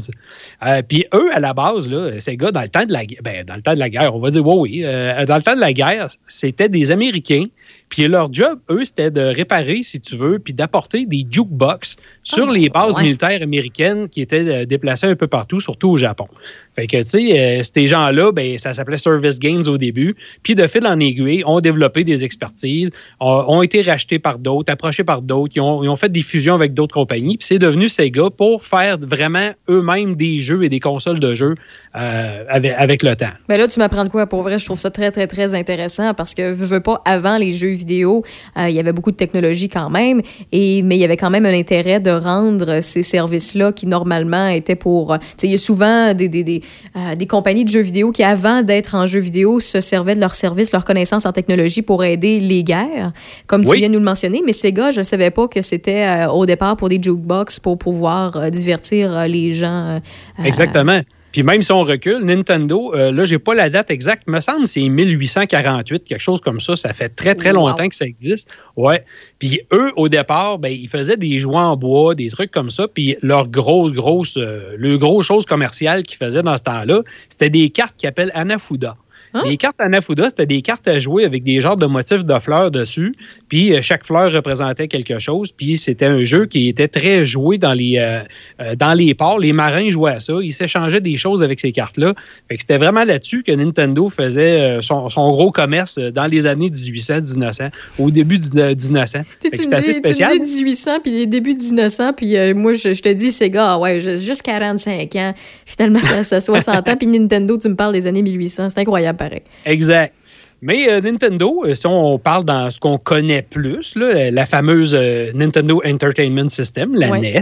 Euh, 0.65 0.81
Puis 0.81 1.05
eux, 1.13 1.29
à 1.31 1.39
la 1.39 1.53
base, 1.53 1.87
là, 1.87 2.19
Sega, 2.19 2.51
dans 2.51 2.63
le 2.63 2.67
temps 2.67 2.85
de 2.85 2.91
la 2.91 3.05
guerre, 3.05 3.21
ben, 3.23 3.45
dans 3.45 3.53
le 3.53 3.61
temps 3.61 3.75
de 3.75 3.79
la 3.79 3.89
guerre, 3.89 4.15
on 4.15 4.19
va 4.19 4.31
dire 4.31 4.45
oui, 4.45 4.55
oui. 4.57 4.85
euh, 4.85 5.25
dans 5.25 5.35
le 5.35 5.43
temps 5.43 5.55
de 5.55 5.59
la 5.59 5.71
guerre, 5.71 6.09
c'était 6.27 6.67
des 6.67 6.89
Américains. 6.89 7.45
Puis 7.89 8.07
leur 8.07 8.33
job, 8.33 8.59
eux, 8.69 8.83
c'était 8.83 9.11
de 9.11 9.21
réparer, 9.21 9.81
si 9.83 10.01
tu 10.01 10.17
veux, 10.17 10.39
puis 10.39 10.53
d'apporter 10.53 11.05
des 11.05 11.25
jukebox 11.29 11.97
sur 12.23 12.49
les 12.49 12.69
bases 12.69 12.95
ouais. 12.95 13.03
militaires 13.03 13.41
américaines 13.41 14.09
qui 14.09 14.21
étaient 14.21 14.47
euh, 14.47 14.65
déplacées 14.65 15.07
un 15.07 15.15
peu 15.15 15.27
partout, 15.27 15.59
surtout 15.59 15.91
au 15.91 15.97
Japon. 15.97 16.27
Fait 16.75 16.87
que, 16.87 16.97
tu 16.97 17.07
sais, 17.07 17.39
euh, 17.39 17.63
ces 17.63 17.87
gens-là, 17.87 18.31
ben, 18.31 18.57
ça 18.57 18.73
s'appelait 18.73 18.97
Service 18.97 19.39
Games 19.39 19.63
au 19.67 19.77
début. 19.77 20.15
Puis 20.43 20.55
de 20.55 20.67
fil 20.67 20.85
en 20.85 20.99
aiguille, 20.99 21.43
ont 21.45 21.61
développé 21.61 22.03
des 22.03 22.23
expertises, 22.23 22.89
ont, 23.19 23.45
ont 23.47 23.61
été 23.61 23.81
rachetés 23.81 24.19
par 24.19 24.39
d'autres, 24.39 24.71
approchés 24.71 25.03
par 25.03 25.21
d'autres. 25.21 25.53
Ils 25.55 25.61
ont, 25.61 25.83
ils 25.83 25.89
ont 25.89 25.95
fait 25.95 26.11
des 26.11 26.21
fusions 26.21 26.55
avec 26.55 26.73
d'autres 26.73 26.93
compagnies. 26.93 27.37
Puis 27.37 27.47
c'est 27.47 27.59
devenu 27.59 27.87
Sega 27.87 28.29
pour 28.35 28.65
faire 28.65 28.97
vraiment 28.97 29.51
eux-mêmes 29.69 30.15
des 30.15 30.41
jeux 30.41 30.63
et 30.63 30.69
des 30.69 30.79
consoles 30.79 31.19
de 31.19 31.33
jeux 31.33 31.55
euh, 31.95 32.43
avec, 32.49 32.73
avec 32.77 33.03
le 33.03 33.15
temps. 33.15 33.31
Mais 33.47 33.57
là, 33.57 33.67
tu 33.67 33.79
m'apprends 33.79 34.03
de 34.03 34.09
quoi? 34.09 34.27
Pour 34.27 34.41
vrai, 34.41 34.59
je 34.59 34.65
trouve 34.65 34.79
ça 34.79 34.91
très, 34.91 35.11
très, 35.11 35.27
très 35.27 35.55
intéressant 35.55 36.13
parce 36.13 36.35
que, 36.35 36.53
veux, 36.53 36.65
veux 36.65 36.81
pas, 36.81 37.01
avant 37.05 37.37
les 37.37 37.51
jeux 37.55 37.71
vidéo, 37.71 38.23
euh, 38.57 38.69
il 38.69 38.75
y 38.75 38.79
avait 38.79 38.93
beaucoup 38.93 39.11
de 39.11 39.15
technologie 39.17 39.69
quand 39.69 39.89
même, 39.89 40.21
et, 40.51 40.81
mais 40.83 40.95
il 40.95 41.01
y 41.01 41.03
avait 41.03 41.17
quand 41.17 41.29
même 41.29 41.45
un 41.45 41.53
intérêt 41.53 41.99
de 41.99 42.11
rendre 42.11 42.81
ces 42.81 43.01
services-là 43.01 43.71
qui, 43.71 43.87
normalement, 43.87 44.47
étaient 44.47 44.75
pour... 44.75 45.13
euh, 45.13 45.17
Tu 45.17 45.25
sais, 45.37 45.47
il 45.47 45.51
y 45.51 45.55
a 45.55 45.57
souvent 45.57 46.13
des, 46.13 46.29
des, 46.29 46.43
des, 46.43 46.61
euh, 46.95 47.15
des 47.15 47.27
compagnies 47.27 47.65
de 47.65 47.69
jeux 47.69 47.81
vidéo 47.81 48.11
qui, 48.11 48.23
avant 48.23 48.61
d'être 48.61 48.95
en 48.95 49.05
jeux 49.05 49.19
vidéo, 49.19 49.59
se 49.59 49.81
servaient 49.81 50.15
de 50.15 50.19
leurs 50.19 50.35
services, 50.35 50.71
leurs 50.71 50.85
connaissances 50.85 51.25
en 51.25 51.31
technologie 51.31 51.81
pour 51.81 52.03
aider 52.03 52.39
les 52.39 52.63
guerres, 52.63 53.11
comme 53.47 53.63
tu 53.63 53.75
viens 53.75 53.87
de 53.89 53.93
nous 53.93 53.99
le 53.99 54.05
mentionner. 54.05 54.41
Mais 54.45 54.53
Sega, 54.53 54.91
je 54.91 54.99
ne 54.99 55.03
savais 55.03 55.31
pas 55.31 55.47
que 55.47 55.61
c'était 55.61 56.05
euh, 56.05 56.29
au 56.29 56.45
départ 56.45 56.77
pour 56.77 56.89
des 56.89 56.99
jukebox, 57.01 57.59
pour 57.59 57.77
pouvoir 57.77 58.51
divertir 58.51 59.27
les 59.27 59.53
gens. 59.53 59.99
Exactement. 60.43 61.01
Puis 61.35 61.43
même 61.43 61.61
si 61.61 61.69
on 61.73 61.83
recule, 61.83 62.19
Nintendo, 62.23 62.93
euh, 62.95 63.11
là, 63.11 63.25
j'ai 63.25 63.39
pas 63.39 63.53
la 63.55 63.69
date 63.69 63.91
exacte, 63.91 64.23
me 64.25 64.39
semble 64.39 64.61
que 64.61 64.69
c'est 64.69 64.87
1848, 64.87 66.05
quelque 66.05 66.21
chose 66.21 66.39
comme 66.39 66.61
ça. 66.61 66.77
Ça 66.77 66.93
fait 66.93 67.09
très, 67.09 67.35
très 67.35 67.49
Wow. 67.49 67.55
longtemps 67.67 67.89
que 67.89 67.95
ça 67.97 68.05
existe. 68.05 68.49
Ouais. 68.77 69.03
Puis 69.37 69.59
eux, 69.73 69.91
au 69.97 70.07
départ, 70.07 70.59
ben, 70.59 70.69
ils 70.69 70.87
faisaient 70.87 71.17
des 71.17 71.41
jouets 71.41 71.57
en 71.57 71.75
bois, 71.75 72.15
des 72.15 72.29
trucs 72.29 72.51
comme 72.51 72.69
ça. 72.69 72.87
Puis 72.87 73.17
leur 73.21 73.49
grosse, 73.49 73.91
grosse, 73.91 74.37
euh, 74.37 74.75
le 74.77 74.97
gros 74.97 75.21
chose 75.23 75.45
commerciale 75.45 76.03
qu'ils 76.03 76.19
faisaient 76.19 76.41
dans 76.41 76.55
ce 76.55 76.63
temps-là, 76.63 77.01
c'était 77.27 77.49
des 77.49 77.69
cartes 77.69 77.97
qu'ils 77.97 78.07
appellent 78.07 78.31
Anafuda. 78.33 78.95
Les 79.43 79.57
cartes 79.57 79.79
Anafuda, 79.79 80.29
c'était 80.29 80.45
des 80.45 80.61
cartes 80.61 80.87
à 80.87 80.99
jouer 80.99 81.25
avec 81.25 81.43
des 81.43 81.59
genres 81.61 81.77
de 81.77 81.85
motifs 81.85 82.23
de 82.25 82.39
fleurs 82.39 82.71
dessus. 82.71 83.15
Puis 83.49 83.73
euh, 83.73 83.81
chaque 83.81 84.05
fleur 84.05 84.31
représentait 84.31 84.87
quelque 84.87 85.19
chose. 85.19 85.51
Puis 85.51 85.77
c'était 85.77 86.05
un 86.05 86.23
jeu 86.23 86.45
qui 86.45 86.69
était 86.69 86.87
très 86.87 87.25
joué 87.25 87.57
dans 87.57 87.73
les, 87.73 87.97
euh, 87.97 88.21
euh, 88.61 88.75
dans 88.75 88.93
les 88.93 89.13
ports. 89.13 89.39
Les 89.39 89.53
marins 89.53 89.89
jouaient 89.89 90.13
à 90.13 90.19
ça. 90.19 90.33
Ils 90.41 90.53
s'échangeaient 90.53 91.01
des 91.01 91.17
choses 91.17 91.43
avec 91.43 91.59
ces 91.59 91.71
cartes-là. 91.71 92.13
Fait 92.47 92.55
que 92.55 92.61
c'était 92.61 92.77
vraiment 92.77 93.03
là-dessus 93.03 93.43
que 93.43 93.51
Nintendo 93.51 94.09
faisait 94.09 94.81
son, 94.81 95.09
son 95.09 95.31
gros 95.31 95.51
commerce 95.51 95.97
dans 95.97 96.25
les 96.25 96.45
années 96.45 96.67
1800-1900, 96.67 97.69
au 97.99 98.11
début 98.11 98.37
du 98.37 98.49
1900. 98.51 99.19
Fait 99.41 99.49
que 99.49 99.55
Tu 99.57 99.63
c'était 99.63 99.75
assez 99.75 99.91
dis, 99.91 99.93
tu 99.95 99.99
spécial. 99.99 100.33
me 100.39 100.43
dis 100.43 100.63
1800, 100.63 100.91
puis 101.01 101.11
les 101.11 101.25
débuts 101.25 101.53
de 101.53 101.59
1900, 101.59 102.13
puis 102.13 102.37
euh, 102.37 102.53
moi, 102.53 102.73
je, 102.73 102.93
je 102.93 103.01
te 103.01 103.09
dis, 103.09 103.31
Sega, 103.31 103.73
ah 103.73 103.79
ouais, 103.79 103.99
j'ai 103.99 104.17
juste 104.17 104.41
45 104.43 105.15
ans. 105.15 105.33
Finalement, 105.65 105.99
ça, 105.99 106.23
ça 106.23 106.39
60 106.39 106.87
ans, 106.87 106.95
puis 106.97 107.07
Nintendo, 107.07 107.57
tu 107.57 107.69
me 107.69 107.75
parles 107.75 107.93
des 107.93 108.07
années 108.07 108.21
1800. 108.21 108.69
C'est 108.69 108.79
incroyable, 108.79 109.17
pareil. 109.29 109.41
Exact. 109.65 110.13
Mais 110.61 110.89
euh, 110.89 111.01
Nintendo, 111.01 111.63
euh, 111.65 111.75
si 111.75 111.85
on 111.85 112.17
parle 112.17 112.45
dans 112.45 112.71
ce 112.71 112.79
qu'on 112.79 112.97
connaît 112.97 113.41
plus, 113.43 113.93
là, 113.95 114.31
la 114.31 114.45
fameuse 114.45 114.95
euh, 114.97 115.29
Nintendo 115.35 115.81
Entertainment 115.85 116.47
System, 116.49 116.95
la 116.95 117.11
Ouais. 117.11 117.19
NES, 117.19 117.41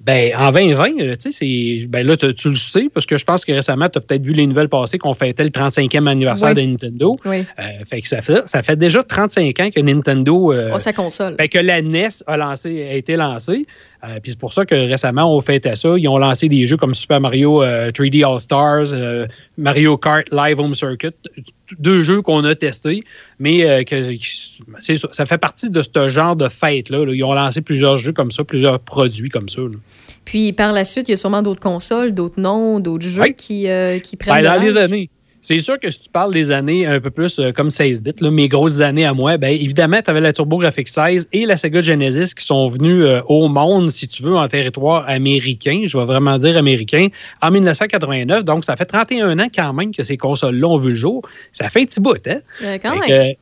ben, 0.00 0.32
en 0.36 0.52
2020, 0.52 1.00
euh, 1.00 1.14
tu 1.16 1.32
sais, 1.32 1.32
c'est- 1.32 1.86
ben 1.88 2.06
là, 2.06 2.16
tu 2.16 2.26
le 2.48 2.54
sais, 2.54 2.88
parce 2.92 3.06
que 3.06 3.16
je 3.16 3.24
pense 3.24 3.44
que 3.46 3.50
récemment, 3.52 3.88
tu 3.88 3.98
as 3.98 4.02
peut-être 4.02 4.22
vu 4.22 4.34
les 4.34 4.46
nouvelles 4.46 4.68
passer 4.68 4.98
qu'on 4.98 5.14
fêtait 5.14 5.42
le 5.42 5.50
35e 5.50 6.06
anniversaire 6.06 6.48
Ouais. 6.48 6.54
de 6.54 6.60
Nintendo. 6.60 7.16
Euh, 7.26 7.42
fait 7.88 8.02
que 8.02 8.08
ça 8.08 8.20
fait, 8.20 8.42
ça 8.46 8.62
fait 8.62 8.76
déjà 8.76 9.02
35 9.02 9.58
ans 9.60 9.70
que 9.74 9.80
Nintendo. 9.80 10.52
Oh, 10.72 10.78
sa 10.78 10.92
console. 10.92 11.36
fait 11.40 11.48
que 11.48 11.58
la 11.58 11.80
NES 11.80 12.08
a, 12.26 12.36
lancé, 12.36 12.86
a 12.88 12.94
été 12.94 13.16
lancée. 13.16 13.66
Euh, 14.02 14.18
puis 14.22 14.30
c'est 14.32 14.38
pour 14.38 14.52
ça 14.54 14.64
que 14.64 14.74
récemment, 14.74 15.34
on 15.36 15.40
fêtait 15.42 15.76
ça. 15.76 15.90
Ils 15.98 16.08
ont 16.08 16.16
lancé 16.16 16.48
des 16.48 16.64
jeux 16.64 16.78
comme 16.78 16.94
Super 16.94 17.20
Mario 17.20 17.62
euh, 17.62 17.90
3D 17.90 18.24
All-Stars, 18.24 18.94
euh, 18.94 19.26
Mario 19.58 19.98
Kart 19.98 20.26
Live 20.32 20.58
Home 20.58 20.74
Circuit, 20.74 21.10
deux 21.78 22.02
jeux 22.02 22.22
qu'on 22.22 22.42
a 22.44 22.54
testés, 22.54 23.04
mais 23.38 23.68
euh, 23.68 23.84
que, 23.84 24.14
ça, 24.80 25.08
ça 25.12 25.26
fait 25.26 25.36
partie 25.38 25.68
de 25.70 25.82
ce 25.82 26.08
genre 26.08 26.34
de 26.34 26.48
fête-là. 26.48 27.04
là. 27.04 27.12
Ils 27.12 27.24
ont 27.24 27.34
lancé 27.34 27.60
plusieurs 27.60 27.98
jeux 27.98 28.12
comme 28.12 28.30
ça, 28.30 28.42
plusieurs 28.42 28.80
produits 28.80 29.28
comme 29.28 29.48
ça. 29.50 29.60
là. 29.60 29.76
Puis 30.24 30.52
par 30.54 30.72
la 30.72 30.84
suite, 30.84 31.08
il 31.08 31.12
y 31.12 31.14
a 31.14 31.18
sûrement 31.18 31.42
d'autres 31.42 31.60
consoles, 31.60 32.12
d'autres 32.14 32.40
noms, 32.40 32.80
d'autres 32.80 33.06
jeux 33.06 33.20
Ouais. 33.22 33.34
qui, 33.34 33.68
euh, 33.68 33.98
qui 33.98 34.16
prennent 34.16 34.42
Ben, 34.42 34.54
de 34.54 34.58
dans 34.58 34.62
les 34.64 34.76
années. 34.78 35.10
C'est 35.42 35.60
sûr 35.60 35.78
que 35.78 35.90
si 35.90 36.00
tu 36.00 36.08
parles 36.10 36.32
des 36.32 36.50
années 36.50 36.86
un 36.86 37.00
peu 37.00 37.10
plus 37.10 37.38
euh, 37.38 37.50
comme 37.52 37.70
16 37.70 38.02
bits, 38.02 38.12
là, 38.20 38.30
mes 38.30 38.48
grosses 38.48 38.80
années 38.80 39.06
à 39.06 39.14
moi, 39.14 39.38
ben 39.38 39.48
évidemment, 39.48 40.00
tu 40.02 40.10
avais 40.10 40.20
la 40.20 40.32
TurboGrafx 40.32 40.92
16 40.92 41.28
et 41.32 41.46
la 41.46 41.56
Sega 41.56 41.80
Genesis 41.80 42.34
qui 42.34 42.44
sont 42.44 42.68
venus 42.68 43.04
euh, 43.04 43.20
au 43.26 43.48
monde, 43.48 43.90
si 43.90 44.06
tu 44.06 44.22
veux, 44.22 44.36
en 44.36 44.46
territoire 44.48 45.08
américain, 45.08 45.82
je 45.86 45.96
vais 45.96 46.04
vraiment 46.04 46.36
dire 46.36 46.56
américain, 46.56 47.08
en 47.40 47.50
1989. 47.50 48.44
Donc, 48.44 48.64
ça 48.64 48.76
fait 48.76 48.84
31 48.84 49.38
ans 49.38 49.48
quand 49.54 49.72
même 49.72 49.94
que 49.94 50.02
ces 50.02 50.16
consoles-là 50.18 50.68
ont 50.68 50.76
vu 50.76 50.90
le 50.90 50.94
jour. 50.94 51.22
Ça 51.52 51.70
fait 51.70 51.82
un 51.82 51.84
petit 51.86 52.00
bout, 52.00 52.16
hein? 52.26 52.40
Euh, 52.62 52.78
quand 52.82 53.00
Fait 53.02 53.08
même. 53.10 53.34
que, 53.34 53.40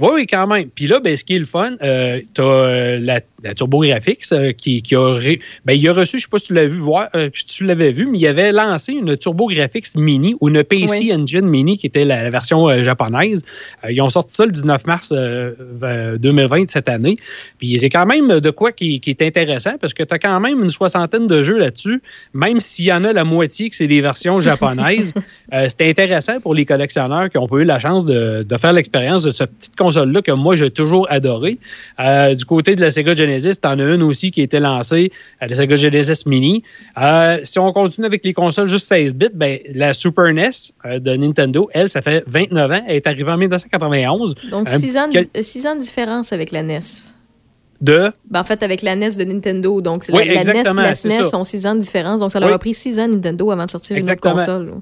oui, 0.00 0.08
oui, 0.14 0.26
quand 0.26 0.46
même. 0.46 0.68
Puis 0.74 0.86
là, 0.86 0.98
ben, 1.00 1.16
ce 1.16 1.22
qui 1.24 1.36
est 1.36 1.38
le 1.38 1.46
fun, 1.46 1.72
euh, 1.82 2.20
tu 2.34 2.40
as 2.40 2.98
la, 2.98 3.20
la 3.42 3.54
TurboGrafx 3.54 4.32
euh, 4.32 4.52
qui, 4.52 4.82
qui 4.82 4.94
a, 4.96 5.14
ré- 5.14 5.40
ben, 5.64 5.74
il 5.74 5.88
a 5.88 5.92
reçu, 5.92 6.18
je 6.18 6.22
sais 6.22 6.28
pas 6.28 6.38
si 6.38 6.48
tu 6.48 6.54
l'as 6.54 6.66
vu 6.66 6.78
voir, 6.78 7.08
euh, 7.14 7.30
si 7.34 7.44
tu 7.44 7.64
l'avais 7.64 7.92
vu, 7.92 8.06
mais 8.06 8.18
il 8.18 8.26
avait 8.26 8.50
lancé 8.52 8.92
une 8.92 9.16
TurboGrafx 9.16 9.96
Mini 9.96 10.34
ou 10.40 10.48
une 10.48 10.64
PC 10.64 10.96
Oui. 11.00 11.12
Engine 11.14 11.46
Mini 11.46 11.78
qui 11.78 11.86
était 11.86 12.04
la, 12.04 12.24
la 12.24 12.30
version 12.30 12.68
euh, 12.68 12.82
japonaise. 12.82 13.44
Euh, 13.84 13.92
ils 13.92 14.00
ont 14.02 14.08
sorti 14.08 14.34
ça 14.34 14.46
le 14.46 14.52
19 14.52 14.86
mars 14.86 15.10
euh, 15.12 15.52
euh, 15.82 16.18
2020 16.18 16.64
de 16.64 16.70
cette 16.70 16.88
année. 16.88 17.16
Puis 17.58 17.78
c'est 17.78 17.90
quand 17.90 18.06
même 18.06 18.40
de 18.40 18.50
quoi 18.50 18.72
qui, 18.72 18.98
qui 19.00 19.10
est 19.10 19.22
intéressant 19.22 19.74
parce 19.80 19.94
que 19.94 20.02
tu 20.02 20.12
as 20.12 20.18
quand 20.18 20.40
même 20.40 20.62
une 20.62 20.70
soixantaine 20.70 21.28
de 21.28 21.42
jeux 21.42 21.58
là-dessus, 21.58 22.02
même 22.32 22.60
s'il 22.60 22.86
y 22.86 22.92
en 22.92 23.04
a 23.04 23.12
la 23.12 23.24
moitié 23.24 23.70
que 23.70 23.76
c'est 23.76 23.86
des 23.86 24.00
versions 24.00 24.40
japonaises. 24.40 25.12
euh, 25.52 25.68
C'était 25.68 25.88
intéressant 25.88 26.40
pour 26.40 26.54
les 26.54 26.64
collectionneurs 26.66 27.28
qui 27.30 27.38
ont 27.38 27.46
pas 27.46 27.56
eu 27.58 27.64
la 27.64 27.78
chance 27.78 28.04
de, 28.04 28.42
de 28.42 28.56
faire 28.56 28.72
l'expérience 28.72 29.22
de 29.22 29.30
cette 29.30 29.52
petite 29.52 29.76
console-là 29.84 30.22
que 30.22 30.32
moi 30.32 30.56
j'ai 30.56 30.70
toujours 30.70 31.06
adoré. 31.10 31.58
Euh, 32.00 32.34
du 32.34 32.44
côté 32.44 32.74
de 32.74 32.80
la 32.80 32.90
Sega 32.90 33.14
Genesis, 33.14 33.60
tu 33.60 33.68
en 33.68 33.78
as 33.78 33.94
une 33.94 34.02
aussi 34.02 34.30
qui 34.30 34.40
a 34.40 34.44
été 34.44 34.58
lancée, 34.60 35.12
euh, 35.42 35.46
la 35.48 35.56
Sega 35.56 35.76
Genesis 35.76 36.22
Mini. 36.26 36.62
Euh, 37.00 37.38
si 37.42 37.58
on 37.58 37.72
continue 37.72 38.06
avec 38.06 38.24
les 38.24 38.32
consoles 38.32 38.68
juste 38.68 38.88
16 38.88 39.14
bits, 39.14 39.28
ben, 39.34 39.58
la 39.74 39.92
Super 39.94 40.32
NES 40.32 40.50
euh, 40.86 40.98
de 40.98 41.12
Nintendo, 41.16 41.68
elle, 41.72 41.88
ça 41.88 42.02
fait 42.02 42.24
29 42.26 42.70
ans. 42.72 42.82
Elle 42.86 42.96
est 42.96 43.06
arrivée 43.06 43.30
en 43.32 43.36
1991. 43.36 44.34
Donc, 44.50 44.68
Un 44.68 44.78
6 44.78 44.96
ans, 44.96 45.08
de- 45.08 45.42
six 45.42 45.66
ans 45.66 45.74
de 45.76 45.80
différence 45.80 46.32
avec 46.32 46.50
la 46.52 46.62
NES. 46.62 46.80
de? 47.80 48.10
Ben, 48.30 48.40
en 48.40 48.44
fait, 48.44 48.62
avec 48.62 48.82
la 48.82 48.96
NES 48.96 49.10
de 49.18 49.24
Nintendo. 49.24 49.80
Donc, 49.80 50.04
Oui, 50.12 50.26
la, 50.26 50.42
la 50.42 50.52
NES 50.54 50.60
et 50.60 50.74
la 50.74 50.94
c'est 50.94 51.08
SNES 51.10 51.22
ça. 51.24 51.30
sont 51.30 51.44
6 51.44 51.66
ans 51.66 51.74
de 51.74 51.80
différence. 51.80 52.20
Donc, 52.20 52.30
ça 52.30 52.40
leur 52.40 52.52
a 52.52 52.58
pris 52.58 52.72
6 52.74 52.98
ans 53.00 53.08
Nintendo 53.08 53.50
avant 53.50 53.64
de 53.64 53.70
sortir 53.70 53.96
Exactement. 53.96 54.34
une 54.34 54.40
autre 54.40 54.46
console. 54.52 54.74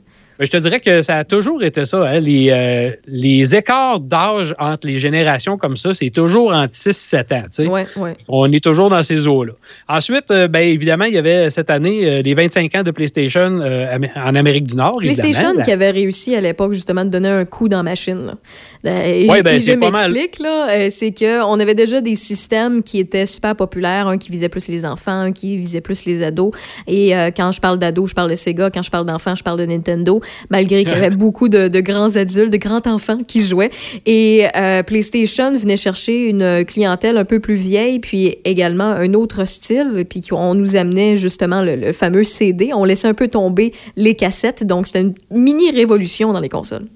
Mais 0.42 0.46
je 0.46 0.50
te 0.50 0.56
dirais 0.56 0.80
que 0.80 1.02
ça 1.02 1.18
a 1.18 1.24
toujours 1.24 1.62
été 1.62 1.86
ça. 1.86 1.98
hein. 2.04 2.18
Les, 2.18 2.48
euh, 2.50 2.90
les 3.06 3.54
écarts 3.54 4.00
d'âge 4.00 4.56
entre 4.58 4.88
les 4.88 4.98
générations 4.98 5.56
comme 5.56 5.76
ça, 5.76 5.94
c'est 5.94 6.10
toujours 6.10 6.50
entre 6.52 6.74
6-7 6.74 7.32
ans. 7.32 7.42
tu 7.44 7.48
sais. 7.62 7.66
Ouais, 7.68 7.86
ouais. 7.94 8.16
On 8.26 8.50
est 8.50 8.58
toujours 8.58 8.90
dans 8.90 9.04
ces 9.04 9.28
eaux-là. 9.28 9.52
Ensuite, 9.88 10.32
euh, 10.32 10.48
ben, 10.48 10.66
évidemment, 10.66 11.04
il 11.04 11.14
y 11.14 11.18
avait 11.18 11.48
cette 11.48 11.70
année 11.70 12.04
euh, 12.10 12.22
les 12.22 12.34
25 12.34 12.74
ans 12.74 12.82
de 12.82 12.90
PlayStation 12.90 13.60
euh, 13.62 13.96
en 14.16 14.34
Amérique 14.34 14.66
du 14.66 14.74
Nord. 14.74 14.96
PlayStation 14.98 15.54
qui 15.62 15.70
avait 15.70 15.92
réussi 15.92 16.34
à 16.34 16.40
l'époque 16.40 16.72
justement 16.72 17.04
de 17.04 17.10
donner 17.10 17.28
un 17.28 17.44
coup 17.44 17.68
dans 17.68 17.76
la 17.76 17.82
machine. 17.84 18.34
Là. 18.82 19.06
Et 19.06 19.28
Ouais, 19.30 19.36
j'ai- 19.36 19.42
ben, 19.44 19.54
et 19.54 19.60
je 19.60 19.72
mal. 19.74 20.10
m'explique, 20.10 20.42
c'est 20.90 21.12
qu'on 21.16 21.60
avait 21.60 21.76
déjà 21.76 22.00
des 22.00 22.16
systèmes 22.16 22.82
qui 22.82 22.98
étaient 22.98 23.26
super 23.26 23.54
populaires, 23.54 24.08
un 24.08 24.18
qui 24.18 24.32
visait 24.32 24.48
plus 24.48 24.66
les 24.66 24.84
enfants, 24.84 25.20
un 25.20 25.30
qui 25.30 25.56
visait 25.56 25.80
plus 25.80 26.04
les 26.04 26.24
ados. 26.24 26.50
Et 26.88 27.12
quand 27.36 27.52
je 27.52 27.60
parle 27.60 27.78
d'ados, 27.78 28.10
je 28.10 28.14
parle 28.16 28.30
de 28.30 28.34
Sega, 28.34 28.70
quand 28.70 28.82
je 28.82 28.90
parle 28.90 29.06
d'enfants, 29.06 29.36
je 29.36 29.44
parle 29.44 29.60
de 29.60 29.66
Nintendo, 29.66 30.20
malgré 30.50 30.84
qu'il 30.84 30.94
y 30.94 30.96
avait 30.96 31.10
beaucoup 31.10 31.48
de, 31.48 31.68
de 31.68 31.80
grands 31.80 32.16
adultes, 32.16 32.52
de 32.52 32.58
grands 32.58 32.82
enfants 32.86 33.18
qui 33.26 33.44
jouaient. 33.44 33.70
Et 34.06 34.46
euh, 34.56 34.82
PlayStation 34.82 35.56
venait 35.56 35.76
chercher 35.76 36.28
une 36.28 36.64
clientèle 36.64 37.16
un 37.16 37.24
peu 37.24 37.40
plus 37.40 37.54
vieille, 37.54 37.98
puis 37.98 38.36
également 38.44 38.84
un 38.84 39.14
autre 39.14 39.46
style, 39.46 40.04
puis 40.08 40.20
qu'on 40.20 40.54
nous 40.54 40.76
amenait 40.76 41.16
justement 41.16 41.62
le, 41.62 41.76
le 41.76 41.92
fameux 41.92 42.24
CD. 42.24 42.70
On 42.74 42.84
laissait 42.84 43.08
un 43.08 43.14
peu 43.14 43.28
tomber 43.28 43.72
les 43.96 44.14
cassettes, 44.14 44.64
donc 44.64 44.86
c'était 44.86 45.02
une 45.02 45.14
mini 45.30 45.70
révolution 45.70 46.32
dans 46.32 46.40
les 46.40 46.48
consoles. 46.48 46.86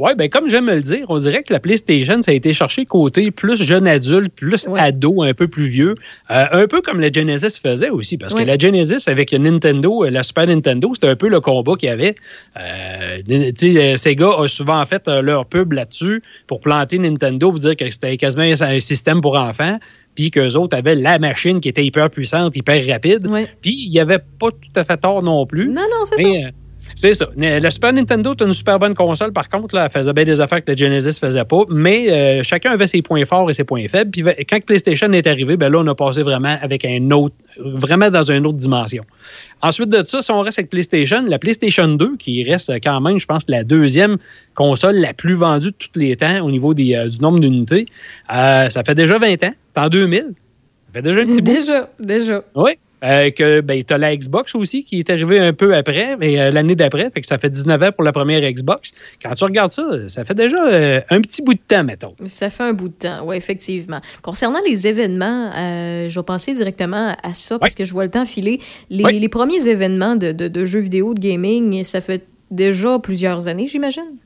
Oui, 0.00 0.12
ben 0.16 0.28
comme 0.28 0.48
j'aime 0.48 0.66
le 0.66 0.80
dire, 0.80 1.06
on 1.08 1.16
dirait 1.18 1.42
que 1.42 1.52
la 1.52 1.58
PlayStation, 1.58 2.22
ça 2.22 2.30
a 2.30 2.34
été 2.34 2.54
cherché 2.54 2.86
côté 2.86 3.32
plus 3.32 3.60
jeune 3.60 3.88
adulte, 3.88 4.32
plus 4.32 4.68
ado, 4.76 5.22
un 5.24 5.34
peu 5.34 5.48
plus 5.48 5.66
vieux. 5.66 5.96
Euh, 6.30 6.44
un 6.52 6.66
peu 6.68 6.80
comme 6.82 7.00
la 7.00 7.10
Genesis 7.10 7.58
faisait 7.60 7.90
aussi, 7.90 8.16
parce 8.16 8.32
Ouais. 8.32 8.42
que 8.44 8.46
la 8.46 8.56
Genesis 8.56 9.08
avec 9.10 9.32
Nintendo, 9.32 10.04
euh, 10.04 10.10
la 10.10 10.22
Super 10.22 10.46
Nintendo, 10.46 10.92
c'était 10.94 11.08
un 11.08 11.16
peu 11.16 11.28
le 11.28 11.40
combat 11.40 11.72
qu'il 11.76 11.88
y 11.88 11.92
avait. 11.92 12.14
Euh, 12.56 13.18
tu 13.26 13.72
sais, 13.72 13.76
euh, 13.76 13.96
Sega 13.96 14.28
a 14.38 14.46
souvent 14.46 14.86
fait 14.86 15.08
leur 15.08 15.46
pub 15.46 15.72
là-dessus 15.72 16.22
pour 16.46 16.60
planter 16.60 16.98
Nintendo, 17.00 17.50
pour 17.50 17.58
dire 17.58 17.74
que 17.74 17.90
c'était 17.90 18.16
quasiment 18.16 18.44
un 18.44 18.78
système 18.80 19.20
pour 19.20 19.36
enfants, 19.36 19.78
puis 20.14 20.30
qu'eux 20.30 20.54
autres 20.54 20.76
avaient 20.76 20.94
la 20.94 21.18
machine 21.18 21.60
qui 21.60 21.68
était 21.68 21.84
hyper 21.84 22.08
puissante, 22.10 22.54
hyper 22.56 22.86
rapide. 22.86 23.26
Puis 23.60 23.74
il 23.86 23.90
n'y 23.90 23.98
avait 23.98 24.18
pas 24.38 24.50
tout 24.50 24.70
à 24.76 24.84
fait 24.84 24.96
tort 24.98 25.24
non 25.24 25.44
plus. 25.44 25.66
Non, 25.66 25.82
non, 25.90 26.04
c'est 26.04 26.22
ça. 26.22 26.28
C'est 27.00 27.14
ça. 27.14 27.28
La 27.36 27.70
Super 27.70 27.92
Nintendo 27.92 28.32
est 28.32 28.42
une 28.44 28.52
super 28.52 28.78
bonne 28.78 28.94
console, 28.94 29.32
par 29.32 29.48
contre, 29.48 29.74
là, 29.74 29.84
elle 29.86 29.90
faisait 29.90 30.12
bien 30.12 30.24
des 30.24 30.40
affaires 30.40 30.64
que 30.64 30.70
la 30.70 30.76
Genesis 30.76 31.18
faisait 31.18 31.44
pas, 31.44 31.62
mais 31.68 32.10
euh, 32.10 32.42
chacun 32.42 32.72
avait 32.72 32.86
ses 32.86 33.02
points 33.02 33.24
forts 33.24 33.48
et 33.50 33.52
ses 33.52 33.64
points 33.64 33.86
faibles. 33.88 34.10
Puis 34.10 34.22
ve- 34.22 34.34
quand 34.48 34.60
PlayStation 34.64 35.12
est 35.12 35.26
arrivé, 35.26 35.56
ben 35.56 35.70
là, 35.70 35.78
on 35.78 35.86
a 35.86 35.94
passé 35.94 36.22
vraiment 36.22 36.56
avec 36.60 36.84
un 36.84 37.10
autre, 37.10 37.34
vraiment 37.58 38.10
dans 38.10 38.30
une 38.30 38.46
autre 38.46 38.58
dimension. 38.58 39.04
Ensuite 39.62 39.88
de 39.88 40.06
ça, 40.06 40.22
si 40.22 40.30
on 40.30 40.40
reste 40.40 40.58
avec 40.58 40.70
PlayStation, 40.70 41.22
la 41.26 41.38
PlayStation 41.38 41.88
2, 41.88 42.16
qui 42.16 42.44
reste 42.44 42.72
quand 42.82 43.00
même, 43.00 43.18
je 43.18 43.26
pense, 43.26 43.44
la 43.48 43.64
deuxième 43.64 44.16
console 44.54 44.96
la 44.96 45.12
plus 45.14 45.34
vendue 45.34 45.68
de 45.70 45.76
tous 45.78 45.98
les 45.98 46.16
temps 46.16 46.44
au 46.44 46.50
niveau 46.50 46.74
des, 46.74 46.94
euh, 46.94 47.08
du 47.08 47.20
nombre 47.20 47.40
d'unités, 47.40 47.86
euh, 48.34 48.68
ça 48.70 48.82
fait 48.84 48.94
déjà 48.94 49.18
20 49.18 49.42
ans. 49.44 49.54
C'est 49.74 49.80
en 49.80 49.88
2000. 49.88 50.20
Ça 50.20 50.92
fait 50.94 51.02
déjà 51.02 51.20
un 51.20 51.24
petit 51.24 51.42
bout. 51.42 51.52
Déjà, 51.52 51.90
déjà. 52.00 52.42
Oui. 52.54 52.72
Euh, 53.04 53.30
que 53.30 53.60
ben, 53.60 53.80
tu 53.84 53.94
as 53.94 53.98
la 53.98 54.16
Xbox 54.16 54.56
aussi 54.56 54.82
qui 54.82 54.98
est 54.98 55.08
arrivée 55.08 55.38
un 55.38 55.52
peu 55.52 55.76
après, 55.76 56.16
mais 56.16 56.40
euh, 56.40 56.50
l'année 56.50 56.74
d'après, 56.74 57.10
fait 57.10 57.20
que 57.20 57.26
ça 57.28 57.38
fait 57.38 57.48
19 57.48 57.80
ans 57.80 57.92
pour 57.92 58.02
la 58.02 58.10
première 58.12 58.40
Xbox. 58.50 58.90
Quand 59.22 59.32
tu 59.34 59.44
regardes 59.44 59.70
ça, 59.70 60.08
ça 60.08 60.24
fait 60.24 60.34
déjà 60.34 60.56
euh, 60.66 61.00
un 61.10 61.20
petit 61.20 61.42
bout 61.42 61.54
de 61.54 61.60
temps, 61.68 61.84
mettons. 61.84 62.14
Ça 62.26 62.50
fait 62.50 62.64
un 62.64 62.72
bout 62.72 62.88
de 62.88 62.94
temps, 62.94 63.24
oui, 63.24 63.36
effectivement. 63.36 64.00
Concernant 64.20 64.58
les 64.66 64.88
événements, 64.88 65.52
euh, 65.56 66.08
je 66.08 66.18
vais 66.18 66.24
passer 66.24 66.54
directement 66.54 67.14
à 67.22 67.34
ça 67.34 67.60
parce 67.60 67.76
que 67.76 67.84
je 67.84 67.92
vois 67.92 68.04
le 68.04 68.10
temps 68.10 68.26
filer. 68.26 68.58
Les, 68.90 69.04
Oui. 69.04 69.20
les 69.20 69.28
premiers 69.28 69.68
événements 69.68 70.16
de, 70.16 70.32
de- 70.32 70.48
de 70.48 70.64
jeux 70.64 70.80
vidéo, 70.80 71.14
de 71.14 71.20
gaming, 71.20 71.84
ça 71.84 72.00
fait 72.00 72.24
déjà 72.50 72.98
plusieurs 72.98 73.46
années, 73.46 73.68
j'imagine? 73.68 74.16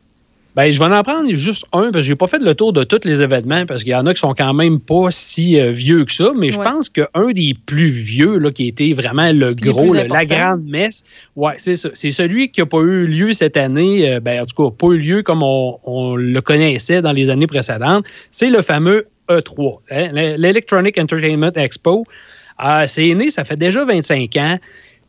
Ben, 0.55 0.70
je 0.70 0.79
vais 0.79 0.85
en 0.85 1.03
prendre 1.03 1.35
juste 1.35 1.65
un, 1.73 1.91
parce 1.91 1.93
que 1.93 2.01
j'ai 2.03 2.15
pas 2.15 2.27
fait 2.27 2.39
le 2.43 2.55
tour 2.55 2.74
de 2.74 2.85
tous 2.85 3.07
les 3.09 3.23
événements, 3.23 3.65
parce 3.65 3.83
qu'il 3.85 3.93
y 3.93 3.95
en 3.95 4.05
a 4.05 4.12
qui 4.12 4.20
sont 4.20 4.35
quand 4.35 4.53
même 4.53 4.81
pas 4.81 5.07
si 5.11 5.59
euh, 5.59 5.73
vieux 5.73 6.05
que 6.05 6.12
ça, 6.12 6.33
mais 6.37 6.51
je 6.53 6.59
pense 6.59 6.91
qu'un 6.91 7.31
des 7.33 7.55
plus 7.65 7.89
vieux, 7.89 8.37
là, 8.39 8.51
qui 8.51 8.69
était 8.69 8.93
vraiment 8.93 9.33
le 9.33 9.55
Puis 9.55 9.70
gros, 9.70 9.95
le- 9.95 10.09
la 10.09 10.27
grande 10.27 10.65
messe, 10.66 11.05
ouais, 11.37 11.55
c'est 11.57 11.77
ça. 11.77 11.89
C'est 11.95 12.12
celui 12.12 12.51
qui 12.51 12.61
a 12.61 12.66
pas 12.66 12.81
eu 12.81 13.07
lieu 13.07 13.33
cette 13.33 13.57
année, 13.57 14.11
euh, 14.11 14.20
ben, 14.20 14.43
en 14.43 14.45
tout 14.45 14.69
cas, 14.70 14.74
pas 14.77 14.93
eu 14.93 14.99
lieu 14.99 15.23
comme 15.23 15.43
on, 15.43 15.79
on 15.85 16.16
le 16.16 16.41
connaissait 16.43 17.01
dans 17.01 17.12
les 17.12 17.31
années 17.31 17.47
précédentes. 17.47 18.05
C'est 18.31 18.51
le 18.51 18.61
fameux 18.61 19.07
E3, 19.31 19.79
hein, 19.91 20.09
l'Electronic 20.37 20.99
Entertainment 20.99 21.53
Expo. 21.55 22.05
Euh, 22.62 22.85
c'est 22.87 23.15
né, 23.15 23.31
ça 23.31 23.45
fait 23.47 23.57
déjà 23.57 23.87
25 23.87 24.37
ans. 24.37 24.59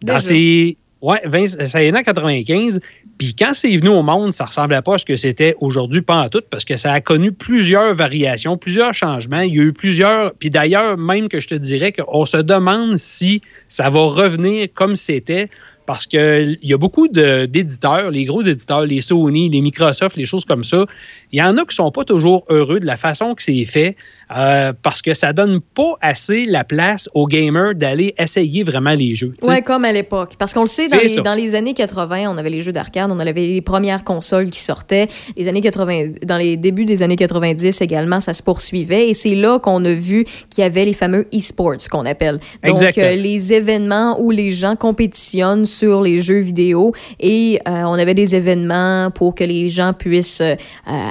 Dans 0.01 0.13
Déjà. 0.15 0.19
ces 0.27 0.77
Ouais, 1.03 1.19
20 1.25 1.67
ça 1.67 1.83
est 1.83 1.91
né 1.91 1.99
en 1.99 2.01
95. 2.01 2.79
Puis 3.17 3.35
quand 3.37 3.51
c'est 3.53 3.75
venu 3.75 3.89
au 3.89 4.03
monde, 4.03 4.31
ça 4.31 4.45
ressemblait 4.45 4.81
pas 4.81 4.95
à 4.95 4.97
ce 4.97 5.03
que 5.03 5.17
c'était 5.17 5.53
aujourd'hui, 5.59 6.01
pas 6.01 6.15
en 6.15 6.29
tout, 6.29 6.41
parce 6.49 6.63
que 6.63 6.77
ça 6.77 6.93
a 6.93 7.01
connu 7.01 7.33
plusieurs 7.33 7.93
variations, 7.93 8.57
plusieurs 8.57 8.93
changements. 8.93 9.41
Il 9.41 9.53
y 9.53 9.59
a 9.59 9.63
eu 9.63 9.73
plusieurs. 9.73 10.33
Puis 10.35 10.49
d'ailleurs, 10.49 10.97
même 10.97 11.27
que 11.27 11.41
je 11.41 11.49
te 11.49 11.55
dirais 11.55 11.91
qu'on 11.91 12.25
se 12.25 12.37
demande 12.37 12.95
si 12.95 13.41
ça 13.67 13.89
va 13.89 13.99
revenir 13.99 14.69
comme 14.73 14.95
c'était. 14.95 15.49
Parce 15.85 16.07
qu'il 16.07 16.57
y 16.61 16.73
a 16.73 16.77
beaucoup 16.77 17.09
d'éditeurs, 17.09 18.09
les 18.09 18.23
gros 18.23 18.41
éditeurs, 18.41 18.85
les 18.85 19.01
Sony, 19.01 19.49
les 19.49 19.59
Microsoft, 19.59 20.15
les 20.15 20.23
choses 20.23 20.45
comme 20.45 20.63
ça. 20.63 20.85
Il 21.33 21.39
y 21.39 21.43
en 21.43 21.57
a 21.57 21.65
qui 21.65 21.75
sont 21.75 21.91
pas 21.91 22.05
toujours 22.05 22.45
heureux 22.47 22.79
de 22.79 22.85
la 22.85 22.95
façon 22.95 23.35
que 23.35 23.43
c'est 23.43 23.65
fait 23.65 23.97
euh, 24.35 24.73
parce 24.81 25.01
que 25.01 25.13
ça 25.13 25.33
donne 25.33 25.59
pas 25.59 25.95
assez 26.01 26.45
la 26.45 26.63
place 26.63 27.09
aux 27.13 27.27
gamers 27.27 27.75
d'aller 27.75 28.15
essayer 28.17 28.63
vraiment 28.63 28.93
les 28.93 29.15
jeux. 29.15 29.31
Ouais, 29.43 29.61
comme 29.61 29.85
à 29.85 29.91
l'époque. 29.91 30.33
Parce 30.39 30.53
qu'on 30.53 30.61
le 30.61 30.67
sait, 30.67 30.87
dans 30.87 30.97
les, 30.97 31.15
dans 31.17 31.35
les 31.35 31.55
années 31.55 31.73
80, 31.73 32.29
on 32.29 32.37
avait 32.37 32.49
les 32.49 32.61
jeux 32.61 32.71
d'arcade, 32.71 33.11
on 33.11 33.19
avait 33.19 33.33
les 33.33 33.61
premières 33.61 34.03
consoles 34.03 34.49
qui 34.49 34.59
sortaient. 34.59 35.07
Les 35.37 35.47
années 35.47 35.61
80, 35.61 36.05
dans 36.25 36.37
les 36.37 36.57
débuts 36.57 36.85
des 36.85 37.03
années 37.03 37.15
90 37.15 37.81
également, 37.81 38.19
ça 38.19 38.33
se 38.33 38.41
poursuivait. 38.41 39.09
Et 39.09 39.13
c'est 39.13 39.35
là 39.35 39.59
qu'on 39.59 39.83
a 39.85 39.93
vu 39.93 40.25
qu'il 40.49 40.63
y 40.63 40.63
avait 40.63 40.85
les 40.85 40.93
fameux 40.93 41.27
e-sports, 41.33 41.75
qu'on 41.91 42.05
appelle. 42.05 42.39
Donc, 42.65 42.79
euh, 42.97 43.15
les 43.15 43.53
événements 43.53 44.19
où 44.19 44.31
les 44.31 44.51
gens 44.51 44.75
compétitionnent 44.75 45.65
sur 45.65 46.01
les 46.01 46.21
jeux 46.21 46.39
vidéo 46.39 46.93
et 47.19 47.59
euh, 47.67 47.83
on 47.85 47.93
avait 47.93 48.13
des 48.13 48.35
événements 48.35 49.11
pour 49.11 49.35
que 49.35 49.43
les 49.43 49.69
gens 49.69 49.93
puissent 49.93 50.41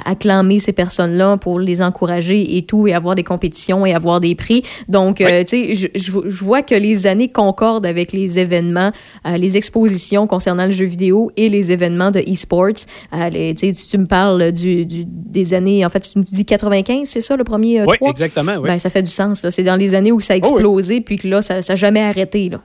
acclamer 0.05 0.59
ces 0.59 0.73
personnes-là, 0.73 1.37
pour 1.37 1.59
les 1.59 1.81
encourager 1.81 2.57
et 2.57 2.65
tout, 2.65 2.87
et 2.87 2.93
avoir 2.93 3.02
des 3.15 3.23
compétitions 3.23 3.85
et 3.85 3.93
avoir 3.93 4.19
des 4.21 4.35
prix. 4.35 4.63
Donc, 4.87 5.19
euh, 5.21 5.43
tu 5.43 5.47
sais, 5.47 5.75
je, 5.75 5.87
je- 5.95 6.29
je 6.29 6.43
vois 6.43 6.61
que 6.61 6.75
les 6.75 7.07
années 7.07 7.27
concordent 7.27 7.85
avec 7.85 8.13
les 8.13 8.39
événements, 8.39 8.91
euh, 9.27 9.37
les 9.37 9.57
expositions 9.57 10.27
concernant 10.27 10.65
le 10.65 10.71
jeu 10.71 10.85
vidéo 10.85 11.31
et 11.37 11.49
les 11.49 11.71
événements 11.71 12.11
de 12.11 12.19
e-sports. 12.19 12.85
Euh, 13.13 13.29
tu 13.53 13.73
sais, 13.73 13.73
tu, 13.89 13.97
me 13.97 14.05
parles 14.05 14.51
du, 14.51 14.85
du- 14.85 15.03
des 15.05 15.53
années, 15.53 15.85
en 15.85 15.89
fait, 15.89 15.99
tu 15.99 16.17
me 16.19 16.23
dis 16.23 16.45
95, 16.45 17.07
c'est 17.09 17.21
ça 17.21 17.35
le 17.35 17.43
premier 17.43 17.81
Oui, 17.83 17.97
exactement. 18.07 18.55
Oui. 18.55 18.67
Ben, 18.67 18.77
ça 18.77 18.89
fait 18.89 19.03
du 19.03 19.11
sens. 19.11 19.45
C'est 19.49 19.63
dans 19.63 19.75
les 19.75 19.93
années 19.95 20.11
où 20.11 20.19
ça 20.21 20.35
a 20.35 20.37
Oh, 20.37 20.39
oui. 20.45 20.51
explosé, 20.53 21.01
puis 21.01 21.17
que 21.17 21.27
là, 21.27 21.41
ça 21.41 21.59
n'a 21.67 21.75
jamais 21.75 22.01
arrêté. 22.01 22.49
Là. 22.49 22.61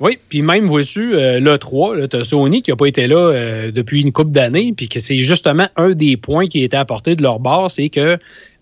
Oui, 0.00 0.18
puis 0.28 0.42
même, 0.42 0.66
vois-tu, 0.66 1.14
euh, 1.14 1.38
l'E3, 1.38 2.08
tu 2.08 2.16
as 2.16 2.24
Sony 2.24 2.62
qui 2.62 2.70
n'a 2.70 2.76
pas 2.76 2.86
été 2.86 3.06
là 3.06 3.16
euh, 3.16 3.70
depuis 3.70 4.00
une 4.02 4.10
couple 4.12 4.32
d'années, 4.32 4.72
puis 4.76 4.88
que 4.88 4.98
c'est 4.98 5.18
justement 5.18 5.68
un 5.76 5.90
des 5.90 6.16
points 6.16 6.48
qui 6.48 6.62
a 6.62 6.64
été 6.64 6.76
apporté 6.76 7.14
de 7.14 7.22
leur 7.22 7.38
bord, 7.38 7.70
c'est 7.70 7.88
que 7.90 8.18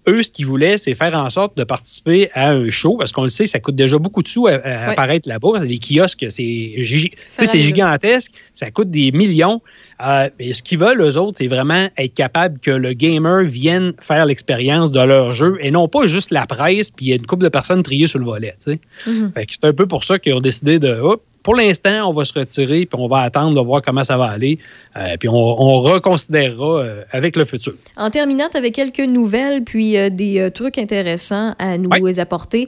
eux, 0.08 0.22
ce 0.22 0.28
qu'ils 0.28 0.46
voulaient, 0.46 0.78
c'est 0.78 0.94
faire 0.94 1.14
en 1.14 1.30
sorte 1.30 1.56
de 1.56 1.64
participer 1.64 2.30
à 2.34 2.50
un 2.50 2.68
show, 2.70 2.96
parce 2.96 3.12
qu'on 3.12 3.22
le 3.22 3.28
sait, 3.28 3.46
ça 3.46 3.60
coûte 3.60 3.76
déjà 3.76 3.98
beaucoup 3.98 4.22
de 4.22 4.28
sous 4.28 4.46
à, 4.46 4.54
apparaître 4.54 5.28
là-bas. 5.28 5.60
Les 5.64 5.78
kiosques, 5.78 6.26
c'est 6.28 6.74
gigantesque, 6.84 8.32
ça 8.54 8.70
coûte 8.70 8.90
des 8.90 9.12
millions. 9.12 9.62
Euh, 10.04 10.28
mais 10.38 10.52
ce 10.52 10.62
qu'ils 10.62 10.78
veulent, 10.78 11.00
eux 11.00 11.16
autres, 11.16 11.38
c'est 11.38 11.46
vraiment 11.46 11.88
être 11.96 12.14
capable 12.14 12.58
que 12.58 12.72
le 12.72 12.92
gamer 12.92 13.44
vienne 13.44 13.92
faire 14.00 14.26
l'expérience 14.26 14.90
de 14.90 15.00
leur 15.00 15.32
jeu 15.32 15.56
et 15.60 15.70
non 15.70 15.86
pas 15.86 16.06
juste 16.08 16.32
la 16.32 16.46
presse, 16.46 16.90
puis 16.90 17.06
il 17.06 17.08
y 17.10 17.12
a 17.12 17.16
une 17.16 17.26
couple 17.26 17.44
de 17.44 17.48
personnes 17.48 17.82
triées 17.82 18.08
sur 18.08 18.18
le 18.18 18.24
volet. 18.24 18.54
Fait 18.64 19.46
que 19.46 19.52
c'est 19.52 19.64
un 19.64 19.72
peu 19.72 19.86
pour 19.86 20.02
ça 20.02 20.18
qu'ils 20.18 20.34
ont 20.34 20.40
décidé 20.40 20.78
de. 20.78 20.92
hop, 20.92 21.22
pour 21.42 21.54
l'instant, 21.54 22.08
on 22.08 22.12
va 22.12 22.24
se 22.24 22.32
retirer, 22.38 22.86
puis 22.86 22.98
on 23.00 23.06
va 23.08 23.20
attendre 23.20 23.54
de 23.60 23.64
voir 23.64 23.82
comment 23.82 24.04
ça 24.04 24.16
va 24.16 24.26
aller. 24.26 24.58
Euh, 24.96 25.16
puis 25.18 25.28
on, 25.28 25.34
on 25.34 25.80
reconsidérera 25.80 26.80
euh, 26.82 27.02
avec 27.10 27.36
le 27.36 27.44
futur. 27.44 27.74
En 27.96 28.10
terminant, 28.10 28.44
tu 28.50 28.56
avais 28.56 28.70
quelques 28.70 29.00
nouvelles, 29.00 29.64
puis 29.64 29.96
euh, 29.96 30.10
des 30.10 30.50
trucs 30.54 30.78
intéressants 30.78 31.54
à 31.58 31.78
nous 31.78 31.90
apporter, 32.20 32.66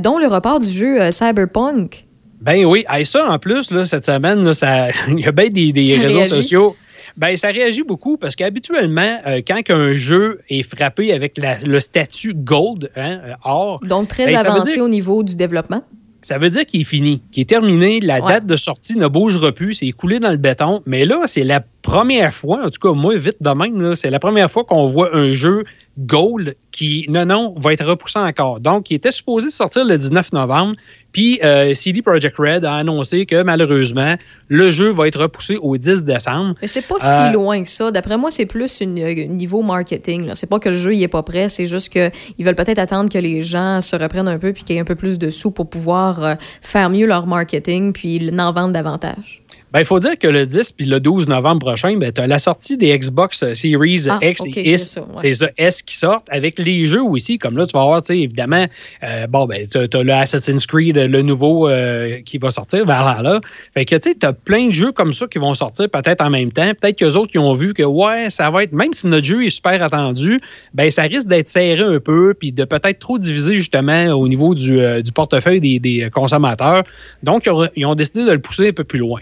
dont 0.00 0.18
le 0.18 0.26
report 0.26 0.60
du 0.60 0.70
jeu 0.70 1.10
Cyberpunk. 1.10 2.04
Ben 2.40 2.64
oui, 2.66 2.84
hey, 2.90 3.06
ça 3.06 3.30
en 3.30 3.38
plus, 3.38 3.70
là, 3.70 3.86
cette 3.86 4.04
semaine, 4.06 4.44
là, 4.44 4.52
ça- 4.54 4.88
il 5.08 5.20
y 5.20 5.26
a 5.26 5.32
bien 5.32 5.48
des, 5.48 5.72
réseaux 5.96 6.18
réagit. 6.18 6.34
sociaux. 6.34 6.76
Ben, 7.16 7.36
ça 7.36 7.48
réagit 7.48 7.84
beaucoup 7.84 8.16
parce 8.18 8.34
qu'habituellement, 8.36 9.20
euh, 9.26 9.40
quand 9.46 9.60
un 9.70 9.94
jeu 9.94 10.40
est 10.48 10.62
frappé 10.62 11.12
avec 11.12 11.38
la- 11.38 11.58
le 11.60 11.80
statut 11.80 12.34
gold, 12.34 12.90
hein, 12.96 13.20
or, 13.44 13.78
Donc, 13.84 14.08
très 14.08 14.26
ben, 14.26 14.36
avancé 14.36 14.74
dire- 14.74 14.84
au 14.84 14.88
niveau 14.88 15.22
du 15.22 15.36
développement. 15.36 15.82
Ça 16.24 16.38
veut 16.38 16.48
dire 16.48 16.64
qu'il 16.64 16.80
est 16.80 16.84
fini, 16.84 17.20
qu'il 17.30 17.42
est 17.42 17.44
terminé, 17.44 18.00
la 18.00 18.20
Ouais. 18.24 18.32
date 18.32 18.46
de 18.46 18.56
sortie 18.56 18.96
ne 18.96 19.06
bougera 19.08 19.52
plus, 19.52 19.74
c'est 19.74 19.90
coulé 19.92 20.20
dans 20.20 20.30
le 20.30 20.38
béton. 20.38 20.82
Mais 20.86 21.04
là, 21.04 21.20
c'est 21.26 21.44
la 21.44 21.62
première 21.84 22.34
fois, 22.34 22.64
en 22.64 22.70
tout 22.70 22.80
cas, 22.80 22.94
moi, 22.94 23.16
vite 23.16 23.36
de 23.40 23.50
même, 23.50 23.94
c'est 23.94 24.10
la 24.10 24.18
première 24.18 24.50
fois 24.50 24.64
qu'on 24.64 24.86
voit 24.86 25.14
un 25.14 25.32
jeu 25.32 25.64
Gold 25.98 26.56
qui, 26.72 27.06
non, 27.08 27.24
non, 27.24 27.54
va 27.56 27.72
être 27.72 27.84
repoussé 27.84 28.18
encore. 28.18 28.58
Donc, 28.58 28.90
il 28.90 28.94
était 28.94 29.12
supposé 29.12 29.50
sortir 29.50 29.84
le 29.84 29.96
19 29.96 30.32
novembre, 30.32 30.74
puis 31.12 31.38
euh, 31.44 31.72
CD 31.74 32.02
Projekt 32.02 32.36
Red 32.36 32.64
a 32.64 32.74
annoncé 32.74 33.26
que 33.26 33.42
malheureusement, 33.44 34.16
le 34.48 34.72
jeu 34.72 34.90
va 34.90 35.06
être 35.06 35.20
repoussé 35.20 35.56
au 35.56 35.76
10 35.76 36.02
décembre. 36.02 36.56
Mais 36.60 36.66
c'est 36.66 36.82
pas 36.82 36.96
Euh, 37.00 37.28
si 37.28 37.32
loin 37.32 37.62
que 37.62 37.68
ça. 37.68 37.92
D'après 37.92 38.18
moi, 38.18 38.32
c'est 38.32 38.46
plus 38.46 38.82
un 38.82 38.86
niveau 38.86 39.62
marketing. 39.62 40.30
C'est 40.34 40.48
pas 40.48 40.58
que 40.58 40.70
le 40.70 40.74
jeu 40.74 40.94
il 40.94 41.02
est 41.02 41.08
pas 41.08 41.22
prêt, 41.22 41.48
c'est 41.48 41.66
juste 41.66 41.90
qu'ils 41.90 42.44
veulent 42.44 42.56
peut-être 42.56 42.80
attendre 42.80 43.08
que 43.08 43.18
les 43.18 43.42
gens 43.42 43.80
se 43.80 43.94
reprennent 43.94 44.26
un 44.26 44.38
peu 44.38 44.52
puis 44.52 44.64
qu'il 44.64 44.74
y 44.74 44.78
ait 44.78 44.82
un 44.82 44.84
peu 44.84 44.96
plus 44.96 45.18
de 45.18 45.30
sous 45.30 45.52
pour 45.52 45.68
pouvoir 45.68 46.24
euh, 46.24 46.34
faire 46.60 46.90
mieux 46.90 47.06
leur 47.06 47.28
marketing 47.28 47.92
puis 47.92 48.32
en 48.36 48.52
vendre 48.52 48.72
davantage. 48.72 49.43
Ben, 49.74 49.80
il 49.80 49.86
faut 49.86 49.98
dire 49.98 50.16
que 50.16 50.28
le 50.28 50.46
10 50.46 50.70
puis 50.70 50.86
le 50.86 51.00
12 51.00 51.26
novembre 51.26 51.66
prochain, 51.66 51.96
ben, 51.96 52.12
tu 52.12 52.20
as 52.20 52.28
la 52.28 52.38
sortie 52.38 52.76
des 52.76 52.96
Xbox 52.96 53.44
Series 53.54 54.04
Ah, 54.08 54.20
X 54.22 54.44
et 54.46 54.52
c'est 54.52 54.66
S. 54.66 54.90
ça, 54.92 55.00
ouais. 55.00 55.08
C'est 55.16 55.34
ça, 55.34 55.48
S 55.58 55.82
qui 55.82 55.96
sortent 55.96 56.28
avec 56.30 56.60
les 56.60 56.86
jeux 56.86 57.02
aussi. 57.02 57.38
Comme 57.38 57.56
là, 57.56 57.66
tu 57.66 57.72
vas 57.72 57.80
avoir, 57.80 58.00
tu 58.00 58.14
sais, 58.14 58.20
évidemment, 58.20 58.66
euh, 59.02 59.26
bon, 59.26 59.46
ben, 59.46 59.66
tu 59.66 59.78
as, 59.78 60.02
le 60.04 60.12
Assassin's 60.12 60.64
Creed, 60.64 60.96
le 60.96 61.22
nouveau 61.22 61.68
euh, 61.68 62.20
qui 62.24 62.38
va 62.38 62.52
sortir, 62.52 62.86
Valhalla. 62.86 63.40
Fait 63.74 63.84
que, 63.84 63.96
tu 63.96 64.10
sais, 64.10 64.14
tu 64.14 64.24
as 64.24 64.32
plein 64.32 64.68
de 64.68 64.72
jeux 64.72 64.92
comme 64.92 65.12
ça 65.12 65.26
qui 65.26 65.40
vont 65.40 65.54
sortir 65.54 65.90
peut-être 65.90 66.20
en 66.20 66.30
même 66.30 66.52
temps. 66.52 66.70
Peut-être 66.80 66.96
qu'eux 66.96 67.14
autres 67.14 67.32
qui 67.32 67.38
ont 67.38 67.54
vu 67.54 67.74
que, 67.74 67.82
ouais, 67.82 68.30
ça 68.30 68.52
va 68.52 68.62
être, 68.62 68.72
même 68.72 68.92
si 68.92 69.08
notre 69.08 69.26
jeu 69.26 69.44
est 69.44 69.50
super 69.50 69.82
attendu, 69.82 70.40
ben, 70.72 70.88
ça 70.88 71.02
risque 71.02 71.26
d'être 71.26 71.48
serré 71.48 71.82
un 71.82 71.98
peu 71.98 72.32
puis 72.38 72.52
de 72.52 72.62
peut-être 72.62 73.00
trop 73.00 73.18
diviser 73.18 73.56
justement 73.56 74.12
au 74.12 74.28
niveau 74.28 74.54
du, 74.54 74.78
euh, 74.78 75.02
du 75.02 75.10
portefeuille 75.10 75.58
des, 75.60 75.80
des 75.80 76.08
consommateurs. 76.14 76.84
Donc, 77.24 77.50
ils 77.74 77.86
ont 77.86 77.94
décidé 77.96 78.24
de 78.24 78.30
le 78.30 78.38
pousser 78.38 78.68
un 78.68 78.72
peu 78.72 78.84
plus 78.84 79.00
loin. 79.00 79.20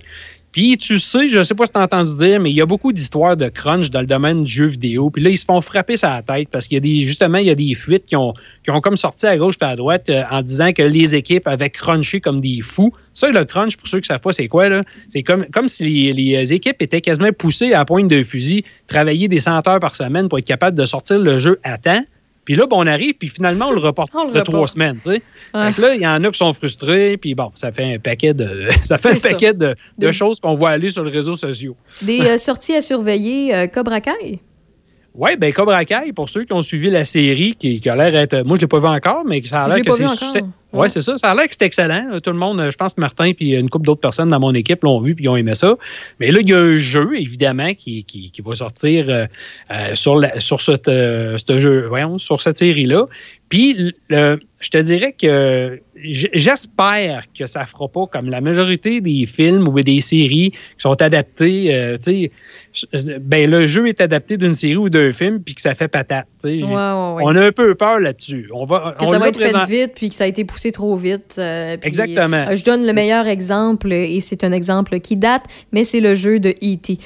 Puis 0.52 0.76
tu 0.76 0.98
sais, 0.98 1.30
je 1.30 1.42
sais 1.42 1.54
pas 1.54 1.64
si 1.64 1.72
tu 1.72 1.78
as 1.78 1.82
entendu 1.82 2.14
dire, 2.16 2.38
mais 2.38 2.50
il 2.50 2.56
y 2.56 2.60
a 2.60 2.66
beaucoup 2.66 2.92
d'histoires 2.92 3.38
de 3.38 3.48
crunch 3.48 3.88
dans 3.90 4.00
le 4.00 4.06
domaine 4.06 4.44
du 4.44 4.52
jeu 4.52 4.66
vidéo. 4.66 5.08
Puis 5.08 5.22
là, 5.22 5.30
ils 5.30 5.38
se 5.38 5.46
font 5.46 5.60
frapper 5.62 5.94
la 6.02 6.22
tête 6.22 6.48
parce 6.50 6.68
qu'il 6.68 6.74
y 6.74 6.78
a 6.78 6.80
des, 6.80 7.00
justement, 7.00 7.38
il 7.38 7.46
y 7.46 7.50
a 7.50 7.54
des 7.54 7.74
fuites 7.74 8.04
qui 8.04 8.16
ont, 8.16 8.34
qui 8.62 8.70
ont 8.70 8.82
comme 8.82 8.98
sorti 8.98 9.26
à 9.26 9.38
gauche 9.38 9.54
et 9.62 9.64
à 9.64 9.76
droite 9.76 10.10
euh, 10.10 10.22
en 10.30 10.42
disant 10.42 10.72
que 10.72 10.82
les 10.82 11.14
équipes 11.14 11.48
avaient 11.48 11.70
crunché 11.70 12.20
comme 12.20 12.42
des 12.42 12.60
fous. 12.60 12.92
Ça, 13.14 13.30
le 13.30 13.44
crunch, 13.46 13.78
pour 13.78 13.88
ceux 13.88 14.00
qui 14.00 14.08
savent 14.08 14.20
pas 14.20 14.32
c'est 14.32 14.48
quoi, 14.48 14.68
là, 14.68 14.82
c'est 15.08 15.22
comme, 15.22 15.46
comme 15.46 15.68
si 15.68 15.84
les, 15.84 16.12
les 16.12 16.52
équipes 16.52 16.80
étaient 16.80 17.00
quasiment 17.00 17.32
poussées 17.32 17.72
à 17.72 17.86
pointe 17.86 18.08
de 18.08 18.22
fusil, 18.22 18.64
travailler 18.86 19.28
des 19.28 19.40
100 19.40 19.66
heures 19.66 19.80
par 19.80 19.94
semaine 19.94 20.28
pour 20.28 20.38
être 20.38 20.46
capable 20.46 20.76
de 20.76 20.84
sortir 20.84 21.18
le 21.18 21.38
jeu 21.38 21.60
à 21.62 21.78
temps. 21.78 22.04
Puis 22.44 22.54
là, 22.56 22.66
ben, 22.66 22.76
on 22.78 22.86
arrive, 22.86 23.14
puis 23.14 23.28
finalement, 23.28 23.66
on 23.68 23.72
le 23.72 23.80
reporte 23.80 24.10
On 24.14 24.24
le 24.26 24.32
de 24.32 24.38
reporte. 24.38 24.54
trois 24.54 24.66
semaines, 24.66 24.96
tu 24.96 25.10
sais. 25.10 25.22
Ouais. 25.54 25.70
Là, 25.78 25.94
il 25.94 26.00
y 26.02 26.06
en 26.06 26.22
a 26.24 26.30
qui 26.30 26.38
sont 26.38 26.52
frustrés, 26.52 27.16
puis 27.16 27.34
bon, 27.34 27.50
ça 27.54 27.70
fait 27.72 27.94
un 27.94 27.98
paquet 27.98 28.34
de, 28.34 28.68
ça 28.84 28.96
fait 28.98 29.10
un 29.12 29.18
ça. 29.18 29.30
paquet 29.30 29.52
de, 29.54 29.76
de 29.98 30.06
De- 30.06 30.12
choses 30.12 30.40
qu'on 30.40 30.54
voit 30.54 30.70
aller 30.70 30.90
sur 30.90 31.04
les 31.04 31.12
réseaux 31.12 31.36
sociaux. 31.36 31.76
Des 32.02 32.20
euh, 32.22 32.38
sorties 32.38 32.74
à 32.74 32.80
surveiller, 32.80 33.54
euh, 33.54 33.66
Cobra 33.68 34.00
Kai? 34.00 34.40
Oui, 35.14 35.36
ben 35.36 35.52
Cobra 35.52 35.84
Kai, 35.84 36.12
pour 36.14 36.28
ceux 36.30 36.44
qui 36.44 36.52
ont 36.54 36.62
suivi 36.62 36.88
la 36.90 37.04
série, 37.04 37.54
qui, 37.54 37.80
qui 37.80 37.88
a 37.90 37.94
l'air 37.94 38.10
d'être. 38.12 38.44
Moi, 38.46 38.56
je 38.56 38.60
ne 38.60 38.60
l'ai 38.62 38.66
pas 38.66 38.78
vu 38.80 38.86
encore, 38.86 39.24
mais 39.26 39.42
ça 39.44 39.64
a 39.64 39.68
l'air 39.68 39.76
l'ai 39.76 39.82
que 39.82 39.92
c'est. 40.16 40.42
C'est- 40.72 40.78
Ouais, 40.78 40.88
c'est 40.88 41.02
ça. 41.02 41.16
Ça 41.18 41.30
a 41.30 41.34
l'air 41.34 41.46
que 41.48 41.54
c'est 41.58 41.64
excellent. 41.66 42.18
Tout 42.22 42.30
le 42.30 42.38
monde, 42.38 42.68
je 42.70 42.76
pense 42.76 42.94
que 42.94 43.00
Martin 43.00 43.32
puis 43.32 43.52
une 43.54 43.68
couple 43.70 43.86
d'autres 43.86 44.00
personnes 44.00 44.30
dans 44.30 44.40
mon 44.40 44.54
équipe 44.54 44.82
l'ont 44.82 45.00
vu 45.00 45.14
puis 45.14 45.24
ils 45.24 45.28
ont 45.28 45.36
aimé 45.36 45.54
ça. 45.54 45.76
Mais 46.18 46.30
là, 46.32 46.40
il 46.40 46.48
y 46.48 46.54
a 46.54 46.58
un 46.58 46.78
jeu, 46.78 47.10
évidemment, 47.14 47.74
qui, 47.74 48.04
qui, 48.04 48.30
qui 48.30 48.42
va 48.42 48.54
sortir 48.54 49.06
euh, 49.08 49.26
euh, 49.70 49.94
sur, 49.94 50.16
la, 50.16 50.40
sur 50.40 50.60
cette, 50.60 50.88
euh, 50.88 51.36
ce 51.46 51.60
jeu, 51.60 51.86
voyons, 51.88 52.18
sur 52.18 52.40
cette 52.40 52.58
série-là. 52.58 53.06
Puis, 53.48 53.92
le- 54.08 54.40
je 54.60 54.70
te 54.70 54.78
dirais 54.78 55.12
que 55.12 55.78
j'espère 55.96 57.24
que 57.36 57.46
ça 57.46 57.66
fera 57.66 57.88
pas 57.88 58.06
comme 58.06 58.30
la 58.30 58.40
majorité 58.40 59.00
des 59.00 59.26
films 59.26 59.66
ou 59.68 59.80
des 59.82 60.00
séries 60.00 60.50
qui 60.52 60.58
sont 60.78 61.00
adaptés. 61.02 61.74
euh, 61.74 61.96
ben, 63.20 63.50
le 63.50 63.66
jeu 63.66 63.88
est 63.88 64.00
adapté 64.00 64.36
d'une 64.36 64.54
série 64.54 64.76
ou 64.76 64.88
d'un 64.88 65.12
film 65.12 65.42
puis 65.42 65.54
que 65.54 65.60
ça 65.60 65.74
fait 65.74 65.88
patate. 65.88 66.26
tu 66.40 66.48
sais. 66.50 66.62
Ouais, 66.62 66.68
ouais, 66.70 66.72
ouais. 66.72 67.22
On 67.24 67.36
a 67.36 67.44
un 67.46 67.52
peu 67.52 67.74
peur 67.74 67.98
là-dessus. 68.00 68.48
On 68.54 68.64
va, 68.64 68.94
Que 68.98 69.04
on 69.04 69.12
ça 69.12 69.18
va 69.18 69.28
être 69.28 69.38
fait 69.38 69.52
vite 69.68 69.92
puis 69.94 70.08
que 70.08 70.14
ça 70.14 70.24
a 70.24 70.26
été 70.28 70.44
poussé 70.44 70.61
trop 70.70 70.94
vite. 70.94 71.36
euh, 71.38 71.76
puis, 71.76 71.88
Exactement. 71.88 72.36
euh, 72.48 72.54
je 72.54 72.62
donne 72.62 72.86
le 72.86 72.92
meilleur 72.92 73.26
exemple 73.26 73.92
et 73.92 74.20
c'est 74.20 74.44
un 74.44 74.52
exemple 74.52 75.00
qui 75.00 75.16
date, 75.16 75.42
mais 75.72 75.82
c'est 75.82 76.00
le 76.00 76.14
jeu 76.14 76.38
de 76.38 76.50
E.T. 76.50 76.98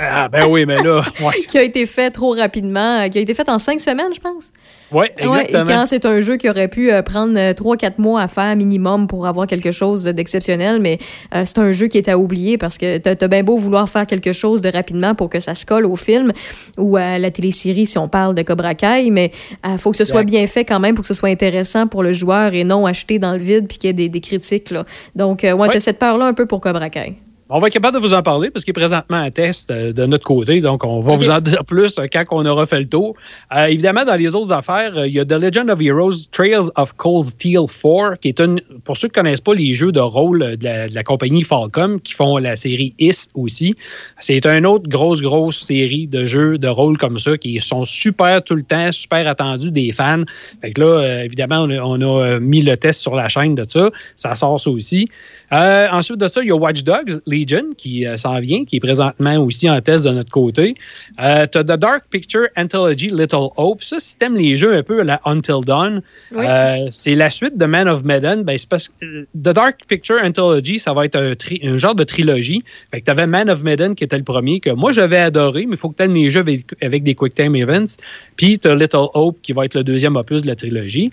Ah, 0.00 0.28
ben 0.28 0.46
oui, 0.48 0.64
mais 0.64 0.80
là, 0.82 1.02
ouais. 1.20 1.34
qui 1.48 1.58
a 1.58 1.62
été 1.62 1.84
fait 1.86 2.10
trop 2.10 2.32
rapidement, 2.34 3.00
euh, 3.02 3.08
qui 3.08 3.18
a 3.18 3.20
été 3.20 3.34
fait 3.34 3.48
en 3.48 3.58
cinq 3.58 3.80
semaines, 3.80 4.14
je 4.14 4.20
pense. 4.20 4.52
Ouais, 4.90 5.12
exactement. 5.18 5.64
et 5.64 5.66
quand 5.66 5.84
c'est 5.86 6.06
un 6.06 6.20
jeu 6.20 6.36
qui 6.38 6.48
aurait 6.48 6.68
pu 6.68 6.90
prendre 7.04 7.52
trois, 7.52 7.76
quatre 7.76 7.98
mois 7.98 8.22
à 8.22 8.28
faire 8.28 8.56
minimum 8.56 9.06
pour 9.06 9.26
avoir 9.26 9.46
quelque 9.46 9.70
chose 9.70 10.04
d'exceptionnel, 10.04 10.80
mais 10.80 10.98
euh, 11.34 11.42
c'est 11.44 11.58
un 11.58 11.72
jeu 11.72 11.88
qui 11.88 11.98
est 11.98 12.08
à 12.08 12.18
oublier 12.18 12.56
parce 12.56 12.78
que 12.78 12.96
t'as 12.96 13.14
as 13.20 13.28
bien 13.28 13.42
beau 13.42 13.58
vouloir 13.58 13.86
faire 13.88 14.06
quelque 14.06 14.32
chose 14.32 14.62
de 14.62 14.70
rapidement 14.70 15.14
pour 15.14 15.28
que 15.28 15.40
ça 15.40 15.52
se 15.52 15.66
colle 15.66 15.84
au 15.84 15.96
film 15.96 16.32
ou 16.78 16.96
à 16.96 17.18
la 17.18 17.30
télésérie 17.30 17.84
si 17.84 17.98
on 17.98 18.08
parle 18.08 18.34
de 18.34 18.40
Cobra 18.42 18.74
Kai, 18.74 19.10
mais 19.10 19.30
il 19.66 19.76
faut 19.76 19.90
que 19.90 19.96
ce 19.98 20.04
soit 20.04 20.22
bien 20.22 20.46
fait 20.46 20.64
quand 20.64 20.80
même 20.80 20.94
pour 20.94 21.02
que 21.02 21.08
ce 21.08 21.14
soit 21.14 21.28
intéressant 21.28 21.86
pour 21.86 22.02
le 22.02 22.12
joueur 22.12 22.54
et 22.54 22.64
non 22.64 22.77
acheté 22.86 23.18
dans 23.18 23.32
le 23.32 23.38
vide 23.38 23.66
puis 23.68 23.78
qu'il 23.78 23.88
y 23.88 23.90
ait 23.90 23.94
des, 23.94 24.08
des 24.08 24.20
critiques. 24.20 24.70
Là. 24.70 24.84
Donc, 25.14 25.44
euh, 25.44 25.52
ouais, 25.52 25.62
Ouais. 25.62 25.68
t'as 25.72 25.80
cette 25.80 25.98
peur-là 25.98 26.26
un 26.26 26.34
peu 26.34 26.46
pour 26.46 26.60
Cobra 26.60 26.88
Kai. 26.90 27.14
On 27.50 27.60
va 27.60 27.68
être 27.68 27.72
capable 27.72 27.96
de 27.96 28.02
vous 28.02 28.12
en 28.12 28.22
parler 28.22 28.50
parce 28.50 28.62
qu'il 28.62 28.72
est 28.72 28.74
présentement 28.74 29.16
un 29.16 29.30
test 29.30 29.70
euh, 29.70 29.90
de 29.94 30.04
notre 30.04 30.26
côté. 30.26 30.60
Donc, 30.60 30.84
on 30.84 31.00
va 31.00 31.16
vous 31.16 31.30
en 31.30 31.40
dire 31.40 31.64
plus 31.64 31.98
euh, 31.98 32.06
quand 32.12 32.24
on 32.30 32.44
aura 32.44 32.66
fait 32.66 32.80
le 32.80 32.88
tour. 32.88 33.14
Euh, 33.56 33.64
évidemment, 33.64 34.04
dans 34.04 34.16
les 34.16 34.34
autres 34.34 34.52
affaires, 34.52 35.06
il 35.06 35.14
y 35.14 35.18
a 35.18 35.24
The 35.24 35.32
Legend 35.32 35.70
of 35.70 35.80
Heroes 35.80 36.26
Trails 36.30 36.68
of 36.76 36.92
Cold 36.98 37.24
Steel 37.24 37.64
4, 37.66 38.20
qui 38.20 38.28
est 38.28 38.40
une, 38.40 38.60
pour 38.84 38.98
ceux 38.98 39.08
qui 39.08 39.18
ne 39.18 39.22
connaissent 39.22 39.40
pas 39.40 39.54
les 39.54 39.72
jeux 39.72 39.92
de 39.92 40.00
rôle 40.00 40.58
de 40.58 40.64
la, 40.64 40.88
de 40.88 40.94
la 40.94 41.02
compagnie 41.02 41.42
Falcom, 41.42 41.98
qui 42.02 42.12
font 42.12 42.36
la 42.36 42.54
série 42.54 42.92
Is 42.98 43.30
aussi. 43.34 43.74
C'est 44.18 44.44
une 44.44 44.66
autre 44.66 44.86
grosse, 44.86 45.22
grosse 45.22 45.62
série 45.62 46.06
de 46.06 46.26
jeux 46.26 46.58
de 46.58 46.68
rôle 46.68 46.98
comme 46.98 47.18
ça 47.18 47.38
qui 47.38 47.58
sont 47.60 47.84
super 47.84 48.44
tout 48.44 48.56
le 48.56 48.62
temps, 48.62 48.92
super 48.92 49.26
attendus 49.26 49.70
des 49.70 49.90
fans. 49.92 50.24
Fait 50.60 50.72
que 50.72 50.82
là, 50.82 51.24
évidemment, 51.24 51.60
on 51.62 51.70
a, 51.70 51.80
on 51.80 52.20
a, 52.20 52.40
mis 52.40 52.60
le 52.60 52.76
test 52.76 53.00
sur 53.00 53.14
la 53.14 53.28
chaîne 53.30 53.54
de 53.54 53.64
ça. 53.66 53.90
Ça 54.16 54.34
sort 54.34 54.60
ça 54.60 54.68
aussi. 54.68 55.08
Euh, 55.52 55.88
ensuite 55.90 56.18
de 56.18 56.28
ça, 56.28 56.42
il 56.42 56.48
y 56.48 56.50
a 56.50 56.56
Watch 56.56 56.84
Dogs, 56.84 57.20
Legion 57.40 57.74
qui 57.76 58.06
euh, 58.06 58.16
s'en 58.16 58.38
vient, 58.40 58.64
qui 58.64 58.76
est 58.76 58.80
présentement 58.80 59.36
aussi 59.38 59.68
en 59.68 59.80
test 59.80 60.04
de 60.04 60.10
notre 60.10 60.30
côté. 60.30 60.74
Euh, 61.20 61.46
tu 61.50 61.58
as 61.58 61.64
The 61.64 61.78
Dark 61.78 62.04
Picture 62.10 62.46
Anthology 62.56 63.08
Little 63.08 63.48
Hope. 63.56 63.82
Ça, 63.82 63.96
si 64.00 64.18
t'aimes 64.18 64.36
les 64.36 64.56
jeux 64.56 64.74
un 64.74 64.82
peu 64.82 65.02
la 65.02 65.20
Until 65.24 65.64
Dawn, 65.64 66.02
Oui. 66.32 66.44
euh, 66.46 66.88
c'est 66.90 67.14
la 67.14 67.30
suite 67.30 67.56
de 67.56 67.64
Man 67.66 67.88
of 67.88 68.04
Medan. 68.04 68.42
Ben, 68.42 68.56
c'est 68.58 68.68
parce 68.68 68.88
que 68.88 69.04
euh, 69.04 69.26
The 69.36 69.54
Dark 69.54 69.80
Picture 69.88 70.18
Anthology, 70.22 70.78
ça 70.78 70.92
va 70.92 71.04
être 71.04 71.16
un, 71.16 71.76
genre 71.76 71.94
de 71.94 72.04
trilogie. 72.04 72.62
Fait 72.90 73.00
que 73.00 73.04
tu 73.06 73.10
avais 73.10 73.26
Man 73.26 73.50
of 73.50 73.62
Medan 73.62 73.94
qui 73.94 74.04
était 74.04 74.18
le 74.18 74.24
premier, 74.24 74.60
que 74.60 74.70
moi 74.70 74.92
j'avais 74.92 75.18
adoré, 75.18 75.66
mais 75.66 75.72
il 75.74 75.78
faut 75.78 75.88
que 75.90 75.96
tu 75.96 76.02
aimes 76.02 76.14
les 76.14 76.30
jeux 76.30 76.40
avec, 76.40 76.66
avec 76.82 77.02
des 77.02 77.14
Quick 77.14 77.34
Time 77.34 77.54
Events. 77.56 77.96
Puis 78.36 78.58
tu 78.58 78.68
as 78.68 78.74
Little 78.74 79.08
Hope 79.14 79.38
qui 79.42 79.52
va 79.52 79.64
être 79.64 79.74
le 79.74 79.84
deuxième 79.84 80.16
opus 80.16 80.42
de 80.42 80.46
la 80.46 80.56
trilogie. 80.56 81.10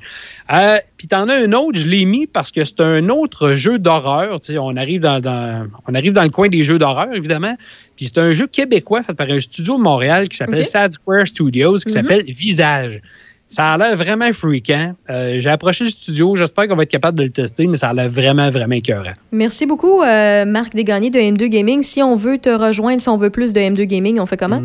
Puis 0.97 1.07
tu 1.07 1.15
en 1.15 1.27
as 1.27 1.35
un 1.35 1.51
autre, 1.53 1.77
je 1.77 1.87
l'ai 1.87 2.05
mis 2.05 2.25
parce 2.27 2.51
que 2.51 2.63
c'est 2.63 2.79
un 2.81 3.09
autre 3.09 3.53
jeu 3.55 3.79
d'horreur. 3.79 4.39
On 4.59 4.77
arrive 4.77 5.01
dans, 5.01 5.19
dans- 5.19 5.67
on 5.87 5.93
arrive 5.95 6.13
dans 6.15 6.23
le 6.23 6.29
coin 6.29 6.49
des 6.49 6.63
jeux 6.63 6.79
d'horreur, 6.79 7.09
évidemment. 7.13 7.55
Puis 7.95 8.05
c'est 8.05 8.17
un 8.17 8.33
jeu 8.33 8.47
québécois 8.47 9.03
fait 9.03 9.13
par 9.13 9.29
un 9.29 9.39
studio 9.39 9.77
de 9.77 9.81
Montréal 9.83 10.27
qui 10.27 10.37
s'appelle. 10.37 10.65
Sad 10.65 10.93
Square 10.93 11.27
Studios, 11.27 11.75
qui 11.75 11.89
Mhm. 11.89 11.93
s'appelle 11.93 12.23
Visage. 12.27 13.01
Ça 13.47 13.73
a 13.73 13.77
l'air 13.77 13.95
vraiment 13.95 14.33
freakant. 14.33 14.95
Euh, 15.07 15.35
J'ai 15.37 15.51
approché 15.51 15.83
le 15.83 15.91
studio. 15.91 16.35
J'espère 16.35 16.67
qu'on 16.67 16.75
va 16.75 16.81
être 16.81 16.89
capable 16.89 17.19
de 17.19 17.23
le 17.23 17.29
tester, 17.29 17.67
mais 17.67 17.77
ça 17.77 17.89
a 17.89 17.93
l'air 17.93 18.09
vraiment, 18.09 18.49
vraiment 18.49 18.73
écœurant. 18.73 19.13
Merci 19.31 19.67
beaucoup, 19.67 20.01
euh, 20.01 20.45
Marc 20.45 20.73
Desgagnés 20.73 21.11
de 21.11 21.19
M2 21.19 21.47
Gaming. 21.47 21.83
Si 21.83 22.01
on 22.01 22.15
veut 22.15 22.39
te 22.39 22.49
rejoindre, 22.49 22.99
si 22.99 23.07
on 23.07 23.17
veut 23.17 23.29
plus 23.29 23.53
de 23.53 23.59
M2 23.59 23.83
Gaming, 23.85 24.19
on 24.19 24.25
fait 24.25 24.35
comment? 24.37 24.61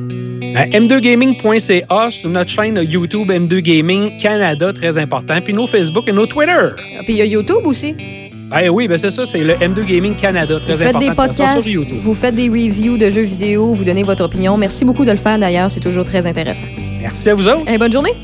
À 0.57 0.65
m2gaming.ca, 0.67 2.11
sur 2.11 2.31
notre 2.31 2.51
chaîne 2.51 2.77
YouTube 2.89 3.31
M2 3.31 3.61
Gaming 3.61 4.17
Canada, 4.19 4.73
très 4.73 4.97
important, 4.97 5.41
puis 5.43 5.53
nos 5.53 5.67
Facebook 5.67 6.05
et 6.09 6.13
nos 6.13 6.27
Twitter. 6.27 6.53
Ah, 6.99 7.03
Puis 7.05 7.15
il 7.15 7.17
y 7.17 7.23
a 7.23 7.27
YouTube 7.27 7.65
aussi. 7.67 7.95
Ben 8.51 8.69
oui, 8.69 8.89
ben 8.89 8.99
c'est 8.99 9.11
ça, 9.11 9.25
c'est 9.27 9.39
le 9.39 9.55
M2 9.55 9.85
Gaming 9.87 10.15
Canada, 10.17 10.59
très 10.61 10.73
Vous 10.73 10.79
faites 10.79 10.97
important. 10.97 11.09
des 11.09 11.15
podcasts, 11.15 11.61
sur 11.61 11.73
YouTube. 11.73 11.99
vous 12.03 12.15
faites 12.15 12.35
des 12.35 12.49
reviews 12.49 12.97
de 12.99 13.09
jeux 13.09 13.23
vidéo, 13.23 13.73
vous 13.73 13.85
donnez 13.85 14.03
votre 14.03 14.25
opinion. 14.25 14.57
Merci 14.57 14.85
beaucoup 14.85 15.05
de 15.05 15.13
le 15.13 15.17
faire 15.17 15.39
d'ailleurs, 15.39 15.71
c'est 15.71 15.79
toujours 15.79 16.05
très 16.05 16.27
intéressant. 16.27 16.67
Merci 17.01 17.31
à 17.31 17.35
vous 17.37 17.47
autres. 17.47 17.63
Eh, 17.69 17.79
bonne 17.79 17.93
journée. 17.93 18.15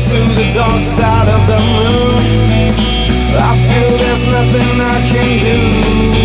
to 0.09 0.17
the 0.35 0.45
dark 0.53 0.85
side 0.85 1.27
of 1.27 1.41
the 1.47 1.59
moon. 1.77 2.21
I 3.37 3.53
feel 3.67 3.91
there's 3.97 4.27
nothing 4.27 4.81
I 4.81 4.97
can 5.09 5.39
do. 5.39 6.24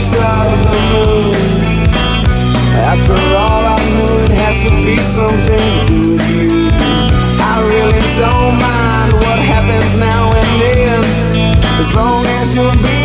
Side 0.00 0.48
of 0.54 0.60
the 0.70 0.78
moon. 0.92 1.34
After 2.92 3.18
all, 3.36 3.62
I 3.74 3.78
knew 3.96 4.24
it 4.24 4.32
had 4.32 4.54
to 4.64 4.70
be 4.86 4.96
something 4.98 5.58
to 5.58 5.80
do 5.86 6.00
with 6.12 6.30
you. 6.30 6.68
I 7.40 7.54
really 7.72 8.02
don't 8.18 8.54
mind 8.58 9.12
what 9.24 9.38
happens 9.38 9.96
now 9.96 10.30
and 10.30 10.52
then, 10.62 11.04
as 11.80 11.94
long 11.94 12.24
as 12.40 12.54
you'll 12.56 12.72
be 12.82 12.97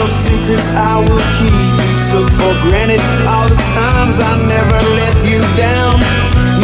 your 0.00 0.08
secrets 0.08 0.72
I 0.72 0.96
will 1.04 1.24
keep. 1.36 1.52
You 1.52 1.96
took 2.08 2.28
for 2.32 2.54
granted 2.64 3.04
all 3.28 3.44
the 3.44 3.60
times 3.76 4.16
I 4.16 4.32
never 4.48 4.80
let 4.96 5.16
you 5.28 5.44
down. 5.60 6.00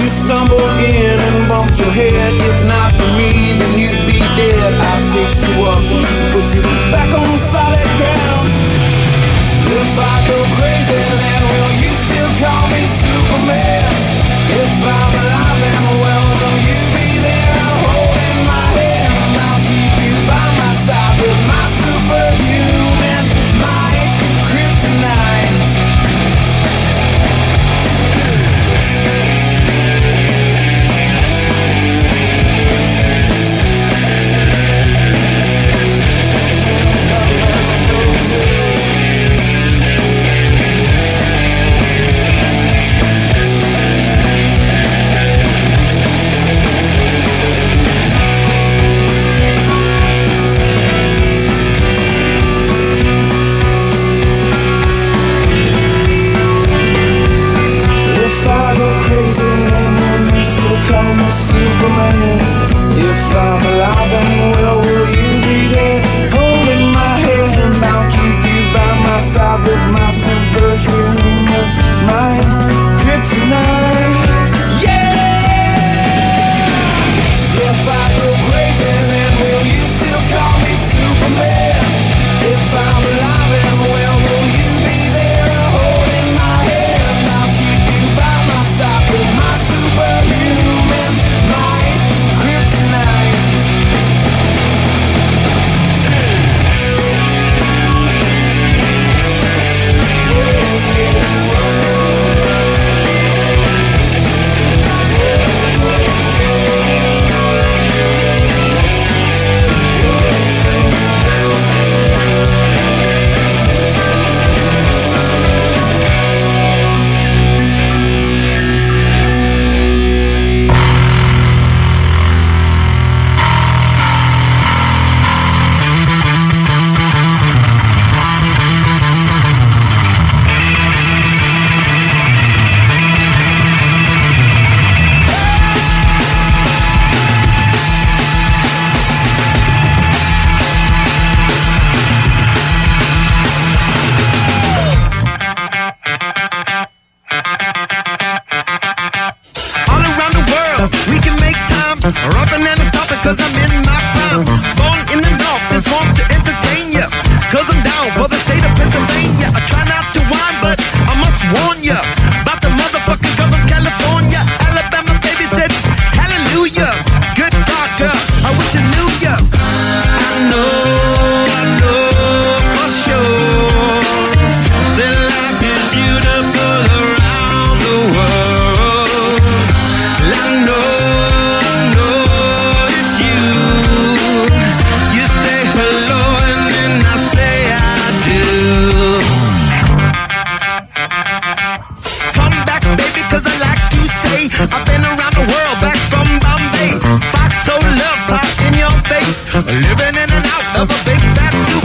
You 0.01 0.09
stumbled 0.09 0.81
in 0.81 1.21
and 1.21 1.39
bumped 1.45 1.77
your 1.77 1.93
head. 1.93 2.17
If 2.17 2.59
not 2.65 2.97
for 2.97 3.11
me, 3.21 3.53
then 3.61 3.73
you'd 3.77 4.05
be 4.09 4.25
dead. 4.41 4.73
I 4.73 4.93
picked 5.13 5.45
you 5.45 5.53
up, 5.69 5.85
put 6.33 6.49
you 6.57 6.65
back 6.89 7.13
on 7.13 7.29
solid 7.37 7.91
ground. 8.01 8.49
If 9.69 9.93
I 10.01 10.17
go 10.33 10.39
crazy, 10.57 10.97
then 10.97 11.43
will 11.45 11.73
you 11.77 11.93
still 12.09 12.33
call 12.41 12.65
me 12.73 12.83
Superman? 12.89 13.93
If 14.49 14.73
I'm 14.81 15.13
alive 15.13 15.61
and 15.77 15.87
well, 16.01 16.26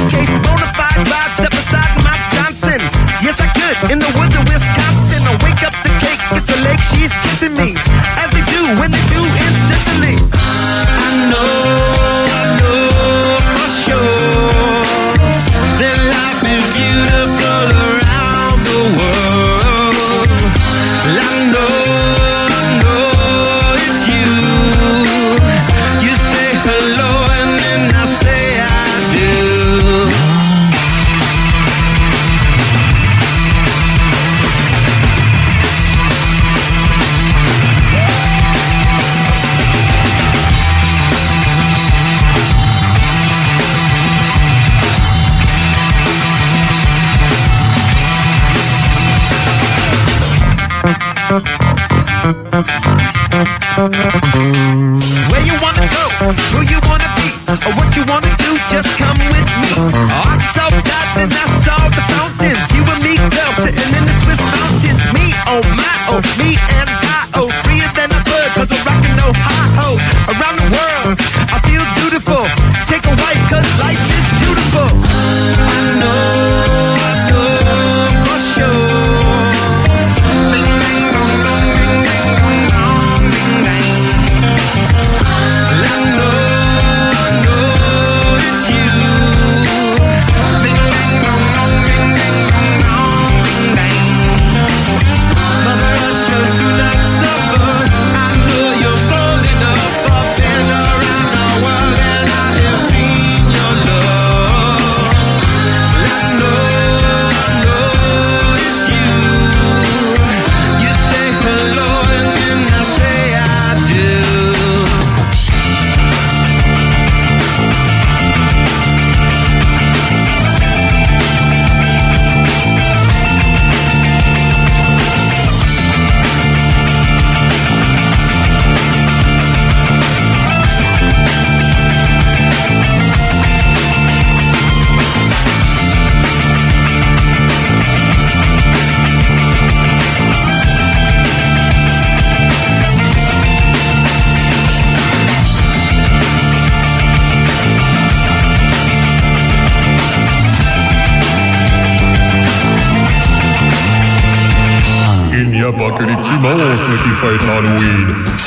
case 0.10 0.38
bona 0.44 0.68
fide 0.74 1.06
by 1.10 1.31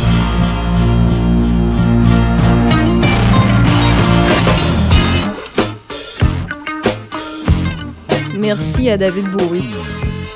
Merci 8.38 8.90
à 8.90 8.96
David 8.96 9.28
Bowie. 9.30 9.68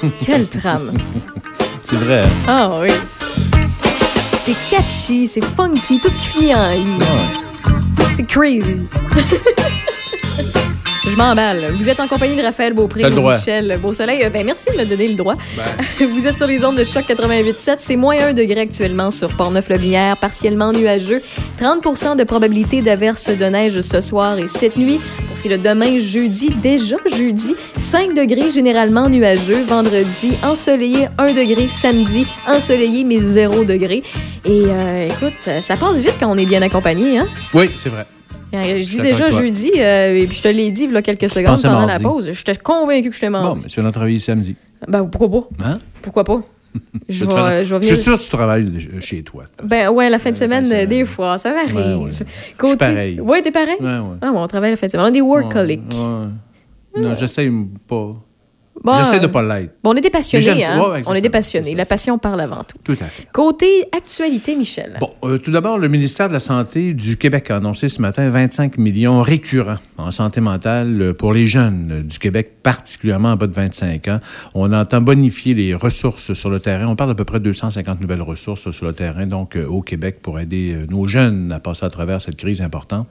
Quelle 0.25 0.49
trame. 0.49 0.93
C'est 1.83 1.97
vrai. 1.97 2.23
hein? 2.23 2.29
Ah 2.47 2.79
oui. 2.81 2.91
C'est 4.35 4.57
catchy, 4.71 5.27
c'est 5.27 5.45
funky, 5.45 5.99
tout 6.01 6.09
ce 6.09 6.19
qui 6.19 6.27
finit 6.27 6.55
en 6.55 6.71
i. 6.71 6.85
C'est 8.17 8.25
crazy. 8.27 8.89
Je 11.07 11.15
m'emballe. 11.17 11.67
Vous 11.77 11.89
êtes 11.89 12.01
en 12.01 12.09
compagnie 12.09 12.35
de 12.35 12.43
Raphaël 12.43 12.73
Beaupré 12.75 13.03
et. 13.03 13.11
Michel 13.11 13.79
Beausoleil. 13.81 14.25
Euh, 14.25 14.31
Ben, 14.31 14.45
merci 14.45 14.71
de 14.73 14.77
me 14.79 14.85
donner 14.85 15.07
le 15.09 15.15
droit. 15.15 15.35
Vous 16.01 16.27
êtes 16.27 16.37
sur 16.37 16.49
les 16.49 16.65
ondes 16.65 16.77
de 16.77 16.83
choc 16.85 17.05
88.7. 17.09 17.77
C'est 17.79 17.95
moins 17.97 18.19
1 18.19 18.33
degré 18.33 18.61
actuellement 18.63 19.11
sur 19.13 19.29
Port-Neuf-Lobinière, 19.29 20.17
partiellement 20.17 20.73
nuageux. 20.73 21.23
30% 21.61 22.17
de 22.17 22.25
probabilité 22.25 22.83
d'averse 22.83 23.31
de 23.31 23.45
neige 23.45 23.81
ce 23.81 24.01
soir 24.01 24.39
et 24.39 24.49
cette 24.49 24.77
nuit. 24.77 24.99
Pour 25.29 25.39
ce 25.39 25.43
qui 25.43 25.49
est 25.49 25.57
de 25.57 25.63
demain, 25.63 25.97
jeudi, 25.99 26.51
déjà 26.51 26.97
jeudi, 27.17 27.55
5 27.77 28.15
degrés 28.15 28.51
généralement 28.51 29.09
nuageux. 29.09 29.63
Vendredi, 29.63 30.33
ensoleillé 30.43 31.07
1 31.19 31.35
degré. 31.35 31.69
Samedi, 31.69 32.27
ensoleillé 32.49 33.05
mais 33.05 33.19
0 33.21 33.65
degré. 33.65 34.03
Et 34.45 34.63
euh, 34.67 35.09
écoute, 35.09 35.61
ça 35.61 35.77
passe 35.77 36.01
vite 36.01 36.15
quand 36.19 36.31
on 36.31 36.37
est 36.37 36.47
bien 36.47 36.63
accompagné, 36.63 37.19
hein? 37.19 37.27
Oui, 37.55 37.71
c'est 37.79 37.91
vrai. 37.91 38.07
Euh, 38.55 38.63
Je 38.79 38.83
suis 38.83 38.97
dis 38.97 39.03
déjà 39.03 39.29
jeudi, 39.29 39.73
euh, 39.77 40.17
et 40.23 40.27
puis 40.27 40.37
je 40.37 40.43
te 40.43 40.49
l'ai 40.49 40.71
dit 40.71 40.85
il 40.85 40.93
y 40.93 40.97
a 40.97 41.03
quelques 41.03 41.29
secondes 41.29 41.61
pendant 41.61 41.87
la 41.87 41.99
pause. 41.99 42.31
J'étais 42.33 42.55
convaincu 42.57 43.11
que 43.11 43.15
je 43.15 43.21
t'ai 43.21 43.29
Bon, 43.31 43.43
menti. 43.43 43.61
mais 43.65 43.69
tu 43.69 43.81
vas 43.81 43.91
travailler 43.91 44.19
samedi. 44.19 44.55
Ben, 44.87 45.05
pourquoi 45.05 45.31
pas? 45.59 45.65
Hein? 45.65 45.79
Pourquoi 46.03 46.25
pas? 46.25 46.41
Je 47.09 47.25
vais, 47.25 47.65
je 47.65 47.75
vais 47.75 47.87
Je 47.87 47.95
suis 47.95 48.03
sûr 48.05 48.19
que 48.19 48.23
tu 48.23 48.29
travailles 48.29 48.67
euh, 48.67 49.01
chez 49.01 49.23
toi. 49.23 49.45
Ben 49.65 49.89
ouais, 49.89 50.11
la 50.11 50.19
fin 50.19 50.31
de 50.31 50.37
semaine, 50.37 50.69
des 50.87 51.05
fois, 51.07 51.39
ça 51.39 51.55
m'arrive. 51.55 51.75
Ouais, 51.75 51.95
ouais. 51.95 52.11
Côté... 52.59 52.63
Je 52.63 52.67
suis 52.69 52.77
pareil. 52.77 53.21
Ouais, 53.21 53.41
t'es 53.41 53.51
pareil? 53.51 53.77
Ouais, 53.81 53.87
ouais. 53.87 54.17
Ah 54.21 54.31
bon, 54.31 54.43
on 54.43 54.47
travaille 54.47 54.71
la 54.73 54.77
fin 54.77 54.87
de 54.87 54.93
semaine. 54.93 55.07
On 55.07 55.09
est 55.09 55.13
des 55.13 55.23
workaholics. 55.23 55.81
Non, 55.95 57.15
j'essaie 57.15 57.51
pas. 57.87 58.11
Bon, 58.85 58.95
J'essaie 58.99 59.21
de 59.21 59.27
euh, 59.27 59.29
pas 59.29 59.43
l'être. 59.43 59.73
Bon, 59.83 59.91
on 59.91 59.95
était 59.95 60.11
passionnés, 60.11 60.45
Mais 60.47 60.61
j'aime 60.61 60.61
ça. 60.61 60.75
hein? 60.75 60.91
Ouais, 60.93 61.03
on 61.07 61.15
était 61.15 61.31
passionnés. 61.31 61.75
La 61.75 61.85
passion 61.85 62.19
parle 62.19 62.41
avant 62.41 62.63
tout. 62.65 62.79
Tout 62.85 62.93
à 63.01 63.07
fait. 63.07 63.27
Côté 63.33 63.85
actualité, 63.97 64.55
Michel. 64.57 64.97
Bon, 65.01 65.11
euh, 65.25 65.39
tout 65.39 65.51
d'abord, 65.51 65.79
le 65.79 65.89
ministère 65.89 66.29
de 66.29 66.33
la 66.35 66.41
Santé 66.41 66.95
du 66.95 67.17
Québec 67.17 67.51
a 67.51 67.57
annoncé 67.57 67.89
ce 67.89 68.01
matin 68.01 68.29
25 68.29 68.79
millions 68.79 69.23
récurrents 69.23 69.77
en 69.99 70.11
santé 70.11 70.41
mentale 70.41 71.01
euh, 71.03 71.13
pour 71.13 71.33
les 71.33 71.47
jeunes 71.47 72.05
du 72.09 72.19
Québec, 72.19 72.63
particulièrement 72.63 73.33
en 73.33 73.37
bas 73.37 73.47
de 73.47 73.53
25 73.55 74.09
ans. 74.09 74.21
On 74.55 74.73
entend 74.73 75.01
bonifier 75.01 75.55
les 75.55 75.75
ressources 75.75 76.35
sur 76.35 76.51
le 76.51 76.61
terrain. 76.61 76.87
On 76.87 76.97
parle 76.97 77.11
d'à 77.11 77.15
peu 77.15 77.25
près 77.25 77.39
de 77.39 77.45
250 77.45 78.01
nouvelles 78.01 78.23
ressources 78.23 78.71
sur 78.71 78.87
le 78.87 78.95
terrain, 78.95 79.27
donc 79.27 79.57
euh, 79.57 79.65
au 79.65 79.83
Québec, 79.83 80.19
pour 80.23 80.39
aider 80.39 80.75
euh, 80.75 80.87
nos 80.91 81.07
jeunes 81.07 81.51
à 81.53 81.59
passer 81.61 81.85
à 81.87 81.91
travers 81.91 82.21
cette 82.21 82.37
crise 82.37 82.63
importante. 82.63 83.09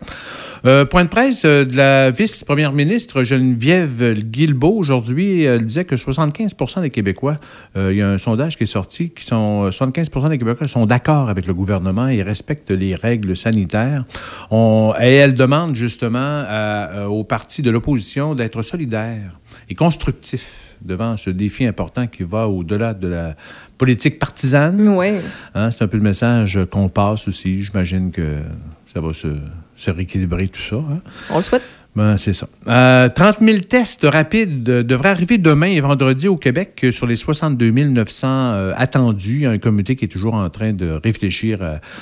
Point 0.89 1.03
de 1.03 1.09
presse 1.09 1.45
de 1.45 1.77
la 1.77 2.09
vice-première 2.11 2.71
ministre 2.71 3.23
Geneviève 3.23 4.13
Guilbeault 4.13 4.75
aujourd'hui. 4.77 5.45
Euh, 5.55 5.59
disait 5.59 5.85
que 5.85 5.95
75 5.95 6.55
des 6.81 6.89
Québécois, 6.89 7.37
euh, 7.77 7.91
il 7.91 7.97
y 7.97 8.01
a 8.01 8.09
un 8.09 8.17
sondage 8.17 8.57
qui 8.57 8.63
est 8.63 8.67
sorti, 8.67 9.09
qui 9.09 9.23
sont 9.25 9.71
75 9.71 10.09
des 10.29 10.37
Québécois 10.37 10.67
sont 10.67 10.85
d'accord 10.85 11.29
avec 11.29 11.47
le 11.47 11.53
gouvernement 11.53 12.07
et 12.07 12.21
respectent 12.23 12.71
les 12.71 12.95
règles 12.95 13.35
sanitaires. 13.35 14.03
On- 14.51 14.93
et 14.99 15.15
elle 15.15 15.33
demande 15.33 15.75
justement 15.75 16.19
à- 16.47 16.89
euh, 16.91 17.05
aux 17.07 17.23
partis 17.23 17.61
de 17.61 17.71
l'opposition 17.71 18.35
d'être 18.35 18.61
solidaires 18.61 19.39
et 19.69 19.75
constructifs 19.75 20.75
devant 20.81 21.17
ce 21.17 21.29
défi 21.29 21.65
important 21.65 22.05
qui 22.07 22.23
va 22.23 22.47
au-delà 22.47 22.93
de 22.93 23.07
la 23.07 23.35
politique 23.77 24.19
partisane. 24.19 24.87
Oui. 24.89 25.13
Hein, 25.55 25.71
c'est 25.71 25.83
un 25.83 25.87
peu 25.87 25.97
le 25.97 26.03
message 26.03 26.59
qu'on 26.69 26.89
passe 26.89 27.27
aussi. 27.27 27.63
J'imagine 27.63 28.11
que 28.11 28.37
ça 28.93 29.01
va 29.01 29.13
se, 29.13 29.27
se 29.75 29.91
rééquilibrer 29.91 30.47
tout 30.47 30.61
ça. 30.61 30.75
hein. 30.75 31.01
On 31.31 31.37
le 31.37 31.41
souhaite. 31.41 31.63
Ben, 31.95 32.17
c'est 32.17 32.33
ça. 32.33 32.47
Euh, 32.67 33.07
30 33.07 33.37
000 33.39 33.59
tests 33.59 34.05
rapides 34.05 34.69
euh, 34.69 34.83
devraient 34.83 35.09
arriver 35.09 35.37
demain 35.37 35.67
et 35.67 35.79
vendredi 35.79 36.27
au 36.27 36.35
Québec 36.35 36.81
euh, 36.83 36.91
sur 36.91 37.07
les 37.07 37.15
62 37.15 37.71
900 37.71 38.27
euh, 38.27 38.73
attendus. 38.75 39.35
Il 39.35 39.41
y 39.43 39.45
a 39.45 39.51
un 39.51 39.59
comité 39.59 39.95
qui 39.95 40.03
est 40.03 40.09
toujours 40.09 40.33
en 40.33 40.49
train 40.49 40.73
de 40.73 40.99
réfléchir 41.01 41.57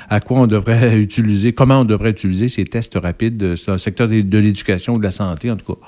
à, 0.10 0.20
quoi 0.20 0.40
on 0.40 0.48
devrait 0.48 0.98
utiliser, 1.00 1.54
comment 1.54 1.82
on 1.82 1.86
devrait 1.86 2.10
utiliser 2.10 2.48
ces 2.48 2.66
tests 2.66 2.98
rapides 3.02 3.42
euh, 3.44 3.56
dans 3.68 3.74
le 3.74 3.78
secteur 3.78 4.08
de, 4.08 4.40
l'éducation 4.40 4.96
ou 4.96 4.98
de 4.98 5.04
la 5.04 5.12
santé, 5.12 5.52
en 5.52 5.58
tout 5.58 5.76
cas. 5.76 5.80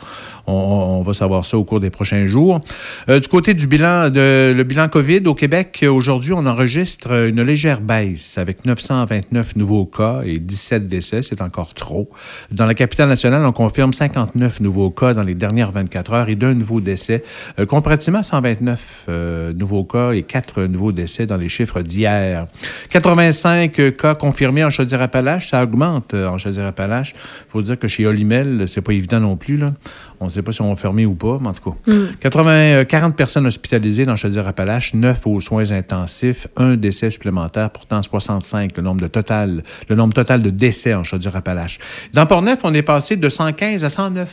On, 0.48 1.02
va 1.02 1.14
savoir 1.14 1.46
ça 1.46 1.58
au 1.58 1.64
cours 1.64 1.80
des 1.80 1.90
prochains 1.90 2.28
jours. 2.28 2.62
Euh, 3.10 3.20
du 3.20 3.28
côté 3.28 3.54
du 3.54 3.68
bilan, 3.68 4.10
de, 4.10 4.54
le 4.56 4.64
bilan 4.64 4.88
COVID 4.88 5.24
au 5.26 5.34
Québec, 5.34 5.80
euh, 5.84 5.92
aujourd'hui, 5.92 6.34
on 6.34 6.46
enregistre 6.46 7.12
euh, 7.12 7.30
une 7.30 7.42
légère 7.42 7.82
baisse 7.82 8.38
avec 8.38 8.66
929 8.66 9.56
nouveaux 9.56 9.86
cas 9.86 10.22
et 10.24 10.38
17 10.40 10.88
décès. 10.88 11.22
C'est 11.22 11.42
encore 11.42 11.74
trop. 11.74 12.10
Dans 12.52 12.66
la 12.66 12.74
capitale 12.74 13.10
nationale, 13.10 13.46
on 13.46 13.52
confirme 13.52 13.94
59 13.96 14.60
nouveaux 14.60 14.90
cas 14.90 15.14
dans 15.14 15.24
les 15.24 15.34
dernières 15.34 15.72
24 15.72 16.14
heures 16.14 16.30
et 16.30 16.36
d'un 16.36 16.54
nouveau 16.54 16.82
décès, 16.82 17.24
euh, 17.60 17.66
comparativement 17.66 18.20
à 18.20 18.24
129 18.24 19.06
euh, 19.08 19.54
nouveaux 19.54 19.84
cas 19.84 20.12
et 20.12 20.24
4 20.24 20.64
nouveaux 20.64 20.92
décès 20.92 21.26
dans 21.26 21.38
les 21.38 21.50
chiffres 21.50 21.82
d'hier. 21.82 22.46
85 22.90 23.96
cas 23.98 24.16
confirmés 24.16 24.64
en 24.64 24.70
Chaudière-Appalaches. 24.70 25.50
Ça 25.50 25.64
augmente 25.64 26.14
euh, 26.14 26.28
en 26.28 26.38
Chaudière-Appalaches. 26.38 27.14
Il 27.16 27.52
faut 27.52 27.62
dire 27.62 27.80
que 27.80 27.88
chez 27.88 28.06
Olimel, 28.06 28.66
c'est 28.68 28.82
pas 28.82 28.94
évident 28.94 29.20
non 29.20 29.38
plus. 29.38 29.58
Là. 29.58 29.72
On 30.20 30.26
ne 30.26 30.30
sait 30.30 30.42
pas 30.42 30.52
si 30.52 30.62
on 30.62 30.70
va 30.70 30.76
fermer 30.76 31.06
ou 31.06 31.14
pas, 31.14 31.38
mais 31.42 31.50
en 31.50 31.54
tout 31.54 31.72
cas. 31.72 31.92
80, 32.22 32.52
euh, 32.52 32.86
40 32.86 33.16
personnes 33.16 33.46
hospitalisées 33.46 34.06
dans 34.06 34.16
Chaudière-Appalaches, 34.16 34.94
9 34.94 35.28
aux 35.28 35.42
soins 35.42 35.72
intensifs, 35.72 36.48
un 36.56 36.76
décès 36.76 37.10
supplémentaire, 37.10 37.70
pourtant 37.70 38.02
65, 38.02 38.76
le 38.78 38.84
nombre, 38.84 39.02
de 39.02 39.08
total, 39.08 39.64
le 39.90 39.96
nombre 39.96 40.14
total 40.14 40.42
de 40.42 40.50
décès 40.50 40.94
en 40.94 41.04
Chaudière-Appalaches. 41.04 41.80
Dans 42.14 42.26
Port-Neuf, 42.26 42.60
on 42.64 42.74
est 42.74 42.82
passé 42.82 43.18
de 43.18 43.30
115 43.30 43.84
à 43.84 43.85
109 43.90 44.30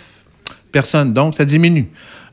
personnes, 0.70 1.12
donc 1.12 1.34
ça 1.34 1.44
diminue. 1.44 1.88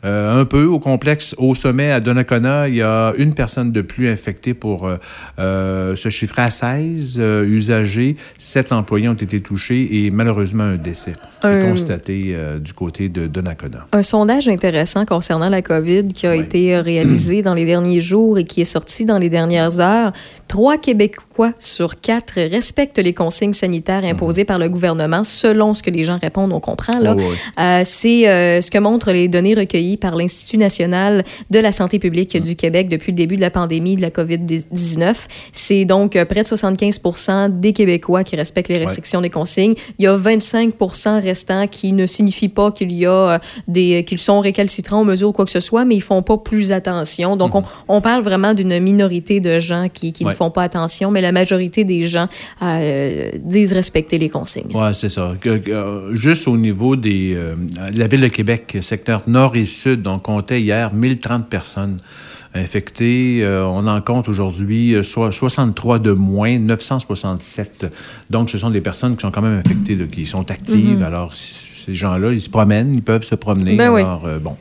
Euh, 0.06 0.40
un 0.42 0.46
peu 0.46 0.64
au 0.64 0.80
complexe 0.80 1.36
au 1.38 1.54
sommet 1.56 1.92
à 1.92 2.00
Donnacona, 2.00 2.70
il 2.70 2.76
y 2.76 2.82
a 2.82 3.14
une 3.18 3.34
personne 3.34 3.74
de 3.74 3.82
plus 3.82 4.08
infectée 4.10 4.54
pour 4.54 4.88
euh, 4.88 4.96
euh, 5.40 5.96
se 5.98 6.08
chiffrer 6.08 6.44
à 6.44 6.50
16 6.50 7.18
euh, 7.20 7.44
usagers. 7.46 8.14
Sept 8.38 8.72
employés 8.72 9.10
ont 9.10 9.14
été 9.14 9.42
touchés 9.42 10.06
et 10.06 10.10
malheureusement 10.10 10.64
un 10.64 10.78
décès 10.78 11.12
est 11.44 11.46
Un- 11.48 11.70
constaté 11.70 12.36
du 12.62 12.72
côté 12.74 13.10
de 13.10 13.28
Donnacona. 13.28 13.86
Un 13.92 14.02
sondage 14.02 14.48
intéressant 14.48 15.06
concernant 15.06 15.50
la 15.50 15.62
COVID 15.62 16.08
qui 16.10 16.28
a 16.28 16.36
été 16.36 16.78
réalisé 16.78 17.42
dans 17.42 17.54
les 17.54 17.66
derniers 17.66 18.02
jours 18.02 18.38
et 18.38 18.46
qui 18.46 18.62
est 18.62 18.66
sorti 18.66 19.04
dans 19.04 19.18
les 19.18 19.30
dernières 19.30 19.80
heures. 19.82 20.14
Trois 20.48 20.78
Québécois 20.78 21.52
sur 21.60 22.00
quatre 22.02 22.36
respectent 22.36 23.00
les 23.00 23.14
consignes 23.14 23.54
sanitaires 23.54 24.04
imposées 24.06 24.46
par 24.46 24.60
le 24.60 24.68
gouvernement, 24.70 25.24
selon 25.24 25.74
ce 25.74 25.84
que 25.84 25.90
les 25.90 26.04
gens 26.04 26.18
répondent, 26.22 26.52
on 26.54 26.60
comprend. 26.60 27.00
Là. 27.00 27.16
Oh, 27.18 27.22
oui. 27.22 27.36
Euh, 27.60 27.82
C'est 27.86 28.28
euh, 28.30 28.62
ce 28.62 28.72
que 28.72 28.78
montrent 28.78 29.12
les 29.12 29.28
données 29.28 29.54
recueillies 29.56 29.89
par 29.98 30.16
l'Institut 30.16 30.58
national 30.58 31.24
de 31.50 31.60
la 31.60 31.72
santé 31.72 32.00
publique 32.00 32.42
du 32.42 32.56
Québec 32.56 32.90
depuis 32.90 33.12
le 33.12 33.18
début 33.18 33.36
de 33.36 33.42
la 33.42 33.52
pandémie 33.52 33.96
de 33.96 34.02
la 34.02 34.10
COVID-19. 34.10 35.28
C'est 35.52 35.86
donc 35.86 36.16
euh, 36.16 36.26
près 36.26 36.44
de 36.44 36.48
75 36.48 37.02
des 37.52 37.74
Québécois 37.74 38.24
qui 38.24 38.36
respectent 38.36 38.70
les 38.70 38.78
restrictions 38.78 39.22
des 39.22 39.30
consignes. 39.30 39.74
Il 39.98 40.06
y 40.06 40.08
a 40.08 40.16
25 40.16 40.74
restants 41.22 41.68
qui 41.68 41.92
ne 41.94 42.06
signifient 42.08 42.50
pas 42.50 42.72
qu'il 42.72 42.92
y 42.92 43.06
a 43.06 43.36
euh, 43.36 43.40
des 43.68 44.04
qu'ils 44.06 44.18
sont 44.18 44.40
récalcitrants 44.40 45.02
aux 45.02 45.06
mesures 45.06 45.30
ou 45.30 45.34
quoi 45.34 45.46
que 45.46 45.52
ce 45.52 45.60
soit, 45.60 45.86
mais 45.86 45.96
ils 45.96 46.02
font 46.02 46.22
pas 46.22 46.38
plus 46.38 46.72
attention. 46.72 47.36
Donc, 47.36 47.56
on, 47.56 47.64
on 47.88 48.02
parle 48.02 48.24
vraiment 48.24 48.54
d'une 48.54 48.80
minorité 48.80 49.40
de 49.40 49.60
gens 49.60 49.88
qui, 49.92 50.14
qui 50.14 50.24
Ouais. 50.26 50.32
ne 50.32 50.36
font 50.36 50.52
pas 50.52 50.64
attention, 50.64 51.12
mais 51.12 51.22
la 51.22 51.32
majorité 51.32 51.84
des 51.86 52.04
gens 52.04 52.28
euh, 52.62 53.30
disent 53.44 53.74
respecter 53.74 54.18
les 54.18 54.30
consignes. 54.30 54.70
Oui, 54.74 54.90
c'est 54.94 55.10
ça. 55.10 55.34
Euh, 55.48 56.16
juste 56.16 56.48
au 56.48 56.58
niveau 56.58 56.96
des, 56.96 57.34
euh, 57.36 57.56
de 57.92 58.00
la 58.00 58.08
ville 58.08 58.22
de 58.22 58.28
Québec, 58.28 58.78
secteur 58.82 59.22
nord 59.28 59.56
et 59.56 59.66
sud, 59.66 59.79
on 60.06 60.20
comptait 60.20 60.62
hier 60.62 60.94
1030 60.94 61.48
personnes 61.48 62.00
infectées. 62.56 63.42
Euh, 63.44 63.64
on 63.66 63.86
en 63.86 64.02
compte 64.02 64.28
aujourd'hui 64.28 64.96
euh, 64.96 65.04
so- 65.04 65.30
63 65.32 66.00
de 66.00 66.12
moins, 66.12 66.58
967. 66.58 67.86
Donc, 68.32 68.50
ce 68.50 68.58
sont 68.58 68.72
des 68.72 68.82
personnes 68.82 69.16
qui 69.16 69.22
sont 69.22 69.30
quand 69.32 69.44
même 69.44 69.60
infectées, 69.60 69.96
là, 69.96 70.06
qui 70.12 70.26
sont 70.26 70.50
actives. 70.50 70.98
Mhm. 70.98 71.04
Alors, 71.04 71.36
ces 71.36 71.94
gens-là, 71.94 72.32
ils 72.32 72.42
se 72.42 72.50
promènent, 72.50 72.94
ils 72.96 73.04
peuvent 73.04 73.24
se 73.24 73.36
promener. 73.36 73.76
Ben 73.76 73.92
oui. 73.94 74.02
Alors, 74.02 74.24
euh, 74.26 74.40
bon, 74.40 74.56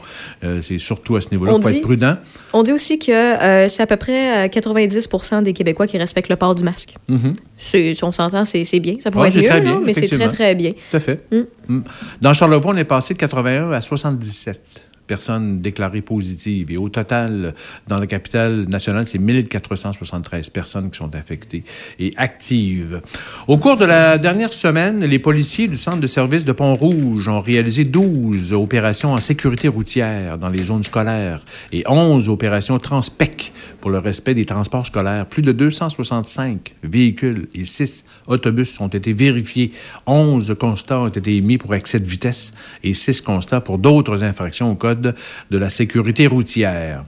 euh, 0.45 0.61
c'est 0.63 0.77
surtout 0.79 1.17
à 1.17 1.21
ce 1.23 1.31
niveau-là 1.31 1.55
qu'il 1.55 1.63
faut 1.63 1.69
dit- 1.71 1.77
être 1.79 1.83
prudent. 1.83 2.17
On 2.53 2.63
dit 2.63 2.73
aussi 2.73 2.99
que 2.99 3.11
euh, 3.11 3.69
c'est 3.69 3.83
à 3.83 3.87
peu 3.87 3.97
près 3.97 4.47
euh, 4.47 4.49
90% 4.49 5.43
des 5.43 5.53
Québécois 5.55 5.87
qui 5.87 5.97
respectent 5.99 6.29
le 6.29 6.37
port 6.37 6.55
du 6.55 6.65
masque. 6.65 6.95
Mhm. 7.09 7.35
Si 7.59 7.99
on 8.03 8.13
s'entend, 8.13 8.45
c'est 8.45 8.65
bien. 8.81 8.97
Ça 9.01 9.11
pourrait 9.11 9.31
Ouais, 9.35 9.45
être 9.47 9.55
mieux, 9.55 9.61
bien, 9.63 9.81
mais 9.85 9.93
c'est 9.93 10.07
très, 10.09 10.29
très 10.29 10.55
bien. 10.55 10.73
Tout 10.91 10.97
à 10.97 11.01
fait. 11.01 11.25
Mm. 11.33 11.75
Mm. 11.75 11.83
Dans 12.21 12.33
Charlevoix, 12.35 12.73
on 12.73 12.77
est 12.77 12.85
passé 12.85 13.15
de 13.15 13.19
81 13.19 13.73
à 13.73 13.81
77 13.81 14.61
personnes 15.09 15.61
déclarées 15.61 16.03
positives. 16.03 16.71
Et 16.71 16.77
au 16.77 16.89
total, 16.89 17.55
dans 17.89 17.99
la 17.99 18.07
capitale 18.07 18.67
nationale, 18.69 19.07
c'est 19.09 19.19
1473 19.19 20.51
personnes 20.51 20.91
qui 20.91 20.99
sont 20.99 21.17
infectées 21.17 21.65
et 21.99 22.13
actives. 22.17 23.01
Au 23.49 23.57
cours 23.57 23.77
de 23.77 23.87
la 23.87 24.19
dernière 24.19 24.53
semaine, 24.53 25.05
les 25.05 25.19
policiers 25.19 25.67
du 25.67 25.77
centre 25.77 25.99
de 25.99 26.07
service 26.07 26.45
de 26.45 26.53
Pont-Rouge 26.53 27.27
ont 27.29 27.41
réalisé 27.41 27.85
12 27.85 28.53
opérations 28.53 29.15
en 29.15 29.21
sécurité 29.21 29.67
routière 29.67 30.39
dans 30.39 30.49
les 30.49 30.65
zones 30.65 30.85
scolaires 30.85 31.45
et 31.73 31.83
11 31.89 32.29
opérations 32.29 32.79
transpec 32.79 33.53
pour 33.81 33.91
le 33.91 33.99
respect 33.99 34.35
des 34.35 34.45
transports 34.45 34.87
scolaires. 34.87 35.27
Plus 35.27 35.43
de 35.43 35.53
265 35.53 36.75
véhicules 36.83 37.49
et 37.55 37.65
6 37.65 38.05
autobus 38.27 38.81
ont 38.81 38.89
été 38.89 39.13
vérifiés. 39.13 39.73
11 40.07 40.57
constats 40.59 41.01
ont 41.01 41.09
été 41.09 41.37
émis 41.37 41.59
pour 41.59 41.75
excès 41.75 42.01
de 42.01 42.07
vitesse 42.07 42.53
et 42.83 42.93
6 42.93 43.23
constats 43.23 43.61
pour 43.61 43.79
d'autres 43.79 44.25
infractions 44.25 44.71
au 44.71 44.75
code 44.75 45.15
de 45.51 45.59
la 45.59 45.69
sécurité 45.69 46.27
routière. 46.27 47.05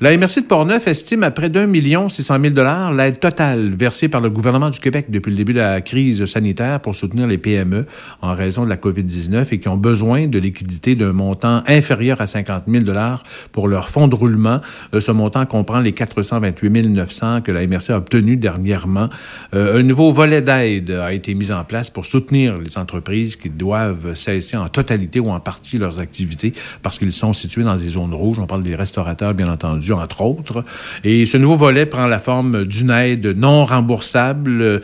La 0.00 0.16
MRC 0.16 0.42
de 0.42 0.46
Portneuf 0.46 0.86
estime 0.86 1.22
à 1.22 1.30
près 1.30 1.48
d'un 1.48 1.66
million 1.66 2.08
six 2.08 2.22
cent 2.22 2.38
mille 2.38 2.54
dollars 2.54 2.92
l'aide 2.92 3.20
totale 3.20 3.70
versée 3.70 4.08
par 4.08 4.20
le 4.20 4.30
gouvernement 4.30 4.70
du 4.70 4.78
Québec 4.78 5.06
depuis 5.08 5.30
le 5.30 5.36
début 5.36 5.52
de 5.52 5.58
la 5.58 5.80
crise 5.80 6.24
sanitaire 6.26 6.80
pour 6.80 6.94
soutenir 6.94 7.26
les 7.26 7.38
PME 7.38 7.86
en 8.22 8.34
raison 8.34 8.64
de 8.64 8.70
la 8.70 8.76
COVID-19 8.76 9.46
et 9.52 9.60
qui 9.60 9.68
ont 9.68 9.76
besoin 9.76 10.26
de 10.26 10.38
liquidités 10.38 10.94
d'un 10.94 11.12
montant 11.12 11.62
inférieur 11.66 12.20
à 12.20 12.26
50 12.26 12.64
000 12.68 12.84
dollars 12.84 13.22
pour 13.52 13.68
leur 13.68 13.88
fonds 13.88 14.08
de 14.08 14.14
roulement. 14.14 14.60
Euh, 14.94 15.00
Ce 15.00 15.12
montant 15.12 15.46
comprend 15.46 15.80
les 15.80 15.92
428 16.22 16.88
900 16.88 17.42
que 17.42 17.52
la 17.52 17.66
MRC 17.66 17.90
a 17.90 17.96
obtenu 17.96 18.36
dernièrement. 18.36 19.08
Euh, 19.54 19.80
un 19.80 19.82
nouveau 19.82 20.10
volet 20.12 20.42
d'aide 20.42 20.90
a 20.90 21.12
été 21.12 21.34
mis 21.34 21.52
en 21.52 21.64
place 21.64 21.90
pour 21.90 22.04
soutenir 22.04 22.58
les 22.58 22.78
entreprises 22.78 23.36
qui 23.36 23.50
doivent 23.50 24.14
cesser 24.14 24.56
en 24.56 24.68
totalité 24.68 25.20
ou 25.20 25.30
en 25.30 25.40
partie 25.40 25.78
leurs 25.78 26.00
activités 26.00 26.52
parce 26.82 26.98
qu'ils 26.98 27.12
sont 27.12 27.32
situés 27.32 27.64
dans 27.64 27.76
des 27.76 27.88
zones 27.88 28.14
rouges. 28.14 28.38
On 28.38 28.46
parle 28.46 28.62
des 28.62 28.76
restaurateurs, 28.76 29.34
bien 29.34 29.50
entendu, 29.50 29.92
entre 29.92 30.22
autres. 30.22 30.64
Et 31.04 31.26
ce 31.26 31.36
nouveau 31.36 31.56
volet 31.56 31.86
prend 31.86 32.06
la 32.06 32.18
forme 32.18 32.64
d'une 32.64 32.90
aide 32.90 33.26
non 33.36 33.64
remboursable. 33.64 34.82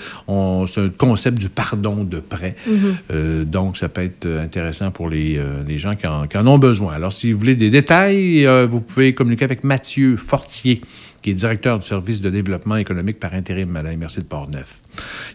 C'est 0.66 0.80
un 0.80 0.88
concept 0.96 1.38
du 1.38 1.48
pardon 1.48 2.04
de 2.04 2.20
prêt. 2.20 2.56
Mhm. 2.66 2.96
Euh, 3.12 3.44
donc, 3.44 3.76
ça 3.76 3.88
peut 3.88 4.02
être 4.02 4.26
intéressant 4.26 4.90
pour 4.90 5.08
les, 5.08 5.36
euh, 5.38 5.62
les 5.66 5.78
gens 5.78 5.94
qui 5.94 6.06
en, 6.06 6.26
qui 6.26 6.36
en 6.36 6.46
ont 6.46 6.58
besoin. 6.58 6.94
Alors, 6.94 7.12
si 7.12 7.32
vous 7.32 7.38
voulez 7.38 7.56
des 7.56 7.70
détails, 7.70 8.46
euh, 8.46 8.66
vous 8.66 8.80
pouvez 8.80 9.14
communiquer 9.14 9.44
avec 9.44 9.64
Mathieu 9.64 10.16
Fortier, 10.16 10.80
qui 11.26 11.30
est 11.30 11.34
directeur 11.34 11.76
du 11.76 11.84
service 11.84 12.20
de 12.20 12.30
développement 12.30 12.76
économique 12.76 13.18
par 13.18 13.34
intérim 13.34 13.74
à 13.74 13.82
la 13.82 13.96
MRC 13.96 14.18
de 14.18 14.26
Portneuf. 14.28 14.78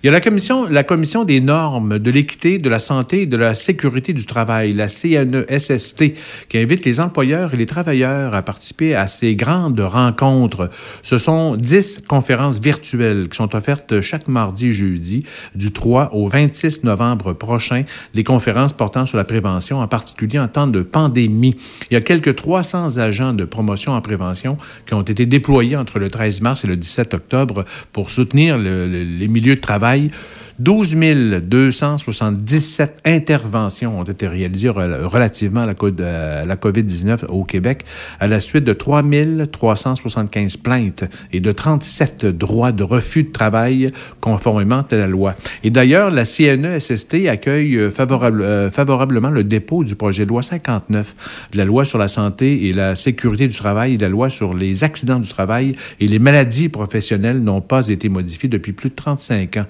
Il 0.01 0.07
y 0.07 0.09
a 0.09 0.11
la 0.13 0.21
commission, 0.21 0.65
la 0.65 0.85
commission 0.85 1.25
des 1.25 1.41
normes 1.41 1.99
de 1.99 2.09
l'équité, 2.09 2.59
de 2.59 2.69
la 2.69 2.79
santé 2.79 3.23
et 3.23 3.25
de 3.25 3.35
la 3.35 3.53
sécurité 3.53 4.13
du 4.13 4.25
travail, 4.25 4.71
la 4.71 4.87
CNESST, 4.87 6.13
qui 6.47 6.57
invite 6.57 6.85
les 6.85 7.01
employeurs 7.01 7.53
et 7.53 7.57
les 7.57 7.65
travailleurs 7.65 8.33
à 8.33 8.41
participer 8.41 8.95
à 8.95 9.07
ces 9.07 9.35
grandes 9.35 9.81
rencontres. 9.81 10.69
Ce 11.01 11.17
sont 11.17 11.57
10 11.57 12.03
conférences 12.07 12.61
virtuelles 12.61 13.27
qui 13.27 13.35
sont 13.35 13.53
offertes 13.53 13.99
chaque 13.99 14.29
mardi 14.29 14.67
et 14.67 14.71
jeudi 14.71 15.25
du 15.55 15.73
3 15.73 16.11
au 16.13 16.29
26 16.29 16.85
novembre 16.85 17.33
prochain, 17.33 17.83
des 18.13 18.23
conférences 18.23 18.71
portant 18.71 19.05
sur 19.05 19.17
la 19.17 19.25
prévention, 19.25 19.81
en 19.81 19.87
particulier 19.89 20.39
en 20.39 20.47
temps 20.47 20.67
de 20.67 20.83
pandémie. 20.83 21.53
Il 21.89 21.95
y 21.95 21.97
a 21.97 22.01
quelques 22.01 22.37
300 22.37 22.97
agents 22.97 23.33
de 23.33 23.43
promotion 23.43 23.91
en 23.91 23.99
prévention 23.99 24.55
qui 24.85 24.93
ont 24.93 25.01
été 25.01 25.25
déployés 25.25 25.80
entre 25.81 25.99
le 25.99 26.09
13 26.09 26.41
mars 26.41 26.63
et 26.63 26.67
le 26.67 26.75
17 26.77 27.13
octobre 27.13 27.65
pour 27.91 28.09
soutenir 28.09 28.57
le- 28.57 28.87
le- 28.87 29.03
les 29.03 29.27
milieux 29.27 29.55
de 29.55 29.61
travail. 29.61 30.11
12 30.59 30.95
277 31.43 33.01
interventions 33.05 33.99
ont 33.99 34.03
été 34.03 34.27
réalisées 34.27 34.69
rel- 34.69 35.05
relativement 35.05 35.61
à 35.61 35.65
la, 35.65 36.45
la 36.45 36.55
COVID-19 36.55 37.25
au 37.29 37.43
Québec 37.43 37.85
à 38.19 38.27
la 38.27 38.39
suite 38.39 38.63
de 38.63 38.73
3 38.73 39.03
375 39.51 40.57
plaintes 40.57 41.03
et 41.31 41.39
de 41.39 41.51
37 41.51 42.25
droits 42.25 42.71
de 42.71 42.83
refus 42.83 43.23
de 43.23 43.31
travail 43.31 43.91
conformément 44.19 44.85
à 44.89 44.95
la 44.95 45.07
loi. 45.07 45.35
Et 45.63 45.69
d'ailleurs, 45.69 46.11
la 46.11 46.25
CNESST 46.25 47.27
accueille 47.27 47.77
euh, 47.77 47.89
euh, 47.99 48.69
favorablement 48.69 49.29
le 49.29 49.43
dépôt 49.43 49.83
du 49.83 49.95
projet 49.95 50.25
de 50.25 50.29
loi 50.29 50.41
59, 50.41 51.47
de 51.51 51.57
la 51.57 51.65
loi 51.65 51.85
sur 51.85 51.97
la 51.97 52.07
santé 52.07 52.67
et 52.67 52.73
la 52.73 52.95
sécurité 52.95 53.47
du 53.47 53.55
travail 53.55 53.95
et 53.95 53.97
la 53.97 54.09
loi 54.09 54.29
sur 54.29 54.53
les 54.53 54.83
accidents 54.83 55.19
du 55.19 55.29
travail 55.29 55.75
et 55.99 56.07
les 56.07 56.19
maladies 56.19 56.69
professionnelles 56.69 57.41
n'ont 57.41 57.61
pas 57.61 57.87
été 57.87 58.09
modifiées 58.09 58.49
depuis 58.49 58.73
plus 58.73 58.89
de 58.89 58.95
35 58.95 59.57
ans. 59.57 59.65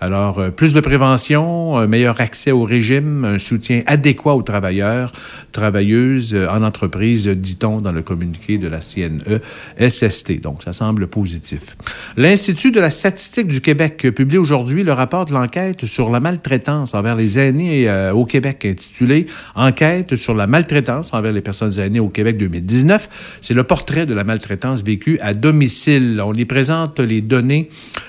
Alors, 0.00 0.21
euh, 0.38 0.50
plus 0.50 0.74
de 0.74 0.80
prévention, 0.80 1.76
un 1.76 1.86
meilleur 1.86 2.20
accès 2.20 2.52
au 2.52 2.64
régime, 2.64 3.24
un 3.24 3.38
soutien 3.38 3.82
adéquat 3.86 4.34
aux 4.34 4.42
travailleurs, 4.42 5.12
travailleuses 5.52 6.34
euh, 6.34 6.48
en 6.48 6.62
entreprise, 6.62 7.28
dit-on 7.28 7.80
dans 7.80 7.92
le 7.92 8.02
communiqué 8.02 8.58
de 8.58 8.68
la 8.68 8.78
CNE-SST. 8.80 10.40
Donc, 10.40 10.62
ça 10.62 10.72
semble 10.72 11.06
positif. 11.06 11.76
L'Institut 12.16 12.70
de 12.70 12.80
la 12.80 12.90
statistique 12.90 13.48
du 13.48 13.60
Québec 13.60 14.06
publie 14.14 14.38
aujourd'hui 14.38 14.84
le 14.84 14.92
rapport 14.92 15.24
de 15.24 15.32
l'enquête 15.32 15.84
sur 15.86 16.10
la 16.10 16.20
maltraitance 16.20 16.94
envers 16.94 17.16
les 17.16 17.38
aînés 17.38 17.88
euh, 17.88 18.12
au 18.12 18.24
Québec, 18.24 18.64
intitulé 18.64 19.26
Enquête 19.54 20.16
sur 20.16 20.34
la 20.34 20.46
maltraitance 20.46 21.12
envers 21.12 21.32
les 21.32 21.40
personnes 21.40 21.78
aînées 21.80 22.00
au 22.00 22.08
Québec 22.08 22.36
2019. 22.36 23.38
C'est 23.40 23.54
le 23.54 23.64
portrait 23.64 24.06
de 24.06 24.14
la 24.14 24.24
maltraitance 24.24 24.82
vécue 24.82 25.18
à 25.20 25.34
domicile. 25.34 26.22
On 26.24 26.32
y 26.32 26.44
présente 26.44 27.00
les 27.00 27.20
données 27.20 27.68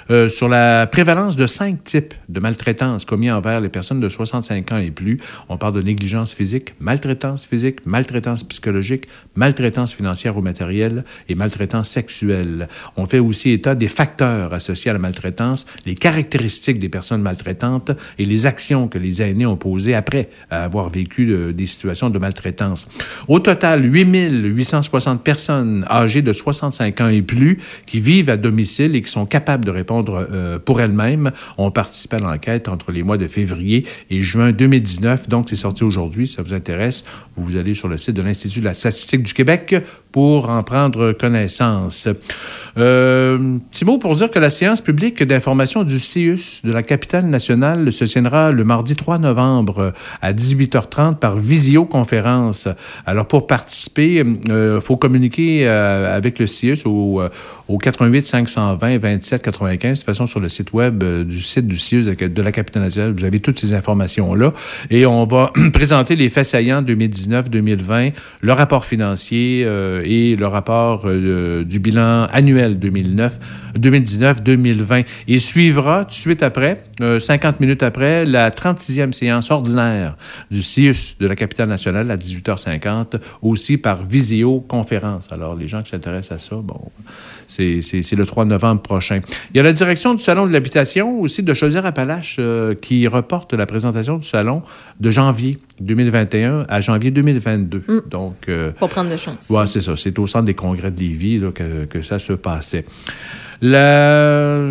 euh, 0.10 0.30
sur 0.30 0.50
la 0.50 0.88
prévalence 0.88 1.36
de 1.36 1.48
cinq 1.48 1.84
types 1.84 2.03
de 2.30 2.40
maltraitance 2.40 3.06
commis 3.06 3.32
envers 3.32 3.62
les 3.62 3.70
personnes 3.70 4.00
de 4.00 4.10
65 4.10 4.72
ans 4.72 4.78
et 4.78 4.92
plus. 4.92 5.18
On 5.50 5.58
parle 5.58 5.74
de 5.74 5.82
négligence 5.82 6.34
physique, 6.34 6.74
maltraitance 6.80 7.46
physique, 7.46 7.86
maltraitance 7.86 8.44
psychologique, 8.44 9.08
maltraitance 9.36 9.94
financière 9.94 10.38
ou 10.38 10.42
matérielle 10.42 11.04
et 11.30 11.36
maltraitance 11.36 11.90
sexuelle. 11.90 12.68
On 12.98 13.06
fait 13.06 13.20
aussi 13.20 13.52
état 13.52 13.76
des 13.76 13.88
facteurs 13.88 14.54
associés 14.54 14.92
à 14.92 14.94
la 14.94 15.00
maltraitance, 15.00 15.66
les 15.86 15.96
caractéristiques 15.96 16.80
des 16.80 16.90
personnes 16.90 17.22
maltraitantes 17.22 17.92
et 18.20 18.26
les 18.26 18.46
actions 18.46 18.88
que 18.88 18.98
les 18.98 19.22
aînés 19.22 19.46
ont 19.46 19.58
posées 19.58 19.96
après 19.96 20.30
avoir 20.50 20.90
vécu 20.90 21.30
euh, 21.30 21.52
des 21.52 21.66
situations 21.66 22.10
de 22.10 22.20
maltraitance. 22.20 22.88
Au 23.28 23.40
total, 23.40 23.86
8860 23.86 25.24
personnes 25.24 25.86
âgées 25.90 26.22
de 26.22 26.34
65 26.34 27.02
ans 27.02 27.10
et 27.10 27.22
plus 27.22 27.60
qui 27.86 28.00
vivent 28.00 28.30
à 28.30 28.38
domicile 28.38 28.96
et 28.96 29.02
qui 29.02 29.12
sont 29.12 29.26
capables 29.26 29.66
de 29.66 29.72
répondre 29.72 30.28
euh, 30.32 30.60
pour 30.60 30.82
elles-mêmes 30.82 31.32
ont 31.58 31.72
participé 31.72 31.93
à 32.12 32.18
l'enquête 32.18 32.68
entre 32.68 32.92
les 32.92 33.04
mois 33.04 33.18
de 33.18 33.28
février 33.28 33.86
et 34.10 34.22
juin 34.22 34.52
2019. 34.52 35.30
Donc, 35.30 35.50
c'est 35.50 35.56
sorti 35.56 35.84
aujourd'hui. 35.84 36.28
Si 36.28 36.36
ça 36.36 36.44
vous 36.44 36.54
intéresse, 36.54 37.04
vous 37.36 37.58
allez 37.58 37.74
sur 37.74 37.88
le 37.88 37.98
site 37.98 38.16
de 38.16 38.22
l'Institut 38.22 38.60
de 38.60 38.66
la 38.66 38.74
statistique 38.74 39.24
du 39.24 39.34
Québec 39.34 39.76
pour 40.12 40.50
en 40.50 40.62
prendre 40.62 41.12
connaissance. 41.14 42.08
Euh, 42.78 43.58
petit 43.72 43.84
mot 43.84 43.98
pour 43.98 44.14
dire 44.16 44.30
que 44.30 44.38
la 44.38 44.52
séance 44.52 44.82
publique 44.82 45.24
d'information 45.24 45.84
du 45.84 46.00
CIUS 46.00 46.62
de 46.64 46.72
la 46.72 46.84
capitale 46.84 47.26
nationale 47.26 47.92
se 47.92 48.06
tiendra 48.06 48.52
le 48.52 48.64
mardi 48.64 48.96
3 48.96 49.18
novembre 49.18 49.94
à 50.22 50.34
18h30 50.34 51.16
par 51.16 51.38
visioconférence. 51.38 52.68
Alors, 53.06 53.28
pour 53.28 53.48
participer, 53.48 54.24
il 54.24 54.80
faut 54.82 54.98
communiquer 54.98 55.68
euh, 55.68 56.16
avec 56.16 56.40
le 56.40 56.48
CIUS 56.48 56.86
au, 56.86 57.22
euh, 57.22 57.30
au 57.68 57.78
88 57.78 58.26
520 58.26 58.98
27 58.98 59.42
95. 59.42 59.92
De 59.92 59.96
toute 59.96 60.06
façon, 60.06 60.26
sur 60.26 60.40
le 60.40 60.50
site 60.50 60.74
web 60.74 61.04
euh, 61.04 61.24
du 61.24 61.40
site 61.40 61.68
du 61.68 61.78
De, 61.92 62.42
la 62.42 62.52
capitale 62.52 62.84
nationale, 62.84 63.12
vous 63.12 63.26
avez 63.26 63.40
toutes 63.40 63.60
ces 63.60 63.74
informations-là. 63.74 64.54
Et 64.90 65.06
on 65.06 65.26
va 65.26 65.52
présenter 65.74 66.16
les 66.16 66.30
faits 66.30 66.46
saillants 66.46 66.82
2019-2020, 66.82 68.14
le 68.42 68.54
rapport 68.54 68.86
financier 68.86 69.64
euh, 69.66 70.02
et 70.06 70.36
le 70.36 70.48
rapport 70.48 71.04
euh, 71.06 71.64
du 71.64 71.80
bilan 71.80 72.28
annuel 72.32 72.80
2009, 72.80 73.40
2019-2020. 73.78 75.06
Et 75.28 75.38
suivra 75.40 76.06
tout 76.06 76.10
de 76.10 76.14
suite 76.14 76.44
après, 76.44 76.84
euh, 77.02 77.20
50 77.20 77.60
minutes 77.60 77.84
après, 77.84 78.26
la 78.26 78.50
36e 78.50 79.12
séance 79.12 79.52
ordinaire 79.52 80.16
du 80.50 80.62
CIUS 80.64 81.18
de 81.20 81.28
la 81.28 81.36
capitale 81.36 81.70
nationale 81.70 82.10
à 82.12 82.18
18h50, 82.18 83.20
aussi 83.42 83.78
par 83.78 84.04
visioconférence. 84.04 85.28
Alors, 85.32 85.56
les 85.56 85.68
gens 85.68 85.82
qui 85.82 85.90
s'intéressent 85.90 86.38
à 86.38 86.40
ça, 86.40 86.56
bon, 86.56 86.80
c'est 87.48 88.16
le 88.16 88.26
3 88.26 88.46
novembre 88.46 88.82
prochain. 88.82 89.20
Il 89.54 89.58
y 89.58 89.60
a 89.60 89.64
la 89.64 89.74
direction 89.74 90.14
du 90.14 90.22
Salon 90.24 90.48
de 90.48 90.52
l'habitation 90.54 91.20
aussi 91.22 91.44
de 91.44 91.54
Chaudière-Appalaches 91.54 92.38
euh, 92.40 92.76
qui 92.76 93.08
reporte 93.08 93.54
la 93.54 93.66
présentation 93.66 94.18
du 94.18 94.28
salon 94.28 94.62
de 95.00 95.10
janvier 95.12 95.58
2021 95.82 96.66
à 96.70 96.82
janvier 96.82 97.12
2022. 97.12 98.06
Donc, 98.10 98.36
euh, 98.50 98.72
Pour 98.80 98.90
prendre 98.90 99.12
de 99.12 99.18
chance. 99.18 99.50
Ouais, 99.50 99.66
c'est 99.68 99.82
ça. 99.82 99.96
C'est 99.96 100.18
au 100.20 100.28
centre 100.28 100.46
des 100.46 100.54
congrès 100.54 100.92
de 100.92 101.00
Lévis 101.00 101.40
là, 101.40 101.52
que, 101.52 101.86
que 101.86 102.02
ça 102.02 102.20
se 102.20 102.34
passait. 102.34 102.86
La... 103.62 104.62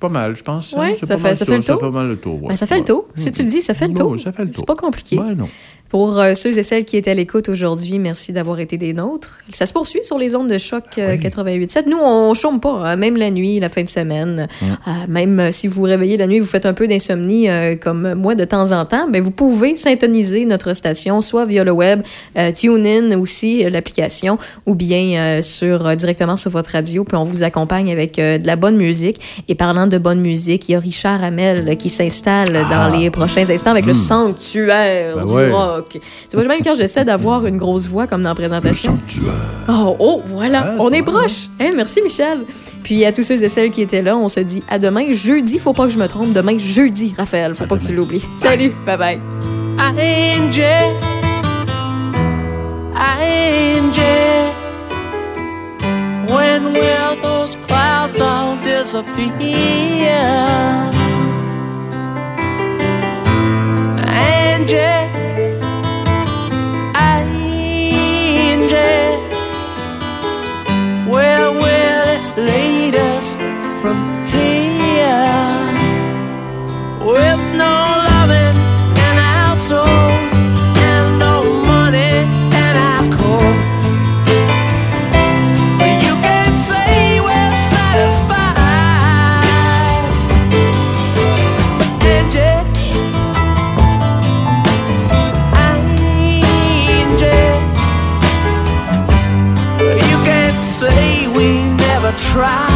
Pas 0.00 0.08
mal, 0.08 0.36
je 0.36 0.42
pense. 0.42 0.74
hein. 0.76 0.92
C'est 1.00 1.06
ça 1.06 1.16
mal 1.16 1.36
ça 1.36 1.46
fait 1.46 1.56
le 1.56 2.16
tour? 2.16 2.40
Ben, 2.48 2.56
ça 2.56 2.66
fait 2.66 2.78
le 2.78 2.84
tour. 2.84 3.08
Si 3.14 3.30
tu 3.30 3.42
le 3.42 3.48
dis, 3.48 3.60
ça 3.60 3.74
fait 3.74 3.88
le 3.88 3.94
tour. 3.94 4.18
ça 4.20 4.32
fait 4.32 4.44
le 4.44 4.50
C'est 4.52 4.66
pas 4.66 4.76
compliqué. 4.76 5.18
Ouais, 5.18 5.34
non. 5.34 5.48
Pour 5.94 6.18
euh, 6.18 6.34
ceux 6.34 6.58
et 6.58 6.64
celles 6.64 6.84
qui 6.84 6.96
étaient 6.96 7.12
à 7.12 7.14
l'écoute 7.14 7.48
aujourd'hui, 7.48 8.00
merci 8.00 8.32
d'avoir 8.32 8.58
été 8.58 8.76
des 8.76 8.92
nôtres. 8.92 9.38
Ça 9.52 9.64
se 9.64 9.72
poursuit 9.72 10.02
sur 10.02 10.18
les 10.18 10.34
ondes 10.34 10.48
de 10.50 10.58
choc 10.58 10.82
euh, 10.98 11.16
88.7. 11.16 11.84
Nous, 11.88 11.98
on 12.02 12.34
chôme 12.34 12.58
pas, 12.58 12.80
hein, 12.84 12.96
même 12.96 13.16
la 13.16 13.30
nuit, 13.30 13.60
la 13.60 13.68
fin 13.68 13.84
de 13.84 13.88
semaine. 13.88 14.48
Euh, 14.64 14.90
même 15.06 15.38
euh, 15.38 15.52
si 15.52 15.68
vous 15.68 15.76
vous 15.76 15.82
réveillez 15.82 16.16
la 16.16 16.26
nuit, 16.26 16.40
vous 16.40 16.48
faites 16.48 16.66
un 16.66 16.72
peu 16.72 16.88
d'insomnie 16.88 17.46
comme 17.80 18.14
moi 18.14 18.34
de 18.34 18.44
temps 18.44 18.72
en 18.72 18.84
temps, 18.86 19.06
ben, 19.08 19.22
vous 19.22 19.30
pouvez 19.30 19.76
syntoniser 19.76 20.46
notre 20.46 20.72
station, 20.72 21.20
soit 21.20 21.44
via 21.44 21.62
le 21.62 21.70
web, 21.70 22.02
TuneIn 22.58 23.16
aussi, 23.16 23.62
l'application, 23.70 24.36
ou 24.66 24.74
bien 24.74 25.40
sur, 25.42 25.94
directement 25.94 26.36
sur 26.36 26.50
votre 26.50 26.70
radio, 26.70 27.04
puis 27.04 27.16
on 27.16 27.22
vous 27.22 27.44
accompagne 27.44 27.92
avec 27.92 28.16
de 28.16 28.44
la 28.44 28.56
bonne 28.56 28.76
musique. 28.76 29.20
Et 29.46 29.54
parlant 29.54 29.86
de 29.86 29.98
bonne 29.98 30.22
musique, 30.22 30.68
il 30.68 30.72
y 30.72 30.74
a 30.74 30.80
Richard 30.80 31.22
Hamel 31.22 31.76
qui 31.76 31.88
s'installe 31.88 32.52
dans 32.68 32.88
les 32.92 33.10
prochains 33.10 33.48
instants 33.48 33.70
avec 33.70 33.86
le 33.86 33.92
Mm. 33.92 33.94
sanctuaire 33.94 35.16
Ben 35.18 35.26
du 35.26 35.32
ouais. 35.32 35.50
rock. 35.52 35.83
Tu 35.90 36.00
vois, 36.34 36.44
même 36.46 36.62
quand 36.62 36.74
j'essaie 36.74 37.04
d'avoir 37.04 37.46
une 37.46 37.56
grosse 37.56 37.86
voix 37.86 38.06
comme 38.06 38.22
dans 38.22 38.30
la 38.30 38.34
présentation. 38.34 38.98
Oh, 39.68 39.96
oh, 39.98 40.22
voilà, 40.26 40.76
on 40.80 40.90
est 40.90 41.02
proche. 41.02 41.48
Hein, 41.60 41.70
merci, 41.74 42.02
Michel. 42.02 42.44
Puis 42.82 43.04
à 43.04 43.12
tous 43.12 43.22
ceux 43.22 43.42
et 43.42 43.48
celles 43.48 43.70
qui 43.70 43.82
étaient 43.82 44.02
là, 44.02 44.16
on 44.16 44.28
se 44.28 44.40
dit 44.40 44.62
à 44.68 44.78
demain, 44.78 45.12
jeudi. 45.12 45.58
Faut 45.58 45.72
pas 45.72 45.86
que 45.86 45.92
je 45.92 45.98
me 45.98 46.06
trompe. 46.06 46.32
Demain, 46.32 46.58
jeudi, 46.58 47.14
Raphaël. 47.16 47.54
Faut 47.54 47.66
pas 47.66 47.76
que 47.76 47.84
tu 47.84 47.94
l'oublies. 47.94 48.24
Salut, 48.34 48.72
bye 48.84 48.96
bye. 48.98 49.18
Angel, 49.76 50.94
Angel, 52.94 54.52
when 56.28 56.72
will 56.72 57.16
those 57.22 57.56
clouds 57.66 58.20
all 58.20 58.56
disappear? 58.62 60.14
Angel, 64.06 65.08
try. 102.34 102.73